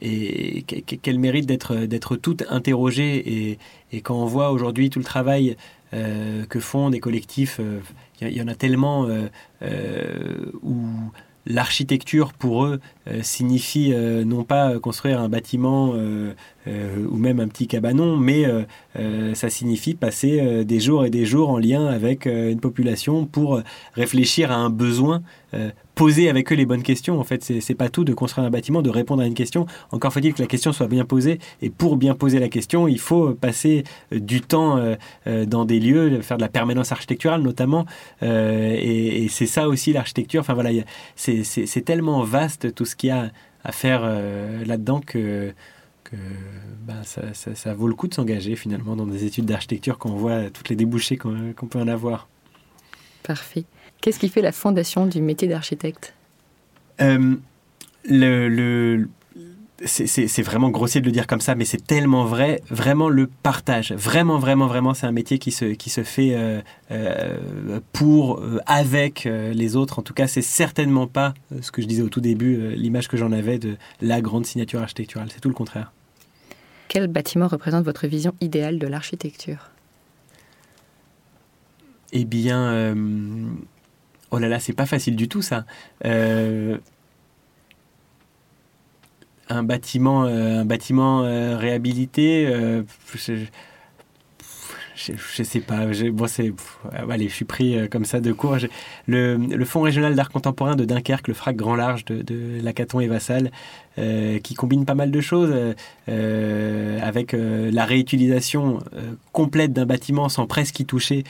et 0.00 0.62
qu'elle 0.62 1.18
mérite 1.18 1.46
d'être 1.46 2.16
toute 2.16 2.44
interrogée 2.48 3.16
et, 3.50 3.58
et, 3.92 4.00
quand 4.00 4.16
on 4.16 4.26
voit 4.26 4.50
aujourd'hui 4.52 4.90
tout 4.90 4.98
le 4.98 5.04
travail 5.04 5.56
euh, 5.94 6.44
que 6.44 6.60
font 6.60 6.90
des 6.90 7.00
collectifs, 7.00 7.60
euh, 7.60 7.80
il 8.20 8.36
y, 8.36 8.42
en 8.42 8.48
a 8.48 8.54
tellement 8.54 9.08
euh, 9.62 10.50
où 10.62 10.86
l'architecture 11.46 12.34
pour 12.34 12.66
eux 12.66 12.80
signifie 13.22 13.92
non 14.26 14.44
pas 14.44 14.78
construire 14.78 15.20
un 15.20 15.28
bâtiment 15.28 15.94
ou 16.66 17.16
même 17.16 17.40
un 17.40 17.48
petit 17.48 17.66
cabanon, 17.66 18.16
mais 18.16 18.44
ça 19.34 19.50
signifie 19.50 19.94
passer 19.94 20.64
des 20.64 20.80
jours 20.80 21.04
et 21.04 21.10
des 21.10 21.24
jours 21.24 21.50
en 21.50 21.58
lien 21.58 21.86
avec 21.86 22.26
une 22.26 22.60
population 22.60 23.26
pour 23.26 23.60
réfléchir 23.94 24.52
à 24.52 24.56
un 24.56 24.70
besoin 24.70 25.22
poser 25.98 26.28
avec 26.28 26.52
eux 26.52 26.54
les 26.54 26.64
bonnes 26.64 26.84
questions. 26.84 27.18
En 27.18 27.24
fait, 27.24 27.42
c'est 27.42 27.74
pas 27.74 27.88
tout 27.88 28.04
de 28.04 28.14
construire 28.14 28.46
un 28.46 28.50
bâtiment, 28.50 28.82
de 28.82 28.90
répondre 28.90 29.20
à 29.20 29.26
une 29.26 29.34
question. 29.34 29.66
Encore 29.90 30.12
faut-il 30.12 30.32
que 30.32 30.40
la 30.40 30.46
question 30.46 30.72
soit 30.72 30.86
bien 30.86 31.04
posée. 31.04 31.40
Et 31.60 31.70
pour 31.70 31.96
bien 31.96 32.14
poser 32.14 32.38
la 32.38 32.48
question, 32.48 32.86
il 32.86 33.00
faut 33.00 33.34
passer 33.34 33.82
euh, 34.12 34.20
du 34.20 34.40
temps 34.40 34.76
euh, 34.76 34.94
euh, 35.26 35.44
dans 35.44 35.64
des 35.64 35.80
lieux, 35.80 36.20
faire 36.20 36.36
de 36.36 36.42
la 36.42 36.48
permanence 36.48 36.92
architecturale 36.92 37.42
notamment. 37.42 37.84
et, 38.22 39.26
c'est 39.28 39.46
ça 39.46 39.68
aussi 39.68 39.92
l'architecture. 39.92 40.40
Enfin 40.40 40.54
voilà, 40.54 40.70
c'est 41.16 41.84
tellement 41.84 42.22
vaste 42.22 42.72
tout 42.74 42.84
ce 42.84 42.94
qu'il 42.98 43.08
y 43.08 43.12
a 43.12 43.30
à 43.64 43.72
faire 43.72 44.02
là-dedans 44.02 45.00
que 45.00 45.52
que 46.04 46.16
ben, 46.86 47.02
ça, 47.04 47.74
vaut 47.74 47.88
le 47.88 47.94
coup 47.94 48.08
de 48.08 48.14
s'engager 48.14 48.56
finalement 48.56 48.96
dans 48.96 49.06
des 49.06 49.24
études 49.24 49.44
d'architecture 49.44 49.98
quand 49.98 50.10
on 50.10 50.16
voit 50.16 50.50
toutes 50.50 50.68
les 50.68 50.76
débouchés 50.76 51.16
qu'on 51.18 51.66
peut 51.68 51.78
en 51.78 51.88
avoir. 51.88 52.28
Parfait. 53.22 53.64
Qu'est-ce 54.00 54.18
qui 54.18 54.28
fait 54.28 54.42
la 54.42 54.52
fondation 54.52 55.06
du 55.06 55.20
métier 55.20 55.48
d'architecte? 55.48 56.14
Euh, 57.00 57.36
le, 58.04 59.08
c'est 59.84 60.42
vraiment 60.42 60.70
grossier 60.70 61.00
de 61.00 61.06
le 61.06 61.12
dire 61.12 61.26
comme 61.26 61.40
ça, 61.40 61.54
mais 61.54 61.64
c'est 61.64 61.86
tellement 61.86 62.24
vrai. 62.24 62.62
Vraiment 62.68 63.08
le 63.08 63.28
partage. 63.28 63.92
Vraiment, 63.92 64.38
vraiment, 64.38 64.66
vraiment, 64.66 64.94
c'est 64.94 65.06
un 65.06 65.12
métier 65.12 65.38
qui 65.38 65.52
se, 65.52 65.66
qui 65.66 65.88
se 65.90 66.02
fait 66.02 66.34
euh, 66.34 66.60
euh, 66.90 67.80
pour, 67.92 68.42
avec 68.66 69.24
les 69.24 69.76
autres. 69.76 69.98
En 69.98 70.02
tout 70.02 70.14
cas, 70.14 70.26
c'est 70.26 70.42
certainement 70.42 71.06
pas 71.06 71.34
ce 71.60 71.70
que 71.70 71.82
je 71.82 71.86
disais 71.86 72.02
au 72.02 72.08
tout 72.08 72.20
début, 72.20 72.74
l'image 72.74 73.08
que 73.08 73.16
j'en 73.16 73.32
avais 73.32 73.58
de 73.58 73.76
la 74.00 74.20
grande 74.20 74.46
signature 74.46 74.80
architecturale. 74.80 75.28
C'est 75.32 75.40
tout 75.40 75.48
le 75.48 75.54
contraire. 75.54 75.92
Quel 76.88 77.06
bâtiment 77.06 77.48
représente 77.48 77.84
votre 77.84 78.06
vision 78.06 78.34
idéale 78.40 78.78
de 78.78 78.86
l'architecture? 78.86 79.70
Eh 82.12 82.24
bien 82.24 82.94
Oh 84.30 84.38
là 84.38 84.48
là, 84.48 84.60
c'est 84.60 84.74
pas 84.74 84.86
facile 84.86 85.16
du 85.16 85.28
tout 85.28 85.42
ça. 85.42 85.64
Euh, 89.50 89.54
un 89.58 89.62
bâtiment, 89.62 90.24
euh, 90.24 90.60
un 90.60 90.64
bâtiment 90.64 91.24
euh, 91.24 91.56
réhabilité, 91.56 92.46
je, 93.14 93.34
je, 94.94 95.42
sais 95.42 95.60
pas. 95.60 95.86
Bon, 96.12 96.26
c'est, 96.26 96.52
allez, 97.08 97.28
je 97.28 97.34
suis 97.34 97.44
pris 97.44 97.88
comme 97.88 98.04
ça 98.04 98.20
de 98.20 98.32
court. 98.32 98.56
Le, 99.06 99.64
Fonds 99.64 99.82
régional 99.82 100.14
d'art 100.14 100.30
contemporain 100.30 100.74
de 100.74 100.84
Dunkerque, 100.84 101.28
le 101.28 101.34
FRAC 101.34 101.56
Grand 101.56 101.76
Large 101.76 102.04
de, 102.04 102.22
de 102.22 102.60
Lacaton 102.62 102.98
et 102.98 103.06
Vassal, 103.06 103.52
qui 104.42 104.54
combine 104.54 104.84
pas 104.84 104.96
mal 104.96 105.12
de 105.12 105.20
choses 105.20 105.54
avec 106.08 107.32
la 107.32 107.84
réutilisation 107.84 108.80
complète 109.30 109.72
d'un 109.72 109.86
bâtiment 109.86 110.28
sans 110.28 110.46
presque 110.46 110.80
y 110.80 110.84
toucher 110.84 111.22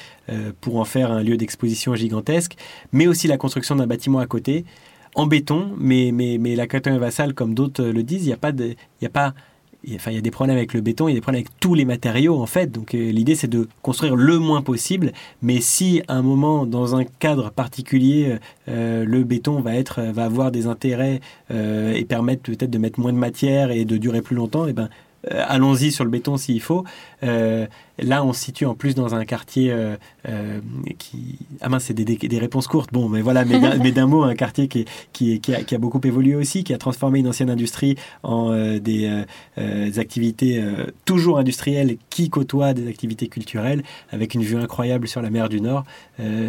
pour 0.63 0.77
en 0.77 0.85
faire 0.87 1.13
un 1.13 1.23
lieu 1.23 1.37
d'exposition 1.37 1.95
gigantesque, 1.95 2.57
mais 2.93 3.07
aussi 3.07 3.29
la 3.29 3.37
construction 3.37 3.77
d'un 3.77 3.87
bâtiment 3.87 4.19
à 4.19 4.27
côté 4.27 4.65
en 5.19 5.27
béton, 5.27 5.73
mais, 5.79 6.11
mais, 6.15 6.39
mais 6.39 6.55
Lacaton 6.55 6.95
et 6.95 6.99
Vassal, 6.99 7.35
comme 7.35 7.53
d'autres 7.53 7.85
le 7.85 8.03
disent, 8.05 8.23
il 8.23 8.29
n'y 8.29 8.33
a 8.33 8.39
pas 8.39 8.53
de, 8.53 8.77
il 9.01 9.07
a 9.07 9.11
pas 9.11 9.35
il 9.85 9.95
y 9.95 10.19
a 10.19 10.21
des 10.21 10.31
problèmes 10.31 10.57
avec 10.57 10.75
le 10.75 10.81
béton, 10.81 11.07
il 11.07 11.13
y 11.13 11.15
a 11.15 11.17
des 11.17 11.21
problèmes 11.21 11.43
avec 11.43 11.61
tous 11.61 11.75
les 11.75 11.85
matériaux 11.85 12.41
en 12.41 12.47
fait. 12.47 12.71
Donc 12.71 12.95
euh, 12.95 13.11
l'idée 13.13 13.37
c'est 13.37 13.49
de 13.49 13.69
construire 13.83 14.17
le 14.17 14.39
moins 14.39 14.61
possible. 14.61 15.13
Mais 15.41 15.61
si 15.61 16.03
à 16.09 16.15
un 16.15 16.23
moment 16.23 16.67
dans 16.67 16.97
un 16.97 17.05
cadre 17.05 17.51
particulier 17.51 18.39
euh, 18.69 19.05
le 19.05 19.25
béton 19.25 19.61
va 19.61 19.75
être 19.75 20.03
va 20.03 20.25
avoir 20.25 20.51
des 20.51 20.67
intérêts 20.67 21.21
euh, 21.53 21.95
et 21.95 22.05
permettre 22.05 22.43
peut-être 22.43 22.71
de 22.71 22.79
mettre 22.79 22.99
moins 22.99 23.13
de 23.13 23.19
matière 23.19 23.71
et 23.71 23.85
de 23.85 23.97
durer 23.99 24.21
plus 24.21 24.35
longtemps, 24.35 24.67
et 24.67 24.71
eh 24.71 24.73
ben 24.73 24.89
euh, 25.27 25.43
allons-y 25.47 25.91
sur 25.91 26.05
le 26.05 26.11
béton 26.11 26.37
s'il 26.37 26.61
faut. 26.61 26.85
Euh, 27.23 27.67
là, 27.99 28.25
on 28.25 28.33
se 28.33 28.45
situe 28.45 28.67
en 28.67 28.75
plus 28.75 28.95
dans 28.95 29.15
un 29.15 29.25
quartier 29.25 29.71
euh, 29.73 29.97
qui... 30.99 31.39
Ah 31.61 31.69
mince, 31.69 31.85
c'est 31.85 31.95
des, 31.95 32.39
réponses 32.39 32.69
courtes. 32.69 32.93
Bon, 32.93 33.09
mais 33.09 33.21
voilà, 33.21 33.45
mais 33.45 33.93
d'un 33.93 34.07
mot, 34.07 34.23
un 34.23 34.35
quartier 34.35 34.69
qui, 34.69 34.85
qui, 35.13 35.41
qui, 35.41 35.75
a, 35.75 35.79
beaucoup 35.79 36.01
évolué 36.05 36.35
aussi, 36.35 36.63
qui 36.63 36.73
a 36.73 36.79
transformé 36.79 37.19
une 37.19 37.29
ancienne 37.29 37.51
industrie 37.51 37.97
en 38.23 38.53
des, 38.79 39.25
activités 39.97 40.63
toujours 41.05 41.39
industrielles 41.39 41.97
qui 42.11 42.31
côtoient 42.31 42.75
des 42.75 42.89
activités 42.89 43.29
culturelles, 43.29 43.83
avec 44.11 44.35
une 44.35 44.43
vue 44.43 44.57
incroyable 44.57 45.09
sur 45.09 45.23
la 45.23 45.31
mer 45.31 45.49
du 45.49 45.61
Nord. 45.61 45.85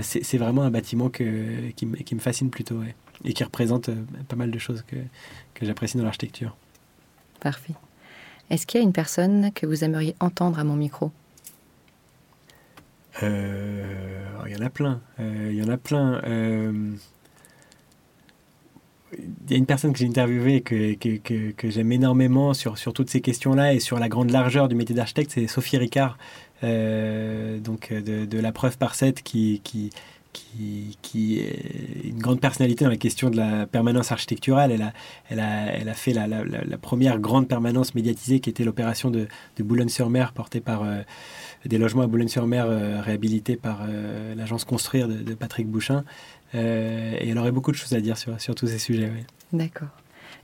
c'est 0.02 0.38
vraiment 0.38 0.62
un 0.62 0.72
bâtiment 0.72 1.10
que, 1.10 1.72
qui, 1.76 1.86
me 1.86 2.20
fascine 2.20 2.50
plutôt, 2.50 2.80
et 3.26 3.34
qui 3.34 3.44
représente 3.44 3.90
pas 4.28 4.36
mal 4.36 4.52
de 4.52 4.60
choses 4.60 4.84
que, 4.88 4.98
que 5.56 5.66
j'apprécie 5.66 5.98
dans 5.98 6.04
l'architecture. 6.04 6.56
Parfait. 7.40 7.74
Est-ce 8.50 8.66
qu'il 8.66 8.80
y 8.80 8.82
a 8.82 8.86
une 8.86 8.94
personne 8.94 9.52
que 9.54 9.66
vous 9.66 9.84
aimeriez 9.84 10.16
entendre 10.20 10.60
à 10.60 10.64
mon 10.64 10.76
micro? 10.76 11.12
Euh, 13.24 13.84
Il 14.48 14.52
y 14.52 14.56
en 14.56 14.66
a 14.66 14.70
plein. 14.70 15.02
Euh, 15.20 15.50
il 15.52 15.58
y 15.58 15.64
en 15.64 15.70
a 15.70 15.78
plein. 15.78 16.22
Euh, 16.26 16.94
il 19.18 19.52
y 19.52 19.54
a 19.56 19.58
une 19.58 19.66
personne 19.66 19.92
que 19.92 20.00
j'ai 20.00 20.08
interviewée 20.08 20.62
que, 20.62 20.94
que, 20.94 21.52
que, 21.52 21.70
j'aime 21.70 21.92
énormément 21.92 22.54
sur, 22.54 22.78
sur 22.78 22.94
toutes 22.94 23.10
ces 23.10 23.22
questions-là 23.22 23.74
et 23.74 23.80
sur 23.80 23.98
la 23.98 24.08
grande 24.08 24.30
largeur 24.30 24.68
du 24.68 24.76
métier 24.76 24.94
d'architecte, 24.94 25.32
c'est 25.34 25.48
Sophie 25.48 25.78
Ricard, 25.78 26.20
donc 26.62 27.92
de, 27.92 28.40
La 28.40 28.52
Preuve 28.52 28.78
par 28.78 28.94
7, 28.94 29.24
qui, 29.24 29.62
qui, 29.64 29.90
qui, 30.32 31.40
est 31.40 32.08
une 32.08 32.20
grande 32.20 32.40
personnalité 32.40 32.86
dans 32.86 32.92
la 32.92 32.98
question 32.98 33.30
de 33.30 33.38
la 33.38 33.66
permanence 33.66 34.12
architecturale. 34.12 34.72
Elle 34.72 34.82
a, 34.82 34.94
elle 35.30 35.40
a, 35.40 35.74
elle 35.74 35.90
a 35.90 35.94
fait 35.94 36.14
la, 36.14 36.28
première 36.78 37.20
grande 37.20 37.48
permanence 37.48 37.96
médiatisée 37.96 38.40
qui 38.40 38.50
était 38.50 38.64
l'opération 38.64 39.12
de, 39.12 39.28
Boulogne-sur-Mer 39.60 40.32
portée 40.34 40.62
par 40.62 40.84
euh, 40.84 41.02
des 41.66 41.78
logements 41.78 42.04
à 42.04 42.08
Boulogne-sur-Mer 42.08 42.66
euh, 42.68 43.02
réhabilités 43.02 43.56
par 43.56 43.82
euh, 43.88 44.34
l'agence 44.36 44.64
Construire 44.64 45.08
de, 45.08 45.34
Patrick 45.34 45.68
Bouchin. 45.68 46.04
et 46.54 47.30
elle 47.30 47.38
aurait 47.38 47.52
beaucoup 47.52 47.72
de 47.72 47.76
choses 47.76 47.94
à 47.94 48.02
dire 48.02 48.18
sur 48.18 48.56
tous 48.56 48.68
ces 48.68 48.80
sujets. 48.80 49.12
D'accord. 49.54 49.90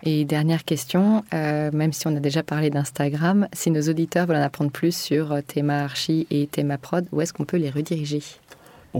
Et 0.03 0.25
dernière 0.25 0.63
question, 0.63 1.24
même 1.32 1.93
si 1.93 2.07
on 2.07 2.16
a 2.16 2.20
déjà 2.20 2.43
parlé 2.43 2.70
d'Instagram, 2.70 3.47
si 3.53 3.71
nos 3.71 3.82
auditeurs 3.82 4.28
veulent 4.28 4.37
en 4.37 4.41
apprendre 4.41 4.71
plus 4.71 4.95
sur 4.95 5.41
Théma 5.43 5.83
Archi 5.83 6.28
et 6.29 6.47
Théma 6.47 6.78
Prod, 6.78 7.07
où 7.12 7.21
est-ce 7.21 7.33
qu'on 7.33 7.45
peut 7.45 7.57
les 7.57 7.70
rediriger? 7.70 8.21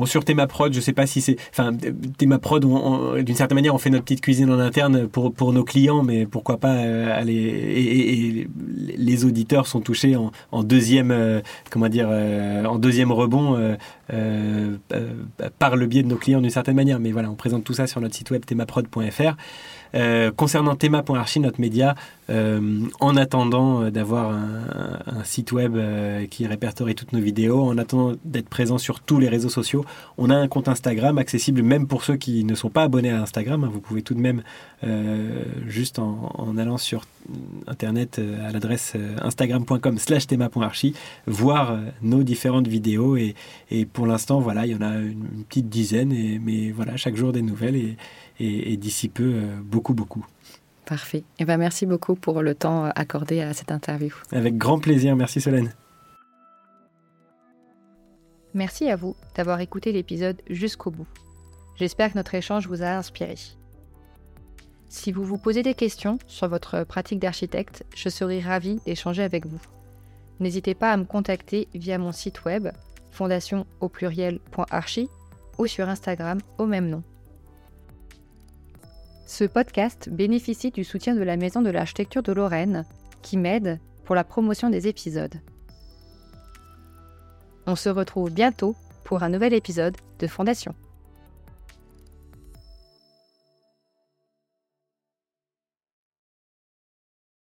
Sur 0.06 0.26
Théma 0.26 0.48
Prod, 0.48 0.74
je 0.74 0.80
sais 0.80 0.94
pas 0.94 1.08
si 1.08 1.22
c'est. 1.22 1.38
Enfin, 1.52 1.72
Théma 2.18 2.40
Prod, 2.40 2.66
d'une 3.24 3.36
certaine 3.36 3.56
manière, 3.56 3.74
on 3.74 3.78
fait 3.78 3.90
notre 3.90 4.04
petite 4.04 4.22
cuisine 4.22 4.52
en 4.52 4.60
interne 4.60 5.08
pour, 5.08 5.54
nos 5.54 5.64
clients, 5.64 6.04
mais 6.04 6.26
pourquoi 6.26 6.58
pas 6.58 6.76
euh, 6.76 7.20
aller. 7.20 7.34
Et, 7.34 8.48
les 8.98 9.26
auditeurs 9.26 9.68
sont 9.68 9.82
touchés 9.82 10.16
en, 10.16 10.64
deuxième, 10.64 11.12
euh, 11.12 11.42
comment 11.70 11.90
dire, 11.90 12.08
euh, 12.10 12.66
en 12.66 12.78
deuxième 12.78 13.12
rebond 13.12 13.76
par 15.60 15.76
le 15.76 15.86
biais 15.88 16.04
de 16.04 16.08
nos 16.08 16.18
clients 16.18 16.42
d'une 16.42 16.50
certaine 16.50 16.76
manière. 16.76 17.00
Mais 17.00 17.12
voilà, 17.12 17.30
on 17.30 17.36
présente 17.36 17.64
tout 17.64 17.74
ça 17.74 17.88
sur 17.88 18.02
notre 18.02 18.16
site 18.16 18.32
web 18.32 18.46
thémaprod.fr. 18.46 19.36
Euh, 19.96 20.32
concernant 20.32 20.76
Théma.archi, 20.76 21.40
notre 21.40 21.62
média, 21.62 21.96
euh, 22.30 22.82
en 23.00 23.16
attendant 23.16 23.84
euh, 23.84 23.92
d'avoir 23.92 24.32
un, 24.32 25.24
site 25.24 25.52
web 25.52 25.78
qui 26.30 26.46
répertorie 26.46 26.94
toutes 26.94 27.14
nos 27.14 27.20
vidéos, 27.20 27.64
en 27.64 27.78
attendant 27.78 28.16
d'être 28.26 28.50
présent 28.50 28.78
sur 28.78 29.00
tous 29.00 29.20
les 29.20 29.28
réseaux 29.28 29.50
sociaux, 29.50 29.86
on 30.18 30.30
a 30.30 30.36
un 30.36 30.48
compte 30.48 30.68
Instagram 30.68 31.18
accessible 31.18 31.64
même 31.64 31.88
pour 31.88 32.04
ceux 32.04 32.16
qui 32.16 32.44
ne 32.44 32.54
sont 32.54 32.70
pas 32.70 32.84
abonnés 32.84 33.10
à 33.10 33.22
Instagram. 33.22 33.64
Hein. 33.64 33.70
Vous 33.72 33.80
pouvez 33.80 34.02
tout 34.04 34.14
de 34.14 34.20
même, 34.20 34.44
juste 35.66 35.98
en, 35.98 36.58
allant 36.58 36.78
sur 36.78 37.06
Internet 37.66 38.22
à 38.46 38.52
l'adresse 38.52 38.94
instagram.com 39.22 39.98
slash 39.98 40.28
théma.archi, 40.28 40.94
voir 41.26 41.80
nos 42.04 42.22
différentes 42.22 42.68
vidéos. 42.68 43.18
Et, 43.18 43.36
pour 43.94 44.06
l'instant, 44.06 44.40
voilà, 44.40 44.68
il 44.68 44.74
y 44.74 44.76
en 44.76 44.82
a 44.82 44.96
une, 44.98 45.44
petite 45.50 45.70
dizaine, 45.70 46.14
mais 46.44 46.70
voilà, 46.70 46.98
chaque 46.98 47.16
jour 47.16 47.32
des 47.32 47.42
nouvelles. 47.42 47.76
Et, 47.78 47.98
et, 48.40 48.78
d'ici 48.78 49.10
peu, 49.10 49.24
euh, 49.24 49.56
beaucoup, 49.62 49.94
beaucoup. 49.94 50.26
Parfait. 50.86 51.20
Et 51.20 51.24
eh 51.40 51.46
ben, 51.46 51.58
merci 51.58 51.86
beaucoup 51.86 52.16
pour 52.16 52.42
le 52.42 52.54
temps 52.54 52.86
accordé 52.96 53.42
à 53.42 53.54
cette 53.54 53.72
interview. 53.72 54.14
Avec 54.32 54.58
grand 54.58 54.80
plaisir. 54.80 55.16
Merci 55.16 55.42
Solène. 55.42 55.74
Merci 58.54 58.90
à 58.90 58.96
vous 58.96 59.16
d'avoir 59.36 59.60
écouté 59.60 59.92
l'épisode 59.92 60.42
jusqu'au 60.50 60.92
bout. 60.92 61.08
J'espère 61.76 62.12
que 62.12 62.18
notre 62.18 62.36
échange 62.36 62.68
vous 62.68 62.84
a 62.84 62.88
inspiré. 62.88 63.36
Si 64.88 65.12
vous 65.12 65.26
vous 65.26 65.38
posez 65.38 65.62
des 65.62 65.74
questions 65.74 66.20
sur 66.28 66.48
votre 66.48 66.86
pratique 66.86 67.20
d'architecte, 67.20 67.84
je 67.96 68.08
serai 68.08 68.40
ravie 68.40 68.80
d'échanger 68.86 69.24
avec 69.24 69.46
vous. 69.46 69.60
N'hésitez 70.40 70.74
pas 70.74 70.92
à 70.92 70.98
me 70.98 71.04
contacter 71.04 71.68
via 71.74 71.98
mon 71.98 72.12
site 72.12 72.46
web 72.46 72.70
fondation 73.12 73.66
au 73.80 73.90
pluriel.archi 73.90 75.10
ou 75.58 75.68
sur 75.68 75.90
Instagram 75.90 76.40
au 76.58 76.66
même 76.66 76.90
nom. 76.90 77.04
Ce 79.28 79.44
podcast 79.44 80.10
bénéficie 80.12 80.70
du 80.70 80.84
soutien 80.84 81.16
de 81.16 81.24
la 81.24 81.36
Maison 81.36 81.64
de 81.64 81.72
l'Architecture 81.72 82.22
de 82.22 82.32
Lorraine, 82.32 82.86
qui 83.24 83.38
m'aide 83.38 83.80
pour 84.04 84.14
la 84.14 84.24
promotion 84.24 84.70
des 84.70 84.88
épisodes. 84.88 85.34
On 87.66 87.76
se 87.76 87.90
retrouve 87.90 88.30
bientôt 88.30 88.76
pour 89.04 89.24
un 89.24 89.30
nouvel 89.30 89.54
épisode 89.54 89.98
de 90.20 90.28
Fondation. 90.28 90.76